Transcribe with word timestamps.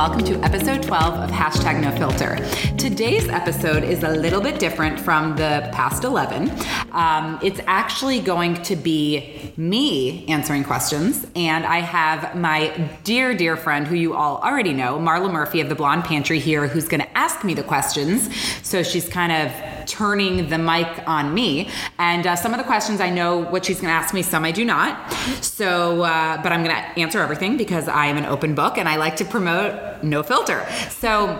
welcome 0.00 0.24
to 0.24 0.40
episode 0.42 0.82
12 0.82 1.14
of 1.14 1.30
Hashtag 1.30 1.78
No 1.78 1.90
Filter. 1.90 2.36
Today's 2.78 3.28
episode 3.28 3.84
is 3.84 4.02
a 4.02 4.08
little 4.08 4.40
bit 4.40 4.58
different 4.58 4.98
from 4.98 5.36
the 5.36 5.68
past 5.74 6.04
11. 6.04 6.50
Um, 6.92 7.38
it's 7.42 7.60
actually 7.66 8.20
going 8.20 8.54
to 8.62 8.76
be 8.76 9.52
me 9.58 10.26
answering 10.26 10.64
questions, 10.64 11.26
and 11.36 11.66
I 11.66 11.80
have 11.80 12.34
my 12.34 12.68
dear, 13.04 13.34
dear 13.34 13.58
friend 13.58 13.86
who 13.86 13.94
you 13.94 14.14
all 14.14 14.38
already 14.38 14.72
know, 14.72 14.98
Marla 14.98 15.30
Murphy 15.30 15.60
of 15.60 15.68
the 15.68 15.74
Blonde 15.74 16.04
Pantry 16.04 16.38
here, 16.38 16.66
who's 16.66 16.88
going 16.88 17.02
to 17.02 17.18
ask 17.18 17.44
me 17.44 17.52
the 17.52 17.62
questions. 17.62 18.34
So 18.66 18.82
she's 18.82 19.06
kind 19.06 19.32
of 19.32 19.52
turning 19.86 20.48
the 20.48 20.58
mic 20.58 20.88
on 21.06 21.34
me. 21.34 21.70
And 21.98 22.26
uh, 22.26 22.36
some 22.36 22.52
of 22.52 22.58
the 22.58 22.64
questions 22.64 23.00
I 23.00 23.10
know 23.10 23.38
what 23.38 23.64
she's 23.64 23.80
going 23.80 23.90
to 23.90 23.94
ask 23.94 24.14
me, 24.14 24.22
some 24.22 24.44
I 24.44 24.52
do 24.52 24.64
not. 24.64 25.12
So, 25.42 26.02
uh, 26.02 26.42
but 26.42 26.52
I'm 26.52 26.64
going 26.64 26.74
to 26.74 27.00
answer 27.00 27.20
everything 27.20 27.56
because 27.56 27.88
I 27.88 28.06
am 28.06 28.16
an 28.16 28.26
open 28.26 28.54
book 28.54 28.78
and 28.78 28.88
I 28.88 28.96
like 28.96 29.16
to 29.16 29.24
promote 29.24 30.02
no 30.02 30.22
filter. 30.22 30.66
So, 30.88 31.36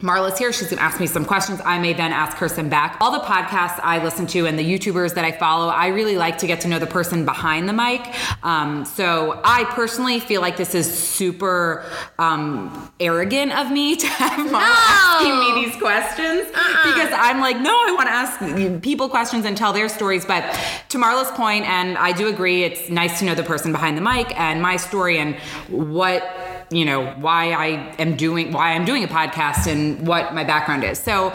Marla's 0.00 0.38
here. 0.38 0.52
She's 0.52 0.68
going 0.68 0.76
to 0.76 0.82
ask 0.82 1.00
me 1.00 1.06
some 1.06 1.24
questions. 1.24 1.60
I 1.64 1.78
may 1.78 1.92
then 1.94 2.12
ask 2.12 2.36
her 2.36 2.48
some 2.48 2.68
back. 2.68 2.98
All 3.00 3.10
the 3.10 3.20
podcasts 3.20 3.80
I 3.82 4.02
listen 4.04 4.26
to 4.28 4.46
and 4.46 4.58
the 4.58 4.62
YouTubers 4.64 5.14
that 5.14 5.24
I 5.24 5.32
follow, 5.32 5.68
I 5.68 5.86
really 5.88 6.16
like 6.16 6.36
to 6.38 6.46
get 6.46 6.60
to 6.62 6.68
know 6.68 6.78
the 6.78 6.86
person 6.86 7.24
behind 7.24 7.66
the 7.68 7.72
mic. 7.72 8.02
Um, 8.44 8.84
so 8.84 9.40
I 9.42 9.64
personally 9.64 10.20
feel 10.20 10.40
like 10.42 10.56
this 10.58 10.74
is 10.74 10.86
super 10.92 11.84
um, 12.18 12.92
arrogant 13.00 13.52
of 13.58 13.70
me 13.72 13.96
to 14.02 14.06
have 14.06 14.38
Marla 14.46 14.52
No. 14.52 14.58
asking 14.62 15.38
me 15.38 15.64
these 15.64 15.76
questions 15.80 16.46
Uh-uh. 16.54 16.92
because 16.94 17.10
I'm 17.14 17.40
like, 17.40 17.58
no, 17.60 17.70
I 17.74 17.92
want 17.92 18.08
to 18.08 18.12
ask 18.12 18.82
people 18.82 19.08
questions 19.08 19.46
and 19.46 19.56
tell 19.56 19.72
their 19.72 19.88
stories. 19.88 20.26
But 20.26 20.42
to 20.90 20.98
Marla's 20.98 21.30
point, 21.30 21.64
and 21.64 21.96
I 21.96 22.12
do 22.12 22.28
agree, 22.28 22.64
it's 22.64 22.90
nice 22.90 23.18
to 23.20 23.24
know 23.24 23.34
the 23.34 23.42
person 23.42 23.72
behind 23.72 23.96
the 23.96 24.02
mic 24.02 24.38
and 24.38 24.60
my 24.60 24.76
story 24.76 25.18
and 25.18 25.36
what 25.68 26.22
you 26.70 26.84
know 26.84 27.06
why 27.12 27.52
I 27.52 27.94
am 27.98 28.16
doing 28.16 28.52
why 28.52 28.72
I'm 28.72 28.84
doing 28.84 29.04
a 29.04 29.08
podcast 29.08 29.66
and 29.70 30.06
what 30.06 30.34
my 30.34 30.44
background 30.44 30.84
is. 30.84 30.98
So 30.98 31.32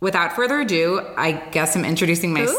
without 0.00 0.34
further 0.34 0.60
ado, 0.60 1.00
I 1.16 1.32
guess 1.32 1.76
I'm 1.76 1.84
introducing 1.84 2.32
myself. 2.32 2.58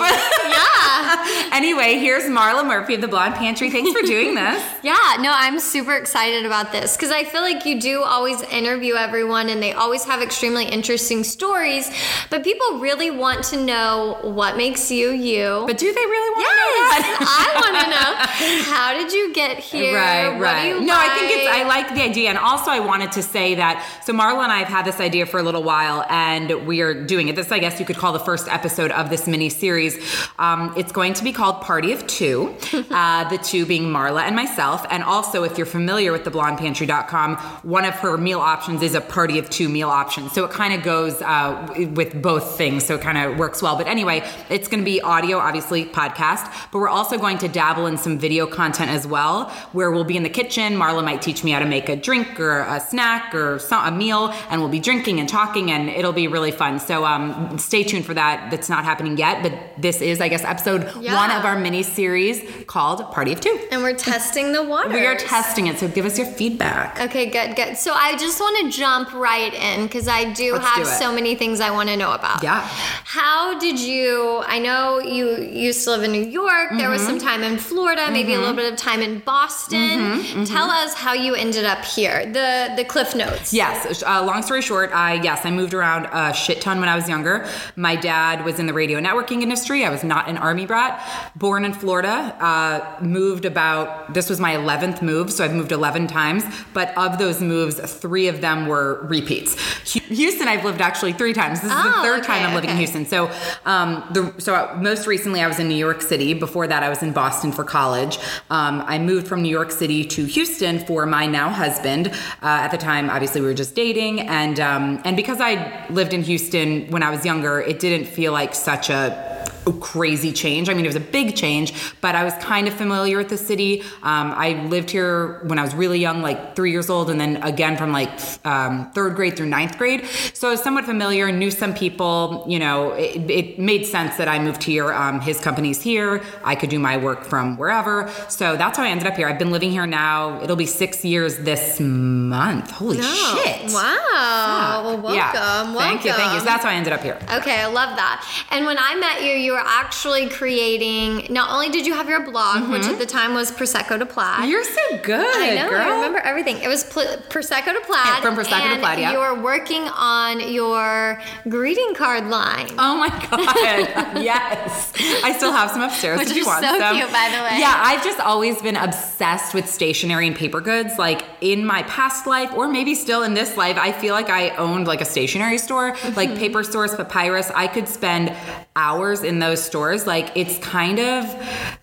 yeah. 0.00 0.78
anyway, 1.52 1.98
here's 1.98 2.24
Marla 2.24 2.66
Murphy 2.66 2.94
of 2.94 3.00
the 3.00 3.08
Blonde 3.08 3.34
Pantry. 3.34 3.70
Thanks 3.70 3.92
for 3.92 4.06
doing 4.06 4.34
this. 4.42 4.62
Yeah, 4.82 4.96
no, 5.20 5.32
I'm 5.34 5.60
super 5.60 5.94
excited 5.94 6.44
about 6.46 6.72
this 6.72 6.96
because 6.96 7.10
I 7.10 7.24
feel 7.24 7.42
like 7.42 7.64
you 7.66 7.80
do 7.80 8.02
always 8.02 8.42
interview 8.42 8.94
everyone 8.94 9.48
and 9.48 9.62
they 9.62 9.72
always 9.72 10.04
have 10.04 10.22
extremely 10.22 10.64
interesting 10.66 11.24
stories, 11.24 11.90
but 12.30 12.42
people 12.44 12.78
really 12.78 13.10
want 13.10 13.44
to 13.46 13.62
know 13.62 14.18
what 14.22 14.56
makes 14.56 14.90
you 14.90 15.10
you. 15.10 15.64
But 15.66 15.78
do 15.78 15.92
they 15.92 16.00
really 16.00 16.30
want 16.36 16.46
to 16.48 16.56
know 16.56 16.72
yes, 16.76 17.18
that? 17.18 17.52
I 17.52 17.60
want 17.60 17.84
to 17.84 17.90
know 17.96 18.74
how 18.74 18.92
did 18.94 19.12
you 19.12 19.32
get 19.34 19.58
here? 19.58 19.96
Right, 19.96 20.28
What 20.32 20.40
right. 20.40 20.62
do 20.62 20.80
you 20.80 20.86
no, 20.86 20.94
I 20.96 21.08
think 21.18 21.30
it's 21.32 21.48
I 21.48 21.64
like? 21.64 21.72
like 21.86 21.94
the 21.94 22.02
idea, 22.02 22.28
and 22.28 22.38
also 22.38 22.70
I 22.70 22.80
wanted 22.80 23.12
to 23.12 23.22
say 23.22 23.54
that. 23.56 23.84
So 24.04 24.12
Marla 24.12 24.42
and 24.44 24.52
I 24.52 24.58
have 24.58 24.68
had 24.68 24.84
this 24.84 25.00
idea 25.00 25.26
for 25.26 25.40
a 25.40 25.42
little 25.42 25.62
while, 25.62 26.04
and 26.08 26.66
we 26.66 26.80
are 26.80 26.94
doing 26.94 27.28
it. 27.28 27.36
This, 27.36 27.50
I 27.50 27.58
guess, 27.58 27.80
you 27.80 27.86
could 27.86 27.96
call 27.96 28.12
the 28.12 28.18
first 28.20 28.48
episode 28.48 28.90
of 28.92 29.10
this 29.10 29.26
mini 29.26 29.48
series. 29.48 29.96
Um, 30.38 30.74
it's 30.82 30.90
going 30.90 31.14
to 31.14 31.22
be 31.22 31.30
called 31.30 31.60
Party 31.60 31.92
of 31.92 32.04
Two. 32.08 32.56
uh, 32.90 33.28
the 33.28 33.38
two 33.38 33.64
being 33.64 33.84
Marla 33.84 34.22
and 34.22 34.34
myself, 34.34 34.84
and 34.90 35.04
also 35.04 35.44
if 35.44 35.56
you're 35.56 35.64
familiar 35.64 36.10
with 36.10 36.24
theblondepantry.com, 36.24 37.36
one 37.62 37.84
of 37.84 37.94
her 37.94 38.18
meal 38.18 38.40
options 38.40 38.82
is 38.82 38.96
a 38.96 39.00
Party 39.00 39.38
of 39.38 39.48
Two 39.48 39.68
meal 39.68 39.88
option. 39.88 40.28
So 40.30 40.44
it 40.44 40.50
kind 40.50 40.74
of 40.74 40.82
goes 40.82 41.22
uh, 41.22 41.72
with 41.92 42.20
both 42.20 42.56
things, 42.58 42.84
so 42.84 42.96
it 42.96 43.00
kind 43.00 43.16
of 43.16 43.38
works 43.38 43.62
well. 43.62 43.76
But 43.76 43.86
anyway, 43.86 44.28
it's 44.50 44.66
going 44.66 44.80
to 44.80 44.84
be 44.84 45.00
audio, 45.00 45.38
obviously 45.38 45.84
podcast, 45.84 46.52
but 46.72 46.80
we're 46.80 46.88
also 46.88 47.16
going 47.16 47.38
to 47.38 47.48
dabble 47.48 47.86
in 47.86 47.96
some 47.96 48.18
video 48.18 48.44
content 48.48 48.90
as 48.90 49.06
well, 49.06 49.50
where 49.70 49.92
we'll 49.92 50.02
be 50.02 50.16
in 50.16 50.24
the 50.24 50.30
kitchen. 50.30 50.72
Marla 50.72 51.04
might 51.04 51.22
teach 51.22 51.44
me 51.44 51.52
how 51.52 51.60
to 51.60 51.64
make 51.64 51.88
a 51.88 51.94
drink 51.94 52.40
or 52.40 52.62
a 52.62 52.80
snack 52.80 53.32
or 53.36 53.60
a 53.70 53.92
meal, 53.92 54.34
and 54.50 54.60
we'll 54.60 54.68
be 54.68 54.80
drinking 54.80 55.20
and 55.20 55.28
talking, 55.28 55.70
and 55.70 55.88
it'll 55.88 56.12
be 56.12 56.26
really 56.26 56.50
fun. 56.50 56.80
So 56.80 57.04
um, 57.04 57.56
stay 57.56 57.84
tuned 57.84 58.04
for 58.04 58.14
that. 58.14 58.50
That's 58.50 58.68
not 58.68 58.82
happening 58.82 59.16
yet, 59.16 59.44
but 59.44 59.80
this 59.80 60.02
is, 60.02 60.20
I 60.20 60.26
guess, 60.26 60.42
episode 60.42 60.71
Yeah. 61.00 61.14
one 61.16 61.30
of 61.30 61.44
our 61.44 61.58
mini 61.58 61.82
series 61.82 62.42
called 62.66 63.00
Party 63.12 63.32
of 63.32 63.40
Two. 63.40 63.58
and 63.70 63.82
we're 63.82 63.94
testing 63.96 64.52
the 64.52 64.62
waters. 64.62 64.92
We 65.02 65.06
are 65.06 65.16
testing 65.16 65.66
it, 65.66 65.78
so 65.78 65.88
give 65.88 66.04
us 66.06 66.16
your 66.18 66.26
feedback. 66.26 67.00
Okay, 67.00 67.26
good, 67.26 67.56
good. 67.56 67.76
So 67.76 67.92
I 67.92 68.16
just 68.16 68.38
want 68.40 68.54
to 68.72 68.78
jump 68.78 69.12
right 69.14 69.52
in 69.54 69.84
because 69.86 70.06
I 70.08 70.32
do 70.32 70.52
Let's 70.54 70.64
have 70.66 70.78
do 70.78 70.84
so 70.84 71.12
many 71.12 71.34
things 71.34 71.60
I 71.60 71.70
want 71.70 71.88
to 71.88 71.96
know 71.96 72.12
about. 72.12 72.42
Yeah. 72.42 72.60
How 73.04 73.58
did 73.58 73.78
you? 73.80 74.42
I 74.46 74.58
know 74.58 74.98
you 75.00 75.36
used 75.42 75.84
to 75.84 75.90
live 75.90 76.02
in 76.02 76.12
New 76.12 76.24
York. 76.24 76.70
There 76.76 76.90
was 76.90 77.00
some 77.02 77.12
Mm-hmm. 77.18 77.26
time 77.26 77.42
in 77.42 77.58
Florida, 77.58 78.10
maybe 78.10 78.32
a 78.34 78.38
little 78.38 78.54
bit 78.54 78.72
of 78.72 78.78
time 78.78 79.00
in 79.00 79.18
Boston. 79.20 79.78
Mm-hmm, 80.00 80.44
Tell 80.44 80.70
us 80.70 80.94
how 80.94 81.12
you 81.12 81.34
ended 81.34 81.64
up 81.64 81.84
here. 81.84 82.24
The 82.26 82.72
the 82.76 82.84
Cliff 82.84 83.14
Notes. 83.14 83.52
Yes. 83.52 84.02
Uh, 84.02 84.24
long 84.24 84.42
story 84.42 84.62
short, 84.62 84.90
I 84.92 85.14
yes, 85.22 85.44
I 85.44 85.50
moved 85.50 85.74
around 85.74 86.06
a 86.12 86.32
shit 86.34 86.60
ton 86.60 86.80
when 86.80 86.88
I 86.88 86.96
was 86.96 87.08
younger. 87.08 87.46
My 87.76 87.96
dad 87.96 88.44
was 88.44 88.58
in 88.58 88.66
the 88.66 88.72
radio 88.72 88.98
networking 88.98 89.42
industry. 89.42 89.84
I 89.84 89.90
was 89.90 90.02
not 90.04 90.28
an 90.28 90.36
army 90.38 90.61
brat. 90.66 91.00
Born 91.36 91.64
in 91.64 91.72
Florida, 91.72 92.36
uh, 92.40 92.96
moved 93.02 93.44
about. 93.44 94.12
This 94.14 94.28
was 94.28 94.40
my 94.40 94.54
eleventh 94.54 95.02
move, 95.02 95.32
so 95.32 95.44
I've 95.44 95.54
moved 95.54 95.72
eleven 95.72 96.06
times. 96.06 96.44
But 96.72 96.96
of 96.96 97.18
those 97.18 97.40
moves, 97.40 97.78
three 97.80 98.28
of 98.28 98.40
them 98.40 98.66
were 98.66 99.00
repeats. 99.06 99.54
Houston, 99.92 100.48
I've 100.48 100.64
lived 100.64 100.80
actually 100.80 101.12
three 101.12 101.32
times. 101.32 101.60
This 101.60 101.70
is 101.70 101.76
the 101.76 101.92
Oh, 101.94 102.02
third 102.02 102.24
time 102.24 102.44
I'm 102.46 102.54
living 102.54 102.70
in. 102.70 102.76
Houston. 102.76 103.06
So, 103.06 103.30
um, 103.64 104.04
the 104.12 104.32
so 104.38 104.74
most 104.80 105.06
recently 105.06 105.40
I 105.40 105.46
was 105.46 105.58
in 105.58 105.68
New 105.68 105.74
York 105.76 106.02
City. 106.02 106.34
Before 106.34 106.66
that, 106.66 106.82
I 106.82 106.88
was 106.88 107.02
in 107.02 107.12
Boston 107.12 107.52
for 107.52 107.64
college. 107.64 108.18
Um, 108.50 108.82
I 108.86 108.98
moved 108.98 109.26
from 109.26 109.42
New 109.42 109.48
York 109.50 109.70
City 109.70 110.04
to 110.04 110.24
Houston 110.24 110.78
for 110.80 111.06
my 111.06 111.26
now 111.26 111.48
husband. 111.48 112.08
Uh, 112.08 112.12
at 112.42 112.68
the 112.68 112.78
time, 112.78 113.10
obviously, 113.10 113.40
we 113.40 113.46
were 113.46 113.54
just 113.54 113.74
dating, 113.74 114.20
and 114.20 114.60
um, 114.60 115.00
and 115.04 115.16
because 115.16 115.40
I 115.40 115.86
lived 115.90 116.12
in 116.14 116.22
Houston 116.22 116.90
when 116.90 117.02
I 117.02 117.10
was 117.10 117.24
younger, 117.24 117.60
it 117.60 117.78
didn't 117.78 118.06
feel 118.06 118.32
like 118.32 118.54
such 118.54 118.90
a 118.90 119.31
crazy 119.80 120.32
change. 120.32 120.68
I 120.68 120.74
mean, 120.74 120.84
it 120.84 120.88
was 120.88 120.96
a 120.96 121.00
big 121.00 121.36
change, 121.36 121.94
but 122.00 122.14
I 122.14 122.24
was 122.24 122.34
kind 122.34 122.66
of 122.66 122.74
familiar 122.74 123.18
with 123.18 123.28
the 123.28 123.38
city. 123.38 123.82
Um, 124.02 124.32
I 124.32 124.64
lived 124.68 124.90
here 124.90 125.40
when 125.44 125.58
I 125.58 125.62
was 125.62 125.74
really 125.74 125.98
young, 126.00 126.22
like 126.22 126.56
three 126.56 126.70
years 126.70 126.90
old, 126.90 127.10
and 127.10 127.20
then 127.20 127.42
again 127.42 127.76
from 127.76 127.92
like 127.92 128.10
um, 128.44 128.90
third 128.92 129.14
grade 129.14 129.36
through 129.36 129.46
ninth 129.46 129.78
grade. 129.78 130.04
So 130.34 130.48
I 130.48 130.52
was 130.52 130.62
somewhat 130.62 130.84
familiar, 130.84 131.30
knew 131.30 131.50
some 131.50 131.74
people. 131.74 132.44
You 132.48 132.58
know, 132.58 132.92
it, 132.92 133.30
it 133.30 133.58
made 133.58 133.86
sense 133.86 134.16
that 134.16 134.28
I 134.28 134.38
moved 134.38 134.62
here. 134.64 134.92
Um, 134.92 135.20
his 135.20 135.38
company's 135.40 135.82
here. 135.82 136.22
I 136.44 136.54
could 136.54 136.70
do 136.70 136.78
my 136.78 136.96
work 136.96 137.24
from 137.24 137.56
wherever. 137.56 138.10
So 138.28 138.56
that's 138.56 138.78
how 138.78 138.84
I 138.84 138.88
ended 138.88 139.06
up 139.06 139.16
here. 139.16 139.28
I've 139.28 139.38
been 139.38 139.50
living 139.52 139.70
here 139.70 139.86
now. 139.86 140.42
It'll 140.42 140.56
be 140.56 140.66
six 140.66 141.04
years 141.04 141.38
this 141.38 141.78
month. 141.80 142.70
Holy 142.70 142.98
Oh, 143.00 143.42
shit! 143.44 143.72
Wow. 143.72 144.82
Well, 144.84 144.96
welcome. 144.98 145.14
Yeah. 145.14 145.32
Welcome. 145.32 145.74
Thank 145.76 146.04
you. 146.04 146.12
Thank 146.12 146.32
you. 146.34 146.38
So 146.40 146.44
that's 146.46 146.64
how 146.64 146.70
I 146.70 146.74
ended 146.74 146.92
up 146.92 147.02
here. 147.02 147.18
Okay, 147.34 147.60
I 147.60 147.66
love 147.66 147.96
that. 147.96 148.26
And 148.50 148.66
when 148.66 148.78
I 148.78 148.94
met 148.96 149.22
you, 149.22 149.32
you 149.32 149.51
were 149.52 149.62
actually 149.64 150.28
creating. 150.28 151.32
Not 151.32 151.50
only 151.50 151.68
did 151.68 151.86
you 151.86 151.94
have 151.94 152.08
your 152.08 152.22
blog, 152.30 152.70
which 152.70 152.84
at 152.84 152.98
the 152.98 153.06
time 153.06 153.34
was 153.34 153.50
Prosecco 153.50 153.98
to 153.98 154.06
Plaid. 154.06 154.26
Mm-hmm. 154.40 154.50
You're 154.50 154.64
so 154.64 154.98
good, 155.02 155.36
I 155.36 155.54
know. 155.54 155.68
girl. 155.70 155.80
I 155.80 155.94
remember 155.96 156.18
everything. 156.18 156.58
It 156.62 156.68
was 156.68 156.84
pl- 156.84 157.02
Prosecco 157.28 157.72
to 157.72 157.80
Plaid. 157.86 158.22
From 158.22 158.34
Prosecco 158.36 158.74
to 158.74 158.80
Plaid, 158.80 158.98
yeah. 158.98 159.12
You 159.12 159.18
were 159.18 159.40
working 159.42 159.82
on 159.88 160.40
your 160.52 161.20
greeting 161.48 161.94
card 161.94 162.26
line. 162.28 162.68
Oh 162.78 162.96
my 162.96 163.08
god! 163.30 164.22
yes, 164.22 164.92
I 165.24 165.32
still 165.36 165.52
have 165.52 165.70
some 165.70 165.82
upstairs 165.82 166.18
Which 166.18 166.30
if 166.30 166.34
you 166.36 166.42
is 166.42 166.46
want 166.46 166.64
so 166.64 166.78
some. 166.78 166.96
cute, 166.96 167.10
by 167.12 167.28
the 167.30 167.42
way. 167.42 167.58
Yeah, 167.60 167.74
I've 167.76 168.02
just 168.02 168.20
always 168.20 168.60
been 168.62 168.76
obsessed 168.76 169.54
with 169.54 169.68
stationery 169.68 170.26
and 170.26 170.36
paper 170.36 170.60
goods. 170.60 170.98
Like 170.98 171.22
in 171.40 171.64
my 171.64 171.82
past 171.84 172.26
life, 172.26 172.52
or 172.54 172.68
maybe 172.68 172.94
still 172.94 173.22
in 173.22 173.34
this 173.34 173.56
life, 173.56 173.76
I 173.78 173.92
feel 173.92 174.14
like 174.14 174.30
I 174.30 174.50
owned 174.56 174.86
like 174.86 175.00
a 175.00 175.04
stationery 175.06 175.58
store, 175.58 175.92
Mm-hmm. 175.92 176.16
like 176.16 176.36
Paper 176.36 176.62
Source, 176.62 176.94
Papyrus. 176.96 177.50
I 177.54 177.66
could 177.66 177.88
spend 177.88 178.34
hours 178.76 179.22
in 179.22 179.38
those 179.42 179.62
stores. 179.62 180.06
Like 180.06 180.30
it's 180.36 180.58
kind 180.58 180.98
of 180.98 181.24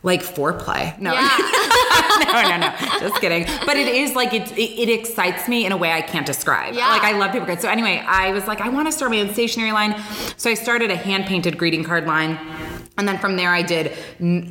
like 0.04 0.22
foreplay. 0.22 0.98
No, 1.00 1.13
Yeah. 1.13 1.30
no, 2.33 2.42
no, 2.42 2.57
no. 2.57 3.00
Just 3.00 3.22
kidding. 3.22 3.45
But 3.66 3.78
it 3.78 3.88
is 3.88 4.16
like 4.16 4.33
it, 4.33 4.51
it, 4.57 4.89
it 4.89 4.89
excites 4.89 5.48
me 5.48 5.66
in 5.66 5.72
a 5.72 5.78
way 5.78 5.92
I 5.92 6.01
can't 6.01 6.25
describe. 6.25 6.74
Yeah. 6.74 6.88
Like 6.89 7.04
I 7.04 7.18
love 7.18 7.31
paper 7.31 7.45
goods. 7.45 7.62
So 7.62 7.69
anyway, 7.69 8.04
I 8.06 8.31
was 8.31 8.48
like, 8.48 8.62
I 8.62 8.69
want 8.69 8.88
to 8.88 8.92
start 8.92 9.12
my 9.12 9.19
own 9.22 9.33
stationery 9.33 9.72
line. 9.72 9.95
So 10.38 10.50
I 10.50 10.54
started 10.54 10.92
a 10.92 10.95
hand 10.95 11.25
painted 11.25 11.57
greeting 11.57 11.83
card 11.83 12.06
line. 12.07 12.38
And 13.00 13.07
then 13.07 13.18
from 13.18 13.38
there, 13.38 13.50
I 13.51 13.62
did 13.62 13.94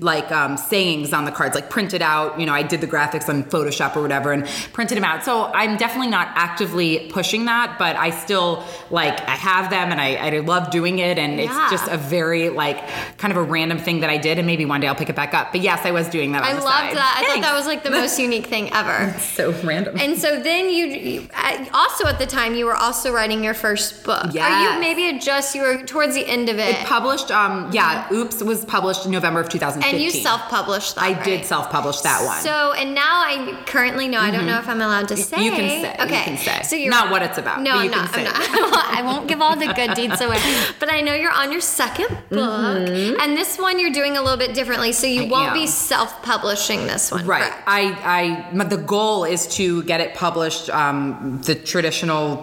like 0.03 0.33
um, 0.33 0.57
sayings 0.57 1.13
on 1.13 1.27
the 1.27 1.31
cards, 1.31 1.55
like 1.55 1.69
printed 1.69 2.01
out. 2.03 2.41
You 2.41 2.47
know, 2.47 2.55
I 2.55 2.63
did 2.63 2.81
the 2.81 2.87
graphics 2.87 3.29
on 3.29 3.45
Photoshop 3.45 3.95
or 3.95 4.01
whatever 4.03 4.33
and 4.33 4.47
printed 4.73 4.97
them 4.97 5.05
out. 5.05 5.23
So 5.23 5.45
I'm 5.53 5.77
definitely 5.77 6.11
not 6.11 6.29
actively 6.35 7.11
pushing 7.13 7.45
that, 7.45 7.77
but 7.79 7.95
I 7.97 8.09
still 8.11 8.65
like 8.91 9.21
I 9.29 9.33
have 9.37 9.69
them 9.71 9.93
and 9.93 10.01
I, 10.01 10.15
I 10.15 10.39
love 10.41 10.71
doing 10.71 10.99
it. 10.99 11.19
And 11.19 11.39
Yeah. 11.39 11.45
it's 11.65 11.71
just 11.71 11.91
a 11.91 11.99
very 11.99 12.49
like 12.49 12.79
kind 13.19 13.31
of 13.33 13.37
a 13.37 13.43
random 13.43 13.79
thing 13.79 14.01
that 14.01 14.09
I 14.11 14.17
did. 14.17 14.39
And 14.39 14.47
maybe 14.47 14.65
one 14.65 14.81
day 14.81 14.89
I'll 14.89 14.95
pick 14.95 15.11
it 15.11 15.17
back 15.17 15.35
up. 15.35 15.53
But 15.53 15.61
yes, 15.61 15.85
I 15.85 15.91
was 15.91 16.09
doing 16.09 16.33
that. 16.33 16.43
I 16.43 16.53
loved 16.55 16.65
side. 16.65 16.97
that. 16.97 17.23
I 17.23 17.35
thought 17.35 17.43
that 17.43 17.55
was 17.55 17.67
like 17.67 17.83
the 17.83 17.91
most 17.91 18.19
unique 18.29 18.47
thing 18.47 18.73
ever. 18.73 19.13
so 19.19 19.53
random. 19.63 19.97
And 19.99 20.17
so 20.19 20.41
then 20.41 20.71
you, 20.71 20.87
you 20.87 21.29
also 21.75 22.07
at 22.07 22.19
the 22.19 22.27
time 22.27 22.55
you 22.55 22.65
were 22.65 22.77
also 22.77 23.13
writing 23.13 23.45
your 23.45 23.55
first 23.55 24.05
book. 24.05 24.29
Yeah. 24.33 24.47
Are 24.49 24.75
you 24.75 24.81
maybe 24.81 25.19
just 25.19 25.55
you 25.55 25.61
were 25.61 25.83
towards 25.83 26.15
the 26.15 26.27
end 26.27 26.49
of 26.49 26.59
it? 26.59 26.77
It 26.81 26.87
published, 26.87 27.31
um, 27.31 27.71
yeah, 27.73 28.09
Oops 28.11 28.38
was 28.43 28.59
was 28.59 28.65
published 28.65 29.05
in 29.07 29.13
November 29.13 29.41
of 29.41 29.49
2015. 29.49 29.95
And 29.95 30.03
you 30.03 30.11
self-published 30.11 30.97
that. 30.97 31.05
I 31.05 31.13
right? 31.13 31.25
did 31.25 31.45
self-publish 31.45 32.01
that 32.01 32.25
one. 32.25 32.41
So, 32.41 32.73
and 32.73 32.95
now 32.95 33.23
I 33.25 33.63
currently 33.67 34.09
know. 34.09 34.19
I 34.21 34.31
don't 34.31 34.47
know 34.47 34.59
if 34.59 34.69
I'm 34.69 34.81
allowed 34.81 35.09
to 35.09 35.17
say. 35.17 35.37
Mm-hmm. 35.37 35.45
You 35.45 35.51
can 35.53 35.69
say. 35.83 36.05
Okay. 36.05 36.19
You 36.19 36.25
can 36.25 36.37
say. 36.39 36.63
So 36.65 36.75
you're 36.77 36.91
not 36.91 37.11
what 37.11 37.23
it's 37.23 37.39
about. 37.39 37.63
No, 37.63 37.75
but 37.77 37.85
you 37.85 37.93
I'm 37.93 38.09
can 38.09 38.25
not. 38.25 38.43
say. 38.43 38.49
I'm 38.53 38.71
not. 38.71 38.87
I 38.99 39.03
won't 39.03 39.29
give 39.29 39.41
all 39.41 39.57
the 39.57 39.73
good 39.73 39.95
deeds 39.95 40.21
away. 40.21 40.39
But 40.81 40.93
I 40.93 41.01
know 41.01 41.15
you're 41.15 41.33
on 41.33 41.51
your 41.53 41.61
second 41.61 42.09
book, 42.31 42.89
and 42.89 43.37
this 43.37 43.59
one 43.59 43.79
you're 43.79 43.93
doing 43.93 44.17
a 44.17 44.23
little 44.23 44.39
bit 44.39 44.55
differently. 44.55 44.93
So 44.93 45.07
you 45.07 45.19
Mm-hmm. 45.23 45.35
I 45.35 45.37
won't 45.37 45.49
am. 45.49 45.55
be 45.55 45.67
self-publishing 45.67 46.87
this 46.87 47.11
one, 47.11 47.27
Right. 47.27 47.43
correct? 47.43 47.63
I, 47.67 48.51
I, 48.55 48.65
the 48.65 48.77
goal 48.77 49.25
is 49.25 49.47
to 49.57 49.83
get 49.85 50.01
it 50.01 50.15
published 50.15 50.71
um, 50.71 51.41
the 51.45 51.55
traditional 51.55 52.37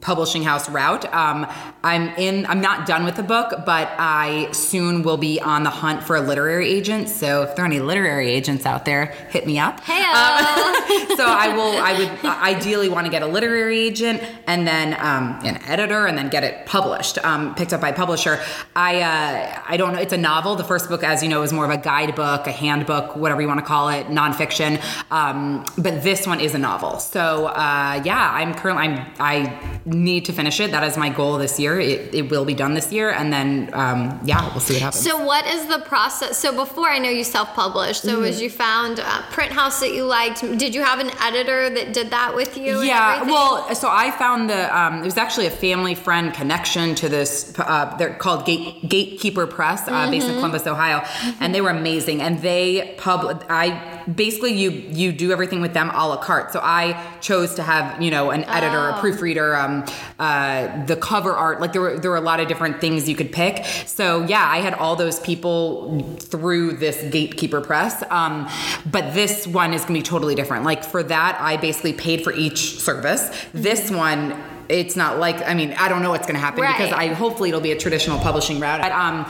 publishing 0.00 0.42
house 0.42 0.68
route. 0.68 1.04
Um, 1.12 1.46
I'm 1.82 2.08
in. 2.16 2.44
I'm 2.46 2.60
not 2.60 2.86
done 2.86 3.04
with 3.04 3.16
the 3.16 3.22
book, 3.22 3.50
but 3.64 3.88
I 3.98 4.50
soon 4.52 5.02
will 5.02 5.16
be 5.16 5.37
on 5.40 5.62
the 5.62 5.70
hunt 5.70 6.02
for 6.02 6.16
a 6.16 6.20
literary 6.20 6.68
agent. 6.68 7.08
So 7.08 7.42
if 7.42 7.56
there 7.56 7.64
are 7.64 7.68
any 7.68 7.80
literary 7.80 8.30
agents 8.30 8.66
out 8.66 8.84
there, 8.84 9.06
hit 9.30 9.46
me 9.46 9.58
up. 9.58 9.80
Hey, 9.80 10.02
so 11.16 11.24
I 11.26 11.52
will. 11.54 11.78
I 11.78 11.98
would 11.98 12.24
ideally 12.24 12.88
want 12.88 13.06
to 13.06 13.10
get 13.10 13.22
a 13.22 13.26
literary 13.26 13.78
agent 13.78 14.22
and 14.46 14.66
then 14.66 14.94
um, 14.94 15.38
an 15.44 15.62
editor, 15.64 16.06
and 16.06 16.16
then 16.16 16.28
get 16.28 16.44
it 16.44 16.66
published, 16.66 17.18
um, 17.24 17.54
picked 17.54 17.72
up 17.72 17.80
by 17.80 17.90
a 17.90 17.94
publisher. 17.94 18.40
I 18.76 19.00
uh, 19.00 19.62
I 19.66 19.76
don't 19.76 19.92
know. 19.92 20.00
It's 20.00 20.12
a 20.12 20.18
novel. 20.18 20.56
The 20.56 20.64
first 20.64 20.88
book, 20.88 21.02
as 21.02 21.22
you 21.22 21.28
know, 21.28 21.42
is 21.42 21.52
more 21.52 21.64
of 21.64 21.70
a 21.70 21.76
guidebook, 21.76 22.46
a 22.46 22.52
handbook, 22.52 23.16
whatever 23.16 23.40
you 23.40 23.48
want 23.48 23.60
to 23.60 23.66
call 23.66 23.88
it, 23.88 24.06
nonfiction. 24.06 24.82
Um, 25.10 25.64
but 25.76 26.02
this 26.02 26.26
one 26.26 26.40
is 26.40 26.54
a 26.54 26.58
novel. 26.58 26.98
So 26.98 27.46
uh, 27.46 28.02
yeah, 28.04 28.30
I'm 28.32 28.54
currently. 28.54 28.84
I'm. 28.84 29.14
I 29.18 29.78
need 29.84 30.24
to 30.26 30.32
finish 30.32 30.60
it. 30.60 30.70
That 30.70 30.84
is 30.84 30.96
my 30.96 31.08
goal 31.08 31.38
this 31.38 31.58
year. 31.58 31.78
It, 31.80 32.14
it 32.14 32.30
will 32.30 32.44
be 32.44 32.54
done 32.54 32.74
this 32.74 32.92
year, 32.92 33.10
and 33.10 33.32
then 33.32 33.70
um, 33.72 34.20
yeah, 34.24 34.48
we'll 34.50 34.60
see 34.60 34.74
what 34.74 34.82
happens. 34.82 35.04
So 35.04 35.17
what 35.18 35.46
is 35.46 35.66
the 35.66 35.78
process? 35.80 36.38
So 36.38 36.54
before 36.54 36.88
I 36.88 36.98
know 36.98 37.10
you 37.10 37.24
self-published. 37.24 38.02
So 38.02 38.16
Mm-hmm. 38.18 38.24
as 38.24 38.40
you 38.40 38.50
found 38.50 38.98
a 38.98 39.24
print 39.30 39.52
house 39.52 39.80
that 39.80 39.92
you 39.94 40.04
liked, 40.04 40.40
did 40.58 40.74
you 40.74 40.82
have 40.82 40.98
an 40.98 41.10
editor 41.20 41.68
that 41.70 41.92
did 41.92 42.10
that 42.10 42.34
with 42.34 42.56
you? 42.56 42.80
Yeah, 42.82 43.22
well, 43.24 43.74
so 43.74 43.88
I 43.90 44.10
found 44.10 44.48
the 44.50 44.76
um, 44.76 45.00
it 45.02 45.04
was 45.04 45.16
actually 45.16 45.46
a 45.46 45.50
family 45.50 45.94
friend 45.94 46.32
connection 46.34 46.94
to 46.96 47.08
this. 47.08 47.52
Uh, 47.58 47.94
they're 47.98 48.14
called 48.14 48.46
Gate, 48.46 48.88
Gatekeeper 48.88 49.46
Press, 49.46 49.86
uh, 49.88 50.10
based 50.10 50.26
in 50.26 50.32
Mm-hmm. 50.32 50.38
Columbus, 50.38 50.66
Ohio, 50.66 51.02
and 51.40 51.54
they 51.54 51.60
were 51.60 51.70
amazing. 51.70 52.20
And 52.22 52.40
they 52.42 52.94
pub, 52.98 53.44
I 53.48 53.97
basically 54.14 54.52
you 54.52 54.70
you 54.70 55.12
do 55.12 55.32
everything 55.32 55.60
with 55.60 55.74
them 55.74 55.90
a 55.92 56.08
la 56.08 56.16
carte. 56.16 56.52
So 56.52 56.60
I 56.62 57.16
chose 57.20 57.54
to 57.56 57.62
have 57.62 58.00
you 58.00 58.10
know 58.10 58.30
an 58.30 58.44
editor, 58.44 58.78
Oh. 58.78 58.96
a 58.96 59.00
proofreader, 59.00 59.54
um, 59.56 59.84
uh, 60.18 60.84
the 60.86 60.96
cover 60.96 61.32
art. 61.32 61.60
Like 61.60 61.72
there 61.72 61.82
were 61.82 61.98
there 61.98 62.10
were 62.10 62.16
a 62.16 62.20
lot 62.22 62.40
of 62.40 62.48
different 62.48 62.80
things 62.80 63.08
you 63.08 63.16
could 63.16 63.32
pick. 63.32 63.64
So 63.86 64.24
yeah, 64.24 64.46
I 64.46 64.58
had 64.58 64.74
all 64.74 64.96
those 64.96 65.20
people 65.20 66.16
through 66.20 66.72
this 66.78 66.96
Gatekeeper 67.12 67.60
Press. 67.60 68.02
Um, 68.10 68.48
but 68.90 69.14
this 69.14 69.46
one 69.46 69.74
is 69.74 69.82
gonna 69.82 69.98
be 69.98 70.02
totally 70.02 70.34
different. 70.34 70.64
Like 70.64 70.84
for 70.84 71.02
that, 71.02 71.38
I 71.40 71.56
basically 71.56 71.92
paid 71.92 72.22
for 72.24 72.32
each 72.32 72.78
service. 72.80 73.30
This 73.52 73.90
one. 73.90 74.34
It's 74.68 74.96
not 74.96 75.18
like 75.18 75.46
I 75.46 75.54
mean 75.54 75.72
I 75.72 75.88
don't 75.88 76.02
know 76.02 76.10
what's 76.10 76.26
going 76.26 76.34
to 76.34 76.40
happen 76.40 76.60
because 76.60 76.92
I 76.92 77.08
hopefully 77.08 77.48
it'll 77.48 77.60
be 77.60 77.72
a 77.72 77.78
traditional 77.78 78.18
publishing 78.18 78.60
route. 78.60 78.80
But 78.82 78.92
um, 78.92 79.26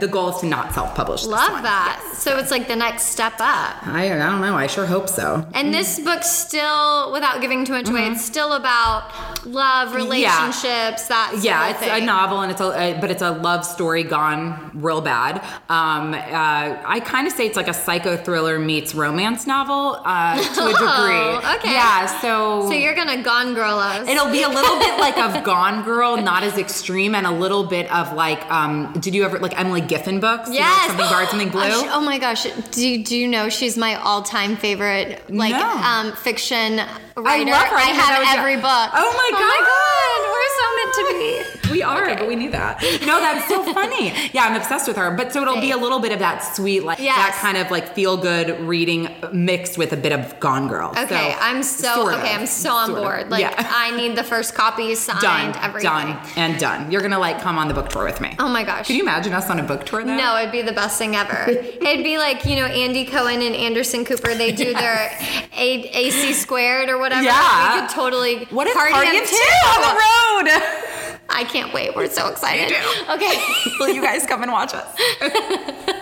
the 0.00 0.08
goal 0.08 0.30
is 0.30 0.40
to 0.40 0.46
not 0.46 0.72
self-publish. 0.74 1.22
this 1.22 1.30
love 1.30 1.62
that. 1.62 2.00
So 2.14 2.38
it's 2.38 2.50
like 2.50 2.68
the 2.68 2.76
next 2.76 3.04
step 3.04 3.34
up. 3.34 3.86
I, 3.86 4.06
I 4.06 4.08
don't 4.08 4.40
know. 4.40 4.56
I 4.56 4.66
sure 4.66 4.86
hope 4.86 5.08
so. 5.08 5.46
And 5.54 5.74
this 5.74 6.00
book's 6.00 6.30
still, 6.30 7.12
without 7.12 7.40
giving 7.40 7.64
too 7.64 7.72
much 7.72 7.88
away, 7.88 8.06
it's 8.08 8.24
still 8.24 8.54
about 8.54 9.10
love, 9.46 9.94
relationships, 9.94 11.08
that 11.08 11.30
sort 11.32 11.44
yeah, 11.44 11.64
of 11.66 11.70
it's 11.72 11.80
thing. 11.80 12.02
a 12.02 12.06
novel 12.06 12.40
and 12.40 12.50
it's 12.50 12.60
a, 12.60 12.64
uh, 12.64 13.00
but 13.00 13.10
it's 13.10 13.22
a 13.22 13.30
love 13.30 13.64
story 13.64 14.02
gone 14.02 14.70
real 14.74 15.00
bad. 15.00 15.38
Um, 15.68 16.14
uh, 16.14 16.82
I 16.86 17.00
kind 17.04 17.26
of 17.26 17.32
say 17.32 17.46
it's 17.46 17.56
like 17.56 17.68
a 17.68 17.74
psycho 17.74 18.16
thriller 18.16 18.58
meets 18.58 18.94
romance 18.94 19.46
novel 19.46 20.00
uh, 20.04 20.36
to 20.36 20.64
a 20.64 20.68
degree. 20.72 20.84
Oh, 20.86 21.56
okay. 21.58 21.72
Yeah, 21.72 22.20
so. 22.20 22.68
So 22.68 22.72
you're 22.72 22.94
gonna 22.94 23.22
Gone 23.22 23.54
Girl 23.54 23.78
us. 23.78 24.08
It'll 24.08 24.30
be 24.30 24.42
a 24.42 24.48
little 24.48 24.73
bit 24.78 24.98
like 24.98 25.18
of 25.18 25.44
Gone 25.44 25.84
Girl, 25.84 26.16
not 26.16 26.42
as 26.42 26.56
extreme, 26.58 27.14
and 27.14 27.26
a 27.26 27.30
little 27.30 27.64
bit 27.64 27.90
of 27.92 28.12
like, 28.14 28.40
um, 28.50 28.92
did 29.00 29.14
you 29.14 29.24
ever 29.24 29.38
like 29.38 29.58
Emily 29.58 29.80
Giffin 29.80 30.20
books? 30.20 30.48
You 30.48 30.54
know, 30.54 30.60
Yes. 30.60 30.86
something 30.88 31.06
dark, 31.08 31.28
something 31.30 31.48
blue. 31.56 31.62
Oh, 31.64 31.82
sh- 31.84 31.88
oh 31.90 32.00
my 32.00 32.18
gosh. 32.18 32.46
Do 32.72 32.88
you, 32.88 33.04
do 33.04 33.16
you 33.16 33.28
know 33.28 33.48
she's 33.48 33.76
my 33.76 33.94
all-time 33.96 34.56
favorite 34.56 35.22
like 35.30 35.52
No. 35.52 35.66
um, 35.68 36.12
fiction 36.12 36.80
writer? 37.22 37.50
I 37.50 37.52
love 37.52 37.68
her. 37.68 37.76
I 37.76 37.82
I 37.82 37.86
didn't 37.86 37.98
know 37.98 38.06
that 38.08 38.18
was 38.20 38.28
have 38.28 38.38
every 38.38 38.56
book. 38.56 38.90
Oh 38.94 39.10
my 39.16 39.30
oh 39.34 39.40
god. 39.40 40.30
We're 40.34 40.54
so 40.58 40.66
meant 40.76 40.94
to 40.94 41.04
be. 41.18 41.70
We 41.70 41.82
are, 41.82 42.14
but 42.16 42.28
we 42.28 42.36
need 42.36 42.52
that. 42.52 42.80
No, 43.06 43.18
that's 43.20 43.48
so 43.48 43.62
funny. 43.72 44.12
Yeah, 44.32 44.44
I'm 44.44 44.54
obsessed 44.54 44.86
with 44.86 44.96
her. 44.96 45.10
But 45.16 45.32
so 45.32 45.42
it'll 45.42 45.60
be 45.60 45.70
a 45.72 45.76
little 45.76 45.98
bit 45.98 46.12
of 46.12 46.18
that 46.20 46.40
sweet, 46.54 46.84
like 46.84 46.98
Yes. 46.98 47.16
that 47.16 47.34
kind 47.40 47.56
of 47.56 47.70
like 47.70 47.94
feel 47.94 48.16
good 48.16 48.60
reading 48.60 49.08
mixed 49.32 49.76
with 49.78 49.92
a 49.92 49.96
bit 49.96 50.12
of 50.12 50.38
Gone 50.40 50.68
Girl. 50.68 50.90
Okay, 50.90 51.32
So, 51.32 51.38
I'm 51.40 51.62
so 51.62 52.08
okay. 52.12 52.34
of, 52.34 52.40
I'm 52.40 52.46
so 52.46 52.70
on 52.72 52.86
sort 52.88 52.98
of. 52.98 53.04
board. 53.04 53.30
Like 53.30 53.40
yeah. 53.40 53.54
I 53.74 53.96
need 53.96 54.16
the 54.16 54.22
first 54.22 54.54
copy 54.54 54.94
signed. 54.94 55.20
done, 55.20 55.56
everything. 55.62 55.90
done, 55.90 56.18
and 56.36 56.58
done. 56.60 56.92
You're 56.92 57.02
gonna 57.02 57.18
like 57.18 57.40
come 57.40 57.58
on 57.58 57.68
the 57.68 57.74
book 57.74 57.88
tour 57.88 58.04
with 58.04 58.20
me. 58.20 58.36
Oh 58.38 58.48
my 58.48 58.62
gosh. 58.62 58.86
Could 58.86 58.96
you 58.96 59.02
imagine 59.02 59.32
us 59.32 59.48
on 59.50 59.58
a 59.58 59.62
book 59.64 59.84
tour? 59.86 60.04
Though? 60.04 60.16
No, 60.16 60.36
it'd 60.38 60.52
be 60.52 60.62
the 60.62 60.72
best 60.72 60.98
thing 60.98 61.16
ever. 61.16 61.48
it'd 61.50 62.04
be 62.04 62.18
like, 62.18 62.44
you 62.44 62.56
know, 62.56 62.66
Andy 62.66 63.04
Cohen 63.06 63.40
and 63.42 63.54
Anderson 63.54 64.04
Cooper, 64.04 64.34
they 64.34 64.52
do 64.52 64.72
their 64.74 65.10
A- 65.56 65.88
AC 65.96 66.32
squared 66.34 66.88
or 66.88 66.98
whatever. 67.04 67.22
Yeah. 67.22 67.74
We 67.74 67.80
could 67.80 67.90
totally 67.94 68.44
What 68.46 68.66
if 68.66 68.74
of 68.74 68.82
of 68.82 69.28
two 69.28 69.36
on 69.68 69.80
the 69.82 69.94
road? 69.94 70.46
I 71.28 71.44
can't 71.44 71.72
wait. 71.72 71.94
We're 71.94 72.08
so 72.08 72.28
excited. 72.28 72.74
Okay. 73.10 73.42
Will 73.80 73.90
you 73.90 74.02
guys 74.02 74.26
come 74.26 74.42
and 74.42 74.52
watch 74.52 74.72
us? 74.74 74.88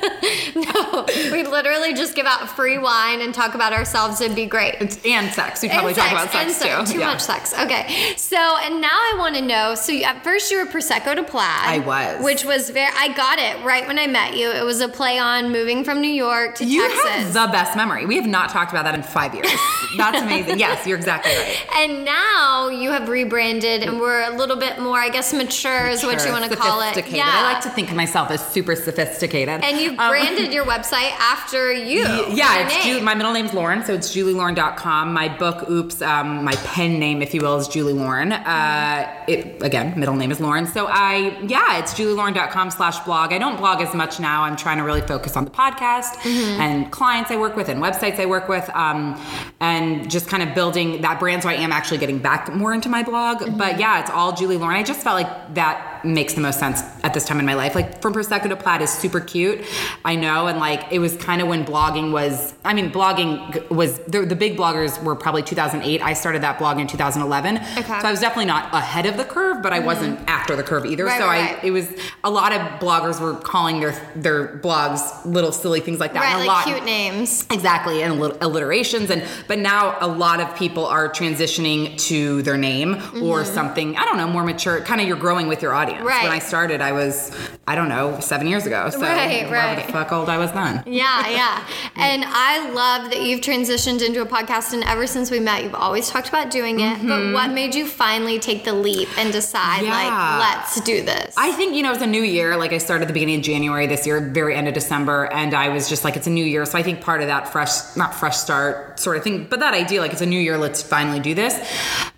no, 0.57 1.07
we 1.33 1.43
literally 1.45 1.95
just 1.95 2.15
give 2.15 2.27
out 2.27 2.49
free 2.51 2.79
wine 2.79 3.21
and 3.21 3.35
talk 3.35 3.55
about 3.55 3.73
ourselves. 3.73 4.21
It'd 4.21 4.37
be 4.37 4.47
great. 4.47 4.77
It's, 4.81 4.99
and 5.05 5.33
sex. 5.33 5.63
We 5.63 5.69
probably 5.69 5.89
And 5.93 5.97
talk 5.99 6.13
about 6.13 6.35
and 6.35 6.51
sex, 6.53 6.87
too. 6.87 6.93
Too 6.95 7.01
Yeah. 7.01 7.07
much 7.07 7.21
sex. 7.21 7.55
Okay. 7.59 8.15
So, 8.17 8.37
and 8.37 8.81
now 8.81 8.89
I 8.93 9.15
want 9.19 9.35
to 9.37 9.43
know. 9.43 9.75
So, 9.75 9.93
you- 9.93 10.05
at 10.05 10.23
first 10.25 10.51
you 10.51 10.59
were 10.59 10.67
Prosecco 10.67 11.15
to 11.15 11.23
Plaid. 11.23 11.43
I 11.65 11.79
was. 11.79 12.23
Which 12.25 12.45
was 12.45 12.71
very. 12.71 12.91
I 12.97 13.09
got 13.15 13.39
it 13.39 13.65
right 13.65 13.87
when 13.87 13.99
I 13.99 14.07
met 14.07 14.37
you. 14.37 14.51
It 14.51 14.65
was 14.65 14.81
a 14.81 14.89
play 14.89 15.19
on 15.19 15.51
moving 15.53 15.85
from 15.85 16.01
New 16.01 16.11
York 16.11 16.57
to 16.57 16.65
You 16.65 16.83
Texas. 16.89 17.11
have 17.11 17.33
the 17.49 17.53
best 17.53 17.77
memory. 17.77 18.05
We 18.07 18.17
have 18.17 18.27
not 18.27 18.51
talked 18.51 18.73
about 18.73 18.85
that 18.85 18.95
in 18.95 19.03
five 19.03 19.35
years. 19.35 19.51
That's 19.97 20.21
amazing. 20.23 20.59
yes, 20.59 20.87
you're 20.87 20.97
exactly 20.99 21.33
right. 21.33 21.67
And 21.77 22.05
now 22.05 22.69
you 22.69 22.91
have 22.91 23.09
rebranded, 23.09 23.83
and 23.83 24.01
we're 24.01 24.23
a 24.23 24.37
little 24.37 24.57
bit 24.57 24.79
more, 24.81 24.99
I 24.99 25.09
guess, 25.09 25.33
mature 25.33 25.89
is 25.89 26.03
what 26.03 26.25
you 26.25 26.33
want 26.33 26.51
to 26.51 26.57
call 26.57 26.81
it. 26.81 26.95
Sophisticated. 26.95 27.21
I 27.27 27.53
like 27.53 27.63
to 27.63 27.71
think 27.71 27.91
of 27.91 27.97
myself 27.97 28.31
as 28.31 28.47
super 28.53 28.75
sophisticated. 28.77 29.63
And 29.63 29.79
you've 29.81 29.99
Um, 29.99 30.11
branded 30.43 30.55
your 30.55 30.65
website 30.65 31.11
after 31.19 31.73
you. 31.73 32.03
Yeah, 32.35 32.67
it's. 32.67 32.85
Ju- 32.85 33.01
my 33.03 33.15
middle 33.15 33.33
name's 33.33 33.53
Lauren, 33.55 33.85
so 33.85 33.95
it's 33.95 34.15
julielauren.com. 34.15 35.13
My 35.13 35.29
book, 35.37 35.69
oops, 35.69 36.01
um, 36.03 36.45
my 36.45 36.55
pen 36.65 36.99
name, 36.99 37.23
if 37.23 37.33
you 37.35 37.41
will, 37.41 37.57
is 37.59 37.69
Julie 37.69 37.93
Lauren. 37.93 38.33
Uh, 38.33 39.25
it 39.29 39.63
again, 39.63 39.99
middle 39.99 40.15
name 40.17 40.31
is 40.31 40.41
Lauren. 40.41 40.67
So 40.67 40.87
I, 40.89 41.39
yeah, 41.47 41.79
it's 41.79 41.95
julielauren.com 41.95 42.71
slash 42.71 42.99
blog. 43.01 43.33
I 43.33 43.39
don't 43.39 43.57
blog 43.57 43.81
as 43.81 43.95
much 43.95 44.21
now. 44.21 44.43
I'm 44.43 44.57
trying 44.57 44.79
to 44.79 44.85
really 44.85 45.01
focus 45.03 45.37
on 45.37 45.45
the 45.45 45.51
podcast 45.51 46.03
Mm-hmm. 46.23 46.61
and 46.61 46.91
clients 46.93 47.31
I 47.31 47.37
work 47.37 47.57
with 47.57 47.69
and 47.69 47.81
websites 47.83 48.19
I 48.19 48.27
work 48.27 48.49
with, 48.49 48.69
um, 48.75 49.21
and 49.61 50.11
just 50.11 50.29
kind 50.29 50.43
of 50.43 50.55
building 50.55 51.03
that 51.03 51.19
brand. 51.21 51.43
So 51.43 51.49
I 51.49 51.55
am 51.55 51.73
actually 51.73 51.99
getting 51.99 52.19
back 52.19 52.53
more 52.55 52.73
into 52.75 52.89
my 52.89 53.03
blog. 53.03 53.39
Mm-hmm. 53.39 53.57
But 53.57 53.79
yeah, 53.79 54.01
it's 54.01 54.11
all 54.11 54.35
Julie 54.35 54.57
Lauren. 54.57 54.77
I 54.77 54.83
just 54.83 55.01
felt 55.03 55.15
like 55.23 55.55
that 55.55 55.92
makes 56.05 56.35
the 56.35 56.41
most 56.41 56.59
sense 56.59 56.83
at 57.03 57.15
this 57.15 57.25
time 57.25 57.39
in 57.39 57.47
my 57.47 57.55
life. 57.55 57.75
Like 57.75 58.01
from 58.01 58.15
Prosecco 58.15 58.49
to 58.49 58.57
Plaid 58.57 58.83
is 58.83 58.91
super 58.91 59.21
cute. 59.21 59.65
I 60.05 60.17
know, 60.17 60.47
and 60.47 60.59
like 60.59 60.85
it 60.91 60.99
was 60.99 61.17
kind 61.17 61.43
of 61.43 61.49
when 61.49 61.65
blogging 61.65 62.13
was. 62.13 62.55
I 62.65 62.75
mean, 62.75 62.91
blogging 62.91 63.71
was 63.71 63.99
the, 64.01 64.25
the 64.25 64.37
big 64.37 64.57
bloggers 64.57 65.03
were 65.03 65.15
probably 65.15 65.43
2008. 65.43 66.03
I 66.03 66.13
started 66.13 66.43
that 66.43 66.59
blog 66.59 66.79
in 66.79 66.87
2011, 66.87 67.57
Okay. 67.57 67.83
so 67.83 67.93
I 68.09 68.11
was 68.11 68.21
definitely 68.21 68.47
not 68.47 68.73
ahead 68.75 69.07
of 69.07 69.17
the 69.17 69.25
curve, 69.25 69.63
but 69.63 69.73
I 69.73 69.79
mm-hmm. 69.79 69.87
wasn't 69.87 70.29
after 70.29 70.57
the 70.57 70.63
curve 70.63 70.87
either. 70.87 71.05
Right, 71.05 71.21
so 71.21 71.27
right, 71.27 71.51
I, 71.51 71.55
right. 71.55 71.65
it 71.65 71.71
was 71.71 71.89
a 72.25 72.31
lot 72.31 72.53
of 72.53 72.61
bloggers 72.81 73.21
were 73.21 73.35
calling 73.35 73.81
their 73.81 73.93
their 74.15 74.59
blogs 74.59 75.25
little 75.25 75.53
silly 75.53 75.81
things 75.81 76.01
like 76.01 76.13
that. 76.15 76.21
Right, 76.21 76.35
and 76.35 76.43
a 76.43 76.47
like 76.47 76.49
lot, 76.49 76.65
cute 76.65 76.85
names. 76.85 77.47
Exactly, 77.51 78.03
and 78.03 78.15
allit- 78.15 78.39
alliterations, 78.41 79.11
and 79.11 79.25
but 79.49 79.59
now 79.59 79.97
a 80.01 80.09
lot 80.09 80.41
of 80.41 80.55
people 80.57 80.87
are 80.87 81.09
transitioning 81.09 81.99
to 81.99 82.43
their 82.43 82.57
name 82.57 82.95
or 82.95 82.99
mm-hmm. 82.99 83.55
something. 83.55 83.97
I 83.97 84.05
don't 84.05 84.17
know, 84.17 84.29
more 84.29 84.45
mature. 84.45 84.81
Kind 84.81 85.01
of, 85.01 85.07
you're 85.07 85.17
growing 85.17 85.49
with 85.49 85.63
your 85.63 85.75
audience. 85.75 85.92
Mm-hmm. 85.97 86.07
Right. 86.07 86.23
When 86.25 86.33
I 86.33 86.39
started, 86.39 86.81
I 86.81 86.93
was, 86.93 87.37
I 87.67 87.75
don't 87.75 87.89
know, 87.89 88.19
seven 88.21 88.47
years 88.47 88.67
ago. 88.67 88.91
So 88.91 89.01
Right, 89.01 89.51
right. 89.51 89.87
the 89.87 89.93
fuck 89.93 90.13
old 90.13 90.29
I 90.29 90.39
was 90.39 90.53
then. 90.53 90.83
Yeah, 90.87 91.29
yeah. 91.29 91.67
And 91.97 92.25
I 92.27 92.71
love 92.71 93.11
that 93.11 93.23
you've 93.23 93.41
transitioned 93.41 94.05
into 94.05 94.23
a 94.23 94.27
podcast, 94.27 94.73
and 94.73 94.83
ever 94.85 95.07
since 95.07 95.31
we 95.31 95.39
met, 95.41 95.63
you've 95.63 95.75
always 95.75 96.09
talked 96.09 96.29
about 96.29 96.51
doing 96.51 96.81
it. 96.81 97.07
But 97.07 97.33
what 97.33 97.51
made 97.53 97.75
you 97.75 97.87
finally 97.87 98.39
take 98.39 98.65
the 98.65 98.73
leap 98.73 99.09
and 99.19 99.33
decide, 99.33 99.63
Mm-hmm. 99.83 99.85
Yeah. 99.87 100.39
like, 100.39 100.57
let's 100.59 100.81
do 100.81 101.03
this? 101.03 101.35
I 101.37 101.53
think, 101.53 101.75
you 101.75 101.83
know, 101.83 101.93
it's 101.93 102.03
a 102.03 102.07
new 102.07 102.23
year. 102.23 102.57
Like 102.57 102.73
I 102.73 102.79
started 102.79 103.03
at 103.05 103.09
the 103.09 103.15
beginning 103.15 103.37
of 103.37 103.43
January 103.43 103.87
this 103.87 104.07
year, 104.07 104.21
very 104.21 104.55
end 104.55 104.69
of 104.69 104.75
December. 104.75 105.27
And 105.33 105.55
I 105.55 105.69
was 105.69 105.89
just 105.89 106.05
like, 106.05 106.17
it's 106.17 106.27
a 106.27 106.31
new 106.31 106.45
year. 106.45 106.65
So 106.67 106.79
I 106.79 106.83
think 106.83 107.01
part 107.01 107.21
of 107.21 107.29
that 107.29 107.49
fresh, 107.53 107.97
not 107.97 108.15
fresh 108.15 108.37
start 108.37 108.99
sort 108.99 109.17
of 109.17 109.23
thing, 109.25 109.47
but 109.49 109.61
that 109.61 109.75
idea, 109.75 110.01
like 110.01 110.13
it's 110.13 110.21
a 110.23 110.27
new 110.27 110.41
year, 110.41 110.57
let's 110.59 110.83
finally 110.83 111.21
do 111.21 111.35
this. 111.35 111.55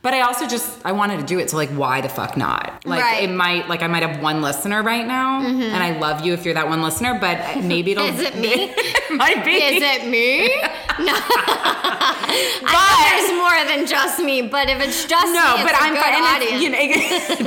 But 0.03 0.15
I 0.15 0.21
also 0.23 0.47
just, 0.47 0.79
I 0.85 0.93
wanted 0.93 1.19
to 1.21 1.27
do 1.27 1.39
it. 1.39 1.51
So 1.51 1.57
like, 1.57 1.71
why 1.71 2.01
the 2.01 2.09
fuck 2.09 2.37
not? 2.37 2.83
Like 2.87 3.03
Right. 3.03 3.23
it 3.25 3.31
might, 3.33 3.64
like 3.69 3.83
I 3.83 3.87
might 3.87 4.03
have 4.03 4.21
one 4.23 4.43
listener 4.43 4.83
right 4.83 5.07
now. 5.07 5.43
Mm-hmm. 5.43 5.63
and 5.63 5.83
I 5.83 5.99
love 5.99 6.25
you 6.25 6.33
if 6.33 6.45
you're 6.45 6.55
that 6.55 6.69
one 6.69 6.83
listener, 6.83 7.19
but 7.19 7.63
maybe 7.63 7.93
it'll. 7.93 8.05
Is 8.15 8.21
it 8.21 8.37
me? 8.39 8.75
might 9.25 9.45
be. 9.45 9.53
Is 9.53 9.83
it 9.83 10.09
me? 10.09 10.51
No. 10.97 11.13
I 12.07 13.19
there's 13.19 13.37
more 13.37 13.77
than 13.77 13.87
just 13.87 14.21
me, 14.23 14.43
but 14.43 14.69
if 14.69 14.81
it's 14.81 15.05
just 15.07 15.27
No, 15.35 15.57
me, 15.57 15.63
it's 15.63 15.73
but 15.73 15.73
a 15.73 15.85
I'm 15.85 15.95
good 15.95 16.03
audience. 16.05 16.53
It's, 16.53 16.63
you 16.63 16.71
know, 16.71 16.79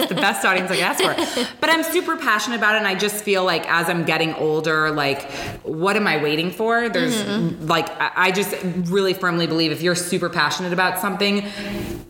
it's 0.03 0.09
the 0.09 0.15
best 0.15 0.45
audience 0.45 0.69
I 0.69 0.75
can 0.75 0.83
ask 0.83 1.35
for. 1.35 1.55
But 1.61 1.69
I'm 1.69 1.83
super 1.83 2.17
passionate 2.17 2.57
about 2.57 2.75
it, 2.75 2.79
and 2.79 2.87
I 2.87 2.95
just 2.95 3.23
feel 3.23 3.45
like 3.45 3.65
as 3.71 3.89
I'm 3.89 4.03
getting 4.03 4.33
older, 4.35 4.91
like, 4.91 5.29
what 5.63 5.95
am 5.95 6.07
I 6.07 6.21
waiting 6.21 6.51
for? 6.51 6.89
There's 6.89 7.15
Mm-hmm. 7.17 7.67
like, 7.67 7.89
I 8.01 8.11
I 8.27 8.31
just 8.31 8.53
really 8.91 9.13
firmly 9.13 9.47
believe 9.47 9.71
if 9.71 9.81
you're 9.81 9.95
super 9.95 10.29
passionate 10.29 10.73
about 10.73 10.99
something, 10.99 11.43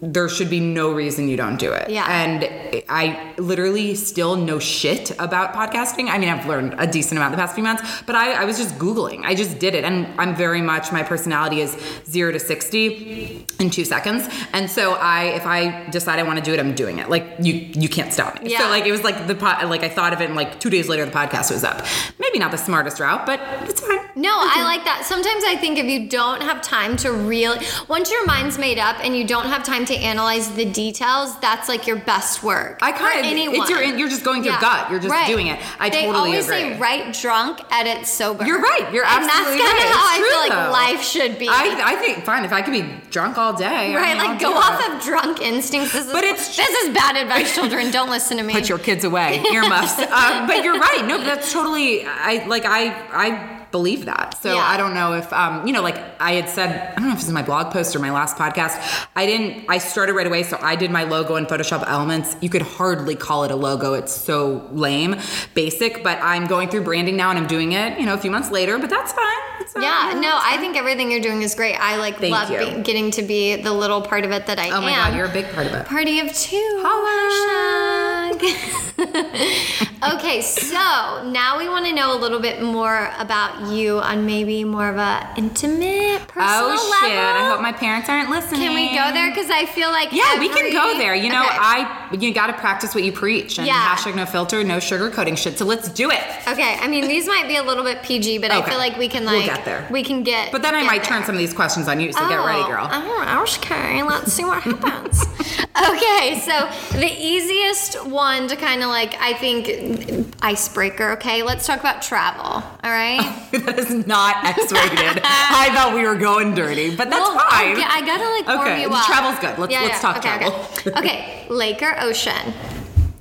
there 0.02 0.28
should 0.30 0.50
be 0.50 0.60
no 0.60 0.92
reason 0.92 1.28
you 1.28 1.38
don't 1.38 1.58
do 1.58 1.72
it. 1.72 1.90
Yeah. 1.90 2.06
And 2.10 2.84
I 2.90 3.34
literally 3.38 3.94
still 3.96 4.36
know 4.36 4.58
shit 4.60 5.12
about 5.20 5.54
podcasting. 5.54 6.10
I 6.10 6.18
mean, 6.18 6.30
I've 6.30 6.46
learned 6.48 6.76
a 6.80 6.88
decent 6.88 7.18
amount 7.20 7.32
the 7.32 7.38
past 7.38 7.54
few 7.56 7.64
months, 7.64 7.84
but 8.08 8.16
I, 8.16 8.42
I 8.42 8.46
was 8.46 8.58
just 8.58 8.76
Googling. 8.80 9.22
I 9.24 9.36
just 9.36 9.47
did 9.54 9.76
it. 9.76 9.84
And 9.84 10.08
I'm 10.20 10.36
very 10.36 10.62
much, 10.62 10.92
my 10.92 11.04
personality 11.04 11.62
is 11.62 11.78
zero 12.06 12.32
to 12.32 12.40
60 12.40 13.46
in 13.60 13.70
two 13.70 13.86
seconds. 13.86 14.28
And 14.54 14.70
so 14.70 14.94
I, 14.94 15.24
if 15.36 15.46
I 15.46 15.90
decide 15.90 16.20
I 16.20 16.24
want 16.24 16.40
to 16.40 16.46
do 16.46 16.54
it, 16.54 16.60
I'm 16.60 16.76
doing 16.76 17.00
it. 17.00 17.10
Like 17.10 17.26
you, 17.40 17.54
you 17.54 17.90
can't 17.90 18.14
stop 18.14 18.42
me. 18.42 18.52
Yeah. 18.52 18.60
So 18.60 18.70
like, 18.70 18.86
it 18.86 18.92
was 18.92 19.04
like 19.04 19.28
the 19.28 19.36
pot. 19.36 19.68
like 19.68 19.84
I 19.84 19.90
thought 19.90 20.14
of 20.14 20.22
it 20.22 20.26
and 20.26 20.36
like 20.36 20.60
two 20.60 20.70
days 20.70 20.88
later, 20.90 21.06
the 21.06 21.12
podcast 21.12 21.52
was 21.52 21.64
up. 21.64 21.86
Maybe 22.20 22.40
not 22.40 22.52
the 22.52 22.58
smartest 22.58 23.00
route, 23.00 23.26
but 23.26 23.40
it's 23.70 23.82
fine. 23.82 24.00
No, 24.16 24.32
I 24.34 24.64
like 24.64 24.84
that. 24.86 25.06
Sometimes 25.06 25.44
I 25.46 25.56
think 25.56 25.78
if 25.78 25.86
you 25.86 26.10
don't 26.10 26.42
have 26.42 26.62
time 26.62 26.98
to 26.98 27.12
really, 27.12 27.66
once 27.88 28.12
your 28.12 28.26
mind's 28.26 28.58
made 28.58 28.80
up 28.80 28.98
and 29.04 29.16
you 29.16 29.28
don't 29.28 29.46
have 29.46 29.64
time 29.64 29.86
to 29.86 29.96
analyze 29.96 30.52
the 30.56 30.66
details, 30.66 31.40
that's 31.40 31.70
like 31.70 31.86
your 31.86 31.98
best 31.98 32.42
work. 32.44 32.80
I 32.82 32.92
kind 32.92 33.20
of, 33.20 33.26
anyone. 33.26 33.56
it's 33.56 33.70
your, 33.70 33.84
you're 33.84 34.10
just 34.10 34.24
going 34.24 34.44
your 34.44 34.54
Yeah, 34.54 34.62
gut. 34.62 34.92
You're 34.92 35.00
just 35.00 35.12
right. 35.12 35.28
doing 35.28 35.48
it. 35.48 35.60
I 35.80 35.90
they 35.90 36.06
totally 36.06 36.30
always 36.30 36.46
agree. 36.46 36.74
say 36.74 36.80
write 36.80 37.14
drunk, 37.14 37.60
edit 37.72 38.08
sober. 38.08 38.46
You're 38.46 38.62
right. 38.62 38.92
You're 38.92 39.06
and 39.06 39.26
absolutely 39.26 39.37
that's 39.38 39.62
kind 39.62 39.78
of 39.80 39.90
how 39.94 40.06
I 40.08 40.18
feel 40.18 40.40
like 40.40 40.66
though. 40.66 40.72
life 40.72 41.02
should 41.04 41.38
be. 41.40 41.48
I, 41.48 41.94
I 41.94 41.96
think 41.96 42.24
fine 42.24 42.44
if 42.46 42.52
I 42.54 42.62
could 42.62 42.74
be 42.74 42.84
drunk 43.12 43.38
all 43.38 43.54
day. 43.54 43.66
I 43.66 43.96
right, 43.96 44.14
mean, 44.18 44.22
I'll 44.22 44.28
like 44.32 44.40
go 44.40 44.54
off 44.54 44.80
it. 44.82 44.96
of 44.96 45.02
drunk 45.04 45.42
instincts. 45.42 45.94
This 45.94 46.06
is, 46.08 46.12
But 46.14 46.24
it's 46.24 46.56
this 46.56 46.70
is 46.84 46.94
bad 46.94 47.16
advice, 47.18 47.54
children. 47.54 47.92
Don't 47.98 48.10
listen 48.10 48.38
to 48.38 48.44
me. 48.44 48.54
put 48.54 48.70
your 48.70 48.80
kids 48.80 49.04
away 49.04 49.44
earmuffs 49.52 50.00
um, 50.00 50.48
but 50.48 50.64
you're 50.64 50.78
right 50.80 51.06
no 51.08 51.18
that's 51.24 51.52
totally 51.52 52.06
i 52.06 52.44
like 52.48 52.66
i 52.66 52.88
i 53.12 53.57
believe 53.72 54.06
that 54.06 54.38
so 54.42 54.54
Yeah. 54.54 54.62
i 54.62 54.78
don't 54.78 54.94
know 54.94 55.14
if 55.14 55.32
um 55.34 55.66
you 55.68 55.74
know 55.74 55.82
like 55.82 55.98
i 56.22 56.34
had 56.34 56.50
said 56.50 56.92
i 56.92 56.96
don't 56.96 57.06
know 57.08 57.12
if 57.12 57.18
was 57.18 57.28
in 57.28 57.34
my 57.34 57.42
blog 57.44 57.72
post 57.74 57.96
or 57.96 58.00
my 58.00 58.12
last 58.12 58.38
podcast 58.38 59.08
i 59.16 59.26
didn't 59.26 59.66
i 59.70 59.78
started 59.78 60.14
right 60.14 60.28
away 60.28 60.44
so 60.44 60.58
i 60.62 60.76
did 60.76 60.92
my 60.92 61.04
logo 61.04 61.36
in 61.36 61.46
photoshop 61.46 61.84
elements 61.88 62.36
you 62.42 62.50
could 62.50 62.62
hardly 62.62 63.16
call 63.16 63.44
it 63.44 63.52
a 63.52 63.56
logo 63.56 63.94
it's 63.94 64.14
so 64.14 64.68
lame 64.72 65.16
basic 65.54 66.04
but 66.04 66.18
i'm 66.22 66.46
going 66.48 66.70
through 66.70 66.84
branding 66.84 67.16
now 67.18 67.30
and 67.30 67.38
i'm 67.40 67.48
doing 67.48 67.72
it 67.74 68.00
you 68.00 68.06
know 68.06 68.14
a 68.14 68.18
few 68.18 68.32
months 68.32 68.52
later 68.52 68.78
but 68.78 68.90
that's 68.90 69.12
fine 69.14 69.24
It's 69.60 69.76
not- 69.76 69.84
Yeah, 69.84 70.20
no, 70.20 70.30
I 70.38 70.52
fine. 70.52 70.60
think 70.62 70.78
everything 70.78 71.12
you're 71.12 71.20
doing 71.30 71.42
is 71.42 71.54
great. 71.56 71.76
I 71.76 71.98
like 71.98 72.20
Thank 72.20 72.32
love 72.32 72.48
be- 72.50 72.82
getting 72.84 73.12
to 73.12 73.22
be 73.22 73.56
the 73.58 73.74
little 73.74 74.02
part 74.02 74.24
of 74.24 74.32
it 74.32 74.46
that 74.46 74.60
I 74.60 74.70
oh 74.70 74.78
am. 74.78 74.84
my 74.84 74.92
god 74.96 75.16
you're 75.16 75.26
a 75.26 75.34
big 75.34 75.52
part 75.54 75.68
of 75.68 75.74
it 75.74 75.86
Party 75.86 76.20
of 76.22 76.32
two. 76.34 76.80
Holla. 76.86 77.97
Hashtag. 78.40 78.88
okay, 80.16 80.42
so 80.42 81.30
now 81.30 81.58
we 81.58 81.68
want 81.70 81.86
to 81.86 81.94
know 81.94 82.16
a 82.16 82.20
little 82.20 82.40
bit 82.40 82.62
more 82.62 83.12
about 83.20 83.72
you 83.74 84.00
on 84.00 84.26
maybe 84.26 84.64
more 84.64 84.90
of 84.90 84.98
a 84.98 85.28
intimate, 85.38 86.28
personal 86.28 86.72
oh 86.72 87.00
shit 87.02 87.10
level. 87.16 87.42
i 87.42 87.50
hope 87.50 87.62
my 87.62 87.72
parents 87.72 88.10
aren't 88.10 88.30
listening 88.30 88.62
Can 88.62 88.76
we 88.76 88.90
go 88.96 89.12
there? 89.14 89.30
Because 89.30 89.50
I 89.50 89.66
feel 89.66 89.90
like 89.90 90.12
Yeah, 90.12 90.40
we 90.40 90.50
can 90.50 90.72
go 90.72 90.98
there. 90.98 91.16
You 91.16 91.30
know, 91.30 91.44
Okay. 91.46 91.58
I 91.60 92.18
you 92.20 92.34
got 92.34 92.48
to 92.48 92.54
practice 92.54 92.96
what 92.96 93.04
you 93.04 93.12
preach, 93.12 93.58
and 93.58 93.68
Yeah. 93.68 93.96
hashtag 93.96 94.16
no 94.16 94.26
filter, 94.26 94.64
no 94.64 94.78
sugarcoating 94.78 95.38
shit. 95.38 95.58
So 95.58 95.66
let's 95.66 95.90
do 95.90 96.10
it. 96.12 96.24
Okay, 96.48 96.78
I 96.80 96.88
mean 96.88 97.08
these 97.08 97.28
might 97.28 97.48
be 97.48 97.58
a 97.58 97.64
little 97.64 97.84
bit 97.84 98.04
PG, 98.04 98.40
but 98.40 98.52
I 98.52 98.62
feel 98.64 98.78
like 98.78 98.98
we 98.98 99.08
can 99.08 99.26
like 99.26 99.38
We'll 99.46 99.56
get 99.56 99.66
there. 99.66 99.88
We 99.92 100.04
can 100.04 100.24
get. 100.24 100.52
But 100.52 100.62
then 100.62 100.76
I 100.76 100.84
might 100.84 101.04
there. 101.04 101.12
turn 101.12 101.24
some 101.24 101.36
of 101.36 101.40
these 101.40 101.54
questions 101.54 101.88
on 101.88 102.00
you. 102.00 102.12
So 102.14 102.28
get 102.28 102.38
ready, 102.38 102.62
oh, 102.62 102.68
girl. 102.68 102.88
Oh, 102.90 102.94
I 102.94 103.02
don't 103.02 103.26
know. 103.36 103.44
okay. 103.58 104.04
Let's 104.04 104.34
see 104.34 104.44
what 104.46 104.64
happens. 104.64 105.24
okay, 105.90 106.40
so 106.40 106.70
the 107.00 107.12
easiest 107.20 108.06
one 108.08 108.48
to 108.48 108.56
kind 108.56 108.82
of 108.84 108.90
like, 108.90 109.16
I 109.22 109.34
think, 109.34 110.34
icebreaker. 110.42 111.12
Okay, 111.12 111.44
let's 111.44 111.66
talk 111.68 111.80
about 111.80 112.02
travel. 112.02 112.44
All 112.46 112.64
right. 112.84 113.22
that 113.52 113.78
is 113.80 114.06
not 114.08 114.44
X-rated. 114.46 115.22
I 115.24 115.70
thought 115.74 115.94
we 115.94 116.04
were 116.06 116.16
going 116.16 116.54
dirty, 116.56 116.96
but 116.96 117.10
that's 117.10 117.28
Well, 117.28 117.40
fine. 117.50 117.74
okay, 117.74 117.86
I 117.88 118.02
gotta 118.06 118.30
like 118.30 118.48
warm 118.48 118.60
Okay, 118.62 118.82
you 118.82 118.90
up. 118.90 119.06
travel's 119.06 119.40
good. 119.40 119.58
Let's- 119.60 119.74
let's 119.74 120.02
talk 120.02 120.18
okay, 120.18 120.38
travel. 120.38 120.66
Okay. 120.80 120.92
okay, 121.00 121.46
lake 121.50 121.82
or 121.82 121.96
ocean, 122.02 122.54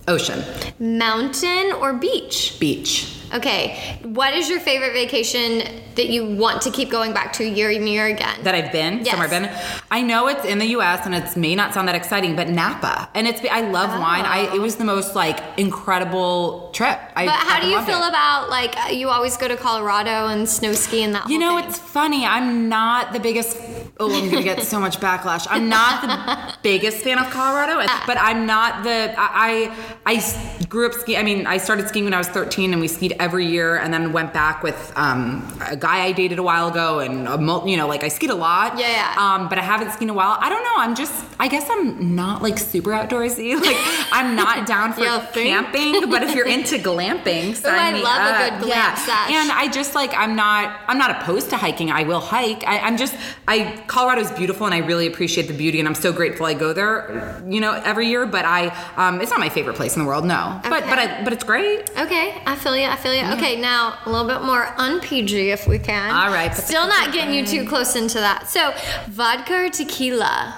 Ocean, 0.08 0.42
mountain 0.78 1.72
or 1.72 1.92
beach. 1.94 2.56
beach. 2.60 3.12
Okay, 3.34 3.98
what 4.04 4.34
is 4.34 4.48
your 4.48 4.60
favorite 4.60 4.92
vacation 4.92 5.82
that 5.96 6.08
you 6.08 6.24
want 6.36 6.62
to 6.62 6.70
keep 6.70 6.90
going 6.90 7.12
back 7.12 7.32
to 7.34 7.44
year 7.44 7.70
and 7.70 7.88
year 7.88 8.06
again? 8.06 8.38
that 8.44 8.54
I've 8.54 8.70
been 8.70 8.98
Yes. 8.98 9.08
somewhere 9.10 9.24
I've 9.26 9.30
been. 9.30 9.82
I 9.90 10.02
know 10.02 10.28
it's 10.28 10.44
in 10.44 10.58
the 10.58 10.66
U.S. 10.66 11.04
and 11.06 11.12
it 11.14 11.36
may 11.36 11.56
not 11.56 11.74
sound 11.74 11.88
that 11.88 11.96
exciting, 11.96 12.36
but 12.36 12.48
Napa 12.48 13.08
and 13.14 13.26
it's 13.26 13.40
I 13.50 13.62
love 13.62 13.90
ah. 13.92 13.98
wine. 14.00 14.24
I 14.24 14.54
it 14.54 14.60
was 14.60 14.76
the 14.76 14.84
most 14.84 15.16
like 15.16 15.40
incredible 15.58 16.70
trip. 16.72 16.98
I 17.16 17.26
but 17.26 17.34
how 17.34 17.60
do 17.60 17.66
you 17.66 17.82
feel 17.82 18.02
it. 18.02 18.08
about 18.08 18.48
like 18.48 18.74
you 18.94 19.08
always 19.08 19.36
go 19.36 19.48
to 19.48 19.56
Colorado 19.56 20.28
and 20.28 20.48
snow 20.48 20.72
ski 20.72 21.02
and 21.02 21.14
that? 21.16 21.28
You 21.28 21.38
know, 21.40 21.56
thing? 21.58 21.68
it's 21.68 21.78
funny. 21.78 22.24
I'm 22.24 22.68
not 22.68 23.12
the 23.12 23.18
biggest. 23.20 23.56
Oh, 23.98 24.14
I'm 24.14 24.28
gonna 24.28 24.42
get 24.42 24.62
so 24.62 24.78
much 24.78 24.98
backlash. 24.98 25.46
I'm 25.48 25.70
not 25.70 26.02
the 26.02 26.58
biggest 26.62 26.98
fan 26.98 27.18
of 27.18 27.30
Colorado, 27.30 27.76
but 28.06 28.18
I'm 28.20 28.44
not 28.44 28.84
the. 28.84 29.14
I 29.16 29.74
I 30.04 30.66
grew 30.68 30.86
up 30.86 30.92
skiing. 30.92 31.18
I 31.18 31.22
mean, 31.22 31.46
I 31.46 31.56
started 31.56 31.88
skiing 31.88 32.04
when 32.04 32.12
I 32.12 32.18
was 32.18 32.28
13, 32.28 32.72
and 32.72 32.80
we 32.80 32.88
skied 32.88 33.16
every 33.18 33.46
year, 33.46 33.76
and 33.76 33.94
then 33.94 34.12
went 34.12 34.34
back 34.34 34.62
with 34.62 34.92
um, 34.96 35.50
a 35.66 35.76
guy 35.76 36.04
I 36.04 36.12
dated 36.12 36.38
a 36.38 36.42
while 36.42 36.68
ago, 36.68 36.98
and 36.98 37.26
a, 37.26 37.62
you 37.66 37.78
know, 37.78 37.88
like 37.88 38.04
I 38.04 38.08
skied 38.08 38.28
a 38.28 38.34
lot. 38.34 38.78
Yeah, 38.78 38.90
yeah. 38.90 39.14
Um, 39.16 39.48
but 39.48 39.58
I 39.58 39.62
haven't 39.62 39.92
skied 39.92 40.02
in 40.02 40.10
a 40.10 40.14
while. 40.14 40.36
I 40.40 40.50
don't 40.50 40.62
know. 40.62 40.74
I'm 40.76 40.94
just. 40.94 41.14
I 41.40 41.48
guess 41.48 41.66
I'm 41.70 42.14
not 42.14 42.42
like 42.42 42.58
super 42.58 42.90
outdoorsy. 42.90 43.56
Like 43.66 43.76
I'm 44.12 44.36
not 44.36 44.66
down 44.66 44.92
for 44.92 45.02
camping, 45.32 46.08
but 46.10 46.22
if 46.22 46.34
you're 46.34 46.46
into 46.46 46.76
glamping, 46.76 47.54
sign 47.56 47.78
I 47.78 47.92
me 47.92 48.02
love 48.02 48.20
a 48.20 48.50
good 48.50 48.64
glam 48.64 48.78
yeah. 48.78 48.94
sesh. 48.94 49.30
And 49.30 49.50
I 49.50 49.68
just 49.68 49.94
like 49.94 50.12
I'm 50.14 50.36
not 50.36 50.78
I'm 50.86 50.98
not 50.98 51.10
opposed 51.22 51.50
to 51.50 51.56
hiking. 51.56 51.90
I 51.90 52.04
will 52.04 52.20
hike. 52.20 52.62
I, 52.66 52.78
I'm 52.78 52.96
just 52.96 53.16
I 53.48 53.82
Colorado's 53.86 54.30
beautiful 54.32 54.66
and 54.66 54.74
I 54.74 54.78
really 54.78 55.06
appreciate 55.06 55.46
the 55.48 55.54
beauty 55.54 55.78
and 55.78 55.88
I'm 55.88 55.94
so 55.94 56.12
grateful 56.12 56.46
I 56.46 56.54
go 56.54 56.72
there, 56.72 57.42
you 57.48 57.60
know, 57.60 57.72
every 57.84 58.08
year. 58.08 58.26
But 58.26 58.44
I 58.44 58.68
um, 58.96 59.20
it's 59.20 59.30
not 59.30 59.40
my 59.40 59.48
favorite 59.48 59.76
place 59.76 59.96
in 59.96 60.02
the 60.02 60.08
world, 60.08 60.24
no. 60.24 60.60
But 60.64 60.82
Okay. 60.82 60.90
but 60.90 60.98
I, 60.98 61.24
but 61.24 61.32
it's 61.32 61.44
great. 61.44 61.90
Okay, 61.98 62.40
I 62.46 62.56
feel 62.56 62.76
you. 62.76 62.84
I 62.86 62.96
feel 62.96 63.14
you. 63.14 63.24
Okay, 63.34 63.60
now 63.60 63.98
a 64.04 64.10
little 64.10 64.26
bit 64.26 64.42
more 64.42 64.66
un-PG 64.76 65.50
if 65.50 65.66
we 65.66 65.78
can. 65.78 66.10
All 66.14 66.32
right, 66.32 66.50
put 66.52 66.64
Still 66.64 66.86
not 66.86 67.12
getting 67.12 67.32
you 67.34 67.46
too 67.46 67.66
close 67.68 67.96
into 67.96 68.18
that. 68.18 68.48
So, 68.48 68.72
vodka 69.08 69.66
or 69.66 69.68
tequila? 69.70 70.54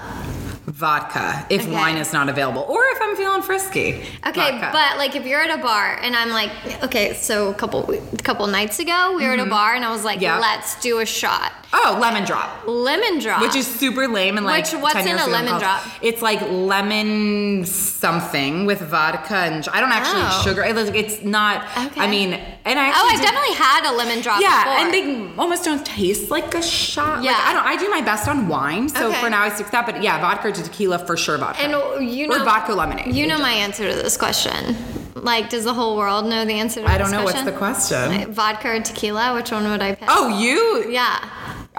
Vodka 0.79 1.45
if 1.51 1.63
Okay. 1.63 1.73
wine 1.73 1.97
is 1.97 2.13
not 2.13 2.29
available, 2.29 2.65
or 2.69 2.81
if 2.93 2.99
I'm 3.03 3.17
feeling 3.17 3.43
frisky. 3.43 4.01
Okay, 4.25 4.53
vodka. 4.53 4.71
but 4.73 4.97
like 4.97 5.17
if 5.17 5.27
you're 5.27 5.41
at 5.43 5.51
a 5.59 5.61
bar 5.61 5.99
and 6.01 6.15
I'm 6.15 6.31
like, 6.31 6.51
okay, 6.85 7.15
so 7.15 7.49
a 7.51 7.55
couple 7.55 7.81
couple 8.23 8.47
nights 8.47 8.79
ago 8.79 9.15
we 9.17 9.27
were 9.27 9.33
at 9.33 9.41
a 9.41 9.47
bar 9.47 9.75
and 9.75 9.85
I 9.85 9.91
was 9.91 10.05
like, 10.05 10.19
Mm-hmm. 10.19 10.23
Yeah. 10.25 10.39
let's 10.39 10.81
do 10.81 11.01
a 11.01 11.07
shot. 11.07 11.53
oh, 11.73 11.99
lemon 12.01 12.25
drop. 12.25 12.49
Lemon 12.67 13.19
drop. 13.19 13.43
Which 13.43 13.55
is 13.57 13.67
super 13.67 14.07
lame 14.09 14.37
and 14.37 14.47
like 14.47 14.65
Which- 14.73 14.81
what's 14.81 14.95
10 14.95 15.09
in 15.09 15.19
a 15.19 15.27
lemon 15.27 15.49
college. 15.49 15.63
drop? 15.63 15.83
It's 16.01 16.23
like 16.23 16.41
lemon 16.49 17.65
something 17.67 18.65
with 18.65 18.81
vodka 18.81 19.35
and 19.37 19.67
I 19.73 19.81
don't 19.81 19.93
actually 19.93 20.23
Oh. 20.25 20.43
sugar. 20.45 20.63
It's, 20.65 20.91
it's 20.95 21.25
not. 21.25 21.65
Okay. 21.87 22.01
I 22.01 22.07
mean, 22.07 22.35
and 22.65 22.79
I 22.79 22.89
Oh, 22.91 23.09
I've 23.11 23.21
did- 23.21 23.27
definitely 23.27 23.55
had 23.55 23.85
a 23.91 23.93
lemon 23.97 24.21
drop 24.23 24.41
Yeah, 24.41 24.65
before. 24.65 24.79
and 24.81 24.95
they 24.95 25.05
almost 25.43 25.65
don't 25.65 25.85
taste 25.85 26.31
like 26.31 26.55
a 26.55 26.63
shot. 26.63 27.23
Yeah. 27.23 27.33
Like, 27.33 27.47
I 27.49 27.53
don't. 27.53 27.67
I 27.67 27.77
do 27.77 27.89
my 27.91 28.01
best 28.01 28.29
on 28.29 28.49
wine, 28.49 28.89
so 28.89 29.09
Okay. 29.09 29.21
for 29.21 29.29
now 29.31 29.43
I 29.43 29.49
stick 29.51 29.71
that. 29.73 29.85
But 29.87 30.03
yeah, 30.03 30.21
vodka 30.21 30.53
to 30.53 30.68
tequila 30.69 30.99
for 30.99 31.17
sure. 31.17 31.39
Vodka 31.39 31.61
and 31.63 31.75
uh, 31.75 31.99
you 31.99 32.27
know 32.29 32.37
or 32.37 32.45
vodka 32.45 32.75
lemonade. 32.75 33.15
You 33.15 33.27
know 33.27 33.39
my 33.39 33.53
answer 33.53 33.89
to 33.91 33.97
this 33.97 34.17
question. 34.17 34.77
Like, 35.15 35.51
does 35.51 35.65
the 35.65 35.75
whole 35.75 35.97
world 35.97 36.27
know 36.27 36.45
the 36.45 36.55
answer 36.55 36.81
to 36.81 36.87
this? 36.87 36.91
I 36.91 36.99
don't 36.99 37.11
know 37.11 37.25
what's 37.25 37.43
the 37.43 37.53
question? 37.53 38.09
question. 38.09 38.33
Vodka 38.33 38.69
or 38.69 38.81
tequila? 38.81 39.35
Which 39.35 39.51
one 39.51 39.69
would 39.69 39.83
I 39.83 39.95
pick? 39.95 40.09
Oh, 40.11 40.29
you? 40.39 40.89
Yeah. 40.91 41.29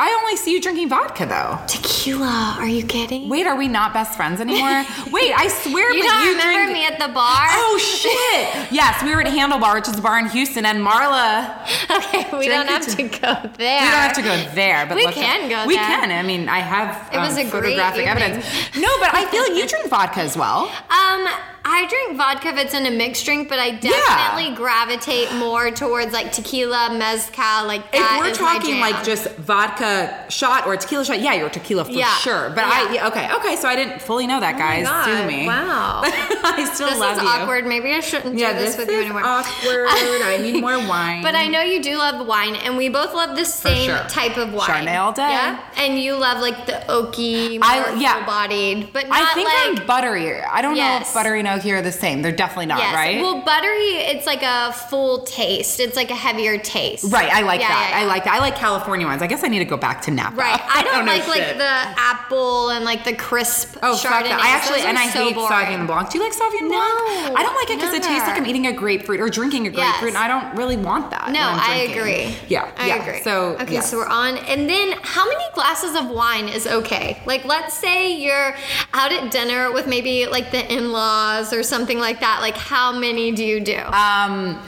I 0.01 0.17
only 0.21 0.37
see 0.37 0.53
you 0.53 0.61
drinking 0.61 0.87
vodka 0.87 1.25
though. 1.25 1.59
Tequila. 1.67 2.55
Are 2.57 2.67
you 2.67 2.85
kidding? 2.85 3.27
Wait, 3.27 3.45
are 3.45 3.57
we 3.57 3.67
not 3.67 3.93
best 3.93 4.15
friends 4.15 4.39
anymore? 4.39 4.85
Wait, 5.11 5.33
I 5.35 5.49
swear. 5.49 5.91
you 5.93 6.01
but 6.03 6.07
don't 6.07 6.23
you 6.23 6.31
remember 6.31 6.71
drink- 6.71 6.71
me 6.71 6.85
at 6.85 6.97
the 6.99 7.13
bar? 7.13 7.47
Oh 7.51 7.77
shit! 7.77 8.71
yes, 8.71 9.03
we 9.03 9.13
were 9.13 9.19
at 9.21 9.27
Handlebar, 9.27 9.73
which 9.75 9.89
is 9.89 9.99
a 9.99 10.01
bar 10.01 10.17
in 10.17 10.29
Houston, 10.29 10.65
and 10.65 10.79
Marla. 10.79 11.59
okay, 11.97 12.25
we 12.37 12.47
don't 12.47 12.67
have 12.67 12.87
to 12.95 13.03
go 13.03 13.33
there. 13.57 13.81
We 13.81 13.89
don't 13.91 14.03
have 14.07 14.13
to 14.13 14.21
go 14.21 14.35
there, 14.55 14.85
but 14.85 14.95
We 14.95 15.05
can 15.11 15.49
go 15.49 15.67
We 15.67 15.75
there. 15.75 15.83
can. 15.85 16.11
I 16.11 16.23
mean, 16.23 16.47
I 16.47 16.59
have 16.59 17.13
It 17.13 17.17
was 17.17 17.33
um, 17.33 17.39
a 17.39 17.41
great 17.49 17.51
photographic 17.51 18.07
evidence. 18.07 18.45
No, 18.77 18.89
but 18.99 19.13
I 19.13 19.25
feel 19.29 19.43
like 19.43 19.53
you 19.61 19.67
drink 19.73 19.89
vodka 19.89 20.21
as 20.21 20.37
well. 20.37 20.71
Um, 20.89 21.27
I 21.65 21.87
drink 21.87 22.17
vodka 22.17 22.49
if 22.49 22.57
it's 22.57 22.73
in 22.73 22.85
a 22.85 22.91
mixed 22.91 23.25
drink, 23.25 23.49
but 23.49 23.59
I 23.59 23.71
definitely 23.71 24.55
gravitate 24.55 25.33
more 25.35 25.71
towards 25.71 26.13
like 26.13 26.31
tequila, 26.31 26.89
mezcal, 26.97 27.65
like 27.67 27.83
If 27.93 28.19
we're 28.19 28.33
talking 28.33 28.79
like 28.79 29.03
just 29.03 29.29
vodka 29.37 30.25
shot 30.29 30.65
or 30.65 30.77
tequila 30.77 31.05
shot, 31.05 31.19
yeah, 31.21 31.33
you're 31.33 31.49
tequila 31.49 31.85
for 31.85 31.91
Yeah. 31.91 32.13
sure. 32.15 32.49
But 32.49 32.63
I 32.65 32.83
Yeah. 32.85 32.93
yeah, 32.93 33.07
okay, 33.07 33.33
okay. 33.35 33.55
So 33.55 33.67
I 33.67 33.75
didn't 33.75 34.01
fully 34.01 34.25
know 34.27 34.39
that, 34.39 34.55
Oh 34.55 34.57
guys. 34.57 35.05
Sue 35.05 35.25
me. 35.27 35.47
Wow. 35.47 36.01
I 36.03 36.69
still 36.73 36.89
this 36.89 36.97
love 36.99 37.17
is 37.17 37.23
you. 37.23 37.29
awkward. 37.29 37.65
Maybe 37.65 37.93
I 37.93 37.99
shouldn't 37.99 38.37
Yeah, 38.37 38.53
do 38.53 38.59
this, 38.59 38.75
this, 38.75 38.85
with 38.87 38.89
you 38.95 39.01
anymore. 39.01 39.23
awkward. 39.25 39.87
I 39.89 40.37
need 40.41 40.61
more 40.61 40.77
wine. 40.87 41.21
But 41.23 41.35
I 41.35 41.47
know 41.47 41.61
you 41.61 41.81
do 41.83 41.97
love 41.97 42.25
wine, 42.25 42.55
and 42.55 42.77
we 42.77 42.89
both 42.89 43.13
love 43.13 43.35
the 43.35 43.45
same 43.45 43.89
sure. 43.89 44.03
type 44.09 44.37
of 44.37 44.53
wine. 44.53 44.67
Chardonnay 44.67 44.99
all 44.99 45.11
day. 45.11 45.29
Yeah, 45.29 45.59
and 45.77 45.99
you 45.99 46.15
love 46.15 46.41
like 46.41 46.65
the 46.65 46.81
oaky, 46.87 47.59
more 47.59 47.69
I- 47.69 47.93
yeah. 47.99 48.13
full-bodied, 48.15 48.93
but 48.93 49.07
not 49.07 49.21
I 49.21 49.33
think 49.33 49.47
like 49.47 49.79
I'm 49.81 49.85
buttery. 49.87 50.41
I 50.41 50.61
don't 50.61 50.75
know 50.77 50.97
if 51.01 51.13
buttery 51.13 51.43
oaky 51.49 51.71
are 51.77 51.81
the 51.81 51.91
same. 51.91 52.21
They're 52.21 52.31
definitely 52.31 52.67
not, 52.67 52.79
yes. 52.79 52.93
right? 52.95 53.21
Well, 53.21 53.41
buttery, 53.41 53.97
it's 54.11 54.25
like 54.25 54.43
a 54.43 54.71
full 54.73 55.23
taste. 55.23 55.79
It's 55.79 55.95
like 55.95 56.09
a 56.11 56.15
heavier 56.15 56.57
taste. 56.57 57.11
right. 57.11 57.31
I 57.31 57.41
like 57.41 57.59
Yeah, 57.61 57.69
that. 57.69 57.89
yeah, 57.91 57.99
yeah. 57.99 58.03
I 58.05 58.07
like 58.07 58.23
that. 58.25 58.33
I 58.35 58.39
like 58.39 58.55
California 58.55 59.05
ones. 59.07 59.21
I 59.21 59.27
guess 59.27 59.43
I 59.43 59.47
need 59.47 59.59
to 59.59 59.65
go 59.65 59.77
back 59.77 60.01
to 60.03 60.11
Napa. 60.11 60.35
Right. 60.35 60.59
I 60.69 60.83
don't, 60.83 60.95
oh, 61.01 61.05
know 61.05 61.11
like 61.11 61.27
like 61.27 61.43
shit. 61.43 61.57
the 61.57 61.63
apple 61.65 62.69
and 62.69 62.85
like 62.85 63.03
the 63.03 63.15
crisp 63.15 63.77
Oh, 63.83 63.95
fuck 63.97 64.23
that. 64.23 64.39
I 64.41 64.49
actually, 64.55 64.81
and 64.81 64.97
I 64.97 65.09
so 65.09 65.23
hate 65.25 65.35
boring. 65.35 65.49
Sauvignon 65.51 65.87
Blanc. 65.87 66.09
Do 66.09 66.17
you 66.17 66.23
like 66.23 66.33
Sauvignon 66.33 66.69
No, 66.69 66.79
Blanc? 66.79 67.37
I 67.39 67.43
don't 67.43 67.55
like 67.55 67.69
it 67.69 67.77
because 67.77 67.93
it 67.93 68.03
tastes 68.03 68.27
like 68.27 68.37
I'm 68.37 68.45
eating 68.45 68.67
a 68.67 68.73
grapefruit 68.73 69.19
or 69.19 69.29
drinking 69.29 69.67
a 69.67 69.69
grapefruit, 69.71 70.13
Yes. 70.13 70.15
and 70.15 70.17
I 70.17 70.27
don't 70.27 70.55
really 70.57 70.77
want 70.77 71.11
that. 71.11 71.31
No, 71.31 71.39
I 71.41 71.87
agree. 71.91 72.35
Yeah, 72.47 72.71
I 72.77 72.97
agree. 72.99 73.21
So, 73.23 73.55
okay, 73.61 73.73
yes. 73.73 73.89
so 73.91 73.97
we're 73.97 74.07
on. 74.07 74.37
And 74.37 74.69
then, 74.69 74.93
how 75.01 75.25
many 75.27 75.43
glasses 75.53 75.95
of 75.95 76.09
wine 76.09 76.47
is 76.49 76.65
okay? 76.67 77.21
Like, 77.25 77.45
let's 77.45 77.73
say 77.73 78.13
you're 78.15 78.55
out 78.93 79.11
at 79.11 79.31
dinner 79.31 79.71
with 79.71 79.87
maybe 79.87 80.25
like 80.27 80.51
the 80.51 80.63
in-laws 80.73 81.38
or 81.53 81.63
something 81.63 81.99
like 81.99 82.19
that. 82.19 82.39
Like, 82.41 82.55
how 82.55 82.91
many 82.91 83.31
do 83.31 83.43
you 83.43 83.59
do? 83.59 83.77
Um, 83.77 84.61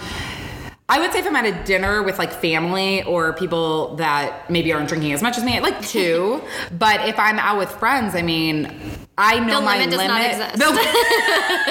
I 0.91 0.99
would 0.99 1.13
say 1.13 1.19
if 1.19 1.25
I'm 1.25 1.35
at 1.37 1.45
a 1.45 1.63
dinner 1.63 2.03
with 2.03 2.19
like 2.19 2.33
family 2.33 3.03
or 3.03 3.31
people 3.31 3.95
that 3.95 4.49
maybe 4.49 4.73
aren't 4.73 4.89
drinking 4.89 5.13
as 5.13 5.21
much 5.21 5.37
as 5.37 5.43
me, 5.43 5.57
like 5.61 5.81
two. 5.87 6.43
but 6.77 7.07
if 7.07 7.17
I'm 7.17 7.39
out 7.39 7.57
with 7.57 7.71
friends, 7.71 8.13
I 8.13 8.21
mean, 8.21 8.65
I 9.17 9.39
know 9.39 9.59
The 9.59 9.65
my 9.65 9.77
limit 9.77 9.91
does 9.91 10.07
not 10.07 10.21
exist. 10.21 10.57
The- 10.57 10.65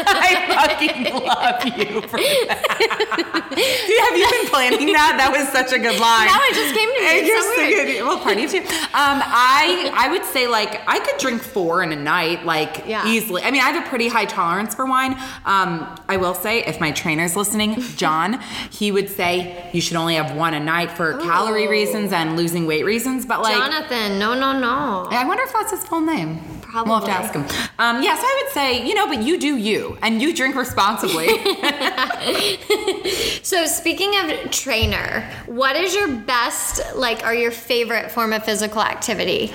I 0.07 0.40
fucking 0.89 1.15
love 1.27 1.65
you 1.79 2.01
for 2.03 2.19
that. 2.19 3.41
Have 3.51 4.19
you 4.19 4.31
been 4.31 4.47
planning 4.51 4.93
that? 4.93 5.15
That 5.19 5.33
was 5.37 5.49
such 5.49 5.73
a 5.73 5.79
good 5.79 5.99
line. 6.01 6.27
Now 6.27 6.39
it 6.43 6.55
just 6.55 6.75
came 6.75 6.89
to 6.89 7.01
me. 7.01 7.07
It 7.07 7.25
It's 7.25 7.29
just- 7.29 7.49
so 7.51 7.57
weird. 7.57 8.07
Well, 8.07 8.19
party 8.21 8.47
too. 8.49 8.59
Um, 8.59 9.21
I 9.25 9.91
I 9.95 10.09
would 10.11 10.25
say 10.25 10.47
like 10.47 10.81
I 10.89 10.99
could 11.01 11.19
drink 11.19 11.43
four 11.43 11.83
in 11.83 11.93
a 11.93 11.97
night, 11.97 12.45
like 12.45 12.85
Yeah. 12.87 13.07
easily. 13.07 13.43
I 13.43 13.51
mean, 13.51 13.61
I 13.63 13.71
have 13.71 13.85
a 13.85 13.89
pretty 13.89 14.09
high 14.09 14.25
tolerance 14.25 14.75
for 14.75 14.87
wine. 14.87 15.13
Um, 15.45 15.87
I 16.09 16.17
will 16.17 16.35
say, 16.35 16.65
if 16.65 16.81
my 16.81 16.91
trainer's 16.93 17.37
listening, 17.37 17.81
John, 17.97 18.41
he 18.71 18.91
would 18.93 19.09
say 19.09 19.69
you 19.73 19.81
should 19.81 19.97
only 19.97 20.15
have 20.15 20.35
one 20.37 20.55
a 20.55 20.61
night 20.61 20.91
for 20.93 21.19
calorie 21.19 21.69
reasons 21.69 22.13
and 22.13 22.37
losing 22.37 22.67
weight 22.67 22.85
reasons. 22.85 23.27
But 23.27 23.43
like, 23.43 23.55
Jonathan, 23.55 24.19
no, 24.19 24.35
no, 24.35 24.59
no. 24.59 25.07
I 25.11 25.25
wonder 25.27 25.43
if 25.45 25.53
that's 25.53 25.71
his 25.73 25.85
full 25.85 26.01
name. 26.01 26.41
We'll 26.75 27.01
have 27.01 27.05
to 27.05 27.11
ask 27.11 27.35
him. 27.35 27.43
Um, 27.79 28.03
yeah, 28.03 28.17
so 28.17 28.23
I 28.25 28.43
would 28.43 28.53
say, 28.53 28.87
you 28.87 28.95
know, 28.95 29.07
but 29.07 29.23
you 29.23 29.39
do 29.39 29.57
you, 29.57 29.97
and 30.03 30.21
you 30.21 30.35
drink 30.35 30.55
responsibly. 30.55 31.29
So, 33.43 33.67
speaking 33.67 34.17
of 34.17 34.51
trainer, 34.51 35.29
what 35.47 35.75
is 35.75 35.95
your 35.95 36.09
best, 36.09 36.95
like, 36.95 37.25
or 37.25 37.33
your 37.33 37.51
favorite 37.51 38.11
form 38.11 38.33
of 38.33 38.45
physical 38.45 38.83
activity? 38.83 39.53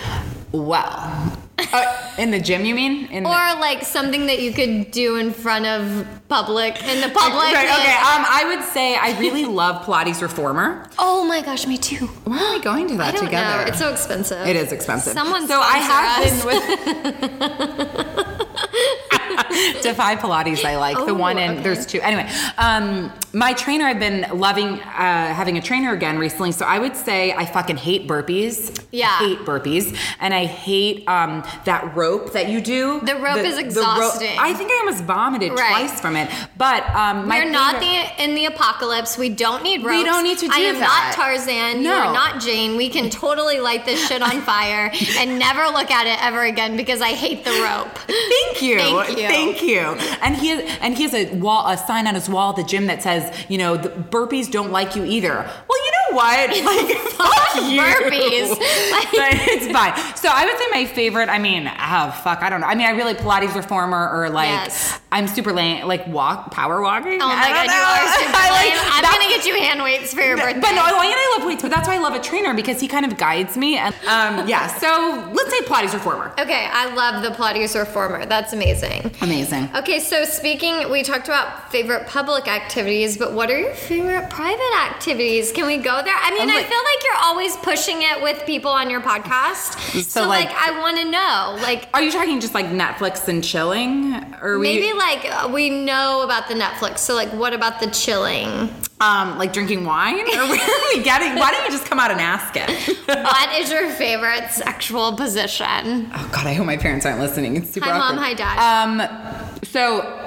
well, 0.51 1.37
uh, 1.57 2.11
in 2.17 2.31
the 2.31 2.39
gym, 2.39 2.65
you 2.65 2.75
mean? 2.75 3.05
In 3.07 3.23
the- 3.23 3.29
Or 3.29 3.59
like 3.59 3.83
something 3.83 4.25
that 4.27 4.41
you 4.41 4.51
could 4.53 4.91
do 4.91 5.15
in 5.17 5.31
front 5.31 5.65
of 5.65 6.05
public, 6.27 6.81
in 6.83 7.01
the 7.01 7.09
public? 7.09 7.53
Right, 7.53 7.69
okay. 7.69 7.93
Um, 7.93 8.25
I 8.27 8.43
would 8.55 8.63
say 8.65 8.95
I 8.95 9.17
really 9.19 9.45
love 9.61 9.85
Pilates 9.85 10.21
Reformer. 10.21 10.89
oh 10.99 11.25
my 11.25 11.41
gosh, 11.41 11.65
me 11.67 11.77
too. 11.77 12.07
Why 12.25 12.37
are 12.39 12.53
we 12.53 12.59
going 12.61 12.87
to 12.89 12.95
that 12.97 13.09
I 13.13 13.17
don't 13.17 13.25
together? 13.25 13.61
know. 13.61 13.67
It's 13.67 13.79
so 13.79 13.91
expensive. 13.91 14.45
It 14.47 14.55
is 14.55 14.71
expensive. 14.71 15.13
Someone 15.13 15.47
so 15.47 15.59
I 15.59 15.77
have 15.77 16.25
us. 16.25 16.43
been 16.43 16.45
with 16.45 18.25
Defy 19.81 20.15
Pilates. 20.15 20.63
I 20.65 20.77
like 20.77 21.05
the 21.05 21.13
one, 21.13 21.37
and 21.37 21.53
okay. 21.53 21.63
there's 21.63 21.85
two. 21.85 21.99
Anyway, 22.01 22.29
um, 22.57 23.11
my 23.33 23.53
trainer. 23.53 23.85
I've 23.85 23.99
been 23.99 24.25
loving 24.37 24.79
uh, 24.79 25.33
having 25.33 25.57
a 25.57 25.61
trainer 25.61 25.93
again 25.93 26.17
recently. 26.17 26.51
So 26.51 26.65
I 26.65 26.79
would 26.79 26.95
say 26.95 27.31
I 27.33 27.45
fucking 27.45 27.77
hate 27.77 28.07
burpees. 28.07 28.83
Yeah. 28.91 29.07
I 29.11 29.17
hate 29.27 29.39
burpees, 29.39 29.97
and 30.19 30.33
I 30.33 30.45
hate 30.45 31.07
um, 31.07 31.43
that 31.65 31.95
rope 31.95 32.33
that 32.33 32.49
you 32.49 32.61
do. 32.61 32.99
The 33.01 33.15
rope 33.15 33.37
is 33.37 33.55
ro- 33.55 33.59
exhausting. 33.59 34.37
I 34.39 34.53
think 34.53 34.71
I 34.71 34.77
almost 34.85 35.03
vomited 35.03 35.51
Right. 35.53 35.87
twice 35.87 35.99
from 36.01 36.15
it. 36.15 36.29
But 36.57 36.83
um, 36.95 37.27
my 37.27 37.39
We're 37.43 37.51
not 37.51 37.79
the, 37.79 38.23
in 38.23 38.35
the 38.35 38.45
apocalypse. 38.45 39.17
We 39.17 39.29
don't 39.29 39.63
need 39.63 39.83
ropes. 39.83 40.03
don't 40.05 40.23
need 40.23 40.37
to 40.39 40.47
do 40.47 40.51
I 40.53 40.59
am 40.59 40.75
that. 40.79 41.13
not 41.13 41.13
Tarzan. 41.15 41.77
You 41.77 41.89
No. 41.89 41.93
are 41.99 42.13
not 42.13 42.41
Jane. 42.41 42.75
We 42.77 42.89
can 42.89 43.09
totally 43.09 43.59
light 43.59 43.85
this 43.85 44.07
shit 44.07 44.21
on 44.21 44.41
fire 44.51 44.91
and 45.17 45.39
never 45.39 45.65
look 45.73 45.91
at 45.91 46.07
it 46.07 46.23
ever 46.23 46.43
again 46.43 46.77
because 46.77 47.01
I 47.01 47.09
hate 47.09 47.43
the 47.43 47.51
rope. 47.51 47.95
Thank 48.07 48.61
you. 48.61 48.77
Thank 48.79 49.09
you. 49.17 49.27
Thank 49.27 49.61
you. 49.61 49.79
And 50.21 50.35
he 50.35 50.49
has, 50.49 50.77
and 50.81 50.95
he 50.95 51.03
has 51.03 51.13
a 51.13 51.33
wall, 51.35 51.67
a 51.67 51.77
sign 51.77 52.07
on 52.07 52.15
his 52.15 52.29
wall 52.29 52.51
at 52.51 52.55
the 52.57 52.63
gym 52.63 52.87
that 52.87 53.01
says, 53.03 53.33
you 53.49 53.57
know, 53.57 53.77
the 53.77 53.89
burpees 53.89 54.49
don't 54.51 54.71
like 54.71 54.95
you 54.95 55.03
either. 55.05 55.33
Well, 55.33 55.85
you 55.85 55.91
know 55.91 56.15
what? 56.17 56.25
Like, 56.65 56.97
fuck 56.97 57.55
you. 57.69 57.81
burpees. 57.81 58.49
Like- 58.49 59.11
but 59.11 59.29
it's 59.47 59.67
fine. 59.71 59.93
So 60.15 60.29
I 60.31 60.45
would 60.45 60.57
say 60.57 60.65
my 60.71 60.85
favorite. 60.85 61.29
I 61.35 61.39
mean, 61.39 61.67
oh 61.67 62.11
fuck, 62.23 62.41
I 62.41 62.49
don't 62.49 62.61
know. 62.61 62.67
I 62.67 62.75
mean, 62.75 62.87
I 62.87 62.91
really 62.91 63.13
Pilates 63.13 63.53
reformer 63.55 64.09
or 64.09 64.29
like 64.29 64.47
Yes. 64.47 64.99
I'm 65.11 65.27
super 65.27 65.51
lame, 65.53 65.85
like 65.85 66.07
walk 66.07 66.51
power 66.51 66.81
walking. 66.81 67.21
Oh 67.21 67.27
my 67.27 67.49
god, 67.49 67.65
you 67.65 67.71
are 67.71 68.07
super 68.19 68.31
I 68.45 68.49
like- 68.51 68.69
lame. 68.69 68.77
I'm 68.95 69.01
that- 69.03 69.17
gonna 69.19 69.29
get 69.35 69.45
you 69.45 69.55
hand 69.61 69.83
weights 69.83 70.13
for 70.13 70.21
your 70.21 70.37
birthday. 70.37 70.61
but 70.61 70.71
no, 70.71 70.81
I 70.83 71.05
and 71.05 71.13
I 71.13 71.35
love 71.37 71.47
weights, 71.47 71.61
but 71.61 71.71
that's 71.71 71.87
why 71.87 71.95
I 71.95 71.97
love 71.99 72.13
a 72.15 72.19
trainer 72.21 72.53
because 72.53 72.79
he 72.79 72.87
kind 72.87 73.05
of 73.05 73.17
guides 73.17 73.57
me. 73.57 73.77
And 73.77 73.93
um, 74.07 74.47
yeah, 74.53 74.67
so 74.67 75.29
let's 75.33 75.49
say 75.51 75.59
Pilates 75.65 75.93
reformer. 75.93 76.31
Okay, 76.39 76.67
I 76.71 76.93
love 76.95 77.21
the 77.21 77.29
Pilates 77.31 77.77
reformer. 77.77 78.25
That's 78.25 78.53
amazing. 78.53 79.11
Amazing. 79.21 79.69
Okay, 79.75 79.99
so 79.99 80.23
speaking, 80.25 80.89
we 80.89 81.03
talked 81.03 81.27
about 81.27 81.69
favorite 81.71 82.07
public 82.07 82.47
activities, 82.47 83.17
but 83.17 83.33
what 83.33 83.49
are 83.51 83.59
your 83.59 83.73
favorite 83.73 84.29
private 84.29 84.73
activities? 84.89 85.51
Can 85.51 85.67
we 85.67 85.77
go 85.77 86.01
there? 86.03 86.15
I 86.17 86.31
mean, 86.31 86.49
I'm 86.49 86.49
I 86.49 86.63
feel 86.63 86.83
like 86.91 87.03
you're 87.03 87.23
always 87.23 87.55
pushing 87.57 88.01
it 88.01 88.21
with 88.21 88.45
people 88.45 88.71
on 88.71 88.89
your 88.89 89.01
podcast. 89.01 89.75
So, 89.95 90.01
So, 90.01 90.27
like, 90.27 90.47
like- 90.47 90.55
I 90.55 90.79
want 90.79 90.97
to 90.97 91.05
know, 91.05 91.24
like, 91.61 91.87
Are 91.93 92.01
you 92.01 92.11
talking 92.11 92.39
just 92.39 92.53
like 92.53 92.67
Netflix 92.67 93.27
and 93.27 93.43
chilling, 93.43 94.13
or 94.41 94.59
we 94.59 94.75
maybe 94.79 94.93
like 94.97 95.51
we 95.53 95.69
know 95.69 96.21
about 96.23 96.47
the 96.47 96.53
Netflix. 96.53 96.99
So, 96.99 97.13
like, 97.15 97.29
what 97.33 97.53
about 97.53 97.79
the 97.79 97.87
chilling? 97.87 98.69
um 99.01 99.37
like 99.37 99.51
drinking 99.51 99.83
wine, 99.83 100.21
or 100.21 100.47
where 100.47 100.61
are 100.61 100.95
we 100.95 101.03
getting? 101.03 101.35
Why 101.35 101.51
don't 101.51 101.65
you 101.65 101.71
just 101.71 101.85
come 101.85 101.99
out 101.99 102.11
and 102.11 102.21
ask 102.21 102.53
it? 102.55 102.69
what 103.07 103.53
is 103.59 103.69
your 103.69 103.89
favorite 103.89 104.49
sexual 104.51 105.17
position? 105.17 106.09
Oh 106.15 106.29
God, 106.33 106.47
I 106.47 106.53
hope 106.53 106.65
my 106.65 106.77
parents 106.77 107.05
aren't 107.05 107.19
listening. 107.19 107.57
It's 107.57 107.71
super 107.71 107.89
Hi, 107.89 107.97
Mom. 107.97 108.17
awkward. 108.17 108.39
Hi, 108.39 108.83
Um, 108.83 109.59
so 109.63 110.21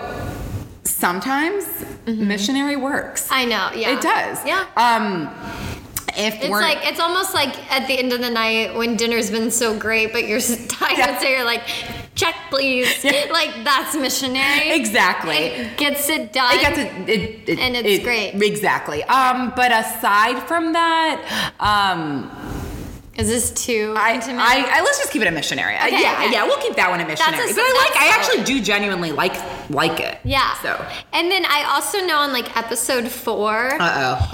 sometimes 0.85 1.65
missionary 2.07 2.77
works. 2.77 3.29
I 3.31 3.45
know. 3.47 3.71
Yeah, 3.75 3.97
It 3.97 4.01
does. 4.03 4.45
Yeah. 4.47 4.67
Um, 4.77 5.29
if 6.19 6.35
It's 6.35 6.49
we're 6.49 6.61
like 6.61 6.79
it's 6.83 7.01
almost 7.01 7.33
like 7.35 7.55
at 7.73 7.87
the 7.87 7.99
end 7.99 8.13
of 8.13 8.21
the 8.21 8.31
night 8.31 8.75
when 8.75 8.97
dinner's 8.97 9.31
been 9.31 9.51
so 9.51 9.79
great, 9.79 10.13
but 10.13 10.27
you're 10.27 10.41
tired, 10.69 10.99
Yeah. 10.99 11.19
so 11.21 11.29
you're 11.29 11.45
like, 11.45 11.63
check 12.15 12.35
please. 12.51 13.05
Yeah. 13.05 13.27
Like 13.31 13.63
that's 13.65 13.95
missionary. 13.97 14.71
exactly. 14.73 15.37
It 15.37 15.77
gets 15.79 16.09
it 16.09 16.33
done. 16.33 16.55
It 16.55 16.61
gets 16.61 16.79
it, 16.79 17.09
it, 17.09 17.49
it 17.49 17.59
And 17.59 17.77
it's 17.77 18.01
it- 18.01 18.03
great. 18.05 18.35
Exactly. 18.43 19.05
Um, 19.05 19.53
but 19.55 19.71
aside 19.73 20.43
from 20.49 20.73
that, 20.73 21.53
um, 21.61 22.31
Is 23.19 23.27
this 23.27 23.51
too 23.51 23.95
I, 23.99 24.15
intimate? 24.15 24.41
I, 24.41 24.79
I 24.79 24.81
let's 24.81 24.99
just 24.99 25.11
keep 25.11 25.23
it 25.23 25.27
a 25.29 25.33
missionary. 25.33 25.75
Okay, 25.75 25.91
yeah, 26.01 26.23
okay. 26.23 26.31
yeah, 26.33 26.45
we'll 26.45 26.61
keep 26.61 26.77
that 26.77 26.89
one 26.89 27.01
a 27.01 27.05
missionary. 27.07 27.51
a- 27.51 27.55
but 27.55 27.59
I 27.61 27.89
like, 27.91 28.01
I 28.01 28.15
actually 28.17 28.45
do 28.45 28.63
genuinely 28.63 29.11
like 29.11 29.35
like 29.71 29.99
it. 29.99 30.19
yeah. 30.25 30.55
So. 30.63 30.87
And 31.13 31.29
then 31.31 31.45
I 31.45 31.65
also 31.69 31.99
know 32.07 32.19
on 32.19 32.33
like 32.33 32.57
episode 32.57 33.09
four. 33.09 33.75
Uh 33.83 34.19
oh. 34.23 34.31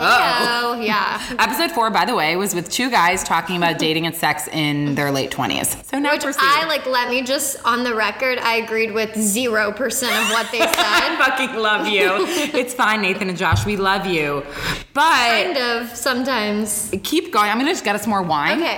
Oh 0.77 0.81
yeah. 0.81 1.20
Episode 1.38 1.70
four, 1.73 1.90
by 1.90 2.05
the 2.05 2.14
way, 2.14 2.37
was 2.37 2.55
with 2.55 2.68
two 2.70 2.90
guys 2.90 3.25
talking 3.25 3.57
about 3.57 3.79
dating 3.79 4.07
and 4.07 4.14
sex 4.14 4.49
in 4.49 4.94
their 4.94 5.11
late 5.11 5.31
twenties. 5.31 5.77
So 5.87 5.99
now 5.99 6.12
Which 6.12 6.23
proceed. 6.23 6.40
I 6.42 6.66
like. 6.66 6.85
Let 6.87 7.09
me 7.09 7.23
just 7.23 7.64
on 7.64 7.85
the 7.85 7.94
record. 7.94 8.38
I 8.38 8.57
agreed 8.57 8.92
with 8.92 9.16
zero 9.16 9.73
percent 9.73 10.12
of 10.14 10.31
what 10.31 10.53
they 10.53 10.61
I 10.62 10.66
said. 10.73 11.16
fucking 11.18 11.57
love 11.57 11.87
you. 11.88 12.11
it's 12.59 12.75
fine, 12.75 13.01
Nathan 13.01 13.31
and 13.31 13.38
Josh. 13.38 13.64
We 13.64 13.77
love 13.77 14.05
you. 14.07 14.44
But 14.92 15.03
kind 15.03 15.57
of 15.57 15.97
sometimes. 15.97 16.92
keep 17.03 17.33
going. 17.33 17.49
I'm 17.51 17.59
gonna 17.59 17.70
just 17.70 17.85
get 17.85 17.94
us 17.97 18.07
more 18.07 18.23
wine. 18.23 18.59
Okay. 18.62 18.74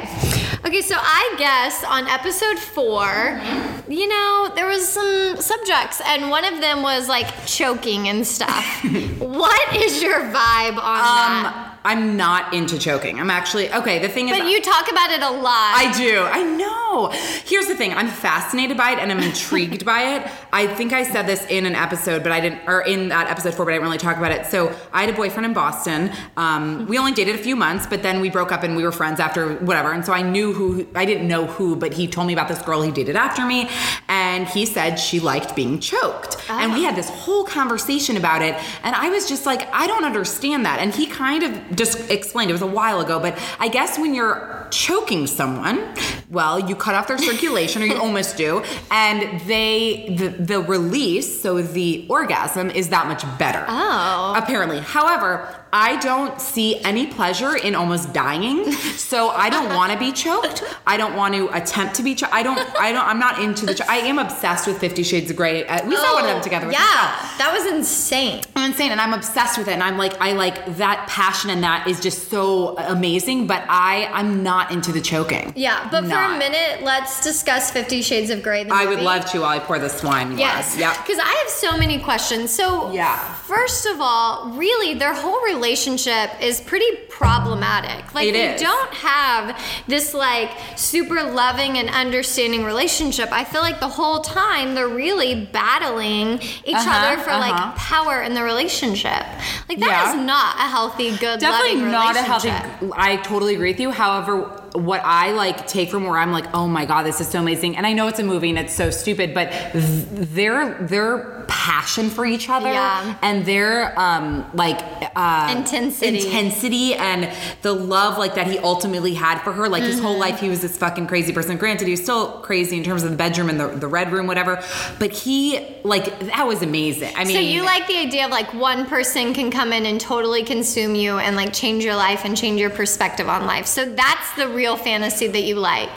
Okay, 0.64 0.80
so 0.82 0.96
I 0.98 1.34
guess 1.38 1.84
on 1.84 2.06
episode 2.08 2.58
four, 2.58 3.40
you 3.88 4.08
know, 4.08 4.50
there 4.56 4.66
was 4.66 4.86
some 4.88 5.36
subjects, 5.36 6.00
and 6.04 6.28
one 6.30 6.44
of 6.44 6.60
them 6.60 6.82
was 6.82 7.08
like 7.08 7.28
choking 7.46 8.08
and 8.08 8.26
stuff. 8.26 8.64
what 9.18 9.76
is 9.76 10.02
your 10.02 10.20
vibe 10.20 10.76
on 10.78 10.98
Um, 10.98 11.42
that? 11.44 11.75
I'm 11.86 12.16
not 12.16 12.52
into 12.52 12.78
choking. 12.80 13.20
I'm 13.20 13.30
actually 13.30 13.72
okay. 13.72 14.00
The 14.00 14.08
thing 14.08 14.28
is, 14.28 14.36
But 14.36 14.48
you 14.48 14.60
talk 14.60 14.90
about 14.90 15.10
it 15.12 15.22
a 15.22 15.30
lot. 15.30 15.74
I 15.76 15.92
do. 15.96 16.18
I 16.20 16.42
know. 16.42 17.10
Here's 17.44 17.68
the 17.68 17.76
thing. 17.76 17.94
I'm 17.94 18.08
fascinated 18.08 18.76
by 18.76 18.90
it 18.90 18.98
and 18.98 19.12
I'm 19.12 19.20
intrigued 19.20 19.84
by 19.84 20.16
it. 20.16 20.28
I 20.52 20.66
think 20.66 20.92
I 20.92 21.04
said 21.04 21.28
this 21.28 21.46
in 21.46 21.64
an 21.64 21.76
episode, 21.76 22.24
but 22.24 22.32
I 22.32 22.40
didn't, 22.40 22.62
or 22.66 22.80
in 22.80 23.10
that 23.10 23.30
episode 23.30 23.54
four, 23.54 23.66
but 23.66 23.70
I 23.70 23.74
didn't 23.74 23.84
really 23.84 23.98
talk 23.98 24.16
about 24.16 24.32
it. 24.32 24.46
So 24.46 24.74
I 24.92 25.02
had 25.02 25.10
a 25.10 25.16
boyfriend 25.16 25.46
in 25.46 25.52
Boston. 25.52 26.10
Um, 26.36 26.86
we 26.86 26.98
only 26.98 27.12
dated 27.12 27.36
a 27.36 27.38
few 27.38 27.54
months, 27.54 27.86
but 27.86 28.02
then 28.02 28.20
we 28.20 28.30
broke 28.30 28.50
up 28.50 28.64
and 28.64 28.74
we 28.74 28.82
were 28.82 28.90
friends 28.90 29.20
after 29.20 29.54
whatever. 29.56 29.92
And 29.92 30.04
so 30.04 30.12
I 30.12 30.22
knew 30.22 30.52
who, 30.52 30.88
I 30.96 31.04
didn't 31.04 31.28
know 31.28 31.46
who, 31.46 31.76
but 31.76 31.92
he 31.92 32.08
told 32.08 32.26
me 32.26 32.32
about 32.32 32.48
this 32.48 32.60
girl 32.62 32.82
he 32.82 32.90
dated 32.90 33.14
after 33.14 33.46
me. 33.46 33.70
And 34.08 34.48
he 34.48 34.66
said 34.66 34.96
she 34.96 35.20
liked 35.20 35.54
being 35.54 35.78
choked. 35.78 36.36
And 36.50 36.72
we 36.72 36.82
had 36.82 36.96
this 36.96 37.10
whole 37.10 37.44
conversation 37.44 38.16
about 38.16 38.42
it. 38.42 38.56
And 38.82 38.96
I 38.96 39.10
was 39.10 39.28
just 39.28 39.46
like, 39.46 39.72
I 39.72 39.86
don't 39.86 40.04
understand 40.04 40.66
that. 40.66 40.80
And 40.80 40.92
he 40.92 41.06
kind 41.06 41.44
of 41.44 41.75
just 41.76 42.10
explained, 42.10 42.50
it 42.50 42.54
was 42.54 42.62
a 42.62 42.66
while 42.66 43.00
ago, 43.00 43.20
but 43.20 43.38
I 43.58 43.68
guess 43.68 43.98
when 43.98 44.14
you're 44.14 44.66
choking 44.70 45.26
someone, 45.26 45.94
well, 46.30 46.58
you 46.58 46.74
cut 46.74 46.94
off 46.94 47.06
their 47.08 47.18
circulation, 47.18 47.82
or 47.82 47.86
you 47.86 47.96
almost 47.96 48.36
do, 48.36 48.62
and 48.90 49.40
they, 49.42 50.14
the, 50.18 50.28
the 50.28 50.60
release, 50.60 51.40
so 51.40 51.62
the 51.62 52.06
orgasm, 52.08 52.70
is 52.70 52.88
that 52.88 53.06
much 53.06 53.22
better. 53.38 53.64
Oh. 53.68 54.34
Apparently. 54.36 54.80
However, 54.80 55.65
I 55.78 55.96
don't 56.00 56.40
see 56.40 56.80
any 56.84 57.06
pleasure 57.06 57.54
in 57.54 57.74
almost 57.74 58.14
dying, 58.14 58.72
so 58.96 59.28
I 59.28 59.50
don't 59.50 59.74
want 59.74 59.92
to 59.92 59.98
be 59.98 60.10
choked. 60.10 60.64
I 60.86 60.96
don't 60.96 61.14
want 61.16 61.34
to 61.34 61.48
attempt 61.54 61.96
to 61.96 62.02
be 62.02 62.14
choked. 62.14 62.32
I 62.32 62.42
don't. 62.42 62.58
I 62.80 62.92
don't. 62.92 63.04
I'm 63.06 63.18
not 63.18 63.42
into 63.42 63.66
the. 63.66 63.74
Cho- 63.74 63.84
I 63.86 63.96
am 63.98 64.18
obsessed 64.18 64.66
with 64.66 64.78
Fifty 64.80 65.02
Shades 65.02 65.30
of 65.30 65.36
Grey. 65.36 65.66
Uh, 65.66 65.86
we 65.86 65.94
saw 65.96 66.14
one 66.14 66.24
of 66.24 66.30
them 66.30 66.40
together. 66.40 66.68
Oh, 66.68 66.70
Yeah, 66.70 66.78
Michelle. 66.78 67.38
that 67.40 67.50
was 67.52 67.66
insane. 67.74 68.42
I'm 68.56 68.70
insane, 68.70 68.90
and 68.90 69.00
I'm 69.02 69.12
obsessed 69.12 69.58
with 69.58 69.68
it. 69.68 69.72
And 69.72 69.82
I'm 69.82 69.98
like, 69.98 70.18
I 70.18 70.32
like 70.32 70.64
that 70.78 71.06
passion, 71.10 71.50
and 71.50 71.62
that 71.62 71.86
is 71.86 72.00
just 72.00 72.30
so 72.30 72.78
amazing. 72.78 73.46
But 73.46 73.62
I, 73.68 74.08
I'm 74.14 74.42
not 74.42 74.70
into 74.70 74.92
the 74.92 75.02
choking. 75.02 75.52
Yeah, 75.56 75.88
but 75.90 76.04
for 76.06 76.16
a 76.16 76.38
minute, 76.38 76.82
let's 76.84 77.22
discuss 77.22 77.70
Fifty 77.70 78.00
Shades 78.00 78.30
of 78.30 78.42
Grey. 78.42 78.64
The 78.64 78.72
I 78.72 78.86
would 78.86 79.00
love 79.00 79.26
to 79.32 79.40
while 79.40 79.50
I 79.50 79.58
pour 79.58 79.78
this 79.78 80.02
wine. 80.02 80.38
Yes. 80.38 80.78
Yep. 80.78 80.96
Because 81.04 81.18
I 81.18 81.32
have 81.42 81.50
so 81.50 81.76
many 81.76 81.98
questions. 82.00 82.50
So, 82.50 82.90
Yeah. 82.92 83.18
First 83.56 83.84
of 83.86 84.00
all, 84.00 84.52
really, 84.56 84.94
their 84.94 85.12
whole 85.14 85.40
relationship 85.42 85.65
is 85.74 86.60
pretty 86.60 86.86
problematic. 87.08 88.14
Like, 88.14 88.28
It 88.28 88.32
they 88.32 88.54
is. 88.54 88.60
don't 88.60 88.92
have 88.94 89.58
this 89.88 90.12
like 90.14 90.50
super 90.76 91.22
loving 91.22 91.78
and 91.78 91.88
understanding 91.88 92.64
relationship. 92.64 93.30
I 93.32 93.44
feel 93.44 93.62
like 93.62 93.80
the 93.80 93.88
whole 93.88 94.20
time 94.20 94.74
they're 94.74 94.88
really 94.88 95.46
battling 95.46 96.40
each 96.64 96.74
Uh-huh, 96.74 97.06
other 97.06 97.22
for 97.22 97.30
uh-huh. 97.30 97.40
like 97.40 97.76
power 97.76 98.22
in 98.22 98.34
the 98.34 98.42
relationship. 98.42 99.24
Like 99.68 99.78
that 99.80 99.86
Yeah. 100.04 100.08
is 100.20 100.24
not 100.26 100.56
a 100.56 100.68
healthy, 100.68 101.16
good, 101.16 101.40
definitely 101.40 101.76
loving 101.76 101.92
not 101.92 102.16
a 102.16 102.22
healthy 102.22 102.50
i 102.96 103.16
totally 103.16 103.54
agree 103.54 103.70
with 103.72 103.80
you 103.80 103.90
however 103.90 104.50
what 104.72 105.00
i 105.04 105.32
like 105.32 105.66
take 105.66 105.90
from 105.90 106.04
where 106.04 106.18
i'm 106.18 106.32
like 106.32 106.46
oh 106.54 106.66
my 106.68 106.84
god 106.84 107.02
this 107.04 107.20
is 107.20 107.28
so 107.28 107.38
amazing 107.38 107.76
and 107.76 107.86
i 107.86 107.92
know 107.92 108.08
it's 108.08 108.18
a 108.18 108.22
movie 108.24 108.50
and 108.50 108.58
it's 108.58 108.74
so 108.74 108.90
stupid 108.90 109.32
but 109.34 109.50
th- 109.72 110.04
their 110.10 110.74
their 110.86 111.44
passion 111.48 112.10
for 112.10 112.26
each 112.26 112.48
other 112.48 112.68
Yeah. 112.70 113.16
and 113.22 113.44
their 113.46 113.98
um 113.98 114.44
like 114.54 114.80
uh 115.14 115.54
Intensity. 115.56 116.18
intensity 116.26 116.94
and 116.94 117.32
the 117.62 117.72
love 117.72 118.18
like 118.18 118.34
that 118.34 118.46
he 118.48 118.58
ultimately 118.58 119.14
had 119.14 119.40
for 119.42 119.52
her 119.52 119.68
like 119.68 119.82
his 119.82 119.96
Mm-hmm. 119.96 120.04
whole 120.04 120.18
life 120.18 120.40
he 120.40 120.48
was 120.48 120.60
this 120.60 120.76
fucking 120.76 121.06
crazy 121.06 121.32
person 121.32 121.56
granted 121.56 121.86
he 121.86 121.92
was 121.92 122.02
still 122.02 122.40
crazy 122.40 122.76
in 122.76 122.84
terms 122.84 123.02
of 123.02 123.10
the 123.10 123.16
bedroom 123.16 123.48
and 123.48 123.58
the, 123.58 123.68
the 123.68 123.86
red 123.88 124.12
room 124.12 124.26
whatever 124.26 124.62
but 124.98 125.10
he 125.12 125.58
like 125.84 126.18
that 126.20 126.46
was 126.46 126.62
amazing 126.62 127.12
i 127.16 127.24
mean 127.24 127.34
So 127.34 127.40
you 127.40 127.62
like 127.64 127.86
the 127.86 127.96
idea 127.96 128.24
of 128.26 128.30
like 128.30 128.52
one 128.52 128.84
person 128.86 129.32
can 129.32 129.50
come 129.50 129.72
in 129.72 129.86
and 129.86 130.00
totally 130.00 130.42
consume 130.42 130.94
you 130.94 131.18
and 131.18 131.36
like 131.36 131.52
change 131.52 131.84
your 131.84 131.94
life 131.96 132.24
and 132.24 132.36
change 132.36 132.60
your 132.60 132.70
perspective 132.70 133.28
on 133.28 133.46
life. 133.46 133.66
So 133.66 133.84
that's 133.84 134.32
the 134.34 134.48
real 134.56 134.76
fantasy 134.76 135.26
that 135.28 135.42
you 135.42 135.56
like, 135.56 135.90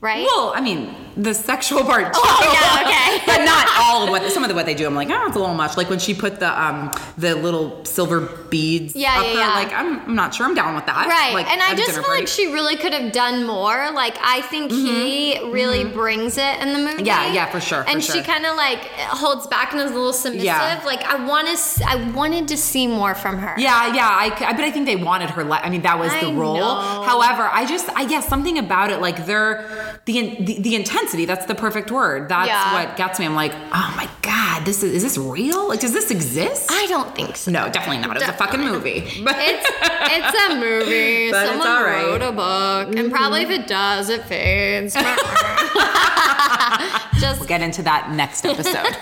right? 0.00 0.24
Well, 0.24 0.52
I 0.54 0.60
mean, 0.60 0.94
the 1.16 1.32
sexual 1.32 1.82
part 1.84 2.12
too. 2.12 2.20
Oh, 2.22 2.50
yeah, 2.52 2.86
okay. 2.86 3.24
but 3.26 3.44
not 3.44 3.66
all 3.78 4.04
of 4.04 4.10
what 4.10 4.30
some 4.32 4.42
of 4.42 4.48
the 4.48 4.54
what 4.54 4.66
they 4.66 4.74
do. 4.74 4.86
I'm 4.86 4.94
like, 4.94 5.08
oh, 5.10 5.26
it's 5.26 5.36
a 5.36 5.38
little 5.38 5.54
much. 5.54 5.76
Like 5.76 5.88
when 5.88 5.98
she 6.00 6.12
put 6.14 6.40
the 6.40 6.60
um 6.62 6.90
the 7.16 7.34
little 7.36 7.84
silver 7.84 8.20
beads 8.50 8.94
Yeah, 8.96 9.14
up 9.18 9.24
yeah, 9.24 9.30
her, 9.32 9.38
yeah. 9.38 9.48
like 9.54 9.72
I'm, 9.72 10.00
I'm 10.00 10.14
not 10.14 10.34
sure 10.34 10.46
I'm 10.46 10.54
down 10.54 10.74
with 10.74 10.86
that. 10.86 11.06
Right. 11.06 11.32
Like, 11.34 11.48
and 11.50 11.62
I 11.62 11.74
just 11.74 11.92
feel 11.92 12.08
like 12.08 12.26
she 12.28 12.52
really 12.52 12.76
could 12.76 12.92
have 12.92 13.12
done 13.12 13.46
more. 13.46 13.90
Like 13.92 14.16
I 14.20 14.42
think 14.42 14.72
he 14.72 15.38
really 15.50 15.84
brings 15.84 16.36
it 16.36 16.60
in 16.60 16.72
the 16.72 16.78
movie. 16.78 16.94
Mm-hmm. 16.96 17.06
Yeah, 17.06 17.32
yeah, 17.32 17.46
for 17.50 17.60
sure, 17.60 17.84
for 17.84 17.90
and 17.90 18.02
she 18.02 18.12
sure. 18.12 18.22
kind 18.24 18.44
of 18.44 18.56
like 18.56 18.80
holds 19.22 19.46
back 19.46 19.72
and 19.72 19.80
is 19.82 19.90
a 19.92 19.94
little 19.94 20.12
submissive. 20.12 20.44
Yeah. 20.44 20.82
Like 20.84 21.02
I 21.04 21.24
want 21.24 21.46
to 21.48 21.84
I 21.86 22.10
wanted 22.10 22.48
to 22.48 22.56
see 22.56 22.86
more 22.86 23.14
from 23.14 23.38
her. 23.38 23.54
Yeah, 23.58 23.94
yeah, 23.94 24.08
I, 24.08 24.30
but 24.52 24.60
I 24.64 24.70
think 24.70 24.86
they 24.86 24.96
wanted 24.96 25.30
her. 25.30 25.44
Li- 25.44 25.60
I 25.62 25.70
mean, 25.70 25.82
that 25.82 25.98
was 25.98 26.10
the 26.12 26.26
I 26.28 26.32
role. 26.32 26.56
know. 26.56 27.02
However, 27.04 27.48
I 27.52 27.64
just, 27.66 27.88
I 27.96 28.04
guess 28.06 28.28
something 28.28 28.58
about 28.58 28.90
it, 28.90 29.00
like 29.00 29.24
they're 29.26 29.64
the, 30.04 30.36
the 30.44 30.60
the 30.60 30.74
intensity. 30.74 31.24
That's 31.24 31.46
the 31.46 31.54
perfect 31.54 31.90
word. 31.90 32.28
That's 32.28 32.48
Yeah. 32.48 32.74
what 32.86 32.96
gets 32.96 33.18
me. 33.18 33.26
I'm 33.26 33.34
like, 33.34 33.52
oh 33.54 33.94
my 33.96 34.08
god, 34.22 34.43
this 34.60 34.82
is 34.82 34.92
is 34.94 35.02
this 35.02 35.18
real? 35.18 35.68
Like, 35.68 35.80
does 35.80 35.92
this 35.92 36.10
exist? 36.10 36.70
I 36.70 36.86
don't 36.86 37.14
think 37.14 37.36
so. 37.36 37.50
no, 37.50 37.68
definitely 37.70 37.98
not. 38.06 38.16
It 38.16 38.20
was 38.20 38.28
a 38.28 38.32
fucking 38.34 38.60
movie. 38.60 39.00
But 39.24 39.36
It's 39.38 39.66
it's 39.70 40.52
a 40.52 40.56
movie. 40.56 41.30
But 41.34 41.42
it's 41.46 41.50
Someone 41.50 41.68
all 41.68 41.82
right. 41.82 42.04
wrote 42.06 42.22
a 42.22 42.32
book, 42.32 42.94
and 42.96 43.10
probably 43.10 43.42
if 43.42 43.50
it 43.50 43.66
does, 43.66 44.08
it 44.10 44.24
fades. 44.24 44.94
Just 47.20 47.40
we'll 47.40 47.48
get 47.48 47.62
into 47.62 47.82
that 47.82 48.10
next 48.12 48.44
episode. 48.44 48.94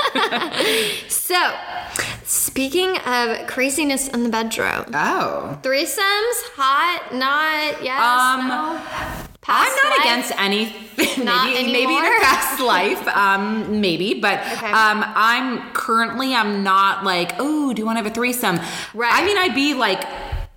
so. 1.11 1.55
Speaking 2.25 2.97
of 2.99 3.47
craziness 3.47 4.09
in 4.09 4.23
the 4.23 4.29
bedroom, 4.31 4.85
oh. 4.95 5.59
threesomes, 5.63 6.43
hot, 6.57 7.13
not, 7.13 7.83
yes, 7.83 8.01
Um, 8.01 8.49
no. 8.49 9.27
Past 9.43 9.71
I'm 9.83 9.91
not 9.91 9.99
life? 9.99 10.07
against 10.07 10.33
anything. 10.41 10.79
Maybe 11.25 11.73
maybe 11.73 11.97
in 11.97 12.05
a 12.05 12.21
past 12.21 12.61
life, 12.75 13.09
um, 13.09 13.81
maybe. 13.81 14.15
But 14.21 14.39
Okay. 14.41 14.71
um, 14.71 15.03
I'm 15.07 15.73
currently 15.73 16.35
I'm 16.35 16.63
not 16.63 17.03
like, 17.03 17.33
oh, 17.39 17.73
do 17.73 17.81
you 17.81 17.87
want 17.87 17.99
to 17.99 18.03
have 18.05 18.11
a 18.13 18.15
threesome? 18.15 18.59
Right. 18.95 19.13
I 19.13 19.25
mean, 19.25 19.37
I'd 19.39 19.55
be 19.55 19.75
like. 19.75 20.05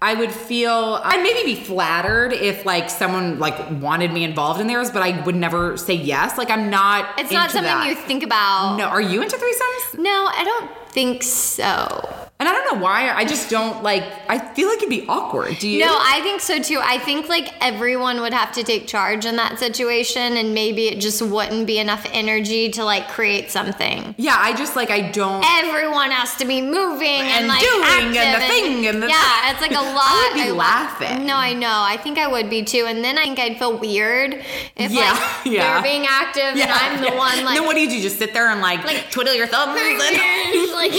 I 0.02 0.14
would 0.14 0.32
feel 0.32 1.00
I'd 1.04 1.24
maybe 1.24 1.56
be 1.56 1.64
flattered 1.64 2.32
if 2.34 2.64
like 2.66 2.92
someone 2.92 3.40
like 3.40 3.56
wanted 3.82 4.12
me 4.12 4.24
involved 4.24 4.60
in 4.62 4.68
theirs, 4.68 4.92
but 4.92 5.02
I 5.02 5.20
would 5.24 5.36
never 5.36 5.78
say 5.78 5.94
yes. 5.96 6.38
Like 6.38 6.52
I'm 6.52 6.70
not. 6.70 7.18
It's 7.18 7.32
not 7.32 7.50
something 7.50 7.72
that. 7.74 7.88
you 7.88 7.96
think 7.96 8.22
about. 8.22 8.76
No, 8.78 8.86
are 8.86 9.02
you 9.02 9.24
into 9.24 9.36
threesomes? 9.38 9.98
No, 10.00 10.30
I 10.32 10.44
don't 10.44 10.70
think 10.90 11.24
so. 11.24 12.28
And 12.38 12.50
I 12.50 12.52
don't 12.52 12.76
know 12.76 12.84
why. 12.84 13.10
I 13.12 13.24
just 13.24 13.50
don't 13.50 13.82
like. 13.82 14.04
I 14.28 14.38
feel 14.40 14.68
like 14.68 14.80
it'd 14.80 14.90
be 14.90 15.06
awkward. 15.08 15.58
Do 15.58 15.70
you? 15.70 15.80
No, 15.80 15.96
I 15.98 16.20
think 16.22 16.42
so 16.42 16.60
too. 16.62 16.82
I 16.84 16.98
think 17.00 17.30
like 17.30 17.54
everyone 17.62 18.20
would 18.20 18.34
have 18.34 18.52
to 18.56 18.64
take 18.64 18.88
charge 18.88 19.26
in 19.26 19.38
that 19.38 19.58
situation, 19.58 20.36
and 20.36 20.54
maybe 20.54 20.88
it 20.90 21.00
just 21.00 21.22
wouldn't 21.22 21.66
be 21.66 21.80
enough 21.80 22.06
energy 22.12 22.70
to 22.72 22.84
like 22.84 23.08
create 23.08 23.52
something. 23.52 24.14
yeah, 24.18 24.36
I 24.38 24.54
just 24.54 24.76
like 24.76 24.90
I 24.92 25.10
don't. 25.12 25.46
Everyone 25.64 26.12
has 26.12 26.36
to 26.36 26.46
be 26.46 26.60
moving 26.62 27.08
and, 27.08 27.46
And 27.46 27.48
like 27.48 27.62
doing 27.62 28.18
and 28.18 28.36
the 28.36 28.46
thing 28.48 28.88
and 28.88 29.02
the- 29.02 29.08
yeah, 29.08 29.52
it's 29.52 29.62
like 29.62 29.72
a 29.72 29.76
lot. 29.76 29.96
I 29.96 30.32
would 30.36 30.44
be 30.44 30.50
lo- 30.52 30.58
laughing. 30.58 31.26
No, 31.26 31.38
I 31.38 31.54
know. 31.54 31.72
I 31.88 31.96
think 31.96 32.18
I 32.18 32.28
would 32.28 32.50
be 32.50 32.64
too, 32.66 32.84
and 32.86 33.02
then 33.02 33.18
I 33.18 33.24
think 33.24 33.40
I'd 33.40 33.58
feel 33.58 33.78
weird 33.78 34.44
if 34.76 34.92
Yeah, 34.92 35.14
like 35.14 35.46
yeah. 35.46 35.74
they're 35.76 35.84
being 35.84 36.06
active 36.06 36.44
and 36.60 36.70
I'm 36.70 37.00
the 37.02 37.16
one 37.16 37.46
like. 37.46 37.56
then 37.58 37.66
what 37.66 37.76
do 37.76 37.82
you 37.82 37.90
do? 37.90 38.02
Just 38.02 38.18
sit 38.20 38.34
there 38.34 38.50
and 38.50 38.60
like, 38.60 38.84
Like- 38.84 39.10
twiddle 39.10 39.34
your 39.34 39.48
thumbs? 39.48 39.80
and- 39.80 40.72
like, 40.76 40.92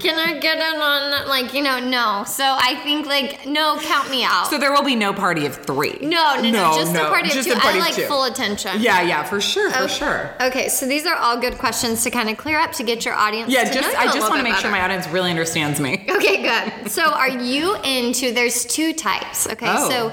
can 0.00 0.18
I 0.18 0.38
get 0.38 0.56
in 0.58 0.80
on 0.80 1.10
that? 1.10 1.28
Like, 1.28 1.54
you 1.54 1.62
know, 1.62 1.78
no. 1.80 2.24
So 2.26 2.44
I 2.44 2.76
think 2.84 3.06
like, 3.06 3.46
no, 3.46 3.78
count 3.80 4.10
me 4.10 4.24
out. 4.24 4.46
so 4.48 4.58
there 4.58 4.72
will 4.72 4.82
be 4.84 4.96
no 4.96 5.12
party 5.12 5.46
of 5.46 5.56
three. 5.56 5.98
no, 6.02 6.36
no, 6.40 6.50
no, 6.50 6.74
just 6.76 6.92
the 6.92 6.98
no, 7.02 7.08
party 7.08 7.28
just 7.30 7.48
of 7.48 7.54
two. 7.54 7.60
party 7.60 7.78
I 7.78 7.82
like 7.82 7.94
two. 7.94 8.02
full 8.06 8.24
attention. 8.24 8.80
Yeah, 8.80 9.02
yeah, 9.02 9.22
for 9.22 9.40
sure, 9.40 9.70
for 9.70 9.88
sure. 9.88 10.34
Okay, 10.40 10.68
so 10.68 10.86
these 10.86 11.06
are 11.06 11.16
all 11.16 11.38
good 11.40 11.58
questions 11.58 12.02
to 12.04 12.10
kind 12.10 12.28
of 12.30 12.36
clear 12.36 12.58
up 12.58 12.72
to 12.72 12.82
get 12.82 13.04
your 13.04 13.14
audience. 13.14 13.52
Yeah, 13.52 13.64
to 13.64 13.72
just 13.72 13.82
know 13.82 13.90
you 14.00 14.08
I 14.08 14.10
a 14.10 14.14
just 14.14 14.20
want 14.30 14.40
to 14.40 14.44
bit 14.44 14.50
make 14.52 14.56
sure 14.60 14.70
my 14.70 14.82
audience 14.82 15.06
really 15.08 15.30
understands 15.30 15.80
me. 15.80 16.06
Okay, 16.18 16.42
good. 16.42 16.90
So, 16.90 17.02
are 17.04 17.28
you 17.28 17.76
into? 17.82 18.32
There's 18.32 18.64
two 18.64 18.92
types. 18.92 19.46
Okay, 19.48 19.66
Oh. 19.68 19.88
so 19.90 20.12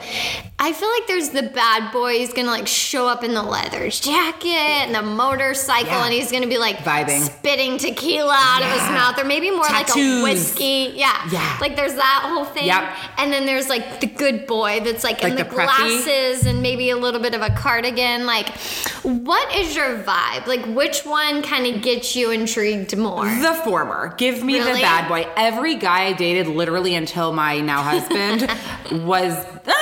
I 0.60 0.72
feel 0.72 0.90
like 0.90 1.08
there's 1.08 1.30
the 1.30 1.44
bad 1.44 1.92
boy. 1.92 2.14
He's 2.20 2.34
gonna 2.34 2.50
like 2.50 2.68
show 2.68 3.08
up 3.08 3.24
in 3.24 3.34
the 3.34 3.44
leather 3.44 3.90
jacket 3.90 4.48
and 4.50 4.94
the 4.96 5.02
motorcycle, 5.02 5.88
Yeah. 5.90 6.06
and 6.06 6.14
he's 6.14 6.32
gonna 6.32 6.48
be 6.48 6.58
like 6.58 6.78
Vibing. 6.78 7.22
spitting 7.26 7.78
tequila 7.78 8.34
out 8.38 8.62
of 8.62 8.70
his 8.70 8.82
mouth, 8.92 9.18
or 9.20 9.24
maybe 9.26 9.52
more 9.52 9.66
like 9.78 9.90
a 9.96 10.24
whiskey. 10.24 10.94
Yeah, 10.96 11.30
Yeah. 11.32 11.58
Like 11.62 11.76
there's 11.76 11.96
that 11.96 12.22
whole 12.26 12.46
thing. 12.46 12.66
Yep. 12.66 12.84
And 13.18 13.32
then 13.32 13.46
there's 13.46 13.70
like 13.70 14.00
the 14.00 14.08
good 14.08 14.46
boy 14.48 14.82
that's 14.84 15.04
like, 15.04 15.24
in 15.24 15.36
the, 15.36 15.44
the 15.44 15.50
glasses 15.50 16.46
and 16.46 16.62
maybe 16.62 16.90
a 16.90 16.98
little 16.98 17.22
bit 17.22 17.34
of 17.34 17.42
a 17.42 17.50
cardigan. 17.52 18.26
Like, 18.26 18.50
what 19.04 19.54
is 19.56 19.76
your 19.76 19.98
vibe? 20.04 20.48
Like, 20.48 20.66
which 20.76 21.06
one 21.06 21.42
kind 21.42 21.66
of 21.74 21.82
gets 21.82 22.16
you 22.16 22.32
intrigued 22.32 22.96
more? 22.98 23.26
The 23.26 23.54
former. 23.64 24.14
Give 24.18 24.44
me 24.44 24.60
Really? 24.60 24.74
the 24.74 24.80
bad 24.82 25.08
boy. 25.08 25.28
Every 25.38 25.76
guy 25.76 26.06
I 26.06 26.14
dated, 26.14 26.48
literally 26.48 26.96
until 26.96 27.32
my 27.34 27.60
now 27.62 27.82
husband, 27.82 28.42
was 29.06 29.34
uh, 29.34 29.74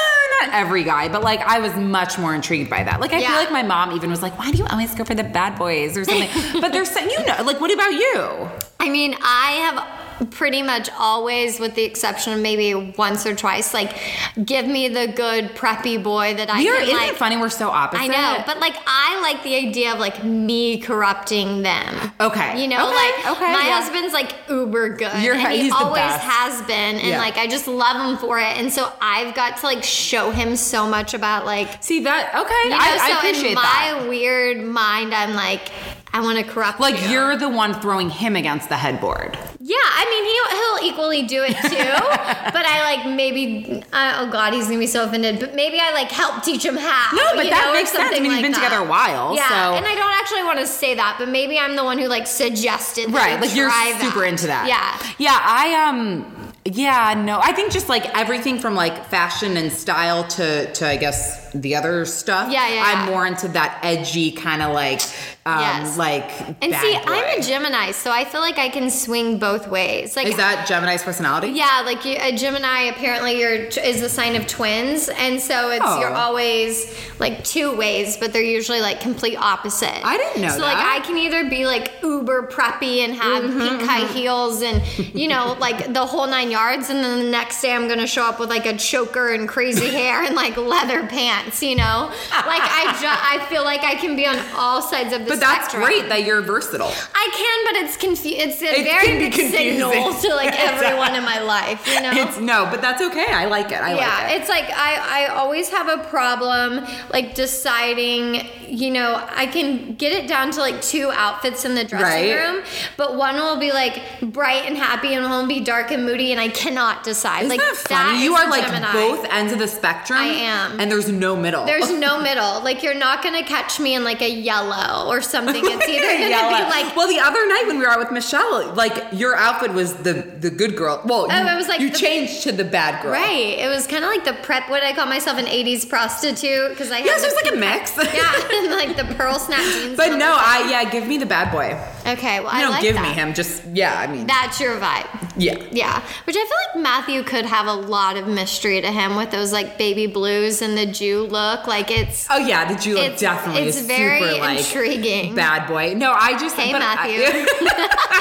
not 0.46 0.54
every 0.54 0.84
guy, 0.84 1.08
but 1.10 1.22
like 1.24 1.40
I 1.42 1.60
was 1.60 1.74
much 1.76 2.18
more 2.18 2.36
intrigued 2.36 2.70
by 2.70 2.84
that. 2.84 3.00
Like 3.00 3.14
I 3.14 3.20
Yeah. 3.20 3.30
feel 3.30 3.38
like 3.38 3.52
my 3.52 3.64
mom 3.64 3.92
even 3.94 4.10
was 4.10 4.22
like, 4.22 4.38
"Why 4.38 4.52
do 4.52 4.58
you 4.58 4.66
always 4.68 4.94
go 4.96 5.04
for 5.04 5.16
the 5.16 5.24
bad 5.24 5.58
boys 5.58 5.98
or 5.98 6.04
something?" 6.06 6.30
but 6.62 6.72
there's 6.72 6.94
you 6.96 7.26
know, 7.26 7.44
like 7.44 7.60
what 7.62 7.72
about 7.74 7.92
you? 7.94 8.50
I 8.80 8.90
mean, 8.90 9.16
I 9.22 9.52
have 9.66 10.03
pretty 10.32 10.62
much 10.62 10.90
always, 10.98 11.60
with 11.60 11.76
the 11.76 11.84
exception 11.84 12.34
of 12.34 12.40
maybe 12.40 12.94
once 12.98 13.26
or 13.26 13.36
twice, 13.36 13.74
like 13.74 13.98
give 14.46 14.66
me 14.68 14.88
the 14.88 15.08
good 15.08 15.50
preppy 15.56 16.02
boy 16.02 16.34
that 16.36 16.50
I 16.50 16.64
can 16.64 16.84
isn't 16.84 16.96
like. 16.98 17.12
it 17.12 17.18
funny? 17.18 17.38
We're 17.38 17.50
so 17.50 17.70
opposite. 17.70 18.04
I 18.04 18.08
know, 18.08 18.44
but 18.46 18.60
like 18.60 18.76
I 18.86 19.20
like 19.22 19.44
the 19.44 19.56
idea 19.56 19.94
of 19.94 20.00
like 20.00 20.24
me 20.24 20.80
corrupting 20.80 21.62
them. 21.64 22.12
Okay. 22.20 22.62
You 22.62 22.68
know, 22.68 22.88
Okay, 22.88 22.96
like 22.96 23.38
okay, 23.38 23.54
my 23.54 23.66
yeah. 23.68 23.80
husband's 23.82 24.14
like 24.14 24.34
uber 24.50 24.90
good. 24.98 25.22
You're- 25.24 25.38
and 25.44 25.52
he 25.54 25.72
always 25.72 26.02
has 26.02 26.62
been. 26.64 26.96
And 26.98 27.08
Yeah. 27.08 27.18
like 27.20 27.38
I 27.38 27.48
just 27.48 27.68
love 27.68 27.98
him 28.10 28.18
for 28.18 28.40
it. 28.40 28.58
And 28.58 28.72
so 28.72 28.92
I've 29.02 29.36
got 29.36 29.58
to 29.58 29.66
like 29.66 29.84
show 29.84 30.32
him 30.32 30.56
so 30.56 30.88
much 30.88 31.14
about 31.14 31.46
like 31.46 31.84
See 31.84 32.02
that? 32.04 32.30
Okay, 32.36 32.64
you 32.64 32.70
know, 32.70 32.78
I, 32.80 32.98
I 33.02 33.12
so 33.12 33.18
appreciate 33.18 33.50
in 33.50 33.56
my 33.56 33.62
that. 33.62 34.06
weird 34.10 34.64
mind 34.64 35.14
I'm 35.14 35.34
like 35.36 35.70
I 36.16 36.22
want 36.22 36.38
to 36.38 36.44
corrupt 36.44 36.80
Like 36.80 37.02
you. 37.02 37.10
you're 37.10 37.36
the 37.36 37.50
one 37.50 37.74
throwing 37.82 38.10
him 38.12 38.36
against 38.36 38.70
the 38.70 38.78
headboard. 38.78 39.36
Yeah, 39.60 39.76
I 39.82 40.06
mean 40.12 40.24
he'll 40.26 40.60
he'll 40.60 40.94
equally 40.94 41.24
do 41.24 41.44
it 41.44 41.56
too, 41.58 42.50
but 42.54 42.66
I 42.66 42.82
like 42.96 43.16
maybe 43.16 43.84
uh, 43.92 44.20
oh 44.22 44.32
god 44.32 44.54
he's 44.54 44.66
gonna 44.66 44.78
be 44.78 44.86
so 44.88 45.06
offended, 45.06 45.40
but 45.40 45.56
maybe 45.56 45.80
I 45.80 45.92
like 45.94 46.12
help 46.12 46.44
teach 46.44 46.64
him 46.64 46.76
how. 46.78 47.16
No, 47.16 47.24
but 47.36 47.50
that 47.50 47.66
know, 47.68 47.74
makes 47.74 47.92
sense. 47.92 48.14
I 48.16 48.20
mean, 48.20 48.32
you've 48.32 48.42
been 48.44 48.52
that. 48.52 48.64
together 48.64 48.86
a 48.86 48.88
while, 48.88 49.36
Yeah, 49.36 49.48
so- 49.50 49.76
and 49.76 49.86
I 49.86 49.96
don't 49.96 50.12
actually 50.22 50.44
want 50.44 50.60
to 50.60 50.68
say 50.68 50.94
that, 50.96 51.16
but 51.18 51.30
maybe 51.30 51.58
I'm 51.58 51.76
the 51.76 51.84
one 51.84 51.98
who 51.98 52.08
like 52.08 52.28
suggested. 52.28 53.08
that 53.08 53.14
Right, 53.16 53.42
like 53.42 53.56
you're 53.56 53.72
super 54.00 54.20
that. 54.22 54.28
into 54.30 54.48
that. 54.48 54.68
Yeah. 54.68 55.14
Yeah, 55.18 55.40
I 55.42 55.90
um 55.90 56.54
yeah, 56.66 57.14
no. 57.26 57.40
I 57.44 57.54
think 57.54 57.72
just 57.74 57.90
like 57.90 58.06
everything 58.18 58.60
from 58.60 58.76
like 58.76 59.06
fashion 59.08 59.58
and 59.58 59.72
style 59.72 60.24
to 60.30 60.72
to 60.74 60.88
I 60.88 60.98
guess 60.98 61.43
the 61.54 61.76
other 61.76 62.06
stuff. 62.06 62.52
Yeah, 62.52 62.68
yeah, 62.68 62.84
I'm 62.86 63.08
yeah. 63.08 63.14
more 63.14 63.26
into 63.26 63.48
that 63.50 63.80
edgy 63.84 64.32
kind 64.32 64.62
of 64.62 64.74
like 64.74 65.02
um 65.46 65.60
Yes. 65.60 65.98
like 65.98 66.32
And 66.62 66.74
see, 66.76 66.94
boy. 66.94 67.04
I'm 67.08 67.40
a 67.40 67.42
Gemini, 67.44 67.92
so 67.92 68.12
I 68.12 68.24
feel 68.26 68.42
like 68.42 68.58
I 68.58 68.70
can 68.70 68.90
swing 68.90 69.40
both 69.40 69.68
ways. 69.68 70.16
Like 70.16 70.28
Is 70.28 70.38
that 70.38 70.68
Gemini's 70.68 71.04
personality? 71.04 71.50
Yeah, 71.50 71.82
like 71.86 72.06
you, 72.06 72.16
a 72.20 72.32
Gemini, 72.36 72.84
apparently 72.84 73.40
you're 73.40 73.54
is 73.54 74.02
the 74.02 74.10
sign 74.10 74.36
of 74.36 74.48
twins, 74.48 75.10
and 75.10 75.40
so 75.42 75.70
it's 75.72 75.84
Oh. 75.86 76.00
you're 76.00 76.14
always 76.14 76.96
like 77.20 77.44
two 77.44 77.76
ways, 77.76 78.16
but 78.18 78.32
they're 78.34 78.42
usually 78.42 78.80
like 78.82 79.00
complete 79.02 79.36
opposite. 79.36 80.04
I 80.06 80.18
didn't 80.18 80.42
know 80.42 80.50
So 80.50 80.60
like. 80.62 80.78
I 80.78 81.00
can 81.02 81.18
either 81.18 81.50
be 81.50 81.66
like 81.66 81.92
uber 82.02 82.48
preppy 82.48 83.00
and 83.00 83.14
have 83.14 83.44
Mm-hmm, 83.44 83.60
pink 83.60 83.82
high 83.82 84.08
heels 84.14 84.62
and 84.62 84.82
you 85.14 85.28
know 85.28 85.58
like 85.60 85.92
the 85.94 86.06
whole 86.06 86.28
nine 86.28 86.52
yards, 86.52 86.90
and 86.90 87.04
then 87.04 87.20
the 87.20 87.30
next 87.30 87.62
day 87.62 87.74
I'm 87.74 87.88
gonna 87.90 88.08
show 88.08 88.24
up 88.24 88.40
with 88.40 88.50
like 88.50 88.66
a 88.66 88.78
choker 88.78 89.34
and 89.34 89.48
crazy 89.50 89.88
hair 89.90 90.24
and 90.24 90.36
like 90.36 90.56
leather 90.56 91.06
pants. 91.08 91.43
You 91.62 91.76
know, 91.76 92.10
like 92.46 92.62
I 92.64 92.96
ju- 93.00 93.08
I 93.08 93.46
feel 93.50 93.64
like 93.64 93.82
I 93.84 93.96
can 93.96 94.16
be 94.16 94.26
on 94.28 94.38
all 94.56 94.82
sides 94.82 95.14
of 95.14 95.24
the 95.26 95.30
But 95.32 95.40
that's 95.40 95.70
spectrum. 95.70 95.84
great 95.84 96.10
that 96.10 96.24
you're 96.24 96.42
versatile. 96.42 96.92
I 97.14 97.30
can, 97.34 97.53
but 97.66 97.76
it's 97.84 97.98
confu- 97.98 98.30
It's 98.36 98.62
a 98.62 98.66
It 98.80 98.84
very 98.84 99.18
big 99.20 99.34
signal 99.34 99.92
confusing. 99.92 100.30
to 100.30 100.36
like 100.36 100.54
everyone 100.60 101.16
in 101.16 101.24
my 101.24 101.40
life. 101.40 101.88
You 101.94 102.02
know, 102.02 102.12
It's 102.14 102.40
no, 102.40 102.68
but 102.72 102.82
that's 102.82 103.02
okay. 103.02 103.32
I 103.32 103.46
like 103.46 103.72
it. 103.72 103.82
I 103.82 103.94
yeah, 103.96 104.08
like 104.08 104.32
it. 104.32 104.40
it's 104.42 104.50
like 104.50 104.66
I, 104.66 105.26
I 105.26 105.34
always 105.34 105.70
have 105.70 105.88
a 105.88 106.04
problem 106.10 106.86
like 107.12 107.36
deciding, 107.36 108.48
you 108.68 108.92
know, 108.92 109.26
I 109.36 109.46
can 109.48 109.96
get 109.96 110.12
it 110.14 110.28
down 110.28 110.52
to 110.52 110.60
like 110.60 110.82
two 110.82 111.12
outfits 111.12 111.66
in 111.66 111.76
the 111.76 111.84
dressing 111.84 112.04
Right. 112.32 112.34
room, 112.48 112.64
but 112.98 113.16
one 113.16 113.36
will 113.36 113.58
be 113.58 113.72
like 113.72 114.02
bright 114.22 114.66
and 114.66 114.78
happy 114.78 115.14
and 115.14 115.24
one 115.24 115.42
will 115.42 115.48
be 115.48 115.60
dark 115.62 115.92
and 115.92 116.06
moody 116.06 116.32
and 116.32 116.40
I 116.42 116.50
cannot 116.50 117.04
decide. 117.04 117.46
Isn't 117.46 117.50
like 117.50 117.60
that 117.60 117.76
funny? 117.78 118.24
you 118.24 118.36
is 118.36 118.42
are 118.42 118.50
like 118.50 118.66
Gemini. 118.66 118.92
both 118.94 119.26
ends 119.30 119.54
of 119.54 119.60
the 119.60 119.68
spectrum. 119.68 120.20
I 120.20 120.26
am. 120.26 120.80
And 120.80 120.92
there's 120.92 121.10
no 121.10 121.36
middle. 121.36 121.66
There's 121.66 121.92
no 121.92 122.22
middle. 122.30 122.62
Like 122.64 122.84
you're 122.84 122.94
not 122.94 123.24
gonna 123.24 123.44
catch 123.44 123.80
me 123.80 123.96
in 123.96 124.04
like 124.04 124.22
a 124.22 124.30
yellow 124.30 125.08
or 125.08 125.22
something. 125.22 125.56
It's 125.64 125.88
either 125.88 126.02
gonna 126.14 126.30
Yellow. 126.30 126.50
be 126.66 126.70
like 126.70 126.96
well, 126.96 127.08
the 127.08 127.20
other 127.20 127.46
night 127.54 127.66
when 127.68 127.78
we 127.80 127.84
were 127.86 127.92
out 127.92 128.00
with 128.00 128.12
Michelle, 128.12 128.74
like 128.74 128.96
your 129.14 129.36
outfit 129.36 129.72
was 129.74 129.94
the 130.08 130.14
the 130.46 130.50
good 130.50 130.76
girl. 130.76 131.02
Well, 131.06 131.28
Oh, 131.30 131.42
you, 131.44 131.48
it 131.54 131.56
was 131.56 131.68
like 131.68 131.80
you 131.80 131.90
the- 131.90 131.98
changed 131.98 132.44
to 132.44 132.52
the 132.52 132.64
bad 132.66 133.02
girl. 133.02 133.12
Right. 133.12 133.56
It 133.60 133.70
was 133.70 133.88
kind 133.88 134.04
of 134.04 134.10
like 134.10 134.26
the 134.26 134.34
prep. 134.46 134.70
What 134.70 134.84
I 134.84 134.94
call 134.94 135.06
myself 135.08 135.38
an 135.38 135.46
'80s 135.46 135.88
prostitute 135.90 136.70
because 136.70 136.92
I 136.92 137.00
Yes, 137.00 137.22
it 137.24 137.28
was 137.34 137.38
like 137.44 137.54
a 137.54 137.58
mix. 137.58 137.84
Yeah, 138.14 138.56
and 138.58 138.72
like 138.72 138.96
the 138.98 139.16
pearl 139.16 139.40
snap 139.40 139.64
jeans. 139.74 139.98
But 139.98 140.18
no. 140.18 140.36
I 140.38 140.68
yeah, 140.70 140.90
give 140.90 141.08
me 141.08 141.18
the 141.18 141.26
bad 141.26 141.52
boy. 141.52 141.70
Okay, 142.12 142.40
well 142.42 142.52
You 142.54 142.58
I 142.60 142.62
don't 142.62 142.72
like 142.72 142.82
give 142.82 142.96
that. 142.96 143.08
me 143.08 143.14
him. 143.14 143.34
Just 143.34 143.64
yeah, 143.74 143.96
I 143.98 144.08
mean 144.08 144.28
That's 144.28 144.60
your 144.60 144.76
vibe. 144.78 145.08
yeah. 145.38 145.58
Yeah, 145.72 146.02
which 146.26 146.36
I 146.36 146.44
feel 146.50 146.58
like 146.74 146.84
Matthew 146.84 147.24
could 147.24 147.46
have 147.46 147.68
a 147.68 147.74
lot 147.74 148.18
of 148.18 148.28
mystery 148.28 148.82
to 148.82 148.92
him 148.92 149.16
with 149.16 149.32
those 149.32 149.52
like 149.54 149.78
baby 149.78 150.08
blues 150.08 150.62
and 150.62 150.78
the 150.78 150.86
Jude 150.86 151.07
Law 151.07 151.24
look. 151.24 151.66
Like 151.68 151.90
it's 151.92 152.28
Oh 152.30 152.38
yeah, 152.38 152.72
the 152.72 152.80
Jude 152.80 152.93
Law 152.93 153.04
It's- 153.06 153.20
definitely 153.22 153.64
it's 153.64 153.78
is 153.78 153.88
very 153.88 154.20
super 154.22 154.42
like 154.42 154.60
intriguing. 154.60 155.36
bad 155.36 155.68
boy. 155.68 155.94
No, 155.96 156.12
I 156.12 156.38
just 156.38 156.56
Hey, 156.56 156.72
but 156.72 156.82
I- 156.82 156.96
Matthew. 156.96 157.43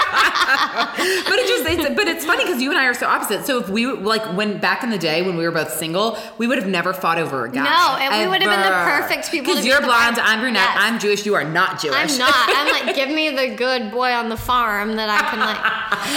but 0.02 1.38
it 1.38 1.46
just 1.48 1.64
it's, 1.66 1.94
but 1.96 2.08
it's 2.08 2.24
funny 2.24 2.44
because 2.44 2.60
you 2.60 2.70
and 2.70 2.78
I 2.78 2.86
are 2.86 2.94
so 2.94 3.06
opposite. 3.06 3.44
So 3.46 3.58
if 3.58 3.68
we 3.68 3.86
like 3.86 4.22
when 4.36 4.58
back 4.58 4.82
in 4.82 4.90
the 4.90 4.98
day 4.98 5.22
when 5.22 5.36
we 5.36 5.44
were 5.44 5.50
both 5.50 5.72
single, 5.72 6.18
we 6.38 6.46
would 6.46 6.58
have 6.58 6.68
never 6.68 6.92
fought 6.92 7.18
over 7.18 7.44
a 7.44 7.50
guy. 7.50 7.64
No, 7.64 7.96
and 8.00 8.22
we 8.24 8.28
would 8.30 8.42
have 8.42 8.50
been 8.50 8.60
the 8.60 8.84
perfect 9.00 9.30
people 9.30 9.52
Because 9.52 9.64
you're 9.66 9.80
the 9.80 9.86
blonde, 9.86 10.18
I'm 10.18 10.40
brunette, 10.40 10.62
Yes. 10.62 10.76
I'm 10.78 10.98
Jewish. 10.98 11.26
You 11.26 11.34
are 11.34 11.44
not 11.44 11.80
Jewish. 11.80 11.94
I'm 11.96 12.18
not. 12.18 12.32
I'm 12.34 12.86
like, 12.86 12.94
give 12.96 13.08
me 13.10 13.30
the 13.30 13.54
good 13.56 13.90
boy 13.90 14.12
on 14.12 14.28
the 14.28 14.36
farm 14.36 14.96
that 14.96 15.08
I 15.08 15.20
can 15.30 15.40
like. 15.40 15.58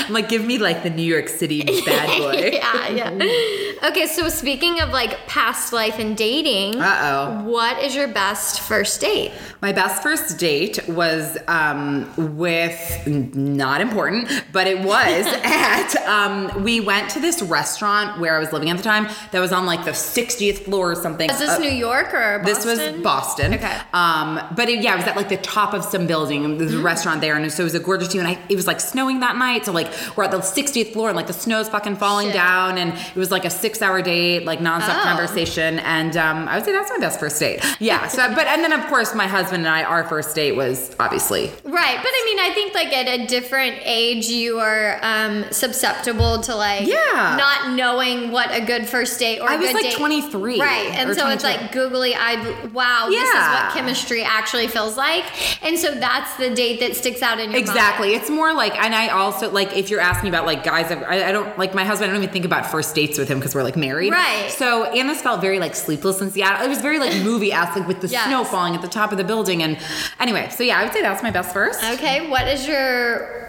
I'm 0.07 0.13
like, 0.17 0.29
give 0.29 0.45
me 0.45 0.57
like 0.57 0.83
the 0.83 0.89
New 0.89 1.03
York 1.03 1.27
City 1.29 1.63
bad 1.85 2.19
boy. 2.19 2.51
yeah, 2.53 2.89
yeah. 2.89 3.87
Okay, 3.89 4.07
so 4.07 4.29
speaking 4.29 4.81
of 4.81 4.89
like 4.89 5.27
past 5.27 5.73
life 5.73 5.99
and 5.99 6.15
dating, 6.17 6.79
Uh 6.81 6.99
oh. 7.41 7.43
what 7.43 7.81
is 7.83 7.95
your 7.95 8.07
best 8.07 8.61
first 8.61 9.01
date? 9.01 9.31
My 9.61 9.71
best 9.71 10.01
first 10.03 10.37
date 10.37 10.79
was 10.87 11.37
um, 11.47 12.11
with 12.37 12.94
not 13.07 13.81
important, 13.81 14.27
but 14.51 14.67
it 14.67 14.79
was 14.79 15.25
at 15.43 15.95
um, 16.07 16.63
we 16.63 16.79
went 16.79 17.09
to 17.11 17.19
this 17.19 17.41
restaurant 17.41 18.19
where 18.19 18.35
I 18.35 18.39
was 18.39 18.51
living 18.53 18.69
at 18.69 18.77
the 18.77 18.83
time 18.83 19.07
that 19.31 19.39
was 19.39 19.51
on 19.51 19.65
like 19.65 19.85
the 19.85 19.91
60th 19.91 20.59
floor 20.59 20.91
or 20.91 20.95
something. 20.95 21.29
Is 21.29 21.39
this 21.39 21.49
Uh, 21.51 21.59
New 21.59 21.69
York 21.69 22.13
or 22.13 22.39
Boston? 22.39 22.45
This 22.45 22.65
was 22.93 23.01
Boston. 23.03 23.53
Okay. 23.55 23.77
Um, 23.93 24.39
but 24.55 24.69
it, 24.69 24.81
yeah, 24.81 24.93
it 24.93 24.97
was 24.97 25.05
at 25.07 25.15
like 25.15 25.29
the 25.29 25.37
top 25.37 25.73
of 25.73 25.83
some 25.83 26.07
building. 26.07 26.57
There's 26.57 26.73
a 26.73 26.79
restaurant 26.81 27.21
there, 27.21 27.35
and 27.35 27.51
so 27.51 27.61
it 27.61 27.65
was 27.65 27.75
a 27.75 27.79
gorgeous 27.79 28.11
view. 28.11 28.21
And 28.21 28.27
I, 28.29 28.39
it 28.49 28.55
was 28.55 28.67
like 28.67 28.79
snowing 28.79 29.19
that 29.21 29.35
night, 29.37 29.65
so 29.65 29.71
like 29.71 29.91
we're 30.15 30.23
at 30.23 30.31
the 30.31 30.37
60th 30.39 30.93
floor, 30.93 31.09
and 31.09 31.15
like 31.15 31.27
the 31.27 31.33
snow's 31.33 31.69
fucking 31.69 31.95
falling 31.97 32.27
Shit. 32.27 32.35
down, 32.35 32.77
and 32.77 32.93
it 32.93 33.15
was 33.15 33.31
like 33.31 33.45
a 33.45 33.49
six-hour 33.49 34.01
date, 34.01 34.45
like 34.45 34.59
nonstop 34.59 34.99
Oh. 34.99 35.03
conversation. 35.03 35.79
And 35.79 36.15
um, 36.17 36.47
I 36.47 36.55
would 36.55 36.65
say 36.65 36.71
that's 36.71 36.89
my 36.89 36.97
best 36.99 37.19
first 37.19 37.39
date. 37.39 37.63
Yeah. 37.79 38.07
So, 38.07 38.33
but 38.35 38.47
and 38.47 38.63
then 38.63 38.71
of 38.73 38.85
course 38.87 39.13
my 39.15 39.27
husband 39.27 39.65
and 39.65 39.73
I, 39.73 39.83
our 39.83 40.03
first 40.07 40.35
date 40.35 40.53
was 40.53 40.95
obviously 40.99 41.47
Right, 41.63 41.97
but 41.97 42.11
I 42.11 42.21
mean, 42.25 42.39
I 42.39 42.53
think 42.53 42.73
like 42.73 42.84
at 42.93 43.07
a 43.07 43.25
different 43.25 43.77
age, 43.83 44.27
you 44.27 44.59
are 44.59 44.99
um, 45.01 45.45
susceptible 45.51 46.39
to 46.41 46.55
like 46.55 46.87
Yeah. 46.87 47.35
not 47.37 47.71
knowing 47.75 48.31
what 48.31 48.49
a 48.53 48.61
good 48.61 48.87
first 48.87 49.19
date 49.19 49.39
or 49.39 49.49
I 49.49 49.55
was 49.57 49.73
like 49.73 49.83
date. 49.83 49.95
23 49.95 50.59
right? 50.59 50.87
And 50.93 51.15
so 51.15 51.29
it's 51.29 51.43
like 51.43 51.71
googly 51.71 52.15
eyed. 52.15 52.73
Wow, 52.73 53.07
this 53.09 53.27
is 53.27 53.33
what 53.35 53.73
chemistry 53.73 54.23
actually 54.23 54.67
feels 54.67 54.97
like, 54.97 55.23
and 55.63 55.77
so 55.77 55.93
that's 55.95 56.35
the 56.37 56.49
date 56.53 56.79
that 56.81 56.95
sticks 56.95 57.21
out 57.21 57.39
in 57.39 57.51
your 57.51 57.59
mind. 57.59 57.67
Exactly. 57.69 58.09
mind. 58.09 58.21
It's 58.21 58.29
more 58.29 58.53
like, 58.53 58.75
and 58.81 58.93
I 58.95 59.09
also 59.09 59.49
like 59.51 59.75
if 59.75 59.89
you're 59.89 59.99
asking 60.01 60.29
about 60.29 60.45
like 60.45 60.63
guys, 60.63 60.91
I, 60.91 61.29
I 61.29 61.31
don't 61.31 61.57
like 61.57 61.73
my 61.73 61.83
husband. 61.83 62.11
I 62.11 62.13
don't 62.13 62.23
even 62.23 62.33
think 62.33 62.45
about 62.45 62.65
first 62.65 62.93
dates 62.95 63.17
with 63.17 63.27
him 63.29 63.39
because 63.39 63.55
we're 63.55 63.63
like 63.63 63.75
married. 63.77 64.11
Right. 64.11 64.49
So 64.51 64.85
and 64.85 65.09
this 65.09 65.21
felt 65.21 65.41
very 65.41 65.59
like 65.59 65.75
sleepless 65.75 66.21
in 66.21 66.31
Seattle. 66.31 66.65
It 66.65 66.69
was 66.69 66.81
very 66.81 66.99
like 66.99 67.15
movie 67.23 67.51
esque, 67.51 67.75
like 67.77 67.87
with 67.87 68.01
the 68.01 68.07
Yes. 68.07 68.27
snow 68.27 68.43
falling 68.43 68.75
at 68.75 68.81
the 68.81 68.87
top 68.87 69.11
of 69.11 69.17
the 69.17 69.23
building. 69.23 69.61
And 69.63 69.77
anyway, 70.19 70.49
so 70.49 70.63
yeah, 70.63 70.79
I 70.79 70.83
would 70.83 70.93
say 70.93 71.01
that's 71.01 71.23
my 71.23 71.31
best 71.31 71.51
first. 71.53 71.83
Okay, 71.83 72.29
what 72.29 72.47
is 72.47 72.67
your? 72.67 72.74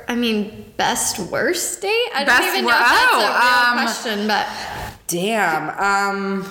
I 0.09 0.15
mean, 0.15 0.73
best 0.77 1.19
worst 1.31 1.83
date? 1.83 1.91
I 2.15 2.25
Best 2.25 2.43
don't 2.43 2.53
even 2.53 2.65
wor- 2.65 2.73
know 2.73 2.79
if 2.79 2.87
that's 2.87 3.13
a 3.13 3.17
real 3.17 3.27
oh, 3.27 3.67
um, 3.69 3.85
question, 3.85 4.27
but 4.29 4.47
Damn. 5.09 6.43
Um. 6.43 6.47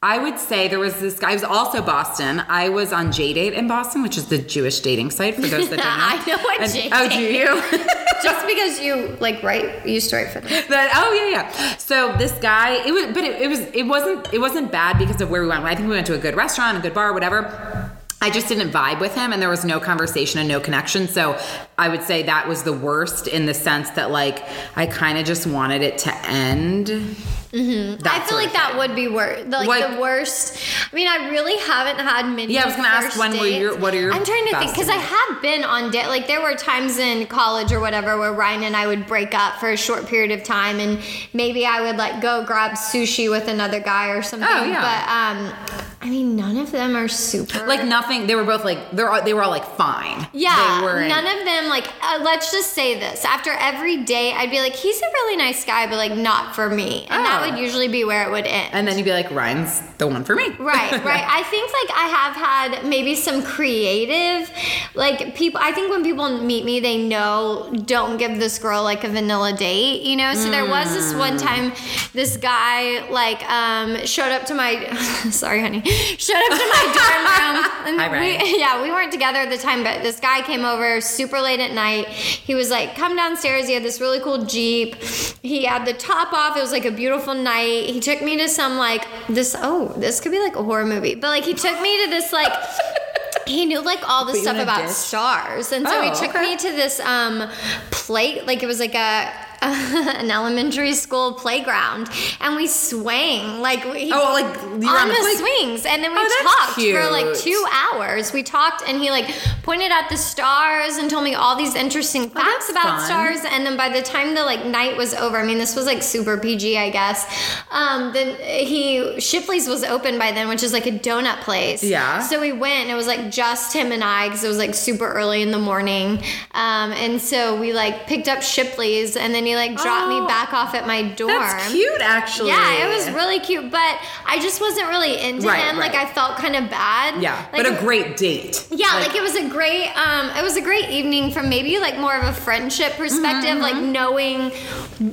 I 0.00 0.18
would 0.18 0.38
say 0.38 0.68
there 0.68 0.78
was 0.78 1.00
this 1.00 1.18
guy. 1.18 1.30
I 1.30 1.34
was 1.34 1.42
also 1.42 1.82
Boston. 1.82 2.40
I 2.48 2.68
was 2.68 2.92
on 2.92 3.08
JDate 3.08 3.52
in 3.52 3.66
Boston, 3.66 4.02
which 4.02 4.16
is 4.16 4.26
the 4.28 4.38
Jewish 4.38 4.78
dating 4.78 5.10
site 5.10 5.34
for 5.34 5.40
those 5.40 5.68
that 5.70 5.78
don't 5.80 5.86
know. 5.98 6.04
I 6.08 6.24
know 6.24 6.36
what 6.44 6.70
J 6.70 6.88
Oh, 6.92 7.08
do 7.08 7.20
you? 7.20 7.78
just 8.22 8.46
because 8.46 8.80
you 8.80 9.16
like 9.20 9.42
write, 9.42 9.84
you 9.84 9.94
used 9.94 10.10
to 10.10 10.16
write 10.16 10.28
for 10.28 10.38
them. 10.40 10.50
That 10.68 10.92
oh 10.94 11.12
yeah 11.14 11.30
yeah. 11.42 11.76
So 11.78 12.12
this 12.16 12.30
guy, 12.38 12.74
it 12.86 12.92
was, 12.92 13.06
but 13.06 13.24
it, 13.24 13.42
it 13.42 13.48
was 13.48 13.58
it 13.60 13.84
wasn't 13.86 14.32
it 14.32 14.38
wasn't 14.40 14.70
bad 14.70 14.98
because 14.98 15.20
of 15.20 15.30
where 15.30 15.42
we 15.42 15.48
went. 15.48 15.64
I 15.64 15.74
think 15.74 15.88
we 15.88 15.94
went 15.94 16.06
to 16.06 16.14
a 16.14 16.18
good 16.18 16.36
restaurant, 16.36 16.78
a 16.78 16.80
good 16.80 16.94
bar, 16.94 17.12
whatever. 17.12 17.90
I 18.20 18.30
just 18.30 18.48
didn't 18.48 18.70
vibe 18.70 19.00
with 19.00 19.14
him, 19.14 19.32
and 19.32 19.40
there 19.40 19.48
was 19.48 19.64
no 19.64 19.78
conversation 19.78 20.40
and 20.40 20.48
no 20.48 20.58
connection. 20.58 21.06
So 21.06 21.38
I 21.78 21.88
would 21.88 22.02
say 22.02 22.24
that 22.24 22.48
was 22.48 22.64
the 22.64 22.72
worst 22.72 23.28
in 23.28 23.46
the 23.46 23.54
sense 23.54 23.90
that 23.90 24.10
like 24.10 24.44
I 24.74 24.86
kind 24.86 25.18
of 25.18 25.24
just 25.24 25.46
wanted 25.46 25.82
it 25.82 25.98
to 25.98 26.14
end. 26.26 27.16
Mm-hmm. 27.52 28.06
I 28.06 28.20
feel 28.20 28.36
like 28.36 28.52
that 28.52 28.76
would 28.76 28.94
be 28.94 29.08
worse. 29.08 29.46
Like 29.46 29.94
the 29.94 30.00
worst. 30.00 30.58
I 30.92 30.94
mean, 30.94 31.08
I 31.08 31.30
really 31.30 31.56
haven't 31.58 31.98
had 31.98 32.26
many. 32.28 32.52
Yeah, 32.54 32.64
I 32.64 32.66
was 32.66 32.76
gonna 32.76 32.88
ask 32.88 33.18
when 33.18 33.38
were 33.38 33.46
your- 33.46 33.76
what 33.76 33.94
are 33.94 34.00
your 34.00 34.12
I'm 34.12 34.24
trying 34.24 34.46
to 34.48 34.58
think 34.58 34.72
because 34.72 34.88
I 34.90 34.96
have 34.96 35.40
been 35.42 35.64
on 35.64 35.90
date. 35.90 36.08
Like 36.08 36.26
there 36.26 36.42
were 36.42 36.54
times 36.54 36.98
in 36.98 37.26
college 37.26 37.72
or 37.72 37.80
whatever 37.80 38.18
where 38.18 38.32
Ryan 38.32 38.64
and 38.64 38.76
I 38.76 38.86
would 38.86 39.06
break 39.06 39.34
up 39.34 39.56
for 39.60 39.70
a 39.70 39.76
short 39.76 40.06
period 40.06 40.30
of 40.38 40.44
time, 40.44 40.78
and 40.78 41.00
maybe 41.32 41.64
I 41.64 41.80
would 41.80 41.96
like 41.96 42.20
go 42.20 42.44
grab 42.44 42.72
sushi 42.72 43.30
with 43.30 43.48
another 43.48 43.80
guy 43.80 44.08
or 44.10 44.22
something. 44.22 44.48
Oh, 44.50 44.64
yeah. 44.64 44.80
But 44.82 45.08
um, 45.10 45.86
I 46.00 46.10
mean, 46.10 46.36
none 46.36 46.56
of 46.58 46.70
them 46.70 46.94
are 46.96 47.08
super. 47.08 47.66
Like 47.66 47.84
nothing. 47.84 48.26
They 48.26 48.34
were 48.34 48.44
both 48.44 48.64
like 48.64 48.90
they're 48.92 49.10
all, 49.10 49.22
they 49.24 49.34
were 49.34 49.42
all 49.42 49.50
like 49.50 49.64
fine. 49.64 50.26
Yeah, 50.32 50.80
none 51.08 51.26
of 51.26 51.44
them 51.44 51.68
like. 51.68 51.86
Uh, 52.02 52.20
let's 52.22 52.52
just 52.52 52.72
say 52.74 52.98
this: 52.98 53.24
after 53.24 53.50
every 53.52 54.04
date, 54.04 54.34
I'd 54.34 54.50
be 54.50 54.60
like, 54.60 54.74
"He's 54.74 55.00
a 55.00 55.06
really 55.06 55.36
nice 55.36 55.64
guy, 55.64 55.86
but 55.86 55.96
like 55.96 56.16
not 56.16 56.54
for 56.54 56.68
me," 56.70 57.06
and 57.10 57.24
that 57.24 57.37
Oh. 57.44 57.50
would 57.50 57.58
usually 57.58 57.88
be 57.88 58.04
where 58.04 58.26
it 58.26 58.30
would 58.30 58.46
end. 58.46 58.70
And 58.72 58.86
then 58.86 58.96
you'd 58.98 59.04
be 59.04 59.12
like, 59.12 59.30
Ryan's 59.30 59.80
the 59.98 60.06
one 60.06 60.24
for 60.24 60.34
me. 60.34 60.48
right, 60.58 60.92
right. 61.04 61.24
I 61.28 61.42
think 61.44 61.70
like 61.72 61.96
I 61.96 62.06
have 62.08 62.36
had 62.36 62.86
maybe 62.86 63.14
some 63.14 63.42
creative, 63.42 64.50
like 64.94 65.34
people. 65.34 65.60
I 65.62 65.72
think 65.72 65.90
when 65.90 66.02
people 66.02 66.28
meet 66.42 66.64
me, 66.64 66.80
they 66.80 66.98
know 66.98 67.72
don't 67.84 68.16
give 68.18 68.38
this 68.38 68.58
girl 68.58 68.82
like 68.82 69.04
a 69.04 69.08
vanilla 69.08 69.52
date, 69.52 70.02
you 70.02 70.16
know. 70.16 70.34
So 70.34 70.50
there 70.50 70.66
was 70.68 70.92
this 70.94 71.14
one 71.14 71.28
Mm. 71.38 71.42
time, 71.42 71.72
this 72.14 72.36
guy 72.36 73.08
like 73.10 73.42
um 73.50 74.04
showed 74.06 74.32
up 74.32 74.44
to 74.46 74.54
my, 74.54 74.72
sorry, 75.30 75.60
honey, 75.60 75.82
showed 75.82 76.36
up 76.36 76.58
to 76.58 76.66
my 76.76 76.84
dorm 76.94 77.24
room. 77.54 77.64
And 77.88 78.00
Hi, 78.00 78.08
Ryan. 78.12 78.40
we, 78.42 78.58
yeah, 78.58 78.82
we 78.82 78.90
weren't 78.90 79.12
together 79.12 79.38
at 79.38 79.50
the 79.50 79.58
time, 79.58 79.82
but 79.82 80.02
this 80.02 80.18
guy 80.20 80.42
came 80.42 80.64
over 80.64 81.00
super 81.00 81.40
late 81.40 81.60
at 81.60 81.72
night. 81.72 82.06
He 82.08 82.54
was 82.54 82.70
like, 82.70 82.96
come 82.96 83.14
downstairs. 83.16 83.66
He 83.68 83.74
had 83.74 83.82
this 83.82 84.00
really 84.00 84.20
cool 84.20 84.44
Jeep. 84.44 84.96
He 85.42 85.64
had 85.64 85.84
the 85.86 85.92
top 85.94 86.32
off. 86.32 86.56
It 86.56 86.60
was 86.60 86.72
like 86.72 86.84
a 86.84 86.90
beautiful 86.90 87.27
night. 87.34 87.90
He 87.90 88.00
took 88.00 88.22
me 88.22 88.36
to 88.38 88.48
some 88.48 88.76
like 88.76 89.06
this, 89.28 89.54
oh, 89.58 89.88
this 89.96 90.20
could 90.20 90.32
be 90.32 90.38
like 90.40 90.56
a 90.56 90.62
horror 90.62 90.86
movie, 90.86 91.14
but 91.14 91.28
like 91.28 91.44
he 91.44 91.54
took 91.54 91.80
me 91.80 92.04
to 92.04 92.10
this 92.10 92.32
like, 92.32 92.52
he 93.46 93.64
knew 93.66 93.80
like 93.80 94.06
all 94.08 94.24
the 94.24 94.34
stuff 94.34 94.56
about 94.58 94.82
ditch? 94.82 94.90
stars. 94.90 95.72
And 95.72 95.86
so 95.86 96.02
he 96.02 96.10
Oh, 96.10 96.14
took 96.14 96.30
okay. 96.30 96.42
me 96.42 96.56
to 96.56 96.72
this 96.72 97.00
um 97.00 97.48
plate, 97.90 98.46
like 98.46 98.62
it 98.62 98.66
was 98.66 98.80
like 98.80 98.94
a, 98.94 99.32
an 99.62 100.30
elementary 100.30 100.92
school 100.94 101.32
playground 101.34 102.08
and 102.40 102.54
we 102.56 102.66
swang 102.66 103.60
like 103.60 103.84
we 103.84 104.10
Oh, 104.12 104.32
like 104.32 104.44
on, 104.62 104.80
the 104.80 105.14
play- 105.20 105.34
swings 105.34 105.84
and 105.86 106.02
then 106.02 106.12
we 106.12 106.18
Oh, 106.20 106.64
talked 106.66 106.80
for 106.80 107.10
like 107.10 107.36
two 107.36 107.64
hours 107.72 108.32
we 108.32 108.42
talked 108.42 108.82
and 108.88 109.00
he 109.02 109.10
like 109.10 109.28
pointed 109.64 109.90
out 109.90 110.08
the 110.10 110.16
stars 110.16 110.96
and 110.96 111.10
told 111.10 111.24
me 111.24 111.34
all 111.34 111.56
these 111.56 111.74
interesting 111.74 112.30
facts 112.30 112.68
that's 112.68 112.70
about 112.70 112.98
fun. 112.98 113.06
stars 113.06 113.40
and 113.50 113.66
then 113.66 113.76
by 113.76 113.88
the 113.88 114.00
time 114.02 114.34
the 114.34 114.42
like 114.44 114.64
night 114.64 114.96
was 114.96 115.12
over 115.14 115.36
i 115.38 115.44
mean 115.44 115.58
this 115.58 115.74
was 115.74 115.86
like 115.86 116.02
super 116.02 116.38
pg 116.38 116.78
i 116.78 116.88
guess 116.90 117.26
um 117.70 118.12
then 118.12 118.36
he 118.66 119.20
shipley's 119.20 119.66
was 119.68 119.82
open 119.84 120.18
by 120.18 120.30
then 120.32 120.48
which 120.48 120.62
is 120.62 120.72
like 120.72 120.86
a 120.86 120.90
donut 120.92 121.40
place 121.40 121.82
Yeah. 121.82 122.20
so 122.20 122.40
we 122.40 122.52
went 122.52 122.82
and 122.82 122.90
it 122.90 122.94
was 122.94 123.06
like 123.08 123.30
just 123.30 123.72
him 123.74 123.90
and 123.92 124.04
i 124.04 124.28
because 124.28 124.44
it 124.44 124.48
was 124.48 124.58
like 124.58 124.74
super 124.74 125.10
early 125.12 125.42
in 125.42 125.50
the 125.50 125.58
morning 125.58 126.22
um 126.52 126.92
and 126.92 127.20
so 127.20 127.58
we 127.60 127.72
like 127.72 128.06
picked 128.06 128.28
up 128.28 128.42
shipley's 128.42 129.16
and 129.16 129.34
then 129.34 129.46
he 129.48 129.56
like 129.56 129.72
dropped 129.76 130.08
me 130.08 130.18
Oh, 130.20 130.26
back 130.26 130.52
off 130.52 130.74
at 130.74 130.86
my 130.86 131.02
dorm 131.02 131.32
That's 131.32 131.72
cute, 131.72 132.00
actually. 132.00 132.48
yeah, 132.50 132.86
it 132.86 132.94
was 132.94 133.10
really 133.14 133.40
cute, 133.40 133.70
but 133.70 133.98
I 134.26 134.38
just 134.40 134.60
wasn't 134.60 134.88
really 134.88 135.18
into 135.20 135.46
Right, 135.48 135.64
him. 135.64 135.76
Like. 135.78 135.94
I 135.94 136.06
felt 136.06 136.36
kind 136.36 136.54
of 136.54 136.68
bad. 136.70 137.20
Yeah, 137.22 137.34
like, 137.52 137.64
but 137.64 137.66
a 137.66 137.80
great 137.80 138.16
date. 138.16 138.66
yeah, 138.70 138.94
like, 138.94 139.14
it 139.16 139.22
was 139.22 139.34
a 139.34 139.48
great 139.48 139.88
um 139.96 140.30
it 140.36 140.42
was 140.42 140.56
a 140.56 140.60
great 140.60 140.88
evening 140.90 141.30
from 141.30 141.48
maybe 141.48 141.78
like 141.78 141.98
more 141.98 142.14
of 142.16 142.24
a 142.24 142.32
friendship 142.32 142.92
perspective, 142.92 143.56
Mm-hmm, 143.58 143.62
like 143.62 143.76
knowing 143.76 144.50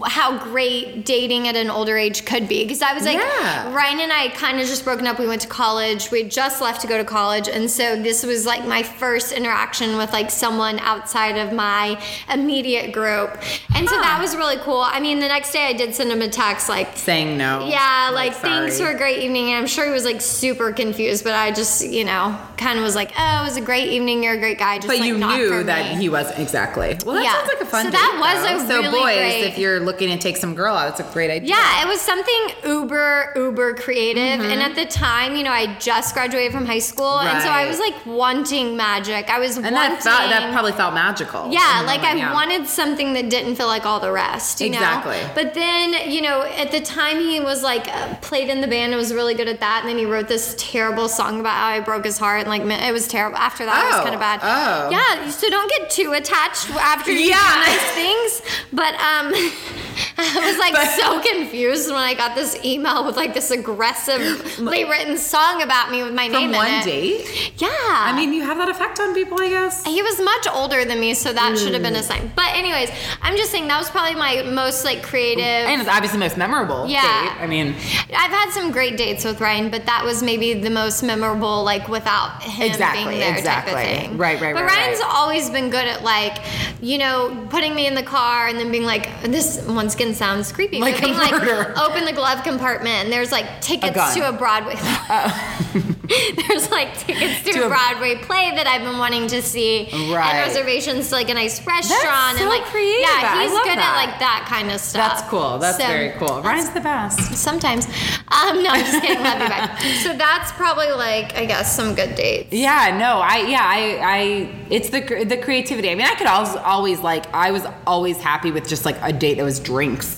how 0.06 0.38
great 0.44 1.06
dating 1.06 1.48
at 1.48 1.56
an 1.56 1.70
older 1.70 1.96
age 1.98 2.26
could 2.26 2.48
be 2.48 2.64
because 2.64 2.82
I 2.82 2.94
was 2.94 3.04
like 3.06 3.18
Yeah. 3.18 3.74
Ryan 3.74 4.00
and 4.02 4.12
I 4.12 4.30
kind 4.30 4.60
of 4.60 4.66
just 4.68 4.84
broken 4.84 5.06
up. 5.08 5.20
We 5.20 5.28
went 5.28 5.42
to 5.42 5.48
college. 5.48 6.10
We 6.12 6.24
just 6.24 6.62
left 6.62 6.82
to 6.82 6.88
go 6.88 6.98
to 6.98 7.04
college 7.06 7.48
and 7.48 7.70
so 7.70 8.02
this 8.02 8.24
was 8.24 8.46
like 8.46 8.66
my 8.66 8.82
first 8.84 9.32
interaction 9.32 9.98
with 9.98 10.12
like 10.12 10.32
someone 10.32 10.80
outside 10.80 11.38
of 11.38 11.54
my 11.54 12.02
immediate 12.34 12.92
group. 12.94 13.30
And 13.76 13.88
so 13.88 13.96
that 13.96 14.18
was 14.22 14.25
really 14.34 14.56
cool. 14.58 14.80
I 14.80 15.02
mean, 15.02 15.20
the 15.20 15.28
next 15.28 15.52
day 15.52 15.66
I 15.68 15.74
did 15.74 15.94
send 15.94 16.10
him 16.12 16.22
a 16.22 16.30
text 16.30 16.70
like 16.70 16.96
saying 16.98 17.38
no. 17.38 17.68
yeah, 17.68 18.10
like 18.14 18.34
thanks 18.36 18.80
for 18.80 18.88
a 18.88 18.98
great 18.98 19.22
evening. 19.24 19.50
And 19.50 19.58
I'm 19.58 19.68
sure 19.68 19.86
he 19.86 19.92
was 19.92 20.06
like 20.06 20.22
super 20.22 20.72
confused, 20.72 21.26
but 21.26 21.34
I 21.34 21.52
just, 21.52 21.86
you 21.86 22.06
know, 22.06 22.40
kind 22.58 22.80
of 22.80 22.84
was 22.86 22.96
like, 22.96 23.12
oh, 23.20 23.42
it 23.42 23.44
was 23.44 23.58
a 23.58 23.62
great 23.62 23.90
evening. 23.90 24.24
You're 24.24 24.36
a 24.36 24.40
great 24.40 24.58
guy. 24.58 24.78
Just 24.78 24.88
But 24.88 25.00
like, 25.00 25.08
you 25.08 25.18
knew 25.18 25.64
that 25.66 25.96
me. 25.96 26.02
he 26.02 26.08
wasn't 26.10 26.40
exactly. 26.40 26.98
Well, 27.06 27.16
that 27.16 27.24
Yeah. 27.24 27.34
sounds 27.34 27.48
like 27.50 27.62
a 27.62 27.66
fun 27.66 27.86
So 27.86 27.92
date. 27.92 27.98
that 27.98 28.18
was 28.20 28.50
though. 28.50 28.64
a 28.64 28.68
so 28.68 28.82
really 28.82 29.00
boys, 29.00 29.16
great- 29.18 29.44
if 29.44 29.58
you're 29.58 29.82
looking 29.82 30.10
to 30.10 30.18
take 30.18 30.38
some 30.38 30.56
girl 30.56 30.74
out, 30.76 30.90
it's 30.90 31.02
a 31.02 31.14
great 31.14 31.30
idea. 31.30 31.50
Yeah, 31.50 31.84
it 31.84 31.88
was 31.88 32.00
something 32.00 32.50
uber, 32.66 33.34
uber 33.36 33.74
creative. 33.76 34.40
Mm-hmm. 34.40 34.52
And 34.52 34.62
at 34.62 34.76
the 34.76 34.86
time, 34.86 35.36
you 35.36 35.44
know, 35.44 35.52
I 35.52 35.76
just 35.80 36.14
graduated 36.14 36.54
from 36.54 36.66
high 36.66 36.80
school. 36.80 37.20
And 37.20 37.42
so 37.44 37.50
I 37.50 37.68
was 37.68 37.80
like 37.80 37.94
wanting 38.06 38.78
magic. 38.78 39.30
I 39.30 39.40
was 39.40 39.58
and 39.58 39.66
wanting. 39.66 39.80
that 39.96 40.04
felt, 40.04 40.30
that 40.30 40.52
probably 40.54 40.72
felt 40.72 40.94
magical. 40.94 41.52
Yeah, 41.52 41.84
like 41.86 42.02
I 42.02 42.16
yeah. 42.16 42.34
wanted 42.34 42.68
something 42.68 43.14
that 43.14 43.30
didn't 43.30 43.56
feel 43.56 43.68
like 43.68 43.86
all 43.86 44.00
the 44.00 44.12
rest, 44.16 44.62
you 44.62 44.68
Exactly. 44.68 45.18
know. 45.22 45.30
But 45.36 45.54
then, 45.54 46.10
you 46.12 46.22
know, 46.22 46.42
at 46.42 46.72
the 46.72 46.82
time 46.82 47.20
he 47.20 47.40
was 47.40 47.62
like 47.62 47.88
uh, 47.88 48.16
played 48.22 48.50
in 48.50 48.62
the 48.62 48.68
band 48.68 48.94
and 48.94 48.98
was 49.00 49.14
really 49.14 49.36
good 49.36 49.48
at 49.48 49.60
that, 49.60 49.82
and 49.82 49.90
then 49.90 49.98
he 49.98 50.06
wrote 50.06 50.28
this 50.28 50.56
terrible 50.58 51.08
song 51.08 51.40
about 51.40 51.56
how 51.56 51.68
I 51.68 51.80
broke 51.82 52.06
his 52.06 52.18
heart, 52.18 52.48
and 52.48 52.50
like 52.50 52.62
it 52.88 52.92
was 52.94 53.08
terrible. 53.08 53.38
After 53.38 53.66
that, 53.66 53.84
it 53.84 53.88
was 53.92 54.00
Oh, 54.00 54.04
kind 54.04 54.16
of 54.16 54.22
bad. 54.22 54.40
oh. 54.44 54.90
yeah. 54.90 55.30
So 55.30 55.50
don't 55.50 55.70
get 55.70 55.90
too 55.90 56.14
attached 56.14 56.70
after 56.72 57.12
you 57.12 57.30
Yeah. 57.30 57.54
do 57.54 57.60
nice 57.72 57.92
things. 58.02 58.42
But 58.74 58.94
um, 58.96 59.34
I 60.18 60.50
was 60.50 60.58
like 60.58 60.74
But- 60.74 60.98
so 60.98 61.20
confused 61.34 61.90
when 61.90 62.00
I 62.00 62.14
got 62.14 62.36
this 62.36 62.58
email 62.64 63.06
with 63.06 63.16
like 63.18 63.34
this 63.34 63.52
aggressively 63.52 64.84
written 64.90 65.18
song 65.18 65.62
about 65.62 65.92
me 65.92 66.04
with 66.04 66.14
my 66.14 66.28
name 66.28 66.52
From 66.52 66.56
in 66.56 66.56
one 66.56 66.68
it. 66.68 66.86
date. 66.86 67.54
Yeah. 67.58 67.68
I 67.72 68.14
mean, 68.16 68.34
you 68.34 68.42
have 68.44 68.58
that 68.58 68.70
effect 68.70 69.00
on 69.00 69.14
people, 69.14 69.42
I 69.42 69.50
guess. 69.50 69.84
He 69.84 70.02
was 70.02 70.20
much 70.22 70.48
older 70.52 70.86
than 70.86 71.00
me, 71.00 71.14
so 71.14 71.34
that 71.34 71.58
should 71.58 71.74
have 71.74 71.84
been 71.84 71.96
a 71.96 72.00
mm. 72.00 72.04
sign. 72.04 72.32
But 72.36 72.50
anyways, 72.56 72.90
I'm 73.22 73.36
just 73.36 73.52
saying 73.52 73.68
that 73.68 73.78
was 73.78 73.90
probably 73.90 74.16
my 74.16 74.44
most 74.44 74.86
like 74.86 75.04
creative. 75.04 75.44
And 75.44 75.82
it's 75.82 75.90
obviously 75.90 76.20
the 76.20 76.26
most 76.26 76.38
memorable 76.38 76.88
Yeah. 76.88 77.02
date. 77.02 77.42
I 77.44 77.48
mean, 77.48 77.70
I've 78.16 78.32
had 78.32 78.52
some 78.52 78.72
great 78.72 78.98
dates 78.98 79.26
with 79.26 79.42
Ryan, 79.42 79.70
but 79.70 79.86
that 79.86 80.04
was 80.06 80.24
maybe 80.24 80.54
the 80.54 80.70
most 80.70 81.04
memorable, 81.04 81.64
like 81.64 81.90
without 81.90 82.42
him 82.42 82.70
Exactly, 82.70 83.04
being 83.06 83.20
there 83.20 83.38
exactly. 83.38 83.74
type 83.74 83.84
of 83.84 84.02
thing. 84.02 84.18
Right, 84.18 84.40
right, 84.40 84.54
But 84.54 84.64
right, 84.64 84.78
Ryan's 84.78 85.00
right. 85.00 85.12
always 85.14 85.50
been 85.50 85.70
good 85.70 85.86
at 85.88 86.04
like, 86.04 86.38
you 86.82 86.98
know, 86.98 87.48
putting 87.50 87.76
me 87.76 87.88
in 87.88 87.96
the 87.96 88.04
car 88.04 88.48
and 88.48 88.58
then 88.58 88.72
being 88.72 88.86
like, 88.86 89.10
this 89.24 89.62
once 89.68 89.96
again 90.06 90.16
sounds 90.16 90.52
creepy, 90.52 90.80
Like 90.80 90.98
a 91.00 91.02
being 91.02 91.16
like, 91.16 91.34
open 91.78 92.06
the 92.06 92.14
glove 92.14 92.44
compartment 92.44 93.04
and 93.06 93.12
there's 93.12 93.32
like 93.32 93.62
tickets 93.62 93.96
gun. 93.96 94.16
to 94.16 94.30
a 94.30 94.32
Broadway. 94.34 94.76
there's 96.48 96.70
like 96.72 96.98
tickets 96.98 97.44
to, 97.44 97.52
To 97.54 97.64
a 97.64 97.66
a- 97.66 97.70
Broadway 97.70 98.16
play 98.16 98.52
that 98.56 98.68
I've 98.68 98.82
been 98.84 98.98
wanting 99.00 99.28
to 99.28 99.42
see, 99.42 99.90
Right. 100.14 100.36
and 100.36 100.48
reservations 100.48 101.10
to 101.10 101.16
like 101.16 101.30
a 101.30 101.34
nice 101.34 101.66
restaurant, 101.66 102.04
That's 102.04 102.38
so 102.38 102.44
and 102.44 102.50
like 102.50 102.64
creative. 102.66 103.02
yeah, 103.02 103.42
he's 103.42 103.52
good 103.52 103.66
that. 103.78 103.96
at 103.98 104.06
like 104.10 104.20
that 104.20 104.46
kind 104.48 104.72
of 104.72 104.80
stuff. 104.80 105.18
that's 105.18 105.30
cool. 105.30 105.58
That's 105.58 105.78
So- 105.78 105.88
very 105.88 106.12
cool. 106.20 106.42
Ryan's 106.42 106.70
the 106.72 106.82
best. 106.82 107.36
Sometimes. 107.36 107.86
Um, 108.28 108.64
no, 108.64 108.70
I'm 108.70 108.86
just 108.86 109.02
kidding. 109.02 109.24
Love 109.24 109.42
you 109.42 109.48
back. 109.50 109.80
So 110.04 110.16
that's 110.16 110.52
probably 110.54 110.92
like, 110.92 111.36
I 111.36 111.46
guess, 111.46 111.76
some 111.76 111.96
good 111.96 112.16
dates. 112.16 112.52
Yeah, 112.54 112.96
no, 112.98 113.20
I 113.20 113.38
yeah, 113.48 113.62
I 113.64 114.00
I 114.04 114.66
it's 114.70 114.90
the 114.90 115.02
the 115.26 115.38
creativity. 115.38 115.90
I 115.90 115.96
mean, 115.96 116.06
I 116.08 116.16
could 116.16 116.28
always 116.28 116.56
always 116.56 117.00
like 117.02 117.26
I 117.34 117.52
was 117.52 117.64
always 117.88 118.18
happy 118.18 118.52
with 118.52 118.68
just 118.68 118.86
like 118.86 118.98
a 119.02 119.12
date 119.14 119.36
that 119.38 119.44
was 119.44 119.60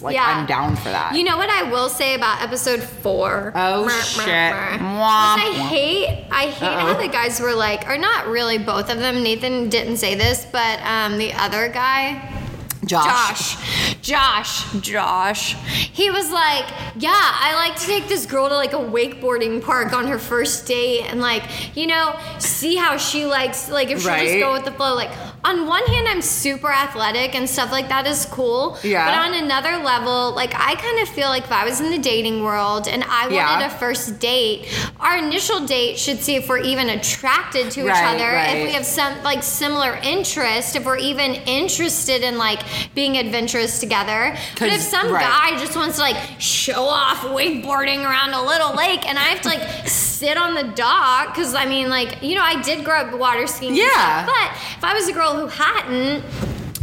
Like 0.01 0.15
Yeah. 0.15 0.25
I'm 0.25 0.45
down 0.45 0.75
for 0.75 0.89
that. 0.89 1.15
You 1.15 1.23
know 1.23 1.37
what 1.37 1.49
I 1.49 1.63
will 1.63 1.89
say 1.89 2.15
about 2.15 2.41
episode 2.41 2.81
four? 2.83 3.51
Oh, 3.55 3.87
shit. 3.89 4.25
meh, 4.27 4.51
meh. 4.51 4.77
Womp, 4.79 5.37
Is 5.53 5.59
I 5.59 5.63
hate, 5.67 6.25
I 6.31 6.43
hate 6.47 6.53
how 6.79 6.87
Uh-oh. 6.93 7.01
the 7.01 7.07
guys 7.07 7.39
were 7.39 7.53
like, 7.55 7.87
or 7.89 7.97
not 7.97 8.27
really 8.27 8.57
both 8.57 8.89
of 8.89 8.99
them. 8.99 9.23
Nathan 9.23 9.69
didn't 9.69 9.97
say 9.97 10.15
this, 10.15 10.45
but 10.51 10.79
um, 10.81 11.17
the 11.17 11.33
other 11.33 11.69
guy. 11.69 12.33
Josh. 12.85 13.57
Josh. 14.01 14.01
Josh. 14.01 14.81
Josh. 14.81 15.53
He 15.65 16.09
was 16.09 16.31
like, 16.31 16.63
Yeah, 16.95 17.11
I 17.13 17.53
like 17.55 17.77
to 17.81 17.85
take 17.85 18.07
this 18.07 18.25
girl 18.25 18.47
to 18.47 18.55
like 18.55 18.71
a 18.71 18.77
wakeboarding 18.77 19.61
park 19.61 19.91
on 19.91 20.07
her 20.07 20.17
first 20.17 20.65
date 20.67 21.01
and 21.11 21.19
like, 21.19 21.75
you 21.75 21.85
know, 21.87 22.17
see 22.39 22.75
how 22.77 22.95
she 22.95 23.25
likes, 23.25 23.69
like 23.69 23.89
if 23.89 24.01
she'll 24.01 24.15
just 24.15 24.39
go 24.39 24.53
with 24.53 24.63
the 24.63 24.71
flow. 24.71 24.95
Like, 24.95 25.11
on 25.43 25.65
one 25.67 25.85
hand, 25.85 26.07
I'm 26.09 26.21
super 26.21 26.71
athletic 26.71 27.33
and 27.35 27.49
stuff 27.49 27.71
like 27.71 27.87
that 27.89 28.05
is 28.05 28.25
cool. 28.25 28.77
Yeah. 28.83 29.05
But 29.05 29.17
on 29.27 29.43
another 29.43 29.77
level, 29.83 30.33
like, 30.33 30.53
I 30.53 30.75
kind 30.75 30.99
of 30.99 31.07
feel 31.09 31.29
like 31.29 31.45
if 31.45 31.51
I 31.51 31.63
was 31.63 31.79
in 31.79 31.89
the 31.89 31.97
dating 31.97 32.43
world 32.43 32.87
and 32.87 33.03
I 33.03 33.23
wanted 33.23 33.35
Yeah. 33.35 33.65
a 33.67 33.69
first 33.69 34.19
date, 34.19 34.67
our 34.99 35.17
initial 35.17 35.65
date 35.65 35.97
should 35.97 36.19
see 36.19 36.35
if 36.35 36.49
we're 36.49 36.59
even 36.59 36.89
attracted 36.89 37.71
to 37.71 37.85
each 37.85 37.91
other, 37.91 38.23
right. 38.25 38.57
if 38.57 38.67
we 38.67 38.73
have 38.73 38.85
some 38.85 39.23
like 39.23 39.41
similar 39.43 39.99
interest, 40.03 40.75
if 40.75 40.85
we're 40.85 40.97
even 40.97 41.35
interested 41.45 42.23
in 42.23 42.37
like 42.37 42.61
being 42.93 43.17
adventurous 43.17 43.79
together. 43.79 44.35
But 44.59 44.69
if 44.69 44.81
some 44.81 45.11
right. 45.11 45.21
guy 45.21 45.59
just 45.59 45.75
wants 45.77 45.95
to 45.95 46.01
like 46.01 46.17
show 46.39 46.83
off 46.83 47.19
wakeboarding 47.21 48.03
around 48.03 48.33
a 48.33 48.43
little 48.43 48.75
lake 48.75 49.07
and 49.07 49.17
I 49.17 49.23
have 49.23 49.41
to 49.41 49.47
like 49.49 49.87
sit 49.87 50.35
on 50.37 50.55
the 50.55 50.63
dock, 50.75 51.33
because 51.33 51.53
I 51.53 51.65
mean, 51.65 51.89
like, 51.89 52.21
you 52.21 52.35
know, 52.35 52.41
I 52.43 52.61
did 52.61 52.83
grow 52.83 52.95
up 53.01 53.17
water 53.17 53.47
skiing. 53.47 53.75
Yeah. 53.75 54.25
stuff, 54.25 54.25
but 54.25 54.77
if 54.77 54.83
I 54.83 54.93
was 54.93 55.07
a 55.07 55.13
girl 55.13 55.36
who 55.37 55.45
hadn't, 55.45 56.23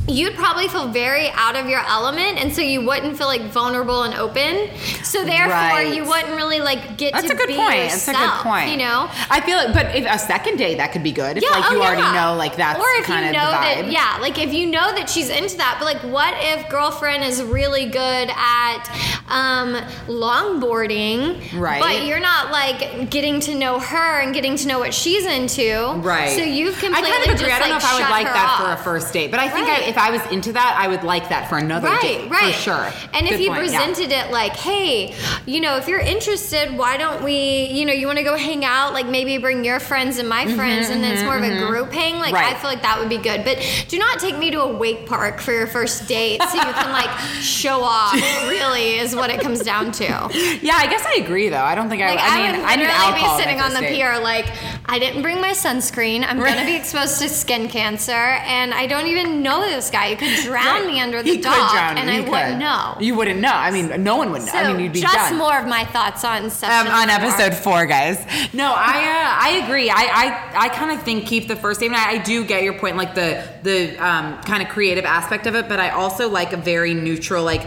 you'd 0.07 0.35
probably 0.35 0.69
feel 0.69 0.89
very 0.89 1.31
out 1.31 1.57
of 1.57 1.67
your 1.67 1.81
element 1.87 2.37
and 2.39 2.53
so 2.53 2.61
you 2.61 2.85
wouldn't 2.85 3.17
feel 3.17 3.27
like 3.27 3.41
vulnerable 3.51 4.03
and 4.03 4.13
open 4.15 4.69
so 5.03 5.25
therefore 5.25 5.49
Right. 5.55 5.95
you 5.95 6.05
wouldn't 6.05 6.35
really 6.37 6.61
like 6.61 6.99
get 6.99 7.15
That's 7.15 7.27
to 7.27 7.33
a 7.33 7.37
good 7.37 7.49
be 7.49 7.57
point. 7.57 7.75
yourself 7.85 8.07
That's 8.19 8.19
a 8.19 8.37
good 8.37 8.43
point. 8.43 8.71
you 8.71 8.77
know 8.77 9.09
I 9.31 9.41
feel 9.41 9.59
it, 9.61 9.73
but 9.73 9.95
if 9.97 10.05
a 10.05 10.19
second 10.19 10.57
date 10.59 10.77
that 10.77 10.93
could 10.93 11.03
be 11.03 11.13
good. 11.13 11.39
If 11.39 11.51
like 11.51 11.65
oh, 11.71 11.75
you 11.75 11.81
already 11.83 12.03
yeah. 12.03 12.13
know 12.33 12.37
like 12.37 12.55
that's 12.57 12.79
or 12.79 12.85
if 13.01 13.07
kind 13.07 13.23
you 13.25 13.31
of 13.31 13.35
know 13.35 13.51
that 13.51 13.91
yeah 13.91 14.19
like 14.21 14.39
if 14.39 14.53
you 14.53 14.67
know 14.67 14.93
that 14.95 15.09
she's 15.09 15.31
into 15.31 15.57
that 15.57 15.77
but 15.79 15.87
like 15.87 16.03
what 16.13 16.35
if 16.39 16.69
girlfriend 16.69 17.25
is 17.25 17.43
really 17.43 17.87
good 17.87 18.31
at 18.37 18.85
um 19.29 19.75
longboarding 20.07 21.41
Right. 21.59 21.81
but 21.81 22.05
you're 22.07 22.21
not 22.21 22.51
like 22.51 23.11
getting 23.11 23.41
to 23.41 23.55
know 23.55 23.79
her 23.79 24.21
and 24.21 24.35
getting 24.35 24.57
to 24.57 24.69
know 24.69 24.79
what 24.79 24.93
she's 24.93 25.25
into 25.25 25.95
Right. 26.03 26.37
so 26.37 26.43
you've 26.45 26.79
completely 26.79 27.11
I 27.11 27.13
kind 27.15 27.31
of 27.31 27.35
agree. 27.37 27.49
just 27.49 27.55
I 27.55 27.59
don't 27.61 27.69
know 27.71 27.77
if 27.77 27.85
I 27.85 27.95
would 27.95 28.11
like 28.11 28.27
that 28.27 28.59
for 28.61 28.73
a 28.73 28.85
first 28.85 29.13
date, 29.13 29.31
but 29.31 29.41
I 29.41 29.49
think 29.49 29.67
Right. 29.69 29.83
I, 29.85 29.94
if 29.95 29.99
I 29.99 30.11
was 30.11 30.23
into 30.33 30.53
that, 30.53 30.77
I 30.79 30.89
would 30.89 31.05
like 31.05 31.29
that 31.29 31.49
for 31.49 31.57
another 31.59 31.87
Right, 31.89 32.01
date 32.03 32.31
right. 32.31 32.53
for 32.55 32.61
sure. 32.61 32.93
And 33.13 33.27
if 33.27 33.33
Good 33.35 33.41
you 33.41 33.49
point, 33.51 33.71
yeah. 33.71 33.79
presented 33.87 34.11
it 34.13 34.31
like, 34.33 34.57
hey, 34.57 35.15
you 35.47 35.61
know, 35.61 35.77
if 35.77 35.87
you're 35.87 36.01
interested, 36.01 36.77
why 36.77 36.97
don't 36.97 37.23
we, 37.23 37.67
you 37.67 37.85
know, 37.85 37.93
you 37.93 38.07
want 38.07 38.19
to 38.19 38.25
go 38.25 38.37
hang 38.37 38.65
out? 38.65 38.93
Like 38.93 39.07
maybe 39.07 39.39
bring 39.39 39.65
your 39.65 39.79
friends 39.79 40.19
and 40.19 40.29
my 40.29 40.45
friends, 40.55 40.89
and 40.91 41.03
then 41.03 41.13
it's 41.15 41.23
more 41.23 41.37
of 41.37 41.45
a 41.45 41.67
group 41.67 41.93
hang. 41.93 42.15
Like 42.19 42.25
Mm-hmm, 42.25 42.35
Right. 42.35 42.57
I 42.57 42.59
feel 42.59 42.71
like 42.71 42.83
that 42.83 42.99
would 42.99 43.09
be 43.09 43.19
good. 43.19 43.45
But 43.45 43.59
do 43.89 43.97
not 43.99 44.19
take 44.19 44.37
me 44.39 44.51
to 44.51 44.63
a 44.63 44.77
wake 44.77 45.07
park 45.07 45.41
for 45.41 45.53
your 45.53 45.69
first 45.69 46.09
date, 46.09 46.43
so 46.43 46.57
you 46.57 46.63
can 46.73 46.91
like 46.91 47.11
show 47.41 47.83
off. 47.83 48.15
Really, 48.49 48.97
is 48.99 49.15
what 49.15 49.31
it 49.31 49.41
comes 49.41 49.61
down 49.61 49.93
to. 49.93 50.05
Yeah, 50.05 50.75
I 50.77 50.87
guess 50.89 51.05
I 51.07 51.21
agree 51.23 51.49
though. 51.49 51.63
I 51.63 51.75
don't 51.77 51.89
think 51.89 52.03
Like 52.03 52.19
I. 52.19 52.49
I 52.49 52.53
mean, 52.53 52.61
would 52.61 52.91
I 52.91 53.11
need 53.15 53.23
be 53.23 53.43
sitting 53.43 53.61
on 53.61 53.73
the 53.75 53.81
date. 53.81 53.95
pier 53.95 54.19
like, 54.21 54.47
I 54.87 54.99
didn't 54.99 55.23
bring 55.23 55.41
my 55.41 55.51
sunscreen. 55.53 56.25
I'm 56.27 56.39
gonna 56.39 56.65
be 56.65 56.75
exposed 56.75 57.21
to 57.21 57.29
skin 57.29 57.69
cancer, 57.69 58.11
and 58.13 58.75
I 58.75 58.87
don't 58.89 59.07
even 59.07 59.43
know 59.43 59.61
this 59.63 59.84
guy. 59.91 60.09
You 60.09 60.17
could 60.17 60.37
drown 60.45 60.87
me 60.87 61.01
under 61.01 61.23
the 61.23 61.29
He 61.31 61.37
could 61.37 61.45
dock, 61.45 61.73
drown 61.73 61.97
you, 61.97 62.03
and 62.03 62.11
I 62.11 62.15
he 62.15 62.21
wouldn't 62.21 62.53
could. 62.53 62.59
know. 62.59 62.97
You 63.01 63.15
wouldn't 63.15 63.41
know. 63.41 63.53
I 63.53 63.71
mean, 63.71 64.03
no 64.03 64.17
one 64.17 64.31
would 64.33 64.43
know. 64.43 64.47
So 64.53 64.59
I 64.59 64.73
mean, 64.73 64.81
you'd 64.85 64.93
be 64.93 65.01
just 65.01 65.15
done. 65.15 65.37
more 65.39 65.59
of 65.59 65.67
my 65.67 65.85
thoughts 65.85 66.25
on 66.25 66.51
session 66.51 66.87
um, 66.89 66.93
on 66.95 67.11
episode 67.11 67.55
four, 67.55 67.87
guys. 67.87 68.19
No, 68.53 68.73
I 68.77 68.99
uh, 68.99 69.47
I 69.47 69.63
agree. 69.65 69.91
I 69.91 69.95
I, 69.95 70.67
I 70.67 70.69
kind 70.71 70.91
of 70.91 71.03
think 71.05 71.27
keep 71.27 71.49
the 71.49 71.57
first 71.57 71.81
date. 71.81 71.87
And 71.87 71.97
I, 71.97 72.13
I 72.13 72.19
do 72.19 72.45
get 72.45 72.63
your 72.63 72.75
point, 72.79 72.97
like 72.97 73.15
the 73.15 73.47
the 73.63 73.97
um, 73.99 74.41
kind 74.43 74.63
of 74.63 74.69
creative 74.69 75.05
aspect 75.05 75.47
of 75.47 75.55
it. 75.55 75.69
But 75.69 75.81
I 75.81 75.91
also 75.91 76.29
like 76.29 76.53
a 76.53 76.57
very 76.57 76.95
neutral. 76.95 77.45
Like, 77.45 77.63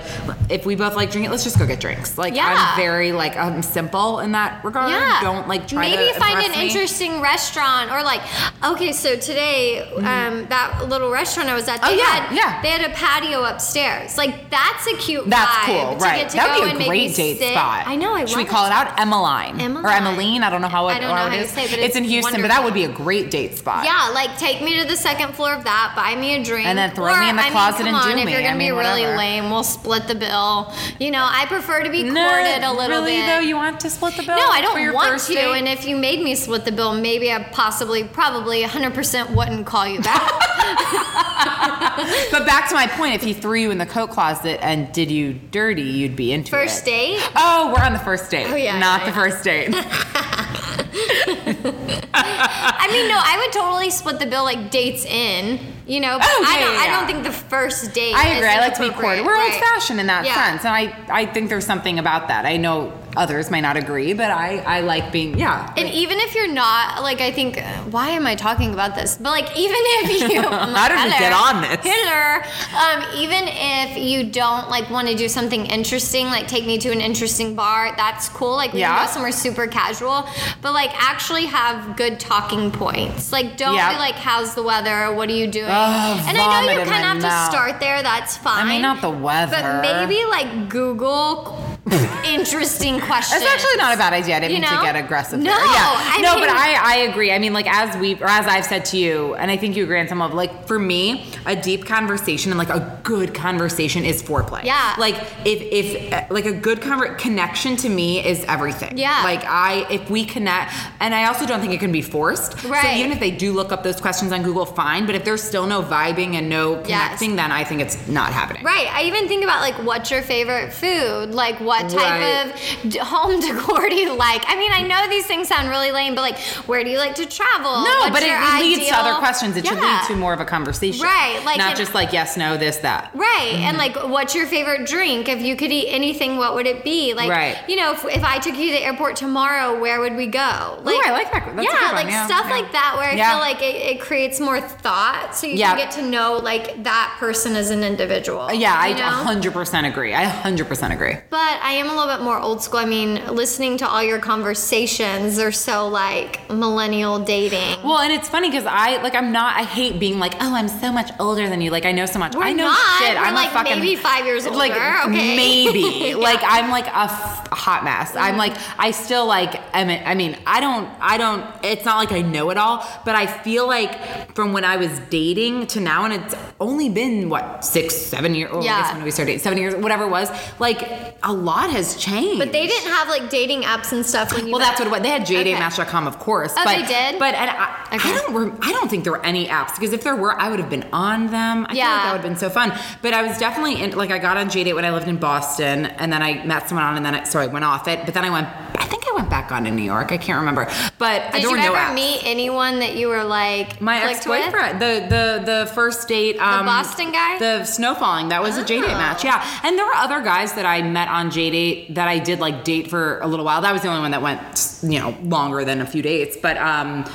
if 0.50 0.66
we 0.66 0.76
both 0.76 0.96
like 0.96 1.12
drinking, 1.12 1.32
let's 1.32 1.44
just 1.44 1.58
go 1.60 1.66
get 1.68 1.80
drinks. 1.80 2.18
Like, 2.18 2.36
Yeah. 2.36 2.54
I'm 2.72 2.78
very 2.78 3.12
like 3.12 3.36
I'm 3.38 3.62
simple 3.62 4.20
in 4.20 4.32
that 4.34 4.64
regard. 4.64 4.92
Yeah. 4.92 5.20
Don't 5.22 5.48
like 5.48 5.68
try 5.68 5.82
Maybe 5.82 6.14
to 6.14 6.20
find 6.20 6.40
an 6.46 6.52
me. 6.52 6.68
interesting 6.68 7.22
restaurant 7.22 7.92
or 7.92 8.04
like 8.04 8.22
okay, 8.64 8.92
so 8.92 9.16
today 9.18 9.82
um, 9.96 10.46
that 10.48 10.86
little 10.88 11.10
restaurant 11.12 11.50
I 11.50 11.56
was 11.56 11.68
at, 11.68 11.82
they 11.82 11.88
Mm-hmm. 11.88 11.94
Oh, 11.94 11.98
yeah, 11.98 12.07
had 12.08 12.36
yeah. 12.36 12.62
they 12.62 12.70
had 12.70 12.90
a 12.90 12.94
patio 12.94 13.44
upstairs. 13.44 14.18
Like 14.18 14.50
that's 14.50 14.88
a 14.88 14.96
cute 14.98 15.30
That's 15.30 15.52
vibe 15.52 15.66
cool, 15.66 15.96
to 15.98 16.04
right? 16.04 16.22
get 16.22 16.30
to 16.32 16.38
that 16.38 16.58
go 16.60 16.66
would 16.68 16.78
be 16.78 16.84
a 16.84 16.88
great 16.88 17.16
date 17.16 17.38
sit. 17.40 17.52
spot. 17.54 17.84
I 17.88 17.96
know. 17.96 18.14
I 18.14 18.26
Should 18.26 18.38
we 18.38 18.46
call 18.46 18.66
it 18.66 18.72
out? 18.72 19.00
Emmaline 19.00 19.60
or 19.60 19.62
Emmaline. 19.62 19.94
Emmaline? 19.94 20.44
I 20.44 20.50
don't 20.50 20.62
know 20.62 20.68
how 20.68 20.88
it, 20.90 20.94
I 20.94 21.00
don't 21.00 21.10
know 21.10 21.16
how 21.16 21.32
it 21.36 21.40
you 21.42 21.46
say, 21.48 21.66
but 21.70 21.80
it's 21.80 21.88
it's 21.88 21.96
in 21.96 22.04
Houston, 22.04 22.42
but 22.42 22.48
that 22.50 22.64
would 22.64 22.74
be 22.74 22.84
a 22.86 22.90
great 22.92 23.32
date 23.32 23.58
spot. 23.58 23.86
Yeah, 23.86 24.12
like 24.14 24.38
take 24.38 24.62
me 24.62 24.80
to 24.82 24.88
the 24.88 24.96
second 24.96 25.34
floor 25.36 25.54
of 25.54 25.64
that, 25.64 25.94
buy 25.96 26.20
me 26.20 26.36
a 26.36 26.44
drink, 26.44 26.68
And 26.68 26.78
then 26.78 26.92
throw 26.92 27.14
or, 27.14 27.20
me 27.20 27.30
in 27.30 27.36
the 27.36 27.42
I 27.42 27.46
mean, 27.46 27.52
closet 27.54 27.78
come 27.80 27.88
and 27.88 27.96
on, 27.96 28.04
do 28.12 28.18
if 28.18 28.26
me. 28.26 28.32
you're 28.32 28.42
gonna 28.42 28.56
I 28.56 28.58
be 28.58 28.72
really 28.72 29.02
whatever. 29.02 29.18
lame, 29.18 29.50
we'll 29.50 29.64
split 29.64 30.08
the 30.08 30.16
bill. 30.16 30.74
You 31.00 31.12
know, 31.12 31.26
I 31.30 31.46
prefer 31.48 31.84
to 31.84 31.90
be 31.90 32.04
No, 32.04 32.28
courted 32.30 32.64
a 32.64 32.72
little 32.74 32.98
really 33.02 33.18
bit. 33.18 33.26
though, 33.28 33.40
you 33.40 33.56
want 33.56 33.80
to 33.82 33.90
split 33.90 34.16
the 34.16 34.24
bill? 34.24 34.36
No, 34.36 34.48
I 34.48 34.62
don't 34.62 34.94
want 34.94 35.20
to. 35.22 35.38
And 35.38 35.68
if 35.68 35.86
you 35.88 35.96
made 35.98 36.22
me 36.22 36.36
split 36.36 36.66
the 36.66 36.72
bill, 36.72 36.94
maybe 36.94 37.32
I 37.32 37.44
possibly, 37.44 38.04
probably 38.04 38.64
100% 38.64 39.36
wouldn't 39.36 39.66
call 39.66 39.88
you 39.88 40.02
back. 40.02 40.32
But 42.32 42.46
back 42.46 42.70
to 42.70 42.76
my 42.76 42.86
point, 42.88 43.16
if 43.16 43.24
he 43.24 43.34
threw 43.34 43.56
you 43.60 43.72
in 43.72 43.80
the 43.80 43.86
coat 43.86 44.12
closet 44.12 44.64
and 44.64 44.92
did 44.94 45.10
you 45.10 45.34
dirty, 45.34 45.82
you'd 45.82 46.16
be 46.16 46.32
into 46.32 46.50
it. 46.56 46.60
First 46.60 46.86
date? 46.86 47.20
Oh, 47.36 47.74
we're 47.76 47.84
on 47.84 47.94
the 47.94 48.00
first 48.00 48.30
date. 48.30 48.48
Oh, 48.50 48.56
yeah, 48.56 48.78
Not 48.78 49.02
yeah, 49.02 49.10
the 49.10 49.12
yeah. 49.12 49.24
first 49.24 49.44
date. 49.44 49.74
I 52.14 52.88
mean, 52.92 53.08
no, 53.08 53.20
I 53.20 53.38
would 53.44 53.52
totally 53.54 53.90
split 53.90 54.20
the 54.20 54.26
bill 54.26 54.44
like 54.44 54.72
dates 54.72 55.06
in, 55.06 55.60
you 55.88 56.00
know. 56.00 56.18
But 56.20 56.28
Oh, 56.30 56.42
yeah, 56.42 56.48
I 56.50 56.60
don't. 56.60 56.74
yeah, 56.74 56.80
I 56.82 56.88
don't 56.88 57.08
think 57.08 57.24
the 57.24 57.32
first 57.32 57.94
date. 57.94 58.14
I 58.16 58.36
agree. 58.36 58.48
I 58.48 58.60
like 58.60 58.74
to 58.76 58.82
be 58.82 58.90
courted. 58.90 59.26
We're 59.26 59.34
right. 59.34 59.52
old 59.54 59.62
fashioned 59.62 60.00
in 60.00 60.08
that 60.08 60.26
sense. 60.26 60.66
And 60.66 60.74
I, 60.76 60.96
I 61.10 61.26
think 61.26 61.50
there's 61.50 61.66
something 61.66 62.00
about 62.00 62.28
that. 62.28 62.46
I 62.46 62.58
know 62.58 62.94
others 63.18 63.50
might 63.52 63.62
not 63.62 63.76
agree, 63.78 64.14
but 64.14 64.32
I, 64.32 64.60
I 64.60 64.82
like 64.82 65.12
being, 65.12 65.38
yeah. 65.38 65.74
And 65.78 65.90
even 65.90 66.20
if 66.20 66.36
you're 66.36 66.48
not, 66.52 67.02
like, 67.04 67.20
I 67.22 67.32
think, 67.32 67.60
why 67.92 68.10
am 68.10 68.26
I 68.28 68.36
talking 68.36 68.74
about 68.74 68.96
this? 68.96 69.18
But 69.18 69.32
like, 69.32 69.58
even 69.58 69.76
if 69.80 70.32
you, 70.32 70.40
I'm 70.42 70.74
How 70.76 70.88
did 70.88 71.04
we 71.04 71.10
get 71.18 71.34
on 71.34 71.62
this?" 71.62 71.80
Hello. 71.84 72.42
Um, 72.78 73.16
even 73.18 73.44
if 73.48 73.98
you 73.98 74.30
don't 74.32 74.70
like 74.70 74.90
want 74.90 75.08
to 75.08 75.16
do 75.16 75.28
something 75.28 75.66
interesting, 75.66 76.28
like 76.28 76.48
take 76.48 76.66
me 76.66 76.78
to 76.80 76.92
an 76.92 77.02
interesting 77.02 77.56
bar, 77.56 77.94
that's 77.98 78.30
cool. 78.30 78.56
Like, 78.56 78.74
we 78.74 78.80
Yeah. 78.82 78.96
can 78.98 79.08
go 79.08 79.12
somewhere 79.12 79.32
super 79.32 79.68
casual, 79.68 80.28
but 80.62 80.74
like, 80.74 80.92
actually 80.96 81.46
have 81.48 81.96
good 81.98 82.20
talking 82.20 82.72
points. 82.72 83.32
Like, 83.32 83.58
don't 83.58 83.74
be 83.76 83.98
like, 83.98 84.16
"How's 84.16 84.56
the 84.56 84.64
weather? 84.64 85.14
What 85.14 85.30
are 85.30 85.34
you 85.34 85.48
doing?" 85.48 85.66
Oh, 85.70 86.26
and 86.28 86.38
I 86.38 86.66
know 86.66 86.72
you 86.72 86.86
kind 86.86 87.18
of 87.18 87.24
have 87.24 87.48
to 87.50 87.52
start 87.52 87.80
there. 87.80 88.04
That's 88.04 88.38
fine. 88.38 88.66
I 88.66 88.70
mean, 88.70 88.82
not 88.82 89.02
the 89.02 89.10
weather. 89.10 89.58
but 89.62 89.82
maybe 89.82 90.24
like 90.26 90.70
Google 90.70 91.77
interesting 92.26 93.00
question. 93.00 93.40
That's 93.40 93.52
actually 93.54 93.78
not 93.78 93.94
a 93.94 93.98
bad 93.98 94.14
idea. 94.14 94.36
I 94.38 94.40
didn't 94.40 94.56
You 94.56 94.62
mean 94.62 94.70
to 94.78 94.84
get 94.84 94.96
aggressive. 94.96 95.40
No, 95.40 95.52
there. 95.52 95.66
yeah. 95.66 95.94
I 96.16 96.20
no, 96.22 96.36
mean- 96.36 96.42
but 96.42 96.50
I, 96.50 96.76
I 96.76 96.96
agree. 97.10 97.32
I 97.32 97.40
mean, 97.40 97.54
like 97.54 97.68
as 97.68 97.96
we 97.98 98.16
or 98.16 98.28
as 98.28 98.46
I've 98.48 98.66
said 98.66 98.86
to 98.86 98.98
you, 98.98 99.36
and 99.36 99.50
I 99.52 99.58
think 99.58 99.76
you 99.76 99.84
agree 99.84 100.00
on 100.00 100.08
some 100.08 100.22
of 100.22 100.34
like 100.34 100.68
for 100.68 100.80
me, 100.80 101.26
a 101.46 101.56
deep 101.56 101.86
conversation 101.86 102.52
and 102.52 102.58
like 102.60 102.70
a 102.70 103.00
good 103.04 103.34
conversation 103.34 104.04
is 104.06 104.22
foreplay. 104.22 104.64
Yeah. 104.64 104.96
Like 104.98 105.16
if 105.46 105.62
if 105.62 106.30
like 106.32 106.46
a 106.46 106.54
good 106.54 106.80
conver- 106.82 107.18
connection 107.18 107.76
to 107.78 107.90
me 107.90 108.26
is 108.26 108.44
everything. 108.46 108.98
Yeah. 108.98 109.22
Like 109.24 109.44
I 109.46 109.86
if 109.90 110.10
we 110.10 110.26
connect, 110.26 110.74
and 111.00 111.14
I 111.16 111.26
also 111.26 111.46
don't 111.46 111.62
think 111.62 111.74
it 111.74 111.80
can 111.80 111.92
be 111.92 112.02
forced. 112.02 112.64
Right. 112.64 112.82
So 112.84 112.90
even 113.00 113.12
if 113.12 113.20
they 113.20 113.32
do 113.32 113.54
look 113.54 113.72
up 113.72 113.84
those 113.84 114.00
questions 114.02 114.32
on 114.32 114.44
Google, 114.44 114.66
fine. 114.66 115.06
But 115.06 115.16
if 115.16 115.24
there's 115.24 115.44
still 115.44 115.68
no 115.68 115.82
vibing 115.82 116.34
and 116.36 116.50
no 116.50 116.82
connecting, 116.82 117.36
then 117.36 117.52
I 117.52 117.64
think 117.64 117.82
it's 117.82 118.08
not 118.08 118.34
happening. 118.34 118.64
Right. 118.64 118.88
I 118.92 119.04
even 119.04 119.28
think 119.28 119.44
about 119.44 119.62
like 119.62 119.76
what's 119.86 120.12
your 120.12 120.22
favorite 120.22 120.74
food? 120.74 121.32
Like 121.32 121.60
what 121.60 121.77
type 121.84 121.94
Right. 121.94 122.86
of 122.86 122.96
home 123.08 123.40
decor 123.48 123.90
do 123.90 123.96
you 123.96 124.16
like? 124.16 124.44
I 124.48 124.56
mean, 124.58 124.72
I 124.72 124.82
know 124.84 125.08
these 125.10 125.26
things 125.26 125.48
sound 125.48 125.70
really 125.70 125.92
lame, 125.92 126.16
but 126.16 126.22
like 126.22 126.40
where 126.68 126.84
do 126.84 126.90
you 126.90 126.98
like 126.98 127.16
to 127.16 127.26
travel? 127.26 127.72
No, 127.72 127.84
What's 127.84 128.12
but 128.12 128.24
it, 128.24 128.62
leads 128.62 128.88
to 128.88 128.96
other 128.96 129.16
questions. 129.20 129.56
It 129.56 129.66
should 129.66 129.80
lead 129.80 130.02
to 130.08 130.16
more 130.16 130.34
of 130.34 130.40
a 130.40 130.46
conversation. 130.46 131.04
Right, 131.04 131.42
like 131.46 131.58
not 131.58 131.74
it- 131.74 131.78
just 131.78 131.94
like 131.94 132.14
yes, 132.14 132.38
no, 132.38 132.58
this, 132.58 132.78
that. 132.78 133.12
Right. 133.14 133.54
And 133.56 133.78
mm-hmm. 133.78 133.98
like, 134.04 134.10
what's 134.10 134.36
your 134.36 134.48
favorite 134.48 134.88
drink? 134.88 135.30
If 135.30 135.42
you 135.42 135.56
could 135.56 135.72
eat 135.72 135.88
anything, 135.90 136.38
what 136.38 136.56
would 136.56 136.68
it 136.68 136.84
be? 136.84 137.14
Like, 137.14 137.30
Right. 137.30 137.58
you 137.68 137.76
know, 137.76 137.94
if, 137.94 138.06
if 138.06 138.24
I 138.24 138.40
took 138.40 138.56
you 138.58 138.68
to 138.68 138.72
the 138.74 138.84
airport 138.84 139.16
tomorrow, 139.16 139.80
where 139.80 140.00
would 140.00 140.16
we 140.16 140.28
go? 140.28 140.40
Ooh, 140.40 141.02
I 141.06 141.12
like 141.12 141.32
that. 141.32 141.56
That's 141.56 141.60
a 141.60 141.64
yeah, 141.64 141.92
like 141.92 142.08
yeah, 142.08 142.26
stuff 142.26 142.46
yeah. 142.48 142.52
like 142.56 142.72
that 142.72 142.96
where 142.98 143.10
I 143.10 143.16
Yeah. 143.16 143.32
feel 143.32 143.40
like 143.40 143.62
it, 143.62 143.76
it 143.76 144.02
creates 144.02 144.40
more 144.40 144.60
thought 144.62 145.36
so 145.36 145.48
you 145.48 145.54
Yeah. 145.56 145.70
can 145.70 145.78
get 145.78 145.92
to 145.92 146.02
know 146.02 146.38
like 146.38 146.84
that 146.84 147.16
person 147.20 147.56
as 147.56 147.70
an 147.70 147.84
individual. 147.84 148.52
Yeah, 148.52 148.76
I 148.78 148.94
know? 148.94 149.24
100% 149.34 149.88
agree. 149.88 150.14
I 150.14 150.26
100% 150.26 150.94
agree. 150.94 151.16
But 151.30 151.60
I 151.68 151.72
am 151.72 151.90
a 151.90 151.94
little 151.94 152.16
bit 152.16 152.24
more 152.24 152.40
old 152.40 152.62
school. 152.62 152.80
I 152.80 152.86
mean, 152.86 153.16
listening 153.28 153.76
to 153.80 153.88
all 153.90 154.02
your 154.02 154.20
conversations 154.20 155.38
are 155.38 155.52
so 155.52 155.90
like 155.90 156.50
millennial 156.50 157.20
dating. 157.20 157.84
Well, 157.84 158.00
and 158.00 158.14
it's 158.14 158.30
funny 158.30 158.50
because 158.50 158.66
I 158.66 159.02
like 159.04 159.14
I'm 159.16 159.34
not. 159.34 159.58
I 159.58 159.64
hate 159.64 160.00
being 160.00 160.18
like, 160.18 160.36
oh, 160.36 160.56
I'm 160.56 160.70
so 160.70 160.94
much 160.94 161.12
older 161.20 161.50
than 161.50 161.60
you. 161.60 161.70
Like 161.70 161.84
I 161.84 161.92
know 161.92 162.06
so 162.06 162.20
much. 162.20 162.38
We're 162.38 162.44
I 162.44 162.54
know 162.54 162.68
not. 162.68 163.00
shit. 163.00 163.18
We're, 163.18 163.22
I'm 163.22 163.34
like, 163.34 163.50
fucking 163.50 163.82
maybe 163.82 163.98
five 163.98 164.26
years 164.26 164.48
Like 164.48 164.72
older. 164.72 165.10
Okay. 165.10 165.36
maybe. 165.36 165.84
Yeah. 165.98 166.16
Like 166.16 166.40
I'm 166.44 166.70
like 166.70 166.88
a, 166.88 167.12
f- 167.12 167.48
hot 167.52 167.84
mess. 167.84 168.16
I'm 168.16 168.32
mm-hmm. 168.32 168.38
like 168.38 168.58
I 168.80 168.92
still 168.92 169.26
like. 169.26 169.60
I 169.74 169.84
mean, 169.84 170.02
I 170.06 170.16
mean, 170.16 170.38
I 170.46 170.62
don't. 170.62 170.88
I 171.02 171.18
don't. 171.18 171.46
It's 171.66 171.84
not 171.84 171.98
like 171.98 172.14
I 172.14 172.22
know 172.22 172.50
it 172.50 172.58
all, 172.58 172.88
but 173.04 173.16
I 173.16 173.26
feel 173.26 173.68
like 173.68 174.34
from 174.36 174.54
when 174.54 174.64
I 174.64 174.78
was 174.78 174.98
dating 175.10 175.68
to 175.68 175.82
now, 175.82 176.06
and 176.06 176.14
it's 176.14 176.34
only 176.62 176.88
been 176.88 177.28
what 177.28 177.66
six, 177.66 177.94
seven 177.96 178.36
years. 178.36 178.52
Oh, 178.54 178.62
I 178.62 178.64
Yeah. 178.64 178.82
guess 178.84 178.94
when 178.94 179.04
we 179.04 179.12
started 179.12 179.32
dating, 179.32 179.44
seven 179.44 179.58
years, 179.58 179.76
whatever 179.76 180.06
it 180.06 180.10
was. 180.10 180.30
Like 180.60 181.18
a 181.24 181.34
lot 181.34 181.57
has 181.70 181.96
changed. 181.98 182.40
But 182.40 182.52
they 182.52 182.68
didn't 182.68 182.92
have 182.92 183.08
like 183.10 183.30
dating 183.30 183.64
apps 183.64 183.92
and 183.92 184.06
stuff 184.06 184.34
when 184.34 184.46
you 184.48 184.52
Well, 184.54 184.60
met. 184.60 184.68
that's 184.70 184.80
what 184.80 184.88
it 184.88 184.92
was. 184.92 185.02
They 185.02 185.10
had 185.10 185.22
Okay. 185.24 185.44
JDate 185.44 185.60
Match.com, 185.60 186.08
of 186.08 186.20
course. 186.20 186.54
Oh, 186.58 186.62
but, 186.64 186.76
they 186.78 186.86
did? 186.86 187.20
But 187.20 187.36
and 187.36 187.50
I, 187.50 187.74
Okay. 187.94 188.10
I 188.12 188.14
don't. 188.18 188.34
rem- 188.34 188.60
I 188.62 188.72
don't 188.72 188.90
think 188.90 189.04
there 189.04 189.14
were 189.14 189.26
any 189.26 189.48
apps 189.48 189.76
because 189.76 189.94
if 189.94 190.04
there 190.04 190.16
were, 190.16 190.40
I 190.40 190.50
would 190.50 190.60
have 190.60 190.70
been 190.70 190.86
on 190.94 191.28
them. 191.28 191.66
I 191.70 191.74
feel 191.74 191.78
like 191.78 191.78
Yeah. 191.78 191.86
that 192.04 192.12
would 192.12 192.22
have 192.22 192.30
been 192.30 192.38
so 192.38 192.50
fun. 192.50 192.74
But 193.02 193.14
I 193.14 193.24
was 193.24 193.38
definitely 193.38 193.82
in, 193.82 193.92
like 193.98 194.12
I 194.12 194.18
got 194.20 194.38
on 194.38 194.50
JDate 194.50 194.76
when 194.76 194.86
I 194.86 194.92
lived 194.92 195.08
in 195.08 195.18
Boston, 195.18 195.86
and 195.86 196.12
then 196.14 196.22
I 196.22 196.44
met 196.46 196.68
someone 196.70 196.86
on, 196.86 196.98
and 196.98 197.06
then 197.06 197.16
I, 197.16 197.24
so 197.24 197.40
I 197.40 197.48
went 197.48 197.66
off 197.66 197.88
it. 197.88 198.06
But 198.06 198.14
then 198.14 198.26
I 198.26 198.30
went. 198.30 198.48
I 198.80 198.86
think 198.90 199.04
I 199.12 199.16
went 199.16 199.30
back 199.30 199.52
on 199.52 199.66
in 199.66 199.76
New 199.76 199.84
York. 199.84 200.12
I 200.12 200.18
can't 200.18 200.40
remember. 200.40 200.70
But 200.98 201.32
Did 201.34 201.44
you 201.44 201.56
ever 201.58 201.76
apps. 201.76 201.94
meet 201.94 202.22
anyone 202.26 202.80
that 202.80 202.96
you 202.96 203.08
were 203.08 203.24
like 203.24 203.82
My 203.82 204.00
ex 204.12 204.26
boyfriend? 204.26 204.80
the 204.82 205.06
the 205.10 205.42
the 205.66 205.72
first 205.74 206.08
date, 206.08 206.38
um, 206.40 206.66
Boston 206.66 207.12
guy? 207.12 207.38
the 207.40 207.64
snowfalling, 207.66 208.30
that 208.30 208.42
was 208.44 208.58
a 208.58 208.64
JDate 208.64 208.84
Oh. 208.94 208.98
match, 208.98 209.24
yeah. 209.24 209.44
And 209.64 209.78
there 209.78 209.86
were 209.86 209.96
other 209.96 210.22
guys 210.22 210.54
that 210.54 210.66
I 210.66 210.82
met 210.82 211.08
on 211.10 211.32
JDate 211.38 211.96
that 211.96 212.08
I 212.08 212.20
did 212.20 212.40
like 212.40 212.64
date 212.64 212.90
for 212.90 213.20
a 213.20 213.28
little 213.28 213.46
while. 213.46 213.62
That 213.62 213.72
was 213.72 213.82
the 213.84 213.90
only 213.90 214.02
one 214.02 214.12
that 214.12 214.22
went, 214.22 214.80
you 214.82 215.00
know, 215.00 215.16
longer 215.22 215.64
than 215.64 215.82
a 215.82 215.86
few 215.86 216.02
dates. 216.02 216.36
But 216.36 216.58
um, 216.58 217.06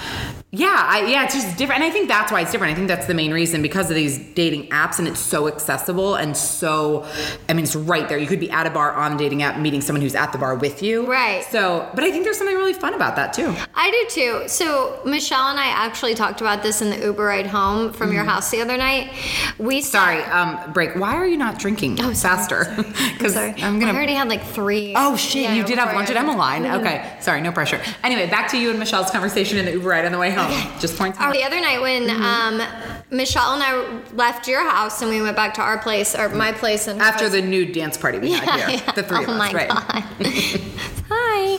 Yeah, 0.54 0.66
I, 0.68 1.06
yeah, 1.06 1.24
it's 1.24 1.32
just 1.32 1.56
different, 1.56 1.80
and 1.80 1.90
I 1.90 1.92
think 1.92 2.08
that's 2.08 2.30
why 2.30 2.42
it's 2.42 2.52
different. 2.52 2.72
I 2.72 2.76
think 2.76 2.86
that's 2.86 3.06
the 3.06 3.14
main 3.14 3.32
reason 3.32 3.62
because 3.62 3.88
of 3.88 3.96
these 3.96 4.18
dating 4.18 4.68
apps, 4.68 4.98
and 4.98 5.08
it's 5.08 5.18
so 5.18 5.48
accessible 5.48 6.14
and 6.16 6.36
so. 6.36 7.06
I 7.48 7.54
mean, 7.54 7.64
it's 7.64 7.74
right 7.74 8.06
there. 8.06 8.18
You 8.18 8.26
could 8.26 8.38
be 8.38 8.50
at 8.50 8.66
a 8.66 8.70
bar 8.70 8.92
on 8.92 9.14
a 9.14 9.16
dating 9.16 9.42
app, 9.42 9.58
meeting 9.58 9.80
someone 9.80 10.02
who's 10.02 10.14
at 10.14 10.30
the 10.30 10.36
bar 10.36 10.54
with 10.56 10.82
you. 10.82 11.06
Right. 11.06 11.42
So, 11.44 11.88
but 11.94 12.04
I 12.04 12.10
think 12.10 12.24
there's 12.24 12.36
something 12.36 12.54
really 12.54 12.74
fun 12.74 12.92
about 12.92 13.16
that 13.16 13.32
too. 13.32 13.54
I 13.74 13.90
do 13.90 14.06
too. 14.10 14.42
So 14.48 15.00
Michelle 15.06 15.48
and 15.48 15.58
I 15.58 15.68
actually 15.68 16.14
talked 16.14 16.42
about 16.42 16.62
this 16.62 16.82
in 16.82 16.90
the 16.90 16.98
Uber 16.98 17.24
ride 17.24 17.46
home 17.46 17.90
from 17.94 18.12
your 18.12 18.24
house 18.24 18.50
the 18.50 18.60
other 18.60 18.76
night. 18.76 19.10
We. 19.58 19.80
Sorry, 19.80 20.22
um, 20.24 20.70
break. 20.74 20.96
Why 20.96 21.14
are 21.14 21.26
you 21.26 21.38
not 21.38 21.58
drinking 21.58 21.96
Oh, 22.02 22.12
faster? 22.12 22.66
Because 23.12 23.32
Sorry. 23.40 23.54
I'm 23.62 23.78
gonna. 23.78 23.92
I 23.92 23.96
already 23.96 24.12
had 24.12 24.28
like 24.28 24.44
three. 24.44 24.92
Oh 24.98 25.16
shit! 25.16 25.44
Yeah, 25.44 25.54
you 25.54 25.64
did 25.64 25.78
have 25.78 25.94
lunch 25.94 26.10
at 26.10 26.16
Emmaline. 26.18 26.66
Okay, 26.66 27.16
sorry, 27.20 27.40
no 27.40 27.52
pressure. 27.52 27.80
Anyway, 28.04 28.28
back 28.28 28.50
to 28.50 28.58
you 28.58 28.68
and 28.68 28.78
Michelle's 28.78 29.10
conversation 29.10 29.56
in 29.56 29.64
the 29.64 29.72
Uber 29.72 29.88
ride 29.88 30.04
on 30.04 30.12
the 30.12 30.18
way 30.18 30.30
home. 30.30 30.41
Just 30.80 30.96
points. 30.98 31.18
Oh, 31.20 31.32
the 31.32 31.42
other 31.44 31.60
night 31.60 31.80
when 31.80 32.02
Mm-hmm. 32.08 32.22
um, 32.22 32.62
Michelle 33.10 33.52
and 33.54 33.62
I 33.62 34.00
left 34.14 34.48
your 34.48 34.68
house 34.68 35.02
and 35.02 35.10
we 35.10 35.20
went 35.22 35.36
back 35.36 35.54
to 35.54 35.60
our 35.60 35.78
place 35.78 36.14
or 36.14 36.28
my 36.30 36.52
place 36.52 36.86
and 36.88 37.00
After 37.00 37.28
the 37.28 37.42
nude 37.42 37.72
dance 37.72 37.96
party 37.96 38.18
we 38.18 38.32
had 38.32 38.46
Yeah, 38.46 38.66
here, 38.68 38.80
yeah. 38.86 38.92
the 38.92 39.02
three 39.02 39.18
oh 39.18 39.22
of 39.24 39.28
us, 39.28 39.38
my 39.38 39.52
right? 39.52 39.68
god. 39.68 40.02
Hi. 41.10 41.54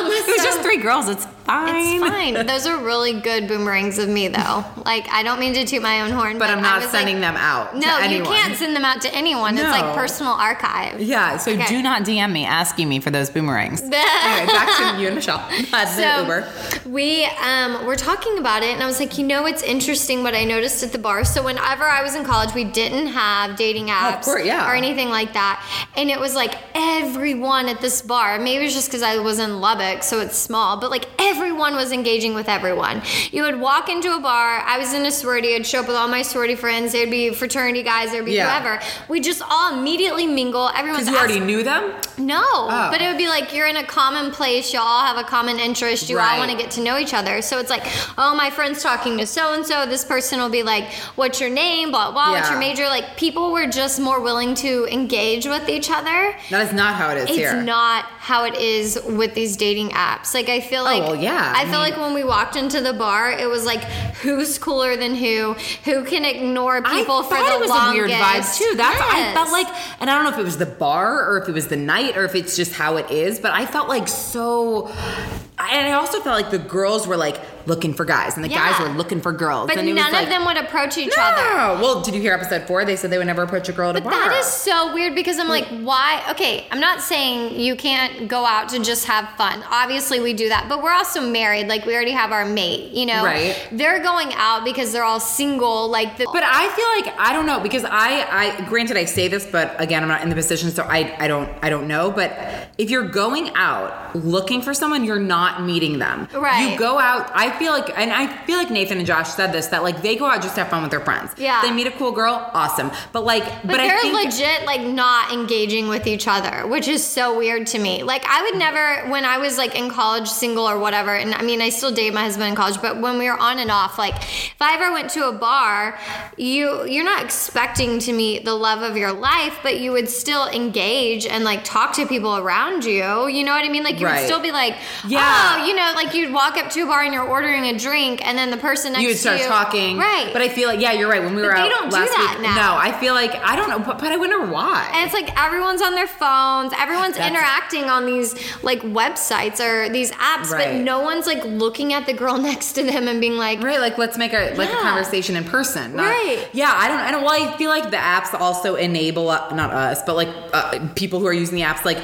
Um, 0.00 0.06
It 0.06 0.26
was 0.26 0.36
so- 0.38 0.44
just 0.44 0.60
three 0.60 0.76
girls. 0.78 1.08
It's 1.08 1.24
fine. 1.44 2.02
It's 2.02 2.08
fine. 2.36 2.46
Those 2.46 2.66
are 2.66 2.82
really 2.82 3.20
good 3.20 3.48
boomerangs 3.48 3.98
of 3.98 4.08
me, 4.08 4.28
though. 4.28 4.64
Like, 4.84 5.08
I 5.10 5.22
don't 5.22 5.38
mean 5.40 5.54
to 5.54 5.64
toot 5.64 5.82
my 5.82 6.00
own 6.02 6.10
horn, 6.10 6.34
But 6.38 6.46
but, 6.46 6.50
I'm 6.50 6.58
I 6.58 6.62
not 6.62 6.82
was 6.82 6.90
sending 6.90 7.16
like, 7.20 7.32
them 7.32 7.36
out. 7.36 7.76
No, 7.76 7.98
you 8.00 8.22
can't 8.22 8.54
send 8.56 8.74
them 8.76 8.84
out 8.84 9.00
to 9.02 9.14
anyone. 9.14 9.54
It's 9.54 9.64
like 9.64 9.94
personal 9.94 10.32
archive. 10.32 11.00
Yeah, 11.00 11.36
so 11.36 11.52
Okay. 11.52 11.66
do 11.66 11.82
not 11.82 12.02
DM 12.04 12.32
me 12.32 12.44
asking 12.46 12.88
me 12.88 13.00
for 13.00 13.10
those 13.10 13.28
boomerangs. 13.30 13.80
anyway, 13.82 14.46
back 14.46 14.94
to 14.96 15.00
you 15.00 15.06
and 15.08 15.16
Michelle 15.16 15.38
at 15.50 15.70
the 15.70 15.86
So 15.86 16.20
Uber. 16.22 16.88
we 16.88 17.24
um, 17.44 17.84
were 17.86 17.96
talking 17.96 18.38
about 18.38 18.62
it, 18.62 18.70
and 18.74 18.82
I 18.82 18.86
was 18.86 18.98
like, 19.00 19.18
you 19.18 19.26
know, 19.26 19.46
it's 19.46 19.62
interesting 19.62 20.22
what 20.22 20.34
I 20.34 20.44
noticed 20.44 20.82
at 20.82 20.92
the 20.92 20.98
bar. 20.98 21.24
So 21.24 21.42
whenever 21.42 21.84
I 21.84 22.02
was 22.02 22.14
in 22.14 22.24
college, 22.24 22.54
we 22.54 22.64
didn't 22.64 23.08
have 23.08 23.56
dating 23.56 23.86
apps 23.88 24.22
course, 24.24 24.44
yeah. 24.46 24.70
or 24.70 24.74
anything 24.74 25.08
like 25.10 25.32
that, 25.34 25.62
and 25.96 26.10
it 26.10 26.18
was 26.20 26.34
like 26.34 26.54
everyone 26.74 27.68
at 27.68 27.80
this 27.80 28.00
bar. 28.02 28.38
Maybe 28.38 28.64
it's 28.64 28.74
just 28.74 28.88
because 28.88 29.02
I 29.02 29.18
was 29.18 29.38
in 29.38 29.60
Lubbock, 29.60 30.02
so 30.02 30.20
it's 30.20 30.36
small, 30.36 30.76
but 30.78 30.90
like 30.90 31.06
everyone 31.18 31.31
was 31.40 31.92
engaging 31.92 32.34
with 32.34 32.48
everyone. 32.48 33.02
You 33.30 33.42
would 33.42 33.58
walk 33.60 33.88
into 33.88 34.14
a 34.14 34.20
bar. 34.20 34.62
I 34.66 34.78
was 34.78 34.92
in 34.92 35.04
a 35.06 35.10
sorority. 35.10 35.54
I'd 35.54 35.66
show 35.66 35.80
up 35.80 35.86
with 35.86 35.96
all 35.96 36.08
my 36.08 36.22
sorority 36.22 36.54
friends. 36.54 36.92
There'd 36.92 37.10
be 37.10 37.30
fraternity 37.30 37.82
guys. 37.82 38.12
There'd 38.12 38.24
be 38.24 38.32
Yeah. 38.32 38.60
whoever. 38.60 38.80
We 39.08 39.20
just 39.20 39.42
all 39.48 39.72
immediately 39.72 40.26
mingle. 40.26 40.70
Everyone's 40.74 41.06
Because 41.06 41.12
you 41.12 41.18
already 41.18 41.40
knew 41.40 41.62
them? 41.62 41.92
no, 42.18 42.42
Oh. 42.44 42.88
but 42.90 43.00
it 43.00 43.08
would 43.08 43.18
be 43.18 43.28
like 43.28 43.54
you're 43.54 43.66
in 43.66 43.76
a 43.76 43.84
common 43.84 44.30
place. 44.30 44.72
You 44.72 44.80
all 44.80 45.04
have 45.04 45.16
a 45.18 45.24
common 45.24 45.58
interest. 45.58 46.08
You 46.08 46.18
all 46.18 46.38
want 46.38 46.50
to 46.50 46.56
get 46.56 46.70
to 46.72 46.80
know 46.80 46.98
each 46.98 47.14
other. 47.14 47.42
So 47.42 47.58
it's 47.58 47.70
like, 47.70 47.84
oh, 48.18 48.34
my 48.34 48.50
friend's 48.50 48.82
talking 48.82 49.18
to 49.18 49.26
so 49.26 49.54
and 49.54 49.66
so. 49.66 49.86
This 49.86 50.04
person 50.04 50.40
will 50.40 50.48
be 50.48 50.62
like, 50.62 50.84
"What's 51.16 51.40
your 51.40 51.50
name?" 51.50 51.90
Blah 51.90 52.12
blah. 52.12 52.32
What's 52.32 52.50
your 52.50 52.58
major? 52.58 52.86
Like 52.86 53.16
people 53.16 53.52
were 53.52 53.66
just 53.66 53.98
more 54.00 54.20
willing 54.20 54.54
to 54.56 54.86
engage 54.90 55.46
with 55.46 55.68
each 55.68 55.90
other. 55.90 56.34
That 56.50 56.66
is 56.66 56.72
not 56.72 56.94
how 56.94 57.10
it 57.10 57.18
is 57.18 57.24
It's 57.24 57.34
here. 57.36 57.52
It's 57.56 57.66
not 57.66 58.04
how 58.18 58.44
it 58.44 58.54
is 58.56 59.00
with 59.06 59.34
these 59.34 59.56
dating 59.56 59.90
apps. 59.90 60.34
Like 60.34 60.48
I 60.48 60.60
feel 60.60 60.82
oh, 60.82 60.84
like 60.84 61.02
Oh, 61.02 61.12
well, 61.12 61.21
yeah. 61.22 61.52
I, 61.56 61.62
I 61.62 61.64
feel 61.64 61.80
mean- 61.80 61.90
like 61.92 61.96
when 61.96 62.14
we 62.14 62.24
walked 62.24 62.56
into 62.56 62.80
the 62.80 62.92
bar, 62.92 63.30
it 63.32 63.48
was 63.48 63.64
like 63.64 63.82
who's 64.22 64.58
cooler 64.58 64.96
than 64.96 65.14
who? 65.14 65.54
Who 65.84 66.04
can 66.04 66.24
ignore 66.24 66.82
people 66.82 67.16
I 67.16 67.22
for 67.22 67.34
thought 67.34 67.48
the 67.48 67.54
it 67.56 67.60
was 67.60 67.70
longest? 67.70 67.94
a 67.94 67.98
weird 67.98 68.10
vibe 68.10 68.58
too. 68.58 68.74
That's 68.76 69.00
I 69.00 69.32
felt 69.34 69.50
like, 69.52 69.66
and 70.00 70.10
I 70.10 70.14
don't 70.14 70.24
know 70.24 70.30
if 70.30 70.38
it 70.38 70.44
was 70.44 70.58
the 70.58 70.66
bar 70.66 71.28
or 71.30 71.38
if 71.42 71.48
it 71.48 71.52
was 71.52 71.68
the 71.68 71.76
night 71.76 72.16
or 72.16 72.24
if 72.24 72.34
it's 72.34 72.56
just 72.56 72.72
how 72.72 72.96
it 72.96 73.10
is, 73.10 73.38
but 73.40 73.52
I 73.52 73.66
felt 73.66 73.88
like 73.88 74.08
so. 74.08 74.88
And 74.88 75.86
I 75.86 75.92
also 75.92 76.20
felt 76.20 76.40
like 76.40 76.50
the 76.50 76.58
girls 76.58 77.06
were 77.06 77.16
like 77.16 77.40
looking 77.66 77.94
for 77.94 78.04
guys, 78.04 78.36
and 78.36 78.44
the 78.44 78.48
guys 78.48 78.78
were 78.80 78.88
looking 78.88 79.20
for 79.20 79.32
girls. 79.32 79.68
But 79.68 79.78
and 79.78 79.88
it 79.88 79.92
was 79.92 80.02
none 80.02 80.12
like, 80.12 80.24
of 80.24 80.28
them 80.30 80.44
would 80.44 80.56
approach 80.56 80.98
each 80.98 81.12
No. 81.16 81.22
other. 81.22 81.80
Well, 81.82 82.02
did 82.02 82.14
you 82.14 82.20
hear 82.20 82.32
episode 82.34 82.62
four? 82.66 82.84
They 82.84 82.96
said 82.96 83.10
they 83.10 83.18
would 83.18 83.26
never 83.26 83.42
approach 83.42 83.68
a 83.68 83.72
girl 83.72 83.90
at 83.90 83.96
a 83.96 84.00
But 84.00 84.10
bar. 84.10 84.28
that 84.30 84.38
is 84.38 84.46
so 84.46 84.92
weird 84.94 85.14
because 85.14 85.38
I'm 85.38 85.48
like, 85.48 85.66
why? 85.82 86.22
Okay, 86.30 86.66
I'm 86.70 86.80
not 86.80 87.00
saying 87.00 87.58
you 87.58 87.76
can't 87.76 88.28
go 88.28 88.44
out 88.44 88.68
to 88.70 88.78
just 88.82 89.06
have 89.06 89.28
fun. 89.36 89.62
Obviously, 89.70 90.20
we 90.20 90.32
do 90.32 90.48
that, 90.48 90.66
but 90.68 90.82
we're 90.82 90.92
also 90.92 91.20
married. 91.20 91.68
Like, 91.68 91.86
we 91.86 91.94
already 91.94 92.10
have 92.12 92.32
our 92.32 92.44
mate, 92.44 92.92
you 92.92 93.06
know? 93.06 93.24
Right. 93.24 93.56
They're 93.72 94.02
going 94.02 94.32
out 94.34 94.64
because 94.64 94.92
they're 94.92 95.04
all 95.04 95.20
single. 95.20 95.88
Like, 95.88 96.16
the, 96.16 96.28
But 96.32 96.42
I 96.44 96.68
feel 96.74 97.10
like 97.12 97.18
I 97.18 97.32
don't 97.32 97.46
know 97.46 97.60
because 97.60 97.84
I, 97.84 98.26
I 98.30 98.64
granted 98.68 98.96
I 98.96 99.04
say 99.04 99.28
this, 99.28 99.46
but 99.46 99.80
again 99.80 100.02
I'm 100.02 100.08
not 100.08 100.22
in 100.22 100.28
the 100.28 100.34
position, 100.34 100.70
so 100.70 100.82
I, 100.84 101.14
I 101.18 101.28
don't 101.28 101.48
I 101.62 101.70
don't 101.70 101.86
know. 101.86 102.10
But 102.10 102.32
if 102.78 102.90
you're 102.90 103.08
going 103.08 103.50
out 103.54 104.16
looking 104.16 104.62
for 104.62 104.74
someone, 104.74 105.04
you're 105.04 105.18
not 105.20 105.62
meeting 105.62 105.98
them. 105.98 106.28
Right. 106.34 106.72
You 106.72 106.78
go 106.78 106.98
out. 106.98 107.30
I 107.34 107.50
feel 107.58 107.72
like, 107.72 107.96
and 107.98 108.12
I 108.12 108.26
feel 108.44 108.56
like 108.58 108.70
Nathan 108.70 108.98
and 108.98 109.06
Josh 109.06 109.30
said 109.30 109.52
this 109.52 109.66
that 109.68 109.82
like 109.82 110.02
they 110.02 110.16
go 110.16 110.26
out 110.26 110.42
just 110.42 110.54
to 110.56 110.62
have 110.62 110.70
fun 110.70 110.82
with 110.82 110.90
their 110.90 111.00
friends. 111.00 111.32
Yeah. 111.36 111.62
They 111.62 111.70
meet 111.72 111.86
a 111.86 111.90
cool 111.92 112.12
girl, 112.12 112.50
awesome. 112.52 112.90
But 113.12 113.24
like, 113.24 113.44
but, 113.62 113.68
but, 113.72 113.80
I 113.80 113.88
they're 113.88 114.00
think 114.00 114.24
legit 114.24 114.64
like 114.66 114.80
not 114.82 115.32
engaging 115.32 115.88
with 115.88 116.06
each 116.06 116.26
other, 116.28 116.66
which 116.66 116.88
is 116.88 117.04
so 117.04 117.36
weird 117.36 117.66
to 117.68 117.78
me. 117.78 118.02
Like 118.02 118.24
I 118.28 118.42
would 118.42 118.56
never 118.58 119.08
when 119.10 119.24
I 119.24 119.38
was 119.38 119.58
like 119.58 119.74
in 119.74 119.90
college 119.90 120.28
single 120.28 120.64
or 120.68 120.78
whatever, 120.78 121.14
and 121.14 121.34
I 121.34 121.42
mean 121.42 121.60
I 121.60 121.68
still 121.70 121.92
date 121.92 122.12
my 122.14 122.22
husband 122.22 122.48
in 122.50 122.54
college, 122.54 122.80
but 122.80 123.00
when 123.00 123.18
we 123.18 123.26
were 123.28 123.38
on 123.38 123.58
and 123.58 123.70
off, 123.70 123.98
like 123.98 124.14
if 124.16 124.56
I 124.60 124.74
ever 124.74 124.92
went 124.92 125.10
to 125.10 125.28
a 125.28 125.32
bar, 125.32 125.98
you 126.36 126.84
you're 126.86 127.04
not 127.04 127.24
expecting 127.24 127.98
to 128.00 128.12
meet 128.12 128.44
the 128.44 128.54
love 128.54 128.82
of 128.82 128.96
your 128.96 129.12
life, 129.12 129.58
but 129.62 129.80
you 129.80 129.92
would 129.92 130.08
still 130.08 130.46
engage 130.48 131.26
and 131.26 131.44
like 131.44 131.64
talk 131.64 131.92
to 131.94 132.06
people 132.06 132.36
around 132.36 132.84
you. 132.84 133.26
You 133.28 133.44
know 133.44 133.52
what 133.52 133.64
I 133.64 133.68
mean? 133.68 133.82
Like 133.82 133.98
you 134.00 134.06
Right. 134.06 134.20
would 134.20 134.26
still 134.26 134.40
be 134.40 134.52
like, 134.52 134.74
Yeah. 135.06 135.58
oh, 135.60 135.64
you 135.66 135.74
know, 135.74 135.92
like 135.94 136.14
you'd 136.14 136.32
walk 136.32 136.56
up 136.56 136.70
to 136.70 136.80
a 136.82 136.86
bar 136.86 137.02
and 137.02 137.12
you're 137.12 137.22
ordering 137.26 137.41
a 137.44 137.76
drink, 137.78 138.24
and 138.26 138.36
then 138.38 138.50
the 138.50 138.56
person 138.56 138.92
next 138.92 139.00
to 139.00 139.02
you 139.02 139.08
would 139.10 139.18
start 139.18 139.40
you, 139.40 139.46
talking, 139.46 139.98
right? 139.98 140.30
But 140.32 140.42
I 140.42 140.48
feel 140.48 140.68
like 140.68 140.80
yeah, 140.80 140.92
you're 140.92 141.08
right. 141.08 141.22
When 141.22 141.34
we 141.34 141.42
were 141.42 141.48
But 141.48 141.56
they 141.56 141.62
out 141.62 141.68
don't 141.70 141.90
do 141.90 141.96
last 141.96 142.10
that 142.10 142.36
week, 142.38 142.42
now. 142.48 142.54
no, 142.56 142.76
I 142.78 142.92
feel 143.00 143.14
like 143.14 143.34
I 143.36 143.56
don't 143.56 143.68
know, 143.68 143.78
but, 143.78 143.98
but 143.98 144.12
I 144.12 144.16
wonder 144.16 144.46
why. 144.46 144.90
And 144.94 145.04
it's 145.04 145.14
like 145.14 145.36
everyone's 145.40 145.82
on 145.82 145.94
their 145.94 146.06
phones, 146.06 146.72
everyone's 146.78 147.14
That's- 147.16 147.30
interacting 147.30 147.84
on 147.90 148.06
these 148.06 148.34
like 148.62 148.80
websites 148.82 149.60
or 149.60 149.88
these 149.88 150.10
apps, 150.12 150.50
but 150.50 150.74
no 150.76 151.00
one's 151.00 151.26
like 151.26 151.44
looking 151.44 151.92
at 151.92 152.06
the 152.06 152.12
girl 152.12 152.38
next 152.50 152.72
to 152.74 152.82
them 152.84 153.08
and 153.08 153.20
being 153.20 153.36
like, 153.36 153.62
Right, 153.62 153.80
like 153.80 153.98
let's 153.98 154.16
make 154.18 154.32
a 154.32 154.54
like 154.56 154.68
a 154.70 154.72
conversation 154.76 155.36
in 155.36 155.44
person. 155.44 155.96
not- 155.96 156.02
Right. 156.04 156.46
Yeah, 156.52 156.72
I 156.74 156.88
don't. 156.88 157.00
I 157.00 157.10
don't. 157.10 157.22
Well, 157.24 157.32
I 157.48 157.56
feel 157.56 157.70
like 157.70 157.90
the 157.90 157.96
apps 157.96 158.34
also 158.38 158.74
enable 158.76 159.26
not 159.26 159.70
us, 159.72 160.02
but 160.04 160.16
like 160.16 160.28
uh, 160.52 160.88
people 160.94 161.20
who 161.20 161.26
are 161.26 161.32
using 161.32 161.56
the 161.56 161.62
apps. 161.62 161.84
Like, 161.84 161.98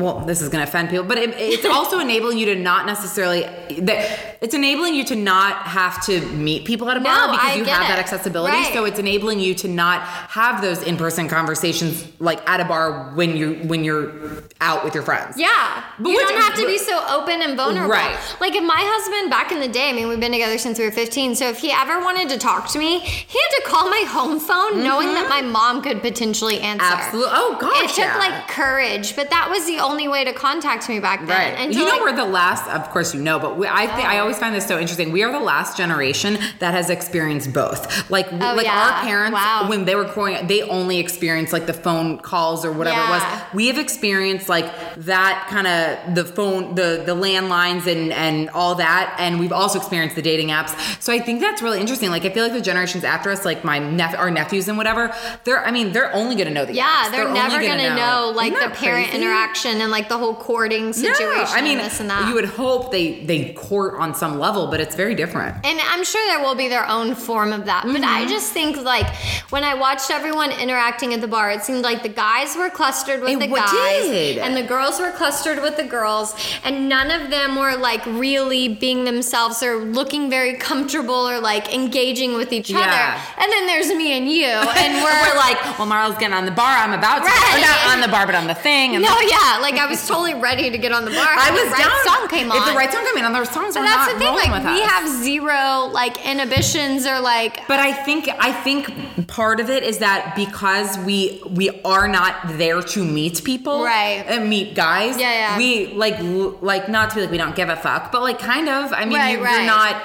well, 0.00 0.20
this 0.20 0.40
is 0.40 0.48
going 0.48 0.64
to 0.64 0.68
offend 0.68 0.90
people, 0.90 1.04
but 1.04 1.18
it, 1.18 1.30
it's 1.36 1.64
also 1.64 1.98
enabling 2.08 2.38
you 2.38 2.46
to 2.46 2.54
not 2.54 2.86
necessarily 2.86 3.42
that 3.80 4.36
it's 4.40 4.54
enabling 4.54 4.94
you 4.94 5.04
to 5.04 5.16
not 5.16 5.62
have 5.62 6.04
to 6.06 6.20
meet 6.32 6.64
people 6.64 6.88
at 6.88 6.96
a 6.96 7.00
bar 7.00 7.26
No, 7.26 7.32
because 7.32 7.50
I 7.50 7.54
you 7.54 7.64
have 7.64 7.84
it. 7.84 7.88
that 7.88 7.98
accessibility. 7.98 8.56
Right. 8.56 8.72
So 8.72 8.84
it's 8.84 8.98
enabling 8.98 9.40
you 9.40 9.54
to 9.56 9.68
not 9.68 10.02
have 10.02 10.62
those 10.62 10.82
in 10.82 10.96
person 10.96 11.28
conversations 11.28 12.06
like 12.20 12.48
at 12.48 12.60
a 12.60 12.64
bar 12.64 13.14
when 13.14 13.36
you 13.36 13.54
when 13.64 13.82
you're 13.82 14.44
out 14.60 14.84
with 14.84 14.94
your 14.94 15.02
friends. 15.02 15.36
yeah, 15.38 15.84
But 15.98 16.10
you 16.10 16.16
which- 16.16 16.28
don't 16.28 16.40
have 16.40 16.54
to 16.54 16.66
be 16.66 16.78
so 16.78 17.04
open 17.08 17.42
and 17.42 17.56
vulnerable. 17.56 17.90
Right. 17.90 18.18
Like 18.40 18.54
if 18.54 18.64
my 18.64 18.80
husband 18.80 19.30
back 19.30 19.52
in 19.52 19.60
the 19.60 19.68
day, 19.68 19.90
I 19.90 19.92
mean, 19.92 20.08
we've 20.08 20.20
been 20.20 20.32
together 20.32 20.58
since 20.58 20.78
we 20.78 20.84
were 20.84 20.90
15. 20.90 21.34
So 21.34 21.48
if 21.48 21.58
he 21.58 21.70
ever 21.72 22.00
wanted 22.00 22.28
to 22.30 22.38
talk 22.38 22.68
to 22.72 22.78
me, 22.78 23.00
he 23.00 23.38
had 23.38 23.62
to 23.62 23.62
call 23.66 23.88
my 23.90 24.04
home 24.08 24.38
phone, 24.40 24.82
knowing 24.82 25.08
that 25.14 25.28
mm-hmm. 25.28 25.46
my 25.46 25.52
mom 25.52 25.82
could 25.82 26.00
potentially 26.00 26.60
answer. 26.60 26.84
Absolutely. 26.84 27.32
Oh 27.34 27.56
gosh. 27.60 27.84
It 27.84 27.88
took 27.88 27.98
yeah. 27.98 28.18
like 28.18 28.48
courage, 28.48 29.16
but 29.16 29.30
that 29.30 29.48
was 29.50 29.66
the 29.66 29.78
only 29.88 30.08
way 30.08 30.24
to 30.24 30.32
contact 30.32 30.88
me 30.88 31.00
back 31.00 31.20
then. 31.20 31.28
Right. 31.28 31.54
And 31.58 31.74
you 31.74 31.84
know, 31.84 31.90
like, 31.90 32.00
we're 32.00 32.16
the 32.16 32.24
last, 32.24 32.68
of 32.68 32.88
course, 32.90 33.14
you 33.14 33.20
know, 33.22 33.38
but 33.38 33.56
we, 33.56 33.66
I 33.66 33.86
think 33.86 34.08
I 34.08 34.18
always 34.18 34.38
find 34.38 34.54
this 34.54 34.66
so 34.66 34.78
interesting. 34.78 35.12
We 35.12 35.22
are 35.22 35.32
the 35.32 35.40
last 35.40 35.76
generation 35.76 36.38
that 36.60 36.74
has 36.74 36.90
experienced 36.90 37.52
both. 37.52 38.10
Like, 38.10 38.26
Oh, 38.32 38.54
like 38.56 38.64
yeah. 38.66 38.78
our 38.96 39.02
parents, 39.04 39.34
Wow. 39.34 39.66
when 39.68 39.84
they 39.84 39.94
were 39.94 40.04
growing 40.04 40.36
up, 40.36 40.48
they 40.48 40.62
only 40.62 40.98
experienced 40.98 41.52
like 41.52 41.66
the 41.66 41.72
phone 41.72 42.18
calls 42.18 42.64
or 42.64 42.72
whatever 42.72 43.00
it 43.00 43.08
was. 43.10 43.22
We 43.54 43.66
have 43.68 43.78
experienced 43.78 44.48
like 44.48 44.66
that 44.96 45.46
kind 45.50 45.66
of 45.66 46.14
the 46.14 46.24
phone, 46.24 46.74
the, 46.74 47.02
the 47.04 47.14
landlines 47.14 47.86
and, 47.86 48.12
and 48.12 48.50
all 48.50 48.74
that. 48.76 49.16
And 49.18 49.40
we've 49.40 49.52
also 49.52 49.78
experienced 49.78 50.16
the 50.16 50.22
dating 50.22 50.48
apps. 50.48 50.74
So 51.02 51.12
I 51.12 51.18
think 51.20 51.40
that's 51.40 51.62
really 51.62 51.80
interesting. 51.80 52.10
Like, 52.10 52.24
I 52.24 52.30
feel 52.30 52.44
like 52.44 52.52
the 52.52 52.60
generations 52.60 53.04
after 53.04 53.30
us, 53.30 53.44
like 53.44 53.64
my 53.64 53.78
nep- 53.78 54.18
our 54.18 54.30
nephews 54.30 54.68
and 54.68 54.76
whatever, 54.76 55.14
they're, 55.44 55.64
I 55.64 55.70
mean, 55.70 55.92
they're 55.92 56.12
only 56.14 56.34
going 56.36 56.48
to 56.48 56.54
know 56.54 56.64
the 56.64 56.74
Yeah, 56.74 56.84
apps. 57.06 57.10
they're, 57.12 57.26
only 57.28 57.38
never 57.40 57.60
gonna, 57.62 57.96
know, 57.96 58.32
like 58.34 58.52
the 58.52 58.70
parent 58.74 59.08
crazy? 59.08 59.22
interaction 59.22 59.67
and 59.68 59.90
like 59.90 60.08
the 60.08 60.18
whole 60.18 60.34
courting 60.34 60.92
situation. 60.92 61.28
No, 61.28 61.44
I 61.44 61.60
mean, 61.62 61.78
this 61.78 62.00
and 62.00 62.08
that. 62.10 62.28
you 62.28 62.34
would 62.34 62.44
hope 62.46 62.90
they 62.90 63.24
they 63.24 63.52
court 63.52 63.94
on 64.00 64.14
some 64.14 64.38
level, 64.38 64.66
but 64.68 64.80
it's 64.80 64.94
very 64.96 65.14
different. 65.14 65.56
and 65.64 65.78
I'm 65.80 66.04
sure 66.04 66.24
there 66.26 66.40
will 66.42 66.54
be 66.54 66.68
their 66.68 66.86
own 66.88 67.14
form 67.14 67.52
of 67.52 67.66
that. 67.66 67.84
But 67.84 68.02
I 68.02 68.18
Mm-hmm. 68.22 68.30
just 68.30 68.52
think 68.52 68.76
like 68.82 69.06
when 69.50 69.64
I 69.64 69.74
watched 69.74 70.10
everyone 70.10 70.50
interacting 70.52 71.14
at 71.14 71.20
the 71.20 71.28
bar, 71.28 71.50
it 71.50 71.62
seemed 71.62 71.82
like 71.82 72.02
the 72.02 72.08
guys 72.08 72.56
were 72.56 72.70
clustered 72.70 73.20
with 73.20 73.30
It 73.30 73.38
the 73.40 73.46
guys 73.46 74.02
did. 74.04 74.38
and 74.38 74.56
the 74.56 74.62
girls 74.62 74.98
were 74.98 75.10
clustered 75.12 75.60
with 75.62 75.76
the 75.76 75.84
girls, 75.84 76.34
and 76.64 76.88
none 76.88 77.10
of 77.10 77.30
them 77.30 77.56
were 77.56 77.76
like 77.76 78.04
really 78.06 78.68
being 78.68 79.04
themselves 79.04 79.62
or 79.62 79.76
looking 79.76 80.28
very 80.30 80.54
comfortable 80.56 81.14
or 81.28 81.40
like 81.40 81.72
engaging 81.74 82.34
with 82.34 82.52
each 82.52 82.70
Yeah. 82.70 82.78
other. 82.80 83.42
And 83.42 83.52
then 83.52 83.66
there's 83.66 83.88
me 83.88 84.16
and 84.18 84.28
you, 84.28 84.46
and 84.46 84.94
we're, 85.04 85.18
We're 85.28 85.36
like, 85.36 85.58
well, 85.78 85.86
Marlo's 85.86 86.16
getting 86.18 86.34
on 86.36 86.44
the 86.44 86.50
bar. 86.50 86.76
I'm 86.76 86.92
about 86.92 87.18
to, 87.18 87.24
Right. 87.24 87.54
or 87.56 87.60
not 87.60 87.94
on 87.94 88.00
the 88.00 88.08
bar, 88.08 88.26
but 88.26 88.34
on 88.34 88.46
the 88.46 88.54
thing. 88.54 88.94
And 88.94 89.02
No, 89.04 89.18
yeah, 89.20 89.57
Yeah, 89.58 89.62
like 89.62 89.74
I 89.74 89.86
was 89.86 90.06
totally 90.06 90.34
ready 90.34 90.70
to 90.70 90.78
get 90.78 90.92
on 90.92 91.04
the 91.04 91.10
bar. 91.10 91.20
I 91.28 91.50
was 91.50 91.60
down. 91.62 91.70
The 91.70 91.72
right 91.72 92.04
down. 92.06 92.14
song 92.18 92.28
came 92.28 92.50
on. 92.52 92.58
If 92.58 92.64
the 92.66 92.76
right 92.76 92.92
song 92.92 93.04
came 93.04 93.16
in, 93.18 93.24
other 93.24 93.44
songs 93.44 93.74
but 93.74 93.80
were 93.80 93.86
that's 93.86 94.06
not 94.06 94.12
the 94.14 94.18
thing. 94.18 94.28
rolling 94.28 94.50
Like 94.50 94.64
with 94.64 94.72
we 94.74 94.82
us. 94.82 94.90
have 94.90 95.08
zero 95.22 95.90
like 95.92 96.24
inhibitions 96.26 97.06
or 97.06 97.20
like 97.20 97.66
But 97.68 97.80
I 97.80 97.92
think 97.92 98.28
I 98.38 98.52
think 98.52 99.26
part 99.28 99.60
of 99.60 99.68
it 99.70 99.82
is 99.82 99.98
that 99.98 100.34
because 100.36 100.98
we 100.98 101.40
we 101.50 101.70
are 101.84 102.08
not 102.08 102.34
there 102.62 102.80
to 102.82 103.04
meet 103.04 103.42
people, 103.44 103.82
Right. 103.84 104.24
And 104.26 104.48
meet 104.48 104.74
guys. 104.74 105.18
Yeah, 105.18 105.32
yeah. 105.32 105.58
We 105.58 105.94
like 105.94 106.16
like 106.62 106.88
not 106.88 107.10
to 107.10 107.14
be 107.16 107.20
like 107.22 107.30
we 107.30 107.38
don't 107.38 107.56
give 107.56 107.68
a 107.68 107.76
fuck, 107.76 108.10
but 108.12 108.22
like 108.22 108.38
kind 108.38 108.68
of. 108.68 108.92
I 108.92 109.04
mean, 109.04 109.18
Right, 109.18 109.32
you, 109.38 109.44
right. 109.44 109.56
you're 109.56 109.66
not. 109.66 110.02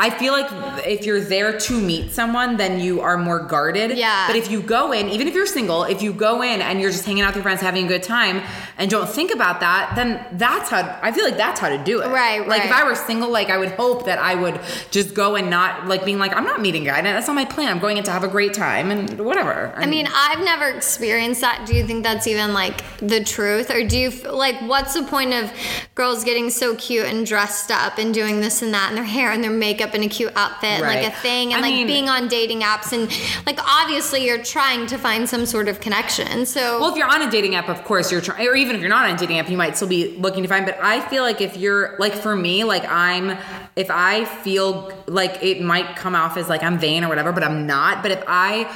I 0.00 0.10
feel 0.10 0.32
like 0.32 0.46
if 0.86 1.04
you're 1.04 1.20
there 1.20 1.58
to 1.58 1.80
meet 1.80 2.12
someone, 2.12 2.56
then 2.56 2.78
you 2.78 3.00
are 3.00 3.18
more 3.18 3.40
guarded. 3.40 3.98
Yeah. 3.98 4.28
But 4.28 4.36
if 4.36 4.48
you 4.48 4.62
go 4.62 4.92
in, 4.92 5.08
even 5.08 5.26
if 5.26 5.34
you're 5.34 5.44
single, 5.44 5.82
if 5.82 6.02
you 6.02 6.12
go 6.12 6.40
in 6.40 6.62
and 6.62 6.80
you're 6.80 6.92
just 6.92 7.04
hanging 7.04 7.24
out 7.24 7.30
with 7.30 7.36
your 7.36 7.42
friends, 7.42 7.60
having 7.60 7.86
a 7.86 7.88
good 7.88 8.04
time, 8.04 8.40
and 8.76 8.88
don't 8.88 9.08
think 9.08 9.34
about 9.34 9.58
that, 9.58 9.94
then 9.96 10.24
that's 10.38 10.70
how 10.70 11.00
I 11.02 11.10
feel 11.10 11.24
like 11.24 11.36
that's 11.36 11.58
how 11.58 11.68
to 11.68 11.82
do 11.82 12.00
it. 12.00 12.06
Right, 12.06 12.46
Like 12.46 12.66
if. 12.66 12.70
I 12.70 12.84
were 12.84 12.94
single, 12.94 13.28
like 13.28 13.50
I 13.50 13.58
would 13.58 13.72
hope 13.72 14.04
that 14.04 14.20
I 14.20 14.36
would 14.36 14.60
just 14.92 15.14
go 15.14 15.34
and 15.34 15.50
not 15.50 15.88
like 15.88 16.04
being 16.04 16.20
like 16.20 16.32
I'm 16.32 16.44
not 16.44 16.60
meeting 16.60 16.82
a 16.82 16.92
guy. 16.92 17.02
That's 17.02 17.26
not 17.26 17.34
my 17.34 17.44
plan. 17.44 17.68
I'm 17.68 17.80
going 17.80 17.96
in 17.96 18.04
to 18.04 18.12
have 18.12 18.22
a 18.22 18.28
great 18.28 18.54
time 18.54 18.92
and 18.92 19.18
whatever. 19.18 19.72
I 19.74 19.86
mean, 19.86 20.06
I've 20.14 20.44
never 20.44 20.68
experienced 20.68 21.40
that. 21.40 21.66
Do 21.66 21.74
you 21.74 21.84
think 21.84 22.04
that's 22.04 22.28
even 22.28 22.54
like 22.54 22.84
the 22.98 23.24
truth? 23.24 23.68
Or 23.72 23.82
do 23.82 23.98
you 23.98 24.10
like 24.10 24.60
what's 24.60 24.94
the 24.94 25.02
point 25.02 25.34
of 25.34 25.50
girls 25.96 26.22
getting 26.22 26.50
so 26.50 26.76
cute 26.76 27.06
and 27.06 27.26
dressed 27.26 27.72
up 27.72 27.98
and 27.98 28.14
doing 28.14 28.40
this 28.40 28.62
and 28.62 28.72
that 28.74 28.90
and 28.90 28.96
their 28.96 29.04
hair 29.04 29.32
and 29.32 29.42
their 29.42 29.50
makeup 29.50 29.87
and 29.94 30.04
a 30.04 30.08
cute 30.08 30.32
outfit 30.36 30.68
and 30.70 30.82
like 30.82 31.06
a 31.06 31.10
thing 31.10 31.52
and 31.52 31.64
I 31.64 31.68
like 31.68 31.74
mean- 31.74 31.86
being 31.86 32.08
on 32.08 32.28
dating 32.28 32.60
apps 32.62 32.92
and 32.92 33.10
like 33.46 33.58
obviously 33.64 34.24
you're 34.26 34.42
trying 34.42 34.86
to 34.88 34.98
find 34.98 35.28
some 35.28 35.46
sort 35.46 35.68
of 35.68 35.80
connection. 35.80 36.46
So 36.46 36.80
Well, 36.80 36.90
if 36.90 36.96
you're 36.96 37.08
on 37.10 37.22
a 37.22 37.30
dating 37.30 37.54
app, 37.54 37.68
of 37.68 37.84
course 37.84 38.10
you're 38.12 38.20
trying, 38.20 38.46
or 38.46 38.54
even 38.54 38.74
if 38.76 38.80
you're 38.80 38.90
not 38.90 39.06
on 39.08 39.14
a 39.14 39.18
dating 39.18 39.38
app, 39.38 39.48
you 39.50 39.56
might 39.56 39.76
still 39.76 39.88
be 39.88 40.16
looking 40.18 40.42
to 40.42 40.48
find. 40.48 40.66
But 40.66 40.78
I 40.82 41.00
feel 41.08 41.22
like 41.22 41.40
if 41.40 41.56
you're 41.56 41.96
like 41.98 42.14
for 42.14 42.34
me, 42.36 42.64
like 42.64 42.84
I'm, 42.88 43.36
if 43.76 43.90
I 43.90 44.24
feel 44.24 44.92
like 45.06 45.42
it 45.42 45.60
might 45.62 45.96
come 45.96 46.14
off 46.14 46.36
as 46.36 46.48
like 46.48 46.62
I'm 46.62 46.78
vain 46.78 47.04
or 47.04 47.08
whatever, 47.08 47.32
but 47.32 47.42
I'm 47.42 47.66
not. 47.66 48.02
But 48.02 48.12
if 48.12 48.24
I 48.26 48.66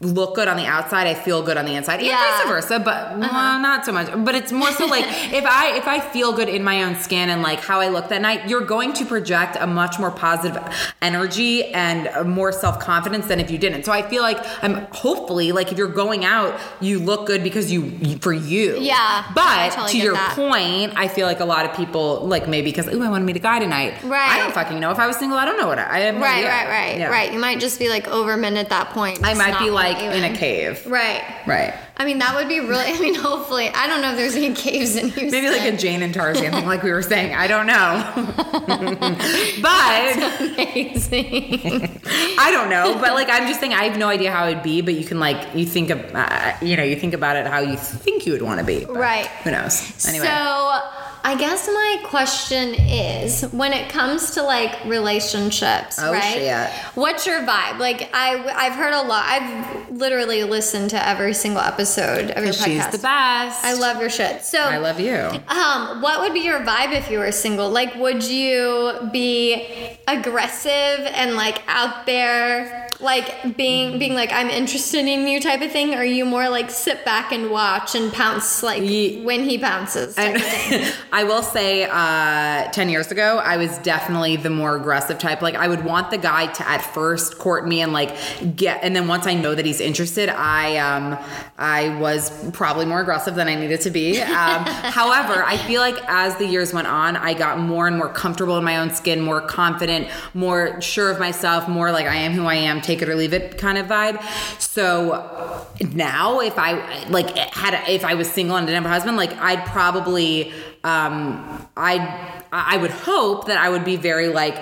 look 0.00 0.34
good 0.34 0.48
on 0.48 0.56
the 0.56 0.66
outside, 0.66 1.06
I 1.06 1.14
feel 1.14 1.42
good 1.42 1.56
on 1.56 1.64
the 1.64 1.74
inside, 1.74 2.02
Yeah. 2.02 2.12
Uh-huh. 2.14 2.38
vice 2.44 2.48
versa. 2.48 2.78
But 2.80 3.18
well, 3.18 3.60
not 3.60 3.84
so 3.84 3.92
much. 3.92 4.08
But 4.24 4.34
it's 4.34 4.52
more 4.52 4.70
so 4.72 4.86
like 4.86 5.04
if 5.32 5.44
I 5.44 5.76
if 5.76 5.86
I 5.86 6.00
feel 6.00 6.32
good 6.32 6.48
in 6.48 6.62
my 6.64 6.82
own 6.84 6.96
skin 6.96 7.28
and 7.30 7.42
like 7.42 7.60
how 7.60 7.80
I 7.80 7.88
look 7.88 8.08
that 8.08 8.22
night, 8.22 8.48
you're 8.48 8.64
going 8.64 8.92
to 8.94 9.04
project 9.04 9.56
a 9.60 9.66
much 9.66 9.98
more 9.98 10.10
positive 10.10 10.51
energy 11.00 11.64
and 11.66 12.28
more 12.28 12.52
self 12.52 12.78
confidence 12.80 13.26
than 13.26 13.40
if 13.40 13.50
you 13.50 13.58
didn't. 13.58 13.84
So 13.84 13.92
I 13.92 14.02
feel 14.02 14.22
like 14.22 14.38
I'm 14.62 14.86
hopefully 14.92 15.52
like 15.52 15.72
if 15.72 15.78
you're 15.78 15.88
going 15.88 16.24
out, 16.24 16.58
you 16.80 16.98
look 16.98 17.26
good 17.26 17.42
because 17.42 17.70
you 17.72 18.18
for 18.18 18.32
you. 18.32 18.78
Yeah, 18.80 19.24
But 19.34 19.70
totally 19.72 19.92
to 19.92 19.98
your 19.98 20.14
that. 20.14 20.34
point, 20.36 20.92
I 20.96 21.08
feel 21.08 21.26
like 21.26 21.40
a 21.40 21.44
lot 21.44 21.64
of 21.64 21.74
people 21.76 22.26
like 22.26 22.48
maybe 22.48 22.70
because 22.70 22.88
ooh 22.88 23.02
I 23.02 23.08
want 23.10 23.22
to 23.22 23.26
meet 23.26 23.36
a 23.36 23.40
guy 23.40 23.58
tonight. 23.58 24.02
Right. 24.04 24.30
I 24.32 24.38
don't 24.38 24.52
fucking 24.54 24.78
know. 24.80 24.90
If 24.90 24.98
I 24.98 25.06
was 25.06 25.16
single, 25.16 25.38
I 25.38 25.44
don't 25.44 25.58
know 25.58 25.66
what 25.66 25.78
I, 25.78 25.96
I 25.96 25.98
have 26.00 26.14
no 26.14 26.20
right, 26.20 26.36
idea. 26.38 26.48
right, 26.50 26.68
right, 26.68 26.98
Yeah. 26.98 27.08
right. 27.08 27.32
You 27.32 27.38
might 27.38 27.60
just 27.60 27.78
be 27.78 27.88
like 27.88 28.08
over 28.08 28.36
men 28.36 28.56
at 28.56 28.68
that 28.70 28.90
point. 28.90 29.20
I 29.22 29.34
might 29.34 29.58
be 29.58 29.70
like 29.70 29.98
in 29.98 30.24
a 30.24 30.36
cave. 30.36 30.84
Right. 30.86 31.22
Right. 31.46 31.74
I 31.96 32.04
mean, 32.04 32.18
that 32.18 32.34
would 32.34 32.48
be 32.48 32.58
really. 32.60 32.84
I 32.92 32.98
mean, 32.98 33.14
hopefully, 33.14 33.68
I 33.68 33.86
don't 33.86 34.00
know 34.02 34.10
if 34.10 34.16
there's 34.16 34.34
any 34.34 34.54
caves 34.54 34.96
in 34.96 35.10
Houston. 35.10 35.30
Maybe 35.30 35.48
like 35.50 35.72
a 35.72 35.76
Jane 35.76 36.02
and 36.02 36.12
Tarzan 36.12 36.50
thing, 36.52 36.66
like 36.66 36.82
we 36.82 36.90
were 36.90 37.02
saying. 37.02 37.34
I 37.34 37.46
don't 37.46 37.66
know. 37.66 38.12
but 39.62 40.40
amazing. 40.40 42.00
I 42.38 42.50
don't 42.50 42.70
know. 42.70 42.98
But 43.00 43.14
like, 43.14 43.28
I'm 43.30 43.46
just 43.46 43.60
saying, 43.60 43.72
I 43.74 43.84
have 43.84 43.98
no 43.98 44.08
idea 44.08 44.32
how 44.32 44.48
it'd 44.48 44.62
be. 44.62 44.80
But 44.80 44.94
you 44.94 45.04
can 45.04 45.20
like, 45.20 45.54
you 45.54 45.64
think 45.66 45.90
of, 45.90 46.00
uh, 46.14 46.54
you 46.62 46.76
know, 46.76 46.82
you 46.82 46.96
think 46.96 47.14
about 47.14 47.36
it 47.36 47.46
how 47.46 47.60
you 47.60 47.76
think 47.76 48.26
you 48.26 48.32
would 48.32 48.42
want 48.42 48.60
to 48.60 48.66
be. 48.66 48.84
Right. 48.86 49.26
Who 49.44 49.50
knows? 49.50 50.06
Anyway. 50.06 50.26
So, 50.26 50.80
I 51.24 51.36
guess 51.38 51.68
my 51.68 51.98
question 52.04 52.74
is 52.74 53.42
when 53.52 53.72
it 53.72 53.88
comes 53.90 54.32
to 54.32 54.42
like 54.42 54.84
relationships, 54.86 55.98
Oh, 56.00 56.10
right? 56.12 56.22
shit. 56.22 56.68
What's 56.96 57.26
your 57.28 57.42
vibe? 57.42 57.78
Like 57.78 58.10
I 58.12 58.44
I've 58.52 58.72
heard 58.72 58.92
a 58.92 59.02
lot. 59.02 59.24
I've 59.24 59.92
literally 59.92 60.42
listened 60.42 60.90
to 60.90 61.08
every 61.08 61.32
single 61.34 61.60
episode 61.60 61.81
of 62.30 62.44
your 62.44 62.52
podcast. 62.54 62.64
she's 62.64 62.86
the 62.88 62.98
best. 62.98 63.64
I 63.64 63.74
love 63.74 64.00
your 64.00 64.10
shit. 64.10 64.42
So 64.42 64.58
I 64.58 64.78
love 64.78 65.00
you. 65.00 65.14
Um, 65.48 66.00
what 66.02 66.20
would 66.20 66.32
be 66.32 66.40
your 66.40 66.60
vibe 66.60 66.92
if 66.92 67.10
you 67.10 67.18
were 67.18 67.32
single? 67.32 67.70
Like, 67.70 67.94
would 67.96 68.22
you 68.24 69.08
be 69.12 69.98
aggressive 70.08 70.70
and 71.14 71.34
like 71.34 71.62
out 71.66 72.06
there, 72.06 72.88
like 73.02 73.56
being 73.56 73.98
being 73.98 74.14
like 74.14 74.32
I'm 74.32 74.48
interested 74.48 75.06
in 75.06 75.26
you 75.26 75.40
type 75.40 75.60
of 75.60 75.70
thing? 75.70 75.94
Or 75.94 75.98
are 75.98 76.04
you 76.04 76.24
more 76.24 76.48
like 76.48 76.70
sit 76.70 77.04
back 77.04 77.32
and 77.32 77.50
watch 77.50 77.94
and 77.94 78.12
pounce 78.12 78.62
like 78.62 78.82
Ye- 78.82 79.22
when 79.22 79.44
he 79.44 79.58
pounces? 79.58 80.14
Type 80.14 80.36
of 80.36 80.42
thing? 80.42 80.92
I 81.12 81.24
will 81.24 81.42
say, 81.42 81.84
uh, 81.84 82.70
10 82.70 82.88
years 82.88 83.10
ago, 83.10 83.38
I 83.38 83.56
was 83.56 83.76
definitely 83.78 84.36
the 84.36 84.50
more 84.50 84.76
aggressive 84.76 85.18
type. 85.18 85.42
Like, 85.42 85.54
I 85.54 85.68
would 85.68 85.84
want 85.84 86.10
the 86.10 86.18
guy 86.18 86.46
to 86.46 86.68
at 86.68 86.82
first 86.82 87.38
court 87.38 87.66
me 87.66 87.80
and 87.80 87.92
like 87.92 88.16
get, 88.56 88.82
and 88.82 88.94
then 88.94 89.08
once 89.08 89.26
I 89.26 89.34
know 89.34 89.54
that 89.54 89.66
he's 89.66 89.80
interested, 89.80 90.28
I, 90.28 90.76
um, 90.78 91.18
I 91.58 91.98
was 91.98 92.50
probably 92.52 92.86
more 92.86 93.00
aggressive 93.00 93.34
than 93.34 93.48
I 93.48 93.54
needed 93.54 93.80
to 93.82 93.90
be. 93.90 94.20
Um, 94.20 94.64
however, 94.66 95.42
I 95.44 95.56
feel 95.56 95.80
like 95.80 95.96
as 96.08 96.36
the 96.36 96.46
years 96.46 96.72
went 96.72 96.86
on, 96.86 97.16
I 97.16 97.34
got 97.34 97.58
more 97.58 97.86
and 97.86 97.96
more 97.96 98.08
comfortable 98.08 98.56
in 98.58 98.64
my 98.64 98.78
own 98.78 98.90
skin, 98.90 99.20
more 99.20 99.40
confident, 99.40 100.08
more 100.34 100.80
sure 100.80 101.10
of 101.10 101.18
myself, 101.18 101.68
more 101.68 101.90
like 101.92 102.06
I 102.06 102.16
am 102.16 102.32
who 102.32 102.46
I 102.46 102.54
am, 102.54 102.80
take 102.92 103.02
it 103.02 103.08
or 103.08 103.14
leave 103.14 103.32
it 103.32 103.58
kind 103.58 103.78
of 103.78 103.86
vibe. 103.86 104.22
So 104.60 105.66
now, 105.92 106.40
if 106.40 106.58
I 106.58 107.06
like 107.08 107.36
had, 107.36 107.88
if 107.88 108.04
I 108.04 108.14
was 108.14 108.30
single 108.30 108.56
and 108.56 108.66
didn't 108.66 108.82
have 108.82 108.90
a 108.90 108.94
husband, 108.94 109.16
like 109.16 109.32
I'd 109.38 109.64
probably, 109.66 110.52
um, 110.84 111.68
I'd, 111.76 112.06
I 112.52 112.76
would 112.76 112.90
hope 112.90 113.46
that 113.46 113.58
I 113.58 113.68
would 113.70 113.84
be 113.84 113.96
very 113.96 114.28
like 114.28 114.56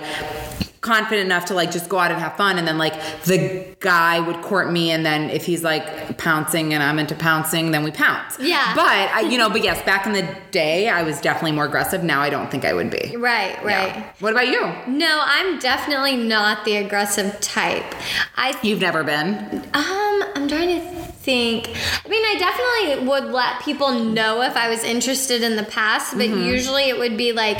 confident 0.80 1.26
enough 1.26 1.44
to 1.44 1.54
like 1.54 1.70
just 1.70 1.88
go 1.90 1.98
out 1.98 2.10
and 2.10 2.18
have 2.20 2.34
fun 2.36 2.56
and 2.58 2.66
then 2.66 2.78
like 2.78 2.94
the 3.24 3.66
guy 3.80 4.18
would 4.18 4.40
court 4.40 4.72
me 4.72 4.90
and 4.90 5.04
then 5.04 5.28
if 5.28 5.44
he's 5.44 5.62
like 5.62 6.16
pouncing 6.16 6.72
and 6.72 6.82
I'm 6.82 6.98
into 6.98 7.14
pouncing 7.14 7.70
then 7.70 7.84
we 7.84 7.90
pounce. 7.90 8.38
Yeah. 8.40 8.74
But 8.74 8.86
I 8.86 9.20
you 9.20 9.36
know, 9.36 9.50
but 9.50 9.62
yes, 9.62 9.84
back 9.84 10.06
in 10.06 10.12
the 10.14 10.26
day 10.52 10.88
I 10.88 11.02
was 11.02 11.20
definitely 11.20 11.52
more 11.52 11.66
aggressive. 11.66 12.02
Now 12.02 12.20
I 12.22 12.30
don't 12.30 12.50
think 12.50 12.64
I 12.64 12.72
would 12.72 12.90
be. 12.90 13.14
Right, 13.16 13.62
right. 13.62 14.06
What 14.20 14.32
about 14.32 14.48
you? 14.48 14.60
No, 14.90 15.20
I'm 15.24 15.58
definitely 15.58 16.16
not 16.16 16.64
the 16.64 16.76
aggressive 16.76 17.38
type. 17.40 17.84
I 18.36 18.58
You've 18.62 18.80
never 18.80 19.04
been. 19.04 19.36
Um, 19.74 20.24
I'm 20.34 20.48
trying 20.48 20.80
to 20.80 21.02
think. 21.12 21.68
I 22.04 22.08
mean, 22.08 22.24
I 22.24 22.36
definitely 22.38 23.06
would 23.06 23.24
let 23.32 23.60
people 23.62 23.92
know 23.92 24.40
if 24.42 24.56
I 24.56 24.70
was 24.70 24.82
interested 24.82 25.42
in 25.42 25.56
the 25.56 25.64
past, 25.64 26.16
but 26.16 26.28
Mm-hmm. 26.30 26.42
usually 26.44 26.84
it 26.84 26.98
would 26.98 27.16
be 27.18 27.32
like 27.32 27.58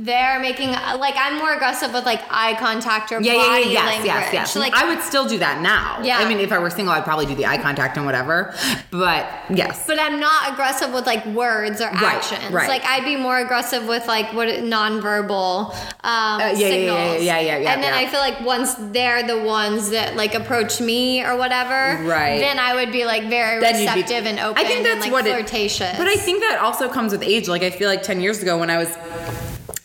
they're 0.00 0.38
making 0.38 0.70
like 0.70 1.14
I'm 1.16 1.38
more 1.38 1.52
aggressive 1.52 1.92
with 1.92 2.04
like 2.06 2.20
eye 2.30 2.54
contact 2.58 3.10
or 3.10 3.20
Yeah, 3.20 3.32
yeah, 3.34 3.46
body 3.46 3.62
yeah, 3.64 3.70
yes, 3.70 3.86
language. 3.86 4.06
yes, 4.06 4.32
yes. 4.32 4.56
Like 4.56 4.74
I 4.74 4.88
would 4.88 5.02
still 5.02 5.26
do 5.26 5.38
that 5.38 5.60
now. 5.60 6.00
Yeah. 6.02 6.18
I 6.18 6.28
mean, 6.28 6.38
if 6.38 6.52
I 6.52 6.58
were 6.58 6.70
single, 6.70 6.94
I'd 6.94 7.04
probably 7.04 7.26
do 7.26 7.34
the 7.34 7.46
eye 7.46 7.58
contact 7.58 7.96
and 7.96 8.06
whatever. 8.06 8.54
But 8.90 9.26
yes. 9.52 9.84
but 9.86 9.98
I'm 10.00 10.20
not 10.20 10.52
aggressive 10.52 10.92
with 10.92 11.06
like 11.06 11.26
words 11.26 11.80
or 11.80 11.86
actions. 11.92 12.52
right. 12.52 12.68
Like 12.68 12.84
I'd 12.84 13.04
be 13.04 13.16
more 13.16 13.38
aggressive 13.38 13.86
with 13.88 14.06
like 14.06 14.32
what 14.34 14.48
nonverbal 14.48 15.74
um, 15.74 15.74
Uh, 16.04 16.38
yeah, 16.38 16.52
yeah, 16.52 16.56
signals. 16.70 17.24
yeah, 17.24 17.40
yeah, 17.40 17.40
yeah, 17.40 17.58
yeah, 17.58 17.72
And 17.74 17.82
then 17.82 17.92
yeah. 17.92 17.98
I 18.00 18.06
feel 18.10 18.20
like 18.20 18.40
once 18.40 18.74
they're 18.92 19.26
the 19.26 19.42
ones 19.42 19.90
that 19.90 20.16
like 20.16 20.34
approach 20.34 20.80
me 20.80 21.24
or 21.24 21.36
whatever, 21.36 22.02
Right. 22.04 22.38
Then 22.38 22.58
I 22.58 22.74
would 22.74 22.92
be 22.92 23.04
like 23.04 23.24
very 23.28 23.60
Then 23.60 23.74
you'd 23.82 23.94
be- 23.94 24.00
receptive 24.02 24.26
and 24.26 24.38
open. 24.38 24.64
I 24.64 24.66
think 24.68 24.84
that's 24.84 24.94
and, 25.04 25.12
like, 25.12 25.12
what 25.12 25.26
it- 25.26 25.34
flirtatious. 25.34 25.96
But 25.98 26.06
I 26.06 26.14
think 26.16 26.40
that 26.40 26.58
also 26.62 26.88
comes 26.88 27.12
with 27.12 27.22
age. 27.22 27.48
Like 27.48 27.62
I 27.62 27.70
feel 27.70 27.88
like 27.88 28.02
ten 28.04 28.20
years 28.20 28.40
ago 28.42 28.58
when 28.58 28.70
I 28.70 28.78
was 28.78 28.88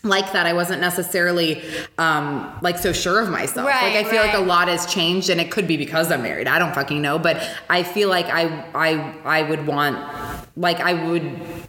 like 0.03 0.33
that, 0.33 0.45
I 0.45 0.51
wasn't 0.51 0.81
necessarily 0.81 1.63
um, 1.97 2.53
like 2.61 2.77
so 2.77 2.91
sure 2.91 3.21
of 3.21 3.29
myself. 3.29 3.67
Right, 3.67 3.93
like 3.93 4.05
I 4.05 4.09
feel 4.09 4.21
like 4.21 4.35
a 4.35 4.41
lot 4.41 4.67
has 4.67 4.85
changed, 4.85 5.29
and 5.29 5.39
it 5.39 5.49
could 5.49 5.65
be 5.65 5.77
because 5.77 6.11
I'm 6.11 6.23
married. 6.23 6.47
I 6.47 6.59
don't 6.59 6.75
fucking 6.75 7.01
know, 7.01 7.17
but 7.17 7.41
I 7.69 7.83
feel 7.83 8.09
like 8.09 8.25
I 8.25 8.43
I 8.75 9.15
I 9.23 9.43
would 9.43 9.65
want 9.65 9.97
like 10.57 10.79
I 10.79 10.93
would. 10.93 11.23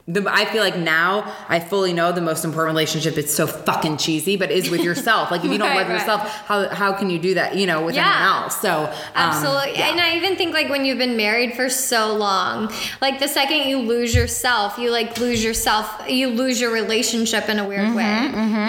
The, 0.07 0.23
I 0.29 0.45
feel 0.45 0.63
like 0.63 0.77
now 0.77 1.35
I 1.49 1.61
fully 1.61 1.95
know 1.95 2.13
the 2.13 2.21
most 2.21 2.45
important 2.45 2.75
relationship. 2.75 3.17
It's 3.17 3.33
so 3.33 3.47
fucking 3.47 3.97
cheesy, 3.97 4.37
but 4.37 4.51
is 4.51 4.69
with 4.69 4.83
yourself. 4.83 5.31
Like 5.31 5.45
if 5.47 5.51
you 5.51 5.57
don't 5.57 5.69
Right, 5.75 5.79
love 5.79 5.89
right. 5.89 5.99
yourself, 5.99 6.21
how 6.29 6.69
how 6.69 6.93
can 6.93 7.09
you 7.09 7.19
do 7.19 7.33
that? 7.35 7.57
You 7.57 7.67
know, 7.67 7.83
with 7.87 7.95
Yeah. 7.95 8.03
anyone 8.05 8.43
else? 8.43 8.61
So 8.61 8.85
um, 8.85 8.91
Absolutely. 9.15 9.79
yeah. 9.79 9.91
And 9.93 10.01
I 10.01 10.17
even 10.17 10.37
think 10.37 10.53
like 10.53 10.69
when 10.69 10.85
you've 10.85 10.99
been 10.99 11.17
married 11.17 11.55
for 11.55 11.71
so 11.71 12.13
long, 12.15 12.71
like 13.01 13.19
the 13.19 13.29
second 13.29 13.67
you 13.67 13.79
lose 13.79 14.15
yourself, 14.15 14.77
you 14.77 14.91
like 14.91 15.17
lose 15.19 15.43
yourself, 15.43 15.87
you 16.07 16.29
lose 16.29 16.61
your 16.61 16.71
relationship 16.71 17.49
in 17.49 17.59
a 17.59 17.67
weird 17.67 17.95
way. 17.95 18.25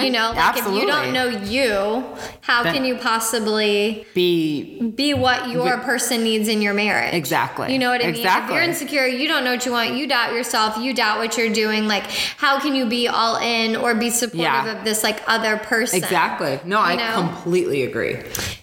You 0.05 0.11
know, 0.11 0.31
like 0.35 0.57
if 0.57 0.65
you 0.67 0.85
don't 0.87 0.95
Mm-hmm, 1.05 1.13
know 1.13 1.27
you, 1.27 2.15
how 2.41 2.63
Then- 2.63 2.75
can 2.75 2.85
you 2.85 2.95
possibly 2.95 4.05
be 4.13 4.79
be 4.95 5.13
what 5.13 5.49
your 5.49 5.77
person 5.79 6.23
needs 6.23 6.47
in 6.47 6.61
your 6.61 6.73
marriage? 6.73 7.13
Exactly. 7.13 7.73
You 7.73 7.79
know 7.79 7.89
what 7.89 8.01
I 8.01 8.11
mean? 8.11 8.25
If 8.25 8.49
you're 8.49 8.61
insecure, 8.61 9.05
you 9.05 9.27
don't 9.27 9.43
know 9.43 9.51
what 9.51 9.65
you 9.65 9.73
want, 9.73 9.93
you 9.95 10.07
doubt 10.07 10.31
yourself, 10.33 10.77
you 10.77 10.93
doubt 10.93 11.19
what 11.25 11.37
you're 11.37 11.53
doing. 11.53 11.87
Like, 11.87 12.03
how 12.37 12.59
can 12.59 12.75
you 12.75 12.85
be 12.85 13.07
all 13.07 13.37
in 13.37 13.75
or 13.75 13.95
be 13.95 14.09
supportive 14.09 14.41
Yeah. 14.41 14.77
of 14.77 14.83
this 14.85 15.03
like 15.03 15.21
other 15.27 15.57
person? 15.57 15.97
Exactly. 16.03 16.59
No, 16.65 16.79
I 16.79 16.95
know? 16.95 17.13
completely 17.15 17.83
agree. 17.83 18.13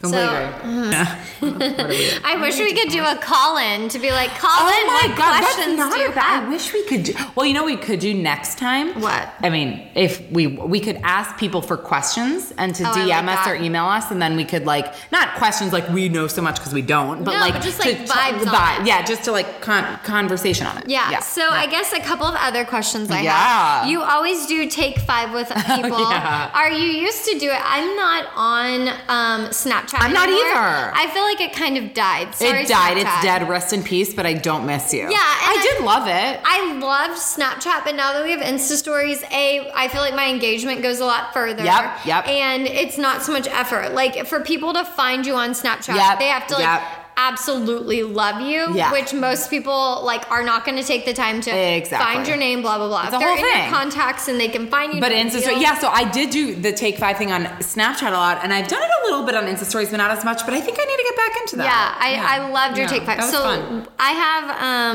Completely 0.00 0.10
So- 0.10 0.34
agree. 0.34 0.70
Mm-hmm. 0.70 0.92
Yeah. 0.92 1.18
We 1.42 1.50
doing? 1.50 2.20
I 2.24 2.36
wish 2.40 2.58
we 2.58 2.72
could 2.72 2.88
do 2.90 3.04
a 3.04 3.16
call 3.16 3.56
in 3.56 3.88
to 3.88 3.98
be 3.98 4.10
like, 4.12 4.30
call 4.38 4.50
Oh 4.52 4.80
in. 4.80 4.86
my 4.86 4.92
what 5.08 5.18
god, 5.18 5.40
that's 5.42 5.54
questions 5.54 5.76
not 5.78 5.92
do 5.92 6.00
you 6.00 6.08
a 6.08 6.12
bad. 6.14 6.22
have? 6.22 6.44
I 6.44 6.48
wish 6.48 6.72
we 6.72 6.84
could. 6.86 7.02
Do, 7.04 7.14
well, 7.34 7.44
you 7.46 7.52
know, 7.54 7.64
we 7.64 7.76
could 7.76 7.98
do 7.98 8.14
next 8.14 8.58
time. 8.58 9.00
What? 9.00 9.28
I 9.40 9.50
mean, 9.50 9.88
if 9.94 10.20
we 10.30 10.46
we 10.46 10.78
could 10.80 10.96
ask 11.02 11.36
people 11.38 11.60
for 11.62 11.76
questions 11.76 12.52
and 12.58 12.74
to 12.76 12.84
Oh, 12.84 12.92
DM 12.94 13.08
like 13.26 13.38
us 13.38 13.44
that. 13.44 13.48
or 13.50 13.54
email 13.56 13.86
us, 13.86 14.10
and 14.12 14.20
then 14.22 14.36
we 14.36 14.44
could 14.44 14.66
like 14.66 14.86
not 15.10 15.34
questions 15.34 15.72
like 15.72 15.88
we 15.88 16.08
know 16.08 16.26
so 16.28 16.42
much 16.42 16.56
because 16.56 16.72
we 16.74 16.82
don't, 16.82 17.24
but 17.24 17.32
No, 17.32 17.40
like 17.40 17.54
but 17.54 17.62
just, 17.62 17.80
to 17.82 17.88
like, 17.88 17.98
vibes 18.06 18.46
on 18.46 18.54
vibe-. 18.54 18.86
Yeah, 18.86 19.02
just 19.04 19.24
to 19.24 19.32
like 19.32 19.60
con- 19.62 19.98
conversation 20.04 20.66
on 20.68 20.78
it. 20.78 20.88
Yeah. 20.88 21.18
So 21.20 21.42
I 21.48 21.66
guess 21.66 21.92
a 21.92 22.00
couple 22.00 22.26
of 22.26 22.34
other 22.36 22.51
questions 22.64 23.10
I 23.10 23.22
Yeah. 23.22 23.32
have. 23.80 23.88
You 23.88 24.02
always 24.02 24.46
do 24.46 24.68
take 24.68 24.98
five 24.98 25.32
with 25.32 25.48
people. 25.66 25.98
Yeah. 26.10 26.50
Are 26.54 26.70
you 26.70 26.86
used 26.86 27.24
to 27.28 27.38
do 27.38 27.50
it? 27.50 27.60
I'm 27.62 27.96
not 27.96 28.28
on 28.34 28.88
um, 29.08 29.48
Snapchat. 29.50 29.96
I'm 29.98 30.12
not 30.12 30.28
either. 30.28 30.92
I 30.94 31.08
feel 31.12 31.22
like 31.24 31.40
it 31.40 31.52
kind 31.52 31.76
of 31.78 31.94
died. 31.94 32.34
Sorry, 32.34 32.60
it 32.62 32.68
died. 32.68 32.96
It's 32.98 33.22
dead. 33.22 33.48
Rest 33.48 33.72
in 33.72 33.82
peace. 33.82 34.12
But 34.14 34.26
I 34.26 34.34
don't 34.34 34.66
miss 34.66 34.92
you. 34.92 35.02
Yeah, 35.02 35.08
I, 35.18 35.56
I- 35.58 35.62
did 35.62 35.84
love 35.84 36.06
it. 36.08 36.40
I 36.44 36.72
loved 36.78 37.18
Snapchat, 37.20 37.84
but 37.84 37.94
now 37.94 38.12
that 38.12 38.24
we 38.24 38.30
have 38.32 38.40
Insta 38.40 38.76
stories, 38.76 39.22
A, 39.32 39.70
I 39.74 39.88
feel 39.88 40.00
like 40.00 40.14
my 40.14 40.28
engagement 40.28 40.82
goes 40.82 41.00
a 41.00 41.04
lot 41.04 41.32
further. 41.32 41.64
Yep, 41.64 42.06
yep. 42.06 42.26
And 42.28 42.66
it's 42.66 42.98
not 42.98 43.22
so 43.22 43.32
much 43.32 43.46
effort. 43.48 43.92
Like 43.94 44.26
for 44.26 44.40
people 44.40 44.72
to 44.74 44.84
find 44.84 45.24
you 45.26 45.34
on 45.34 45.50
Snapchat, 45.50 45.94
Yep, 45.96 46.18
they 46.18 46.28
have 46.28 46.46
to 46.48 46.54
like 46.54 46.62
yep. 46.64 46.82
Absolutely 47.28 48.02
love 48.02 48.40
you. 48.40 48.74
Yeah. 48.74 48.92
Which 48.92 49.12
most 49.14 49.50
people 49.50 50.02
like 50.04 50.30
are 50.30 50.42
not 50.42 50.64
gonna 50.64 50.82
take 50.82 51.04
the 51.04 51.12
time 51.14 51.40
to 51.42 51.50
Exactly. 51.50 52.14
find 52.14 52.26
your 52.26 52.36
name, 52.36 52.62
blah 52.62 52.78
blah 52.78 52.88
blah. 52.88 53.04
It's 53.06 53.14
if 53.14 53.16
a 53.16 53.18
they're 53.18 53.36
in 53.38 53.62
your 53.64 53.70
contacts 53.72 54.28
and 54.28 54.38
they 54.40 54.48
can 54.48 54.68
find 54.68 54.94
you. 54.94 55.00
But 55.00 55.12
Insta 55.12 55.40
story, 55.40 55.60
yeah. 55.60 55.78
So 55.78 55.88
I 55.88 56.04
did 56.10 56.30
do 56.30 56.54
the 56.54 56.72
take 56.72 56.98
five 56.98 57.16
thing 57.18 57.32
on 57.32 57.44
Snapchat 57.60 58.08
a 58.08 58.12
lot, 58.12 58.40
and 58.42 58.52
I've 58.52 58.68
done 58.68 58.82
it 58.82 58.90
a 59.02 59.04
little 59.06 59.24
bit 59.24 59.34
on 59.34 59.44
Insta 59.46 59.64
stories, 59.64 59.90
but 59.90 59.98
not 59.98 60.10
as 60.10 60.24
much. 60.24 60.44
But 60.44 60.54
I 60.54 60.60
think 60.60 60.78
I 60.80 60.84
need 60.84 60.96
to 60.96 61.04
get 61.04 61.16
back 61.16 61.32
into 61.40 61.56
that. 61.56 61.64
Yeah, 61.64 61.94
I, 61.98 62.38
I 62.38 62.48
loved 62.50 62.76
your 62.76 62.86
Yeah, 62.86 62.92
take 62.92 63.02
five. 63.04 63.24
So 63.24 63.42
fun. 63.42 63.86
I 63.98 64.10
have 64.12 64.44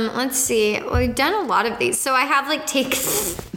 um 0.09 0.15
let's 0.17 0.37
see, 0.37 0.79
we've 0.93 1.15
done 1.15 1.33
a 1.33 1.47
lot 1.47 1.65
of 1.65 1.77
these. 1.79 1.99
So 1.99 2.13
I 2.13 2.21
have 2.25 2.47
like 2.47 2.65
take 2.67 2.95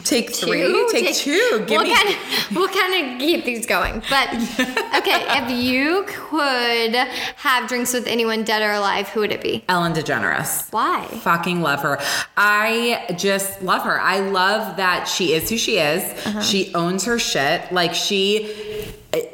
take 0.05 0.35
three, 0.35 0.63
two, 0.63 0.89
take, 0.93 1.15
two. 1.15 1.65
Give 1.67 1.71
we'll 1.71 1.83
me. 1.85 1.95
kind 1.95 2.09
of 2.09 2.17
we'll 2.57 2.69
kind 2.69 2.95
of 3.15 3.19
keep 3.21 3.45
these 3.45 3.67
going. 3.67 4.03
But 4.09 4.29
okay, 4.99 5.25
if 5.41 5.51
you 5.51 6.05
could 6.09 6.95
have 7.37 7.69
drinks 7.69 7.93
with 7.93 8.07
anyone 8.07 8.45
dead 8.45 8.60
or 8.63 8.73
alive, 8.73 9.09
who 9.09 9.21
would 9.21 9.33
it 9.33 9.43
be? 9.43 9.65
Ellen 9.69 9.93
DeGeneres. 9.93 10.73
Why? 10.73 11.07
Fucking 11.07 11.61
love 11.63 11.81
her. 11.83 11.99
I 12.37 13.15
just 13.19 13.63
love 13.63 13.83
her. 13.83 14.01
I 14.01 14.21
love 14.21 14.77
that 14.77 15.05
she 15.09 15.33
is 15.35 15.49
who 15.51 15.57
she 15.57 15.79
is. 15.79 16.03
Uh-huh. 16.27 16.41
She 16.43 16.75
owns 16.75 17.05
her 17.05 17.19
shit. 17.19 17.71
Like 17.73 17.95
she, 17.95 18.55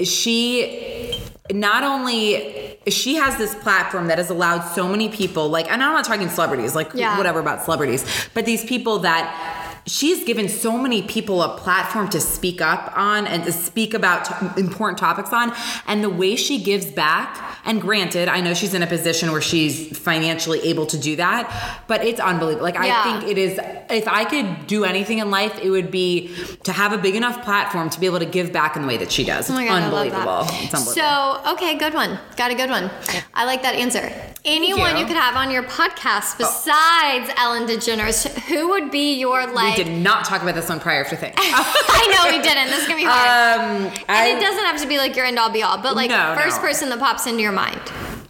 she 0.05 1.15
not 1.53 1.83
only 1.85 2.77
she 2.89 3.15
has 3.17 3.37
this 3.37 3.55
platform 3.57 4.09
that 4.09 4.19
has 4.19 4.31
allowed 4.31 4.63
so 4.63 4.89
many 4.89 5.09
people 5.09 5.49
like 5.49 5.71
and 5.71 5.81
i'm 5.81 5.93
not 5.93 6.05
talking 6.05 6.29
celebrities 6.29 6.75
like 6.75 6.91
Yeah. 6.93 7.17
whatever 7.17 7.39
about 7.39 7.63
celebrities 7.65 8.05
but 8.35 8.45
these 8.47 8.65
people 8.65 8.99
that 9.01 9.66
she's 9.87 10.25
given 10.25 10.49
so 10.49 10.77
many 10.77 11.01
people 11.03 11.43
a 11.43 11.57
platform 11.59 12.09
to 12.09 12.21
speak 12.21 12.61
up 12.61 12.93
on 12.97 13.27
and 13.27 13.45
to 13.45 13.53
speak 13.53 13.95
about 13.95 14.25
t- 14.25 14.61
important 14.61 14.99
topics 14.99 15.33
on 15.33 15.53
and 15.87 16.03
the 16.03 16.11
way 16.11 16.35
she 16.35 16.61
gives 16.63 16.87
back 16.87 17.59
and 17.65 17.81
granted 17.81 18.29
i 18.29 18.41
know 18.41 18.53
she's 18.53 18.75
in 18.75 18.83
a 18.83 18.87
position 18.87 19.31
where 19.31 19.41
she's 19.41 19.97
financially 19.97 20.61
able 20.61 20.87
to 20.87 20.99
do 20.99 21.15
that 21.15 21.83
but 21.87 22.05
it's 22.05 22.19
unbelievable 22.19 22.65
like 22.65 22.75
Yeah. 22.75 23.01
i 23.05 23.21
think 23.21 23.31
it 23.31 23.39
is 23.39 23.61
if 23.89 24.09
i 24.09 24.25
could 24.25 24.67
do 24.67 24.85
anything 24.85 25.19
in 25.21 25.31
life 25.31 25.57
it 25.63 25.71
would 25.71 25.91
be 25.93 26.35
to 26.65 26.73
have 26.73 26.93
a 26.93 26.99
big 26.99 27.15
enough 27.15 27.45
platform 27.45 27.89
to 27.91 28.01
be 28.01 28.07
able 28.07 28.19
to 28.19 28.27
give 28.27 28.53
back 28.53 28.75
in 28.75 28.83
the 28.83 28.89
way 28.89 28.97
that 28.97 29.13
she 29.13 29.23
does 29.25 29.49
Oh 29.49 29.55
my 29.55 29.63
it's 29.63 29.71
god, 29.71 29.83
I 29.85 29.89
love 29.89 30.11
that. 30.51 30.65
it's 30.65 30.75
unbelievable 30.75 31.43
So, 31.45 31.53
okay, 31.53 31.79
good 31.79 31.95
one. 31.95 32.19
Got 32.37 32.51
a 32.51 32.55
good 32.55 32.71
one. 32.71 32.91
I 33.35 33.45
like 33.45 33.63
that 33.63 33.75
answer. 33.77 34.11
Anyone 34.45 34.95
you. 34.97 35.03
you. 35.03 35.07
could 35.07 35.17
have 35.17 35.37
on 35.37 35.51
your 35.51 35.63
podcast 35.65 36.39
besides 36.39 37.31
Ellen 37.37 37.67
DeGeneres, 37.67 38.29
who 38.49 38.69
would 38.71 38.91
be 38.91 39.15
your 39.19 39.47
we 39.77 39.85
did 39.85 40.03
not 40.03 40.25
talk 40.25 40.43
about 40.43 40.55
this 40.55 40.71
on 40.71 40.81
prior 40.81 41.05
to 41.05 41.17
thing 41.17 41.33
I 41.37 42.07
know 42.15 42.37
we 42.37 42.43
didn't. 42.43 42.69
This 42.69 42.83
is 42.83 42.87
gonna 42.89 42.99
be 43.01 43.05
hard. 43.05 43.89
um 43.89 43.93
I, 44.09 44.29
and 44.29 44.39
it 44.39 44.43
doesn't 44.43 44.65
have 44.65 44.81
to 44.81 44.87
be 44.89 44.99
like 44.99 45.17
your 45.17 45.27
end 45.27 45.39
all 45.39 45.51
be 45.51 45.63
all, 45.63 45.79
but 45.79 45.95
like 45.97 46.11
No, 46.11 46.35
first 46.39 46.57
no. 46.57 46.63
person 46.69 46.89
that 46.91 46.99
pops 46.99 47.27
into 47.27 47.43
your 47.43 47.53
mind. 47.53 47.81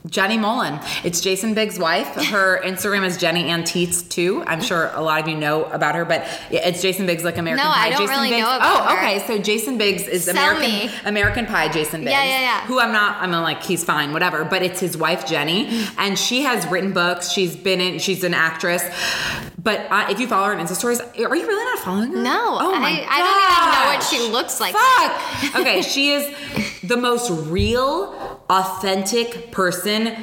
Jenny 0.09 0.37
Mollen. 0.39 0.81
It's 1.05 1.21
Jason 1.21 1.55
Biggs' 1.55 1.79
wife. 1.79 2.07
Her 2.15 2.61
Instagram 2.63 3.05
is 3.05 3.17
Jenny 3.17 3.45
Teets 3.45 4.09
too. 4.09 4.43
I'm 4.47 4.61
sure 4.63 4.91
a 4.95 5.01
lot 5.03 5.21
of 5.21 5.29
you 5.29 5.37
know 5.37 5.65
about 5.65 5.95
her, 5.95 6.05
but 6.05 6.27
it's 6.51 6.83
Jason 6.83 7.07
Biggs 7.07 7.25
like 7.25 7.39
American 7.39 7.65
No, 7.65 7.73
Pie. 7.73 7.87
I 7.87 7.91
don't 7.91 8.01
Jason 8.01 8.17
really 8.17 8.31
Biggs. 8.31 8.43
know 8.47 8.57
about 8.57 8.87
oh, 8.87 8.95
her. 8.95 8.99
okay. 8.99 9.27
So 9.27 9.39
Jason 9.39 9.79
Biggs 9.79 10.07
is 10.07 10.25
Sell 10.25 10.35
American 10.37 10.89
me. 10.89 10.91
American 11.05 11.47
Pie. 11.47 11.69
Jason 11.69 12.01
Biggs. 12.01 12.11
Yeah, 12.13 12.25
yeah, 12.25 12.41
yeah. 12.41 12.67
Who 12.67 12.79
I'm 12.81 12.93
not. 12.93 13.21
I'm 13.23 13.33
like 13.33 13.63
he's 13.63 13.85
fine, 13.85 14.13
whatever. 14.13 14.45
But 14.45 14.63
it's 14.63 14.81
his 14.81 14.97
wife 14.97 15.27
Jenny, 15.27 15.85
and 15.99 16.19
she 16.19 16.43
has 16.43 16.67
written 16.69 16.93
books. 16.93 17.31
She's 17.31 17.57
been 17.57 17.81
in. 17.81 17.99
She's 17.99 18.25
an 18.25 18.35
actress. 18.35 18.83
But 19.63 19.87
uh, 19.91 20.07
if 20.11 20.21
you 20.21 20.29
follow 20.29 20.47
her 20.47 20.53
on 20.55 20.65
Insta 20.65 20.77
stories, 20.77 21.01
are 21.01 21.11
you 21.17 21.47
really 21.47 21.65
not 21.65 21.79
following 21.81 22.13
her? 22.13 22.23
No, 22.23 22.59
Oh 22.61 22.79
my 22.79 22.89
I, 22.89 23.07
I 23.11 23.19
don't 23.19 23.43
even 23.53 23.73
know 23.73 23.87
what 23.95 24.03
she 24.05 24.33
looks 24.33 24.61
like. 24.61 24.75
Fuck. 24.77 25.61
Okay, 25.61 25.83
she 25.83 26.13
is 26.13 26.33
the 26.89 26.97
most 26.97 27.31
real, 27.49 28.43
authentic 28.49 29.51
person. 29.53 30.15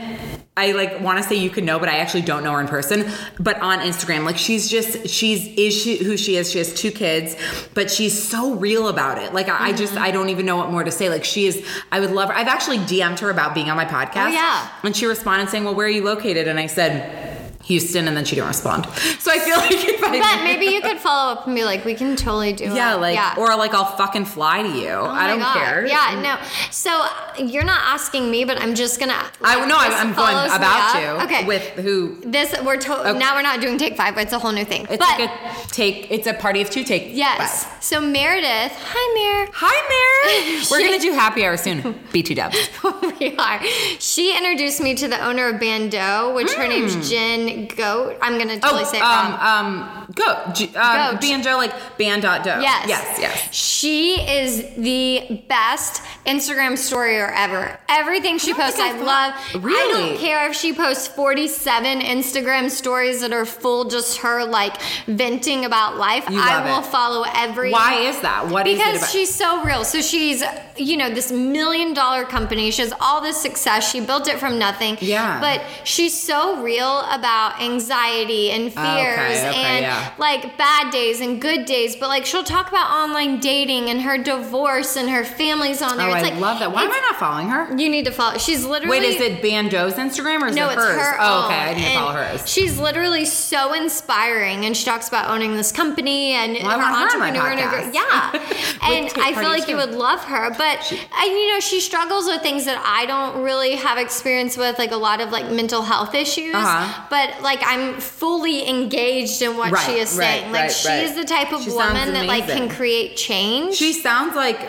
I 0.56 0.74
like 0.74 1.02
want 1.02 1.18
to 1.18 1.24
say 1.28 1.36
you 1.36 1.50
could 1.50 1.64
know, 1.64 1.80
but 1.80 1.90
I 1.90 1.98
actually 1.98 2.22
don't 2.22 2.44
know 2.44 2.52
her 2.52 2.62
in 2.62 2.68
person. 2.68 3.10
But 3.40 3.60
on 3.60 3.80
Instagram, 3.80 4.24
like 4.24 4.38
she's 4.38 4.70
just 4.70 5.08
she's 5.10 5.48
is 5.58 5.74
she 5.74 6.04
who 6.04 6.16
she 6.16 6.36
is. 6.36 6.52
She 6.52 6.60
has 6.60 6.74
two 6.74 6.92
kids, 6.92 7.36
but 7.74 7.90
she's 7.90 8.22
so 8.22 8.54
real 8.54 8.88
about 8.88 9.18
it. 9.18 9.34
Like 9.34 9.50
I, 9.50 9.70
I 9.70 9.74
just 9.74 9.94
Mm-hmm. 9.94 10.04
I 10.04 10.12
don't 10.12 10.30
even 10.30 10.46
know 10.46 10.58
what 10.58 10.70
more 10.72 10.84
to 10.84 10.92
say. 10.92 11.10
Like 11.10 11.24
she 11.24 11.48
is. 11.48 11.66
I 11.92 12.00
would 12.00 12.12
love 12.12 12.30
her. 12.30 12.36
I've 12.36 12.48
actually 12.48 12.78
DM'd 12.80 13.20
her 13.20 13.30
about 13.32 13.54
being 13.56 13.70
on 13.70 13.78
my 13.78 13.86
podcast. 13.86 14.28
Oh, 14.28 14.34
yeah. 14.34 14.70
and 14.84 14.96
she 14.96 15.06
responded 15.08 15.50
saying, 15.50 15.64
"Well, 15.64 15.76
where 15.76 15.88
are 15.88 15.90
you 15.90 16.04
located?" 16.04 16.48
And 16.48 16.60
I 16.60 16.68
said. 16.68 17.32
Houston, 17.64 18.08
and 18.08 18.16
then 18.16 18.26
she 18.26 18.36
didn't 18.36 18.50
respond. 18.50 18.86
So 19.20 19.32
I 19.32 19.40
feel 19.40 19.58
like 19.58 19.72
if 19.72 20.04
I 20.04 20.20
But 20.20 20.44
maybe 20.44 20.66
you 20.66 20.82
could 20.82 20.98
follow 20.98 21.34
up 21.34 21.48
and 21.48 21.56
be 21.56 21.64
like, 21.64 21.86
we 21.86 21.94
can 21.94 22.16
totally 22.16 22.54
do 22.54 22.66
it. 22.66 22.74
yeah, 22.74 22.96
like 22.96 23.16
yeah. 23.16 23.36
or 23.38 23.56
like 23.56 23.74
I'll 23.74 23.86
fucking 23.98 24.26
fly 24.26 24.64
to 24.64 24.70
you. 24.70 24.90
Oh 24.90 25.06
I 25.06 25.28
don't 25.28 25.40
God. 25.40 25.56
care. 25.56 25.86
Yeah, 25.86 26.20
no. 26.22 26.38
So 26.72 27.06
you're 27.42 27.64
not 27.64 27.82
asking 27.84 28.30
me, 28.30 28.44
but 28.46 28.62
I'm 28.62 28.76
just 28.76 29.00
gonna. 29.00 29.16
I 29.42 29.66
no, 29.66 29.78
I'm, 29.78 29.94
I'm 29.94 30.14
going 30.14 30.36
about 30.36 31.02
you. 31.02 31.24
Okay. 31.26 31.46
With 31.46 31.64
who? 31.80 32.20
this, 32.26 32.54
we're 32.64 32.78
to- 32.78 32.94
Okay. 32.94 33.18
now 33.18 33.36
we're 33.36 33.42
not 33.42 33.62
doing 33.62 33.78
take 33.78 33.98
five. 33.98 34.16
but 34.16 34.24
It's 34.24 34.34
a 34.34 34.40
whole 34.40 34.52
new 34.52 34.66
thing. 34.66 34.86
It's 34.90 34.98
but 34.98 35.20
like 35.20 35.30
a 35.30 35.68
take. 35.70 36.12
It's 36.12 36.28
a 36.28 36.34
party 36.34 36.62
of 36.62 36.70
two. 36.70 36.84
Take 36.84 37.16
yes. 37.16 37.64
five. 37.64 37.84
So 37.84 38.02
Meredith, 38.02 38.74
hi 38.76 39.14
Mer. 39.14 39.52
Hi, 39.54 39.78
Mary. 40.26 40.64
We're 40.72 40.80
gonna 40.80 41.02
do 41.02 41.14
happy 41.14 41.46
hour 41.46 41.58
soon. 41.58 42.00
B 42.12 42.24
two 42.24 42.36
dubs. 42.36 42.58
we 43.20 43.36
are. 43.38 43.64
She 44.00 44.36
introduced 44.36 44.82
me 44.82 44.96
to 44.96 45.08
the 45.08 45.24
owner 45.24 45.48
of 45.48 45.60
Bando, 45.60 46.34
which 46.34 46.52
her 46.54 46.64
hmm. 46.64 46.70
name's 46.70 47.10
Jen 47.10 47.53
Goat. 47.76 48.18
I'm 48.22 48.38
gonna 48.38 48.60
totally 48.60 48.86
say 48.86 48.98
it 48.98 49.02
wrong. 49.02 49.32
Hmm. 49.32 49.46
um, 49.48 49.84
um, 50.06 50.12
go. 50.16 50.52
G- 50.54 50.76
um, 50.76 51.12
Goat. 51.14 51.22
Banjo 51.22 51.58
like 51.58 51.74
band 51.98 52.22
dot 52.24 52.44
dough. 52.44 52.60
Yes. 52.60 52.88
Yes. 52.88 53.20
Yes. 53.20 53.54
She 53.56 54.16
is 54.22 54.64
the 54.78 55.44
best 55.50 56.02
Instagram 56.26 56.74
storyer 56.74 57.32
ever. 57.36 57.78
Everything 57.90 58.38
she 58.38 58.52
I 58.52 58.56
posts, 58.56 58.80
I 58.80 58.90
I've 58.90 59.02
love. 59.02 59.34
thought- 59.36 59.62
I 59.66 59.90
don't 59.92 60.18
care 60.20 60.50
if 60.50 60.56
she 60.56 60.74
posts 60.74 61.08
47 61.08 62.00
Instagram 62.02 62.70
stories 62.70 63.22
that 63.22 63.34
are 63.34 63.46
full 63.46 63.86
just 63.90 64.20
her 64.20 64.44
like 64.46 64.76
venting 65.08 65.66
about 65.66 65.98
life. 65.98 66.24
I 66.30 66.72
will 66.72 66.80
it. 66.80 66.86
follow 66.86 67.26
every 67.36 67.72
Why 67.72 67.96
is 68.02 68.20
that? 68.22 68.48
What 68.48 68.68
is 68.68 68.76
it 68.76 68.78
because 68.80 68.98
about? 69.00 69.10
she's 69.10 69.34
so 69.34 69.64
real. 69.64 69.84
So 69.84 70.02
she's, 70.02 70.44
you 70.78 70.98
know, 70.98 71.10
this 71.10 71.32
million 71.32 71.94
dollar 71.94 72.24
company. 72.24 72.72
She 72.72 72.82
has 72.82 72.94
all 73.02 73.22
this 73.22 73.38
success. 73.42 73.92
She 73.92 74.00
built 74.00 74.28
it 74.28 74.40
from 74.40 74.58
nothing. 74.58 74.98
Yeah. 75.02 75.40
But 75.40 75.62
she's 75.84 76.20
so 76.20 76.62
real 76.64 77.02
about 77.12 77.43
anxiety 77.60 78.52
and 78.52 78.72
fears 78.72 78.78
Okay, 78.78 79.50
okay, 79.50 79.60
and 79.62 79.84
yeah. 79.84 80.14
like 80.18 80.58
bad 80.58 80.92
days 80.92 81.22
and 81.22 81.42
good 81.42 81.66
days. 81.66 81.96
But 81.96 82.10
like 82.10 82.26
she'll 82.26 82.44
talk 82.44 82.70
about 82.70 82.90
online 82.90 83.40
dating 83.40 83.90
and 83.90 84.02
her 84.02 84.18
divorce 84.18 84.96
and 84.96 85.10
her 85.10 85.24
family's 85.24 85.82
on 85.82 85.98
there. 85.98 86.08
oh, 86.10 86.14
it's 86.14 86.26
I 86.28 86.32
like, 86.32 86.40
love 86.40 86.60
that. 86.60 86.72
Why 86.72 86.84
am 86.84 86.92
I 86.92 87.00
not 87.10 87.20
following 87.20 87.50
her? 87.50 87.76
You 87.78 87.90
need 87.90 88.06
to 88.06 88.12
follow. 88.12 88.38
She's 88.38 88.66
literally. 88.66 89.00
Wait, 89.00 89.04
is 89.16 89.22
it 89.22 89.42
Bando's 89.42 89.94
Instagram 89.96 90.42
or 90.42 90.48
is 90.48 90.56
No, 90.56 90.70
it 90.70 90.74
it's 90.74 90.82
hers? 90.82 90.98
her. 91.02 91.18
Oh, 91.20 91.46
okay. 91.46 91.56
I 91.56 91.74
need 91.74 91.84
to 91.84 91.94
follow 92.00 92.14
hers. 92.14 92.50
She's 92.50 92.78
literally 92.80 93.26
so 93.26 93.74
inspiring, 93.74 94.66
and 94.66 94.76
she 94.76 94.86
talks 94.86 95.08
about 95.08 95.30
owning 95.30 95.56
this 95.56 95.72
company 95.72 96.32
and 96.34 96.54
Well, 96.62 96.80
her 96.80 97.04
entrepreneur. 97.04 97.48
and 97.52 97.60
her- 97.60 97.92
yeah, 97.92 98.32
and 98.84 99.10
I 99.18 99.34
feel 99.34 99.50
like 99.50 99.68
you 99.68 99.76
would 99.78 99.92
love 99.92 100.24
her. 100.26 100.50
But 100.52 100.94
I, 101.14 101.26
you 101.26 101.54
know, 101.54 101.60
she 101.60 101.80
struggles 101.80 102.26
with 102.26 102.42
things 102.42 102.66
that 102.66 102.82
I 102.86 103.06
don't 103.06 103.44
really 103.44 103.76
have 103.76 103.98
experience 103.98 104.58
with, 104.58 104.78
like 104.78 104.92
a 104.92 104.98
lot 104.98 105.22
of 105.22 105.32
like 105.32 105.50
mental 105.52 105.82
health 105.84 106.14
issues. 106.16 106.56
Uh-huh. 106.56 107.06
But 107.10 107.33
like 107.42 107.60
I'm 107.66 108.00
fully 108.00 108.68
engaged 108.70 109.42
in 109.42 109.58
what 109.58 109.72
Right, 109.72 109.86
she 109.86 109.94
is 110.00 110.10
saying. 110.10 110.52
Like 110.52 110.62
right, 110.64 110.72
she 110.72 110.88
right. 110.88 111.04
is 111.04 111.16
the 111.16 111.24
type 111.26 111.52
of 111.54 111.64
She 111.64 111.72
woman 111.72 112.14
that 112.14 112.26
like 112.26 112.46
can 112.48 112.70
create 112.70 113.16
change. 113.18 113.76
She 113.76 113.94
sounds 113.94 114.36
like 114.36 114.60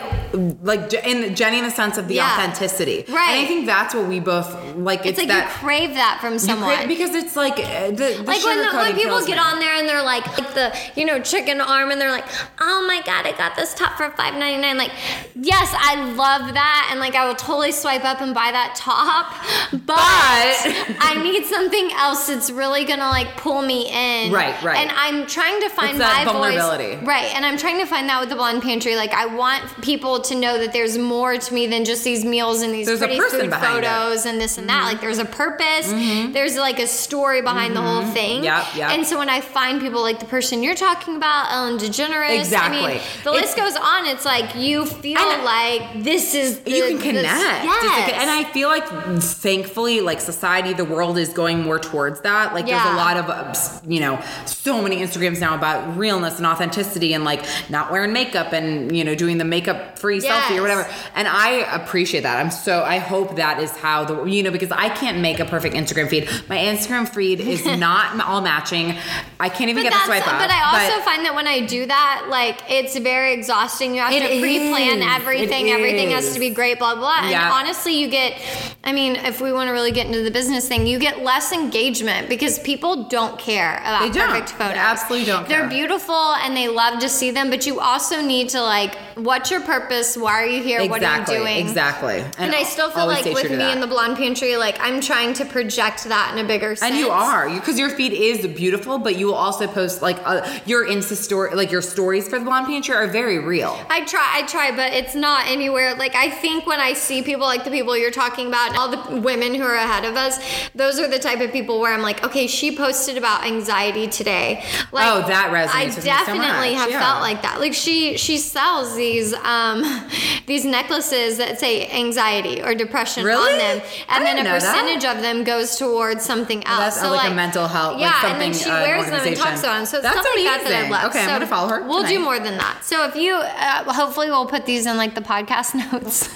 like 0.63 0.93
in 0.93 1.33
Jenny 1.35 1.59
in 1.59 1.65
the 1.65 1.71
sense 1.71 1.97
of 1.97 2.07
the 2.07 2.15
Yeah. 2.15 2.31
authenticity, 2.33 3.05
Right. 3.07 3.29
And 3.29 3.45
I 3.45 3.47
think 3.47 3.65
that's 3.65 3.93
what 3.93 4.07
we 4.07 4.19
both 4.19 4.53
like. 4.75 5.05
It's, 5.05 5.17
it's 5.17 5.19
like 5.19 5.27
that 5.29 5.49
you 5.49 5.67
crave 5.67 5.93
that 5.93 6.17
from 6.21 6.37
someone. 6.39 6.75
crave- 6.75 6.87
because 6.87 7.15
it's 7.15 7.35
like 7.35 7.53
uh, 7.59 7.89
the, 7.91 7.95
the 7.95 8.23
like 8.23 8.43
when, 8.43 8.57
the, 8.59 8.77
when 8.77 8.95
people 8.95 9.19
get 9.25 9.35
me. 9.37 9.39
on 9.39 9.59
there 9.59 9.73
and 9.75 9.87
they're 9.87 10.03
like, 10.03 10.25
like 10.37 10.53
the 10.53 10.75
you 10.95 11.05
know 11.05 11.19
chicken 11.21 11.61
arm 11.61 11.91
and 11.91 11.99
they're 12.01 12.11
like 12.11 12.25
oh 12.59 12.85
my 12.87 13.01
god 13.05 13.25
i 13.25 13.31
got 13.37 13.55
this 13.55 13.73
top 13.73 13.97
for 13.97 14.09
five 14.11 14.33
ninety 14.35 14.61
nine. 14.61 14.77
like 14.77 14.91
yes 15.35 15.73
i 15.77 15.95
love 16.15 16.53
that 16.53 16.87
and 16.91 16.99
like 16.99 17.15
i 17.15 17.25
will 17.27 17.35
totally 17.35 17.71
swipe 17.71 18.03
up 18.03 18.21
and 18.21 18.33
buy 18.33 18.49
that 18.51 18.75
top 18.75 19.31
but, 19.71 19.85
But- 19.85 20.95
i 20.99 21.21
need 21.23 21.45
something 21.45 21.91
else 21.93 22.27
that's 22.27 22.51
really 22.55 22.85
gonna 22.85 23.09
like 23.09 23.35
pull 23.37 23.61
me 23.61 23.87
in 23.91 24.31
Right, 24.31 24.59
right. 24.63 24.77
and 24.77 24.91
i'm 24.95 25.27
trying 25.27 25.59
to 25.61 25.69
find 25.69 25.91
It's 25.91 25.99
my 25.99 26.25
vulnerability. 26.25 26.95
voice 26.95 27.05
right 27.07 27.35
and 27.35 27.45
i'm 27.45 27.57
trying 27.57 27.77
to 27.79 27.85
find 27.85 28.07
that 28.09 28.19
with 28.21 28.29
the 28.29 28.35
blonde 28.35 28.61
pantry 28.63 28.95
like 28.95 29.13
i 29.13 29.25
want 29.25 29.63
people 29.81 30.21
to 30.21 30.35
know 30.35 30.57
that 30.57 30.73
there's 30.73 30.97
more 30.97 31.37
to 31.37 31.53
me 31.53 31.67
than 31.67 31.85
just 31.85 32.03
these 32.03 32.23
meals 32.23 32.61
and 32.61 32.73
these 32.73 32.87
There's 32.87 32.99
pretty 32.99 33.19
food 33.19 33.49
behind 33.49 33.83
it. 33.83 33.87
Mm-hmm. 33.87 34.03
photos 34.09 34.25
and 34.25 34.39
this 34.41 34.57
and 34.57 34.67
that 34.69 34.85
like 34.85 35.01
there's 35.01 35.19
a 35.19 35.25
purpose 35.25 35.91
there's 36.33 36.55
like 36.57 36.79
a 36.79 36.87
story 36.87 37.41
behind 37.41 37.75
the 37.75 37.81
whole 37.81 38.03
thing 38.05 38.43
Yep, 38.43 38.65
yep. 38.75 38.91
and 38.91 39.05
so 39.05 39.17
when 39.17 39.29
I 39.29 39.41
find 39.41 39.81
people 39.81 40.01
like 40.01 40.19
the 40.19 40.25
person 40.25 40.63
you're 40.63 40.75
talking 40.75 41.15
about, 41.15 41.51
Ellen 41.51 41.77
DeGeneres, 41.77 42.29
I 42.29 42.33
Exactly. 42.33 42.81
mean, 42.93 43.01
the 43.23 43.31
It's- 43.33 43.41
list 43.45 43.57
goes 43.57 43.75
on. 43.75 44.05
It's 44.07 44.25
like 44.25 44.55
you 44.55 44.85
feel 44.85 45.19
like 45.43 46.03
this 46.03 46.35
is 46.35 46.59
the, 46.59 46.71
you 46.71 46.83
can 46.99 47.15
this- 47.15 47.23
connect. 47.25 47.63
yes. 47.65 48.11
And 48.21 48.29
I 48.29 48.43
feel 48.45 48.67
like, 48.69 48.85
thankfully, 49.21 50.01
like 50.01 50.21
society, 50.21 50.73
the 50.73 50.85
world 50.85 51.17
is 51.17 51.29
going 51.29 51.61
more 51.63 51.79
towards 51.79 52.21
that. 52.21 52.44
Like, 52.53 52.65
there's 52.65 52.81
a 52.85 52.95
lot 52.95 53.17
of, 53.17 53.29
uh, 53.29 53.53
you 53.87 53.99
know, 53.99 54.21
so 54.45 54.81
many 54.81 54.97
Instagrams 54.97 55.39
now 55.39 55.55
about 55.55 55.97
realness 55.97 56.37
and 56.37 56.45
authenticity 56.45 57.13
and 57.13 57.23
like 57.23 57.45
not 57.69 57.91
wearing 57.91 58.13
makeup 58.13 58.53
and, 58.53 58.95
you 58.95 59.03
know, 59.03 59.15
doing 59.15 59.37
the 59.37 59.45
makeup 59.45 59.97
free 59.99 60.19
selfie 60.19 60.57
or 60.57 60.61
whatever. 60.61 60.87
And 61.15 61.27
I 61.27 61.49
appreciate 61.75 62.21
that. 62.21 62.37
I'm 62.43 62.51
so, 62.51 62.83
I 62.83 62.97
hope 62.99 63.35
that 63.37 63.59
is 63.61 63.71
how 63.71 64.05
the, 64.05 64.23
you 64.25 64.43
know, 64.43 64.51
because 64.51 64.71
I 64.71 64.89
can't 64.89 65.19
make 65.19 65.39
a 65.39 65.45
perfect 65.45 65.75
Instagram 65.75 66.09
feed. 66.09 66.29
My 66.49 66.57
Instagram 66.57 67.07
feed 67.07 67.39
is 67.39 67.65
not 67.79 68.19
all 68.25 68.41
matching. 68.41 68.95
I 69.39 69.49
can't 69.49 69.69
even 69.69 69.83
But 69.83 69.91
get 69.91 69.99
the 69.99 70.05
swipe 70.05 70.27
up. 70.27 70.39
but 70.39 70.49
I 70.51 70.87
also 70.89 71.01
find 71.03 71.25
that 71.25 71.35
when 71.35 71.47
I 71.47 71.65
do 71.65 71.85
that, 71.85 72.27
like 72.29 72.59
it's 72.69 72.97
very 72.97 73.33
exhausting. 73.33 73.93
You 73.95 74.01
have 74.01 74.11
to 74.11 74.39
pre-plan 74.39 74.99
is. 74.99 75.05
everything. 75.07 75.69
Everything 75.71 76.09
has 76.11 76.33
to 76.33 76.39
be 76.39 76.49
great, 76.49 76.79
blah 76.79 76.95
blah. 76.95 77.19
And 77.21 77.29
Yeah. 77.31 77.51
honestly, 77.51 77.99
you 77.99 78.07
get. 78.07 78.41
I 78.83 78.91
mean, 78.93 79.15
if 79.15 79.41
we 79.41 79.51
want 79.51 79.67
to 79.67 79.71
really 79.71 79.91
get 79.91 80.05
into 80.07 80.21
the 80.23 80.31
business 80.31 80.67
thing, 80.67 80.85
you 80.87 80.99
get 80.99 81.23
less 81.23 81.51
engagement 81.51 82.29
because 82.35 82.59
people 82.59 83.03
don't 83.05 83.37
care 83.39 83.77
about 83.79 84.01
They 84.01 84.09
don't. 84.11 84.29
perfect 84.29 84.49
They 84.49 84.65
photos. 84.65 84.77
absolutely 84.77 85.25
don't 85.25 85.45
Care. 85.47 85.59
They're 85.61 85.69
beautiful 85.69 86.15
and 86.15 86.55
they 86.55 86.67
love 86.67 86.99
to 86.99 87.09
see 87.09 87.31
them, 87.31 87.49
but 87.49 87.65
you 87.65 87.79
also 87.79 88.21
need 88.21 88.49
to 88.49 88.61
like, 88.61 88.95
what's 89.15 89.49
your 89.51 89.61
purpose? 89.61 90.17
Why 90.17 90.41
are 90.41 90.45
you 90.45 90.61
here? 90.61 90.79
exactly, 90.81 90.89
What 90.89 91.03
are 91.03 91.33
you 91.33 91.39
doing? 91.39 91.67
Exactly. 91.67 92.23
And, 92.37 92.53
I 92.55 92.63
still 92.63 92.89
feel 92.89 93.05
like 93.07 93.25
with 93.25 93.49
me 93.51 93.71
in 93.71 93.79
the 93.81 93.87
blonde 93.87 94.17
pantry, 94.17 94.55
like 94.57 94.77
I'm 94.79 95.01
trying 95.01 95.33
to 95.35 95.45
project 95.45 96.05
that 96.05 96.31
in 96.33 96.43
a 96.43 96.47
bigger 96.47 96.75
sense. 96.75 96.91
And 96.91 96.99
you 96.99 97.09
are, 97.09 97.49
because 97.49 97.77
your 97.77 97.89
feed 97.89 98.13
is 98.13 98.45
beautiful, 98.47 98.97
but 98.97 99.17
you 99.17 99.27
will 99.27 99.35
also 99.35 99.67
post 99.67 100.01
like 100.01 100.17
uh, 100.25 100.59
your 100.65 100.87
Insta 100.87 101.15
story, 101.15 101.53
like 101.55 101.71
your 101.71 101.81
stories 101.81 102.27
for 102.27 102.39
the 102.39 102.45
Blonde 102.45 102.67
Pantry 102.67 102.95
are 102.95 103.07
very 103.07 103.39
real. 103.39 103.77
I 103.89 104.05
try, 104.05 104.27
I 104.33 104.43
try, 104.47 104.71
but 104.71 104.93
it's 104.93 105.15
not 105.15 105.47
anywhere. 105.47 105.95
Like 105.95 106.15
I 106.15 106.29
think 106.29 106.65
when 106.65 106.79
I 106.79 106.93
see 106.93 107.21
people 107.21 107.45
like 107.45 107.63
the 107.63 107.71
people 107.71 107.97
you're 107.97 108.11
talking 108.11 108.47
about, 108.47 108.77
all 108.77 108.89
the 108.89 109.19
women 109.21 109.53
who 109.53 109.63
are 109.63 109.75
ahead 109.75 110.05
of 110.05 110.15
us, 110.15 110.39
those 110.73 110.99
are 110.99 111.07
the 111.07 111.19
type 111.19 111.39
of 111.41 111.51
people 111.51 111.79
where 111.79 111.93
I'm 111.93 112.01
like, 112.01 112.14
okay, 112.23 112.47
she 112.47 112.75
posted 112.75 113.17
about 113.17 113.43
anxiety 113.45 114.07
today. 114.07 114.63
Like, 114.91 115.05
Oh, 115.07 115.27
that 115.27 115.51
resonates 115.51 115.73
I 115.75 115.85
with 115.85 115.95
me 115.97 116.01
so 116.01 116.07
definitely 116.07 116.71
much, 116.71 116.77
have 116.77 116.89
yeah. 116.91 116.99
felt 116.99 117.21
like 117.21 117.41
that. 117.41 117.59
Like 117.59 117.73
she 117.73 118.17
she 118.17 118.37
sells 118.37 118.95
these 118.95 119.33
um 119.33 119.83
these 120.47 120.63
necklaces 120.65 121.37
that 121.37 121.59
say 121.59 121.89
anxiety 121.89 122.61
or 122.61 122.75
depression 122.75 123.23
Really? 123.25 123.53
on 123.53 123.57
them, 123.57 123.81
I 124.09 124.17
and 124.17 124.25
then 124.25 124.37
a 124.39 124.43
didn't 124.43 124.59
that. 124.59 124.73
percentage 124.73 125.05
of 125.05 125.21
them 125.21 125.43
goes 125.43 125.75
towards 125.77 126.23
something 126.23 126.63
else. 126.65 126.95
that's, 126.95 127.03
uh, 127.03 127.11
like 127.11 127.31
a 127.31 127.35
mental 127.35 127.67
health- 127.67 127.93
like 127.93 128.01
yeah, 128.01 128.21
something, 128.21 128.31
and 128.31 128.41
then 128.41 128.53
she 128.53 128.69
uh, 128.69 128.81
wears 128.81 129.05
them 129.09 129.27
and 129.27 129.35
talks 129.37 129.59
about 129.61 129.75
them. 129.77 129.85
So 129.85 129.97
it's 129.97 130.03
That's 130.03 130.19
stuff 130.19 130.35
like 130.35 130.45
that 130.45 130.63
that 130.63 130.85
I 130.85 130.89
love. 130.89 131.09
Okay, 131.09 131.19
I'm 131.19 131.25
So 131.27 131.31
gonna 131.33 131.47
follow 131.47 131.67
her 131.69 131.83
We'll 131.87 132.05
do 132.05 132.19
more 132.19 132.39
than 132.39 132.57
that. 132.57 132.83
So 132.83 133.05
if 133.07 133.15
you, 133.15 133.33
uh, 133.35 133.91
hopefully, 133.93 134.29
we'll 134.29 134.45
put 134.47 134.65
these 134.65 134.85
in 134.85 134.97
like 134.97 135.15
the 135.15 135.21
podcast 135.21 135.73
notes. 135.91 136.29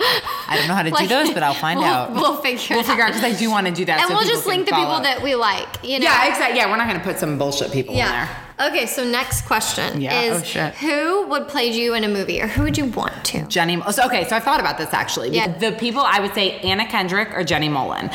I 0.00 0.56
don't 0.56 0.68
know 0.68 0.74
how 0.74 0.82
to 0.82 0.90
Like, 0.90 1.08
do 1.08 1.14
those, 1.14 1.32
but 1.32 1.42
I'll 1.42 1.54
find 1.54 1.78
we'll, 1.78 1.88
out. 1.88 2.12
We'll 2.12 2.36
figure. 2.36 2.66
We'll 2.70 2.80
it 2.80 2.86
figure 2.86 3.04
out 3.04 3.12
because 3.12 3.24
I 3.24 3.38
do 3.38 3.50
want 3.50 3.66
to 3.66 3.72
do 3.72 3.84
that. 3.84 4.00
And 4.00 4.08
so 4.08 4.14
we'll 4.14 4.26
just 4.26 4.46
link 4.46 4.64
the 4.64 4.72
follow. 4.72 4.86
people 4.86 5.02
that 5.02 5.22
we 5.22 5.34
like. 5.34 5.68
You 5.84 5.98
know. 5.98 6.04
Yeah, 6.04 6.28
exactly. 6.28 6.58
Yeah, 6.58 6.70
we're 6.70 6.76
not 6.76 6.88
going 6.88 6.98
to 6.98 7.04
put 7.04 7.18
some 7.18 7.38
bullshit 7.38 7.70
people 7.72 7.94
in 7.94 8.00
there. 8.00 8.28
Okay, 8.60 8.86
so 8.86 9.04
next 9.04 9.42
question 9.46 10.00
Yeah, 10.00 10.20
is 10.22 10.40
oh, 10.40 10.44
shit. 10.44 10.74
who 10.74 11.26
would 11.28 11.48
play 11.48 11.66
you 11.66 11.94
in 11.94 12.04
a 12.04 12.08
movie 12.08 12.40
or 12.42 12.46
who 12.46 12.62
would 12.64 12.76
you 12.76 12.84
want 12.86 13.24
to? 13.26 13.46
Jenny. 13.46 13.80
So 13.92 14.04
okay, 14.06 14.28
so 14.28 14.36
I 14.36 14.40
thought 14.40 14.60
about 14.60 14.76
this 14.78 14.92
actually. 14.92 15.30
Yeah. 15.30 15.56
The 15.58 15.72
people 15.72 16.02
I 16.04 16.20
would 16.20 16.34
say 16.34 16.58
Anna 16.60 16.86
Kendrick 16.86 17.30
or 17.34 17.42
Jenny 17.44 17.68
Mollen. 17.68 18.12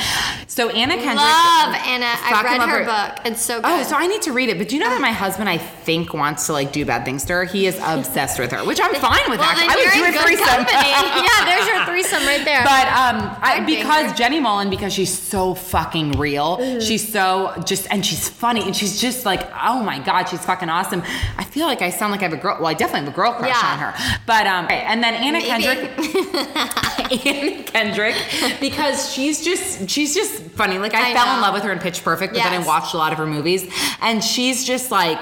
So 0.48 0.70
Anna 0.70 0.94
Kendrick. 0.96 1.16
Love 1.18 1.76
Anna. 1.86 2.06
I 2.06 2.42
read 2.44 2.70
her 2.70 2.86
book. 2.86 3.26
It's 3.26 3.42
so 3.42 3.62
good. 3.62 3.66
Oh, 3.68 3.84
so 3.84 3.96
I 3.96 4.08
need 4.08 4.22
to 4.24 4.32
read 4.34 4.50
it. 4.50 4.58
But 4.58 4.70
do 4.70 4.76
you 4.76 4.82
know 4.84 4.90
that 4.90 5.02
my 5.02 5.12
husband, 5.12 5.50
I 5.50 5.58
think, 5.58 6.14
wants 6.14 6.46
to 6.48 6.54
like 6.54 6.72
do 6.72 6.86
bad 6.86 7.06
things 7.06 7.26
to 7.26 7.34
her? 7.34 7.44
He 7.46 7.66
is 7.66 7.78
obsessed 7.84 8.40
with 8.40 8.52
her, 8.52 8.64
which 8.66 8.80
I'm 8.82 8.94
fine 8.96 9.30
with. 9.30 9.40
well, 9.40 9.50
actually, 9.50 9.68
I 9.70 9.76
would 9.76 9.94
do 9.94 10.04
a 10.06 10.12
good 10.12 10.22
threesome. 10.22 10.46
company. 10.46 10.90
yeah, 10.90 11.46
there's 11.46 11.68
your 11.68 11.86
threesome 11.86 12.26
right 12.28 12.46
there. 12.46 12.64
But 12.64 12.88
um, 12.88 13.36
I, 13.42 13.64
because 13.66 14.14
Jenny 14.18 14.40
Mollen, 14.40 14.70
because 14.70 14.94
she's 14.94 15.12
so 15.18 15.54
fucking 15.56 16.14
real, 16.14 16.58
Mm-hmm. 16.58 16.80
she's 16.80 17.12
so 17.12 17.54
just, 17.66 17.88
and 17.92 18.06
she's 18.06 18.30
funny, 18.30 18.62
and 18.64 18.76
she's 18.76 19.02
just 19.02 19.26
like, 19.26 19.42
oh 19.62 19.82
my 19.84 20.00
god, 20.00 20.26
she's 20.36 20.46
fucking 20.46 20.70
awesome. 20.70 21.02
I 21.38 21.44
feel 21.44 21.66
like 21.66 21.82
I 21.82 21.90
sound 21.90 22.12
like 22.12 22.22
I 22.22 22.26
have 22.26 22.34
a 22.34 22.38
girl. 22.38 22.58
Well, 22.58 22.68
I 22.68 22.74
definitely 22.74 23.06
have 23.06 23.14
a 23.14 23.16
girl 23.16 23.34
crush 23.34 23.50
Yeah. 23.50 23.72
on 23.72 23.80
her. 23.80 23.94
But 24.26 24.48
um, 24.48 24.66
okay, 24.66 24.82
and 24.82 25.02
then 25.04 25.14
Anna 25.14 25.40
Maybe. 25.40 25.48
Kendrick, 25.48 27.26
Anna 27.26 27.64
Kendrick, 27.64 28.16
because 28.60 29.12
she's 29.14 29.44
just, 29.44 29.90
she's 29.90 30.14
just 30.14 30.42
funny. 30.52 30.78
Like 30.78 30.94
I, 30.94 31.12
I 31.12 31.14
fell 31.14 31.26
know. 31.28 31.36
in 31.36 31.42
love 31.42 31.54
with 31.54 31.64
her 31.64 31.72
in 31.72 31.80
Pitch 31.80 32.04
Perfect, 32.04 32.34
but 32.34 32.44
then 32.44 32.62
I 32.62 32.66
watched 32.66 32.94
a 32.94 32.98
lot 32.98 33.12
of 33.12 33.18
her 33.18 33.28
movies, 33.28 33.70
and 34.02 34.24
she's 34.24 34.66
just 34.66 34.92
like, 34.92 35.22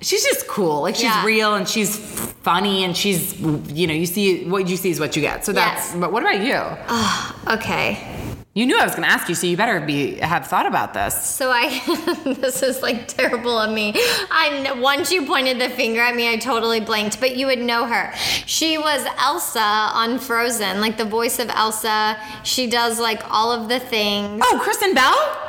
she's 0.00 0.24
just 0.24 0.46
cool. 0.46 0.82
Like 0.82 0.94
she's 0.96 1.04
Yeah. 1.04 1.24
real 1.24 1.54
and 1.54 1.68
she's 1.68 1.96
funny 2.42 2.84
and 2.84 2.96
she's, 2.96 3.38
you 3.40 3.86
know, 3.86 3.94
you 3.94 4.06
see 4.06 4.48
what 4.48 4.68
you 4.68 4.76
see 4.76 4.90
is 4.90 5.00
what 5.00 5.16
you 5.16 5.22
get. 5.22 5.44
So 5.44 5.52
that's. 5.52 5.94
But 5.94 6.12
what 6.12 6.22
about 6.22 6.40
you? 6.42 6.54
Oh, 6.88 7.42
okay. 7.54 8.13
You 8.56 8.66
knew 8.66 8.78
I 8.78 8.84
was 8.84 8.94
going 8.94 9.02
to 9.02 9.10
ask 9.12 9.28
you, 9.28 9.34
so 9.34 9.48
you 9.48 9.56
better 9.56 9.80
be 9.80 10.14
have 10.14 10.46
thought 10.46 10.66
about 10.66 10.94
this. 10.94 11.12
So 11.24 11.50
I, 11.50 11.80
this 12.38 12.62
is 12.62 12.82
like 12.82 13.08
terrible 13.08 13.58
of 13.58 13.74
me. 13.74 13.92
I 13.96 14.76
once 14.80 15.10
you 15.10 15.26
pointed 15.26 15.60
the 15.60 15.70
finger 15.70 16.00
at 16.00 16.14
me, 16.14 16.30
I 16.30 16.36
totally 16.36 16.78
blanked. 16.78 17.18
But 17.18 17.36
you 17.36 17.46
would 17.46 17.58
know 17.58 17.86
her. 17.86 18.12
She 18.46 18.78
was 18.78 19.04
Elsa 19.18 19.58
on 19.58 20.20
Frozen, 20.20 20.80
like 20.80 20.96
the 20.98 21.04
voice 21.04 21.40
of 21.40 21.48
Elsa. 21.50 22.16
She 22.44 22.70
does 22.70 23.00
like 23.00 23.28
all 23.28 23.50
of 23.50 23.68
the 23.68 23.80
things. 23.80 24.40
Oh, 24.44 24.60
Kristen 24.62 24.94
Bell? 24.94 25.40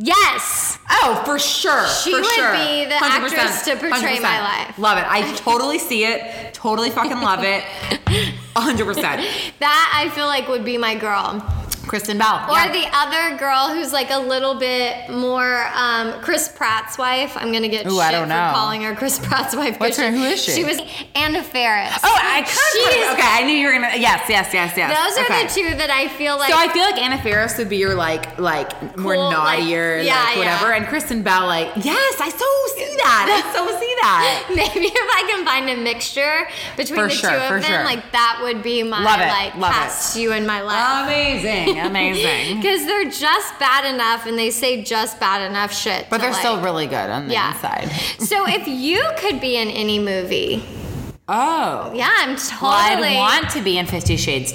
Yes, 0.00 0.78
Oh, 0.90 1.22
for 1.24 1.38
sure. 1.38 1.86
She 1.86 2.12
for 2.12 2.20
would 2.20 2.30
sure. 2.32 2.52
be 2.52 2.84
the 2.86 2.94
100%, 2.94 3.00
actress 3.02 3.62
to 3.66 3.72
portray 3.76 4.18
my 4.20 4.38
100%. 4.38 4.66
life. 4.66 4.78
Love 4.78 4.98
it. 4.98 5.04
I 5.08 5.32
totally 5.36 5.78
see 5.78 6.04
it. 6.04 6.54
Totally 6.54 6.90
fucking 6.90 7.20
love 7.20 7.40
it. 7.42 7.62
100%. 8.56 9.02
that 9.60 9.92
I 9.94 10.08
feel 10.10 10.26
like 10.26 10.48
would 10.48 10.64
be 10.64 10.78
my 10.78 10.94
girl. 10.94 11.42
Kristen 11.88 12.18
Bell. 12.18 12.44
Or 12.48 12.54
yeah. 12.56 12.70
the 12.72 12.86
other 12.92 13.36
girl 13.38 13.68
who's 13.74 13.92
like 13.92 14.10
a 14.10 14.18
little 14.18 14.54
bit 14.54 15.08
more 15.10 15.66
um, 15.74 16.20
Chris 16.20 16.48
Pratt's 16.48 16.98
wife. 16.98 17.36
I'm 17.36 17.52
gonna 17.52 17.68
get 17.68 17.86
Ooh, 17.86 17.90
shit 17.90 18.00
I 18.00 18.12
don't 18.12 18.28
for 18.28 18.34
calling 18.54 18.82
her 18.82 18.94
Chris 18.94 19.18
Pratt's 19.18 19.56
wife. 19.56 19.80
What's 19.80 19.96
her- 19.96 20.10
who 20.10 20.22
is 20.24 20.42
she? 20.42 20.52
She 20.52 20.64
was 20.64 20.78
Anna 21.14 21.42
Faris. 21.42 21.98
Oh, 22.04 22.14
I 22.20 22.44
She's- 22.44 23.12
okay. 23.14 23.22
I 23.24 23.42
knew 23.44 23.54
you 23.54 23.66
were 23.66 23.72
gonna. 23.72 23.96
Yes, 23.96 24.26
yes, 24.28 24.52
yes, 24.52 24.76
yes. 24.76 24.88
Those 24.92 25.18
are 25.18 25.24
okay. 25.26 25.46
the 25.46 25.52
two 25.72 25.76
that 25.78 25.90
I 25.90 26.08
feel 26.08 26.36
like. 26.38 26.52
So 26.52 26.58
I 26.58 26.68
feel 26.68 26.82
like 26.84 26.98
Anna 26.98 27.20
Faris 27.22 27.56
would 27.58 27.68
be 27.68 27.78
your 27.78 27.94
like 27.94 28.38
like 28.38 28.96
more 28.96 29.14
Cool, 29.14 29.24
like- 29.28 29.58
naughtier, 29.60 29.98
yeah, 30.00 30.22
like 30.24 30.36
whatever, 30.38 30.70
yeah. 30.70 30.76
and 30.76 30.86
Kristen 30.86 31.22
Bell 31.22 31.46
like 31.46 31.68
yes, 31.76 32.20
I 32.20 32.28
so 32.28 32.46
see 32.76 32.96
that. 32.98 33.42
I 33.44 33.52
so 33.54 33.66
see 33.78 33.94
that. 34.02 34.48
Maybe 34.54 34.86
if 34.86 34.94
I 34.94 35.30
can 35.30 35.44
find 35.44 35.68
a 35.70 35.76
mixture 35.82 36.48
between 36.76 36.98
For 36.98 37.04
the 37.08 37.14
sure, 37.14 37.30
two 37.30 37.36
of 37.36 37.50
them, 37.50 37.62
sure. 37.62 37.84
like 37.84 38.12
that 38.12 38.40
would 38.42 38.62
be 38.62 38.82
my 38.82 39.02
Love 39.02 39.20
it, 39.20 39.28
like 39.28 39.54
love 39.56 39.74
it. 40.14 40.20
you 40.20 40.32
in 40.32 40.46
my 40.46 40.60
life. 40.60 41.04
Amazing, 41.06 41.77
amazing. 41.86 42.56
Because 42.56 42.84
they're 42.86 43.10
just 43.10 43.58
bad 43.58 43.84
enough, 43.92 44.26
and 44.26 44.38
they 44.38 44.50
say 44.50 44.82
just 44.82 45.18
bad 45.20 45.48
enough 45.48 45.72
shit. 45.72 46.06
But 46.10 46.20
they're 46.20 46.30
like- 46.30 46.40
still 46.40 46.60
really 46.60 46.86
good 46.86 47.10
on 47.10 47.28
the 47.28 47.34
Yeah. 47.34 47.52
inside. 47.54 47.88
so 48.20 48.46
if 48.48 48.66
you 48.68 49.02
could 49.18 49.40
be 49.40 49.56
in 49.56 49.68
any 49.68 49.98
movie, 49.98 50.62
Oh. 51.28 51.92
yeah, 51.94 52.08
I'm 52.18 52.36
Well, 52.62 52.70
I'd 52.72 53.14
want 53.16 53.50
to 53.50 53.60
be 53.60 53.76
in 53.78 53.86
Fifty 53.86 54.16
Shades 54.16 54.52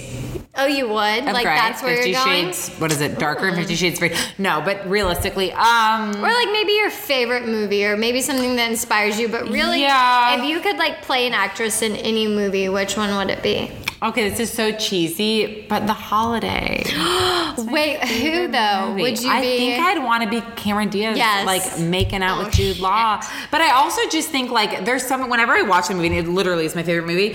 oh, 0.55 0.65
you 0.65 0.88
would? 0.88 1.19
of 1.19 1.34
Like 1.34 1.43
that's 1.43 1.82
where 1.84 1.95
Fifty 1.97 2.11
you're 2.11 2.24
going. 2.26 2.45
Shades. 2.45 2.69
What 2.80 2.91
is 2.91 3.01
it? 3.01 3.17
Darker 3.19 3.47
and 3.47 3.55
Fifty 3.57 3.76
Shades 3.76 3.95
of 4.01 4.09
Grey. 4.09 4.17
No, 4.38 4.61
but 4.63 4.88
realistically, 4.89 5.51
um, 5.53 6.15
Or 6.17 6.32
like 6.34 6.51
maybe 6.51 6.74
your 6.74 6.89
favorite 6.89 7.45
movie, 7.47 7.86
or 7.86 7.95
maybe 7.97 8.21
something 8.21 8.55
that 8.55 8.69
inspires 8.69 9.19
you. 9.19 9.28
But 9.28 9.49
really, 9.49 9.82
Yeah. 9.82 10.38
if 10.39 10.45
you 10.45 10.59
could 10.61 10.78
like 10.78 11.01
play 11.03 11.28
an 11.28 11.34
actress 11.34 11.82
in 11.82 11.95
any 11.95 12.28
movie, 12.28 12.69
which 12.69 12.97
one 12.97 13.15
would 13.17 13.30
it 13.30 13.41
be? 13.43 13.71
Okay, 14.04 14.30
this 14.30 14.39
is 14.39 14.51
so 14.51 14.72
cheesy, 14.72 15.66
but 15.70 15.88
The 15.88 15.93
Holiday. 15.93 16.84
Wait, 17.58 17.99
who 18.04 18.47
though? 18.47 18.89
movie. 18.89 19.01
Would 19.01 19.18
you 19.22 19.30
be? 19.30 19.36
I 19.36 19.41
be? 19.41 19.58
think 19.58 19.84
I'd 19.84 20.04
want 20.04 20.24
to 20.24 20.30
be 20.30 20.41
Cameron 20.56 20.89
Diaz, 20.89 21.18
Yes. 21.18 21.45
like 21.45 21.80
making 21.80 22.22
out 22.24 22.39
Oh, 22.39 22.45
with 22.45 22.54
Jude 22.54 22.76
shit. 22.76 22.84
Law. 22.84 23.22
But 23.51 23.62
I 23.62 23.72
also 23.72 24.01
just 24.10 24.30
think 24.30 24.51
like 24.51 24.86
there's 24.86 25.06
some. 25.06 25.30
Whenever 25.30 25.54
I 25.54 25.62
watch 25.64 25.88
the 25.88 25.93
movie, 25.95 26.08
and 26.08 26.16
it 26.28 26.30
literally 26.30 26.66
is 26.66 26.76
my 26.76 26.84
favorite 26.84 27.08
movie. 27.08 27.34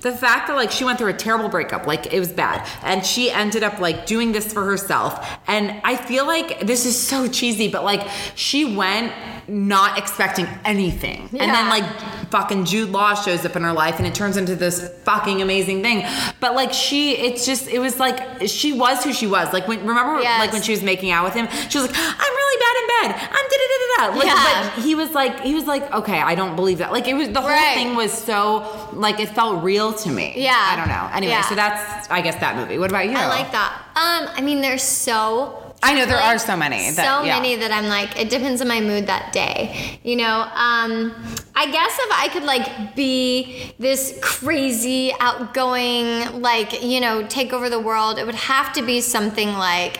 The 0.00 0.12
fact 0.12 0.46
that 0.48 0.54
like 0.54 0.70
she 0.70 0.84
went 0.84 0.98
through 0.98 1.10
a 1.10 1.12
terrible 1.16 1.48
breakup, 1.48 1.86
like 1.86 2.12
it 2.12 2.18
was 2.20 2.28
bad, 2.32 2.66
and 2.82 3.04
she 3.04 3.30
ended 3.30 3.62
up 3.62 3.80
like 3.80 4.06
doing 4.06 4.32
this 4.32 4.52
for 4.52 4.64
herself. 4.64 5.26
And 5.48 5.80
I 5.84 5.96
feel 5.96 6.26
like 6.26 6.60
this 6.60 6.86
is 6.86 6.98
so 6.98 7.26
cheesy, 7.28 7.68
but 7.68 7.82
like 7.84 8.06
she 8.34 8.76
went 8.76 9.12
not 9.48 9.96
expecting 9.98 10.46
anything, 10.64 11.22
and 11.32 11.50
then 11.50 11.68
like 11.68 11.84
fucking 12.30 12.64
Jude 12.66 12.90
Law 12.90 13.14
shows 13.14 13.44
up 13.46 13.56
in 13.56 13.62
her 13.62 13.72
life, 13.72 13.96
and 13.98 14.06
it 14.06 14.14
turns 14.14 14.36
into 14.36 14.54
this 14.54 14.88
fucking 15.04 15.40
amazing 15.42 15.82
thing. 15.82 16.06
But 16.38 16.54
like 16.54 16.72
she, 16.72 17.12
it's 17.16 17.44
just 17.46 17.66
it 17.68 17.78
was 17.80 17.98
like 17.98 18.46
she 18.46 18.72
was 18.72 19.02
who 19.02 19.12
she 19.12 19.26
was. 19.26 19.52
Like 19.52 19.57
when 19.66 19.84
remember 19.86 20.20
Yes. 20.20 20.38
like 20.38 20.52
when 20.52 20.62
she 20.62 20.72
was 20.72 20.82
making 20.82 21.10
out 21.10 21.24
with 21.24 21.34
him, 21.34 21.48
she 21.68 21.78
was 21.78 21.88
like, 21.88 21.96
"I'm 21.98 22.34
really 22.40 22.58
bad 22.60 22.76
in 22.80 22.86
bed. 23.12 23.28
I'm 23.32 23.46
da 23.50 23.56
da 23.60 23.66
da 23.72 23.76
da 23.80 24.12
da." 24.12 24.16
Like, 24.18 24.26
Yeah. 24.26 24.70
But 24.74 24.82
he 24.84 24.94
was 24.94 25.10
like, 25.12 25.40
he 25.40 25.54
was 25.54 25.64
like, 25.66 25.90
"Okay, 25.92 26.20
I 26.20 26.34
don't 26.34 26.54
believe 26.54 26.78
that." 26.78 26.92
Like 26.92 27.08
it 27.08 27.14
was 27.14 27.28
the 27.30 27.40
whole 27.40 27.50
Right. 27.50 27.74
thing 27.74 27.96
was 27.96 28.12
so 28.12 28.88
like 28.92 29.18
it 29.18 29.30
felt 29.30 29.62
real 29.64 29.92
to 29.94 30.10
me. 30.10 30.34
Yeah. 30.36 30.54
I 30.72 30.76
don't 30.76 30.88
know. 30.88 31.08
Anyway, 31.12 31.32
Yeah. 31.32 31.42
so 31.48 31.54
that's 31.54 32.08
I 32.10 32.20
guess 32.20 32.36
that 32.36 32.56
movie. 32.56 32.78
What 32.78 32.90
about 32.90 33.06
you? 33.06 33.16
I 33.16 33.26
like 33.26 33.50
that. 33.52 33.72
Um, 33.96 34.28
I 34.36 34.40
mean, 34.42 34.60
there's 34.60 34.82
so. 34.82 35.67
I 35.82 35.94
know 35.94 36.06
there 36.06 36.16
like, 36.16 36.34
are 36.36 36.38
so 36.38 36.56
many 36.56 36.90
that- 36.90 36.96
so 36.96 37.24
yeah. 37.24 37.36
many 37.36 37.54
that 37.56 37.70
I'm 37.70 37.86
like, 37.86 38.18
it 38.20 38.30
depends 38.30 38.60
on 38.60 38.68
my 38.68 38.80
mood 38.80 39.06
that 39.06 39.32
day. 39.32 40.00
You 40.02 40.16
know, 40.16 40.40
um, 40.54 41.14
I 41.54 41.70
guess 41.70 41.96
if 42.00 42.10
I 42.12 42.28
could 42.32 42.42
like 42.44 42.94
be 42.96 43.72
this 43.78 44.18
crazy, 44.20 45.12
outgoing, 45.20 46.40
like 46.42 46.82
you 46.82 47.00
know, 47.00 47.26
take 47.26 47.52
over 47.52 47.68
the 47.70 47.80
world, 47.80 48.18
it 48.18 48.26
would 48.26 48.34
have 48.34 48.72
to 48.74 48.82
be 48.82 49.00
something 49.00 49.52
like 49.54 49.98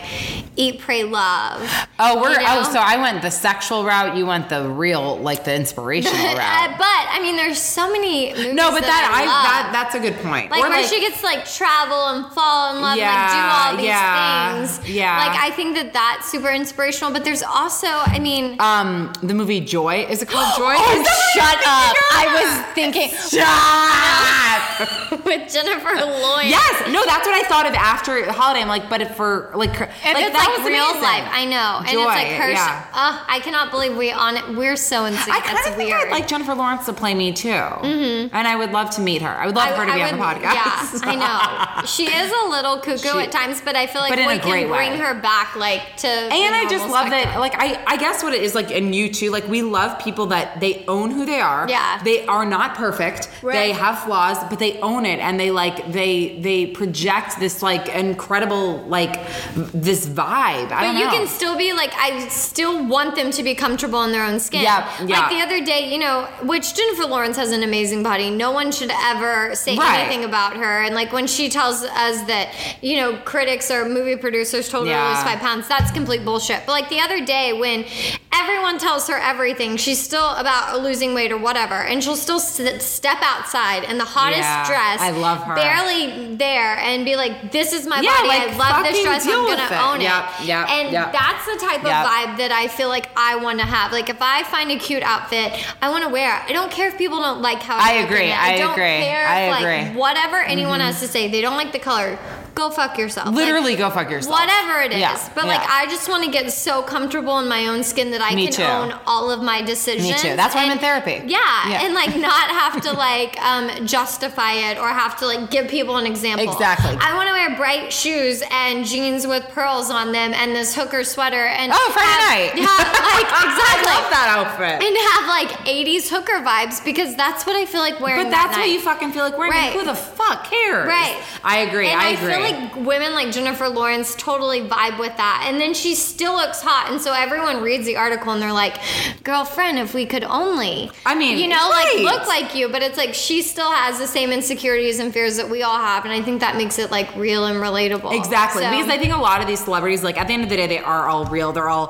Eat, 0.55 0.79
Pray, 0.79 1.03
Love. 1.03 1.61
Oh, 1.99 2.21
we're 2.21 2.31
you 2.31 2.37
know? 2.39 2.59
oh, 2.59 2.63
so 2.73 2.79
I 2.79 2.97
went 2.97 3.21
the 3.21 3.31
sexual 3.31 3.85
route. 3.85 4.17
You 4.17 4.25
went 4.25 4.49
the 4.49 4.69
real, 4.69 5.17
like 5.17 5.43
the 5.45 5.55
inspirational 5.55 6.15
Uh, 6.29 6.35
route. 6.35 6.77
but 6.77 6.85
I 7.11 7.19
mean, 7.21 7.35
there's 7.37 7.57
so 7.61 7.89
many 7.91 8.31
movies. 8.33 8.53
No, 8.53 8.71
but 8.71 8.81
that 8.81 9.11
I, 9.13 9.25
love. 9.25 9.43
that 9.45 9.69
that's 9.73 9.95
a 9.95 9.99
good 9.99 10.15
point. 10.23 10.51
Like 10.51 10.63
Or, 10.63 10.69
where 10.69 10.83
she 10.87 10.99
gets 10.99 11.19
to 11.21 11.25
like 11.25 11.45
travel 11.45 12.07
and 12.07 12.25
fall 12.33 12.75
in 12.75 12.81
love 12.81 12.97
and 12.97 13.07
like 13.07 13.31
do 13.31 13.37
all 13.39 13.77
these 13.77 13.85
Yeah, 13.85 14.65
things. 14.65 14.89
yeah. 14.89 15.27
Like 15.27 15.39
I 15.39 15.49
think 15.51 15.68
that 15.75 15.93
that's 15.93 16.29
super 16.31 16.49
inspirational. 16.49 17.11
But 17.13 17.23
there's 17.23 17.43
also, 17.43 17.87
I 17.87 18.19
mean, 18.19 18.57
um 18.59 19.13
the 19.23 19.33
movie 19.33 19.61
Joy 19.61 20.05
is 20.09 20.21
it 20.21 20.27
called 20.29 20.53
Joy? 20.57 20.73
Oh, 20.75 21.03
shut 21.33 21.57
up! 21.65 21.95
I 22.11 22.27
was 22.35 22.49
thinking 22.75 23.09
Stop. 23.19 25.25
with 25.25 25.51
Jennifer 25.51 25.93
Lawrence. 25.95 26.49
yes, 26.49 26.87
no, 26.91 27.03
that's 27.05 27.25
what 27.27 27.35
I 27.35 27.43
thought 27.47 27.65
of 27.65 27.73
after 27.73 28.25
the 28.25 28.31
holiday. 28.31 28.61
I'm 28.61 28.67
like, 28.67 28.89
but 28.89 29.01
if 29.01 29.15
for 29.15 29.51
like, 29.55 29.71
If 29.71 29.79
like 29.79 29.89
it's 30.25 30.33
that 30.35 30.55
like 30.57 30.67
real 30.67 30.83
amazing. 30.85 31.01
life, 31.01 31.27
I 31.31 31.45
know, 31.45 31.77
and 31.79 31.87
Joy, 31.89 31.99
it's 31.99 32.07
like 32.07 32.27
her. 32.39 32.49
yeah. 32.51 32.85
Uh, 32.93 33.23
I 33.27 33.39
cannot 33.41 33.71
believe 33.71 33.95
we 33.97 34.11
on 34.11 34.37
it. 34.37 34.47
We're 34.55 34.75
so 34.75 35.05
in 35.05 35.13
sync. 35.13 35.35
I 35.35 35.39
kind 35.41 35.57
of 35.57 35.63
think 35.75 35.89
weird. 35.89 36.07
I'd 36.07 36.11
like 36.11 36.27
Jennifer 36.27 36.53
Lawrence 36.55 36.85
to 36.85 36.93
play 36.93 37.13
me 37.13 37.31
too, 37.33 37.49
mm-hmm. 37.49 38.35
and 38.35 38.47
I 38.47 38.55
would 38.55 38.71
love 38.71 38.89
to 38.91 39.01
meet 39.01 39.21
her. 39.21 39.29
I 39.29 39.45
would 39.45 39.55
love 39.55 39.75
her 39.75 39.85
to 39.85 39.93
be 39.93 40.01
on 40.01 40.17
the 40.17 40.23
podcast. 40.23 40.53
Yeah, 40.53 40.99
I 41.03 41.15
know. 41.15 41.81
She 41.89 42.05
is 42.05 42.31
a 42.43 42.47
little 42.49 42.77
cuckoo 42.79 42.97
She- 42.97 43.19
at 43.19 43.31
times, 43.31 43.61
but 43.61 43.75
I 43.75 43.87
feel 43.87 44.01
like 44.01 44.11
we 44.15 44.23
can 44.23 44.39
great 44.41 44.67
bring 44.67 44.91
way. 44.91 44.97
her 44.97 45.13
back, 45.13 45.55
like 45.59 45.97
to. 45.97 46.07
And 46.07 46.55
I 46.55 46.67
just 46.69 46.87
love 46.89 47.07
spectrum. 47.07 47.33
that, 47.33 47.39
like 47.39 47.53
I, 47.57 47.83
I 47.85 47.97
guess 47.97 48.23
what 48.23 48.33
it 48.33 48.41
is 48.41 48.55
like, 48.55 48.71
and 48.71 48.93
you 48.95 49.11
too, 49.13 49.29
like 49.31 49.47
we 49.47 49.61
love 49.61 49.99
people 49.99 50.27
that 50.27 50.59
they 50.59 50.83
own 50.87 51.11
who 51.11 51.25
they 51.25 51.39
are. 51.41 51.67
Yeah. 51.69 52.01
they 52.03 52.25
are 52.25 52.45
not 52.45 52.75
perfect. 52.75 53.29
They 53.43 53.71
have 53.73 53.99
flaws, 54.03 54.37
but 54.49 54.59
they 54.59 54.79
own 54.81 55.05
it, 55.05 55.19
and 55.19 55.39
they 55.39 55.51
like 55.51 55.91
they 55.91 56.39
they 56.39 56.67
project 56.67 57.39
this 57.39 57.61
like 57.61 57.89
incredible 57.89 58.77
like 58.83 59.13
this 59.55 60.07
vibe. 60.07 60.71
I 60.71 60.91
But 60.93 60.99
you 60.99 61.05
know. 61.05 61.11
can 61.11 61.27
still 61.27 61.57
be 61.57 61.73
like, 61.73 61.91
I 61.95 62.27
still 62.29 62.85
want 62.85 63.15
them 63.15 63.31
to 63.31 63.43
be 63.43 63.55
comfortable 63.55 64.03
in 64.03 64.11
their 64.11 64.23
own 64.23 64.39
skin. 64.39 64.61
Yeah, 64.63 64.87
yeah. 65.05 65.19
Like 65.21 65.29
the 65.31 65.41
other 65.41 65.63
day, 65.65 65.91
you 65.91 65.97
know, 65.99 66.27
which 66.43 66.73
Jennifer 66.75 67.05
Lawrence 67.05 67.37
has 67.37 67.51
an 67.51 67.63
amazing 67.63 68.03
body. 68.03 68.29
No 68.29 68.51
one 68.51 68.71
should 68.71 68.91
ever 68.91 69.55
say 69.55 69.75
Right. 69.77 69.99
anything 69.99 70.23
about 70.25 70.55
her. 70.57 70.81
And 70.83 70.95
like 70.95 71.11
when 71.11 71.27
she 71.27 71.49
tells 71.49 71.83
us 71.83 72.21
that, 72.23 72.53
you 72.81 72.95
know, 72.97 73.17
critics 73.25 73.71
or 73.71 73.87
movie 73.87 74.15
producers 74.15 74.69
told 74.69 74.87
her 74.87 74.93
to 74.93 74.97
Yeah. 74.99 75.09
lose 75.09 75.23
five 75.23 75.39
pounds, 75.39 75.48
that's 75.57 75.91
complete 75.91 76.23
bullshit. 76.23 76.65
But 76.65 76.71
like 76.71 76.89
the 76.89 76.99
other 76.99 77.25
day 77.25 77.53
when 77.53 77.85
everyone 78.33 78.77
tells 78.77 79.07
her 79.07 79.17
everything, 79.17 79.77
she's 79.77 80.01
still 80.01 80.35
about 80.35 80.81
losing 80.81 81.13
weight 81.13 81.31
or 81.31 81.37
whatever, 81.37 81.75
and 81.75 82.03
she'll 82.03 82.15
still 82.15 82.39
sit, 82.39 82.81
step 82.81 83.17
outside 83.21 83.83
in 83.83 83.97
the 83.97 84.05
hottest 84.05 84.41
Yeah, 84.41 84.65
dress. 84.67 85.01
I 85.01 85.11
love 85.11 85.43
her. 85.43 85.55
Barely 85.55 86.35
there 86.35 86.77
and 86.77 87.03
be 87.05 87.15
like, 87.15 87.51
this 87.51 87.73
is 87.73 87.87
my 87.87 87.99
Yeah, 88.01 88.15
body. 88.15 88.27
like, 88.27 88.53
I 88.53 88.57
love 88.57 88.83
this 88.85 89.03
dress. 89.03 89.25
I'm 89.27 89.45
gonna 89.47 89.91
own 89.91 90.01
it. 90.01 90.03
Yep, 90.03 90.25
yep, 90.43 90.69
and 90.69 90.91
yep. 90.91 91.11
that's 91.11 91.45
the 91.45 91.57
type 91.65 91.79
of 91.83 91.91
vibe 91.91 92.37
that 92.37 92.51
I 92.51 92.67
feel 92.67 92.89
like 92.89 93.09
I 93.15 93.35
want 93.35 93.59
to 93.59 93.65
have. 93.65 93.91
Like 93.91 94.09
if 94.09 94.21
I 94.21 94.43
find 94.43 94.71
a 94.71 94.77
cute 94.77 95.03
outfit, 95.03 95.53
I 95.81 95.89
want 95.89 96.03
to 96.03 96.09
wear 96.09 96.35
it. 96.37 96.43
I 96.49 96.53
don't 96.53 96.71
care 96.71 96.87
if 96.87 96.97
people 96.97 97.19
don't 97.19 97.41
like 97.41 97.59
how 97.61 97.77
I 97.77 97.93
agree, 98.05 98.29
it. 98.29 98.37
I 98.37 98.57
don't 98.57 98.71
agree, 98.71 98.83
care 98.83 99.27
I 99.27 99.41
if, 99.41 99.51
like, 99.51 99.61
agree. 99.61 99.89
Mm-hmm. 99.89 99.97
whatever 99.97 100.37
anyone 100.37 100.79
has 100.79 100.99
to 101.01 101.07
say. 101.07 101.29
They 101.29 101.41
don't 101.41 101.57
like 101.57 101.71
the 101.71 101.79
color. 101.79 102.17
Go 102.59 102.69
fuck 102.69 102.97
yourself. 102.97 103.27
Like, 103.27 103.35
literally 103.35 103.77
go 103.77 103.89
fuck 103.89 104.09
yourself. 104.11 104.37
Whatever 104.37 104.81
it 104.81 104.91
is. 104.91 104.99
Yeah, 104.99 105.17
But 105.33 105.45
like. 105.45 105.61
I 105.69 105.85
just 105.85 106.09
want 106.09 106.25
to 106.25 106.29
get 106.31 106.51
so 106.51 106.81
comfortable 106.81 107.39
in 107.39 107.47
my 107.47 107.67
own 107.67 107.83
skin 107.83 108.11
that 108.11 108.21
I 108.21 108.35
Me 108.35 108.47
can 108.47 108.53
too. 108.53 108.63
own 108.63 108.99
all 109.07 109.31
of 109.31 109.41
my 109.41 109.61
decisions. 109.61 110.09
Me 110.09 110.13
too. 110.17 110.35
That's 110.35 110.53
why 110.53 110.63
I'm 110.65 110.71
in 110.71 110.79
therapy. 110.79 111.21
Yeah, 111.25 111.39
Yeah. 111.69 111.83
And 111.85 111.93
like 111.93 112.17
not 112.17 112.49
have 112.61 112.81
to 112.81 112.91
like 112.91 113.39
um 113.41 113.87
justify 113.87 114.53
it 114.53 114.77
or 114.77 114.89
have 114.89 115.17
to 115.19 115.25
like 115.25 115.49
give 115.51 115.69
people 115.69 115.95
an 115.95 116.05
example. 116.05 116.51
Exactly. 116.51 116.97
I 116.99 117.13
want 117.15 117.27
to 117.27 117.33
wear 117.33 117.55
bright 117.55 117.93
shoes 117.93 118.43
and 118.51 118.85
jeans 118.85 119.25
with 119.25 119.43
pearls 119.49 119.89
on 119.89 120.11
them 120.11 120.33
and 120.33 120.53
this 120.53 120.75
hooker 120.75 121.05
sweater 121.05 121.45
and 121.45 121.71
Oh, 121.73 121.89
Friday 121.93 122.09
have- 122.09 122.29
night. 122.29 122.51
Yeah, 122.59 122.75
like 123.15 123.29
exactly. 123.47 123.87
I 123.87 123.95
love 123.95 124.11
that 124.11 124.27
outfit. 124.37 124.83
And 124.85 124.97
have 125.15 125.27
like 125.29 125.49
80s 125.65 126.09
hooker 126.09 126.43
vibes 126.43 126.83
because 126.83 127.15
that's 127.15 127.45
what 127.45 127.55
I 127.55 127.65
feel 127.65 127.79
like 127.81 127.99
wearing. 128.01 128.23
But 128.25 128.31
that 128.31 128.47
that's 128.49 128.57
what 128.57 128.69
you 128.69 128.81
fucking 128.81 129.11
feel 129.13 129.23
like 129.23 129.37
wearing. 129.37 129.53
Right. 129.53 129.71
Who 129.73 129.85
the 129.85 129.95
fuck 129.95 130.49
cares? 130.49 130.87
Right. 130.87 131.21
I 131.43 131.59
agree. 131.59 131.87
And 131.89 131.99
I 132.01 132.07
I, 132.07 132.09
agree. 132.09 132.33
Like 132.51 132.75
women 132.75 133.13
like 133.13 133.31
Jennifer 133.31 133.67
Lawrence 133.69 134.15
totally 134.15 134.61
vibe 134.61 134.99
with 134.99 135.15
that. 135.17 135.45
And 135.47 135.59
then 135.59 135.73
she 135.73 135.95
still 135.95 136.33
looks 136.33 136.61
hot. 136.61 136.91
And 136.91 137.01
so 137.01 137.13
everyone 137.13 137.61
reads 137.61 137.85
the 137.85 137.97
article 137.97 138.31
and 138.33 138.41
they're 138.41 138.53
like, 138.53 138.77
girlfriend, 139.23 139.79
if 139.79 139.93
we 139.93 140.05
could 140.05 140.23
only. 140.23 140.91
I 141.05 141.15
mean, 141.15 141.37
you 141.37 141.47
know, 141.47 141.55
right. 141.69 142.03
like 142.03 142.13
look 142.19 142.27
like 142.27 142.55
you. 142.55 142.69
But 142.69 142.81
it's 142.81 142.97
like 142.97 143.13
she 143.13 143.41
still 143.41 143.71
has 143.71 143.99
the 143.99 144.07
same 144.07 144.31
insecurities 144.31 144.99
and 144.99 145.13
fears 145.13 145.37
that 145.37 145.49
we 145.49 145.63
all 145.63 145.77
have. 145.79 146.05
And 146.05 146.13
I 146.13 146.21
think 146.21 146.41
that 146.41 146.55
makes 146.57 146.79
it 146.79 146.91
like 146.91 147.13
real 147.15 147.45
and 147.45 147.57
relatable. 147.57 148.15
Exactly. 148.17 148.63
So- 148.63 148.69
Because 148.71 148.89
I 148.89 148.97
think 148.97 149.13
a 149.13 149.17
lot 149.17 149.41
of 149.41 149.47
these 149.47 149.63
celebrities, 149.63 150.03
like 150.03 150.17
at 150.17 150.27
the 150.27 150.33
end 150.33 150.43
of 150.43 150.49
the 150.49 150.55
day, 150.57 150.67
they 150.67 150.79
are 150.79 151.07
all 151.07 151.25
real. 151.25 151.51
They're 151.51 151.69
all, 151.69 151.87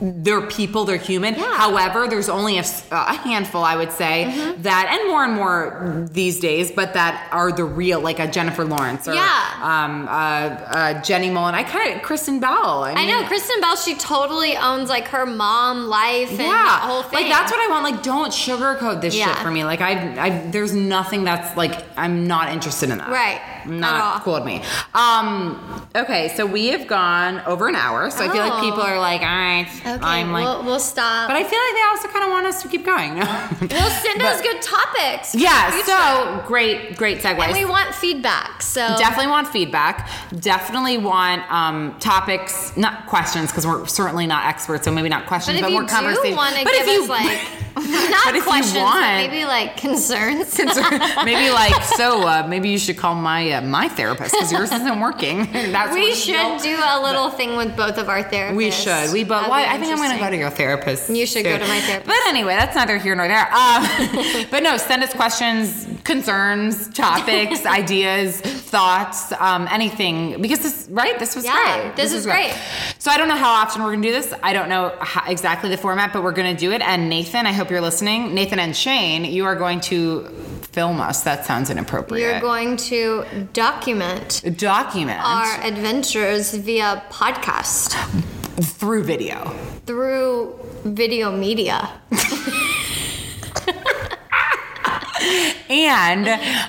they're 0.00 0.46
people, 0.46 0.84
they're 0.84 0.96
human. 0.96 1.34
Yeah. 1.34 1.54
However, 1.56 2.06
there's 2.08 2.28
only 2.28 2.58
a 2.58 2.62
handful, 3.14 3.62
I 3.64 3.76
would 3.76 3.92
say, 3.92 4.10
Mm-hmm. 4.30 4.62
that, 4.62 4.96
and 4.98 5.08
more 5.10 5.24
and 5.24 5.34
more 5.34 6.08
these 6.12 6.40
days, 6.40 6.70
but 6.70 6.94
that 6.94 7.28
are 7.32 7.50
the 7.52 7.64
real, 7.64 8.00
like 8.00 8.18
a 8.18 8.26
Jennifer 8.30 8.64
Lawrence 8.64 9.08
or 9.08 9.14
Yeah. 9.14 9.50
um, 9.62 9.79
uh, 10.08 10.10
uh, 10.12 11.02
Jenny 11.02 11.30
Mollen. 11.30 11.54
I 11.54 11.62
kind 11.62 11.94
of, 11.96 12.02
Kristen 12.02 12.40
Bell. 12.40 12.84
I, 12.84 12.92
I 12.92 12.94
mean, 12.94 13.08
know 13.08 13.26
Kristen 13.26 13.60
Bell. 13.60 13.76
She 13.76 13.94
totally 13.96 14.56
owns 14.56 14.88
like 14.88 15.08
her 15.08 15.26
mom 15.26 15.86
life 15.86 16.30
and 16.30 16.38
Yeah, 16.38 16.62
the 16.80 16.86
whole 16.86 17.02
thing. 17.02 17.20
like 17.22 17.32
that's 17.32 17.50
what 17.52 17.60
I 17.60 17.70
want. 17.70 17.84
Like, 17.84 18.02
don't 18.02 18.30
sugarcoat 18.32 19.00
this 19.00 19.14
shit 19.14 19.36
for 19.38 19.50
me. 19.50 19.64
Like, 19.64 19.80
I, 19.80 20.26
I, 20.26 20.30
there's 20.50 20.74
nothing 20.74 21.24
that's 21.24 21.56
like 21.56 21.84
I'm 21.96 22.26
not 22.26 22.50
interested 22.52 22.90
in 22.90 22.98
that. 22.98 23.08
Right. 23.10 23.40
Not 23.66 24.22
cool 24.22 24.34
with 24.34 24.44
me. 24.44 24.62
Um, 24.94 25.86
okay, 25.94 26.28
so 26.36 26.46
we 26.46 26.68
have 26.68 26.86
gone 26.86 27.40
over 27.46 27.68
an 27.68 27.74
hour, 27.76 28.10
so 28.10 28.24
I 28.24 28.28
feel 28.28 28.42
like 28.42 28.52
Oh. 28.54 28.60
people 28.60 28.80
are 28.82 28.98
like, 28.98 29.20
all 29.22 29.26
right, 29.26 29.68
Okay, 29.80 29.98
I'm 30.02 30.32
like, 30.32 30.44
we'll, 30.44 30.64
we'll 30.64 30.80
stop. 30.80 31.28
but 31.28 31.36
I 31.36 31.44
feel 31.44 31.58
like 31.58 31.74
they 31.74 31.82
also 31.90 32.08
kind 32.08 32.24
of 32.24 32.30
want 32.30 32.46
us 32.46 32.62
to 32.62 32.68
keep 32.68 32.84
going. 32.84 33.14
we'll 33.16 33.90
send 33.90 34.22
us 34.22 34.36
But- 34.40 34.42
good 34.42 34.62
topics. 34.62 35.32
for 35.32 35.38
Yeah, 35.38 35.70
future. 35.70 35.86
so 35.86 36.42
great, 36.46 36.96
great 36.96 37.18
segues. 37.20 37.42
And 37.44 37.52
we 37.52 37.64
want 37.64 37.94
feedback. 37.94 38.62
So 38.62 38.80
Definitely 38.98 39.28
want 39.30 39.48
feedback. 39.48 40.08
Definitely 40.38 40.98
want 40.98 41.42
um, 41.50 41.96
topics, 42.00 42.76
not 42.76 43.06
questions, 43.06 43.50
because 43.50 43.66
we're 43.66 43.86
certainly 43.86 44.26
not 44.26 44.46
experts, 44.46 44.84
so 44.84 44.90
maybe 44.92 45.08
not 45.08 45.22
But 45.22 45.28
questions, 45.28 45.56
if 45.56 45.62
but, 45.62 45.70
you 45.72 45.80
more 45.80 45.88
conversation. 45.88 46.30
do 46.30 46.36
want 46.36 46.56
to 46.56 46.64
But 46.64 46.72
give 46.72 46.88
if 46.88 46.94
you 46.94 47.02
us 47.04 47.08
like 47.08 47.40
But 47.69 47.69
not 47.88 48.34
you 48.34 48.42
questions, 48.42 48.74
but 48.74 48.82
want- 48.82 49.00
maybe 49.16 49.44
like 49.44 49.76
concerns. 49.76 50.58
maybe 51.24 51.50
like 51.50 51.74
so 51.96 52.26
uh, 52.26 52.46
maybe 52.48 52.68
you 52.68 52.78
should 52.78 52.96
call 52.96 53.14
my 53.14 53.50
uh, 53.52 53.60
my 53.62 53.88
therapist 53.88 54.32
because 54.34 54.52
yours 54.52 54.72
isn't 54.72 55.00
working. 55.00 55.50
That's 55.52 55.94
we 55.94 56.14
should 56.14 56.60
do 56.62 56.76
a 56.82 57.00
little 57.02 57.30
thing 57.30 57.56
with 57.56 57.76
both 57.76 57.98
of 57.98 58.08
our 58.08 58.22
therapists. 58.24 58.56
we 58.56 58.70
should. 58.70 59.12
We 59.12 59.24
both 59.24 59.48
well, 59.48 59.52
i 59.54 59.78
think 59.78 59.92
i'm 59.92 59.98
gonna 59.98 60.18
go 60.18 60.30
to 60.30 60.36
your 60.36 60.50
therapist 60.50 61.10
You 61.10 61.26
should 61.26 61.44
go 61.44 61.56
to 61.58 61.66
my 61.66 61.80
therapist. 61.80 62.06
but 62.06 62.16
anyway 62.28 62.54
that's 62.54 62.74
neither 62.76 62.98
here 62.98 63.14
nor 63.14 63.28
there. 63.28 63.46
Um, 63.52 63.86
but 64.50 64.62
no 64.62 64.76
send 64.76 65.02
us 65.02 65.12
questions 65.12 65.86
concerns 66.04 66.88
topics 66.90 67.64
ideas 67.66 68.40
thoughts 68.40 69.32
um, 69.32 69.66
anything. 69.70 70.40
Because 70.40 70.58
this 70.60 70.86
right? 70.90 71.18
This 71.18 71.34
was 71.36 71.44
Yeah, 71.44 71.82
great. 71.82 71.96
this 71.96 72.12
is 72.12 72.24
great. 72.26 72.54
so 72.98 73.10
i 73.10 73.16
don't 73.16 73.28
know 73.28 73.36
how 73.36 73.50
often 73.62 73.82
we're 73.82 73.92
gonna 73.92 74.02
do 74.02 74.12
this. 74.12 74.32
I 74.42 74.52
don't 74.52 74.68
know 74.68 74.94
how, 75.00 75.28
exactly 75.30 75.70
the 75.70 75.76
format 75.76 76.12
but 76.12 76.22
we're 76.22 76.32
gonna 76.32 76.54
do 76.56 76.72
it. 76.72 76.80
And 76.82 77.08
nathan 77.08 77.46
i 77.46 77.52
hope 77.52 77.69
you're 77.70 77.80
listening 77.80 78.34
nathan 78.34 78.58
and 78.58 78.76
shane 78.76 79.24
you 79.24 79.44
are 79.44 79.54
going 79.56 79.80
to 79.80 80.24
film 80.72 81.00
us. 81.00 81.22
That 81.22 81.44
sounds 81.44 81.68
inappropriate. 81.68 82.24
You're 82.30 82.40
going 82.40 82.76
to 82.76 83.24
document 83.52 84.42
document 84.56 85.20
our 85.20 85.60
adventures 85.62 86.54
via 86.54 87.02
podcast 87.10 87.94
through 88.62 89.02
video. 89.04 89.50
through 89.86 90.54
video 90.84 91.36
media. 91.36 91.90
And 95.68 96.28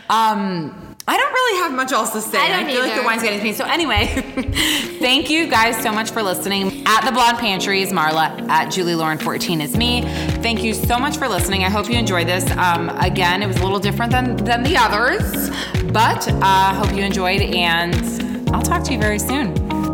um 0.10 0.81
I 1.08 1.18
don't 1.18 1.34
really 1.34 1.60
have 1.64 1.74
much 1.74 1.92
else 1.92 2.12
to 2.12 2.22
say. 2.22 2.38
I 2.38 2.50
don't 2.62 2.72
feel 2.72 2.82
like 2.82 2.96
the 2.96 3.04
wine's 3.04 3.24
getting 3.24 3.40
to 3.40 3.44
me. 3.44 3.54
So 3.54 3.66
anyway, 3.66 4.08
thank 5.00 5.30
you 5.30 5.48
guys 5.50 5.82
so 5.82 5.92
much 5.92 6.12
for 6.12 6.22
listening. 6.22 6.84
At 6.86 7.06
the 7.06 7.12
Blonde 7.12 7.38
Pantry 7.40 7.82
is 7.82 7.92
Marla. 7.92 8.48
At 8.50 8.72
Julie 8.72 8.96
Lauren 8.96 9.18
14 9.18 9.62
is 9.62 9.76
me. 9.76 10.04
Thank 10.42 10.64
you 10.64 10.74
so 10.74 11.00
much 11.00 11.18
for 11.18 11.28
listening. 11.28 11.64
I 11.64 11.70
hope 11.70 11.90
you 11.90 11.98
enjoyed 11.98 12.28
this. 12.28 12.50
Um, 12.52 12.90
again, 13.00 13.42
it 13.42 13.48
was 13.48 13.58
a 13.58 13.64
little 13.64 13.80
different 13.80 14.12
than 14.12 14.38
than 14.38 14.64
the 14.64 14.78
others, 14.78 15.50
but 15.92 16.28
uh, 16.42 16.74
hope 16.74 16.94
you 16.96 17.04
enjoyed. 17.04 17.42
And 17.42 18.50
I'll 18.52 18.62
talk 18.62 18.84
to 18.86 18.94
you 18.94 19.00
very 19.00 19.20
soon. 19.20 19.91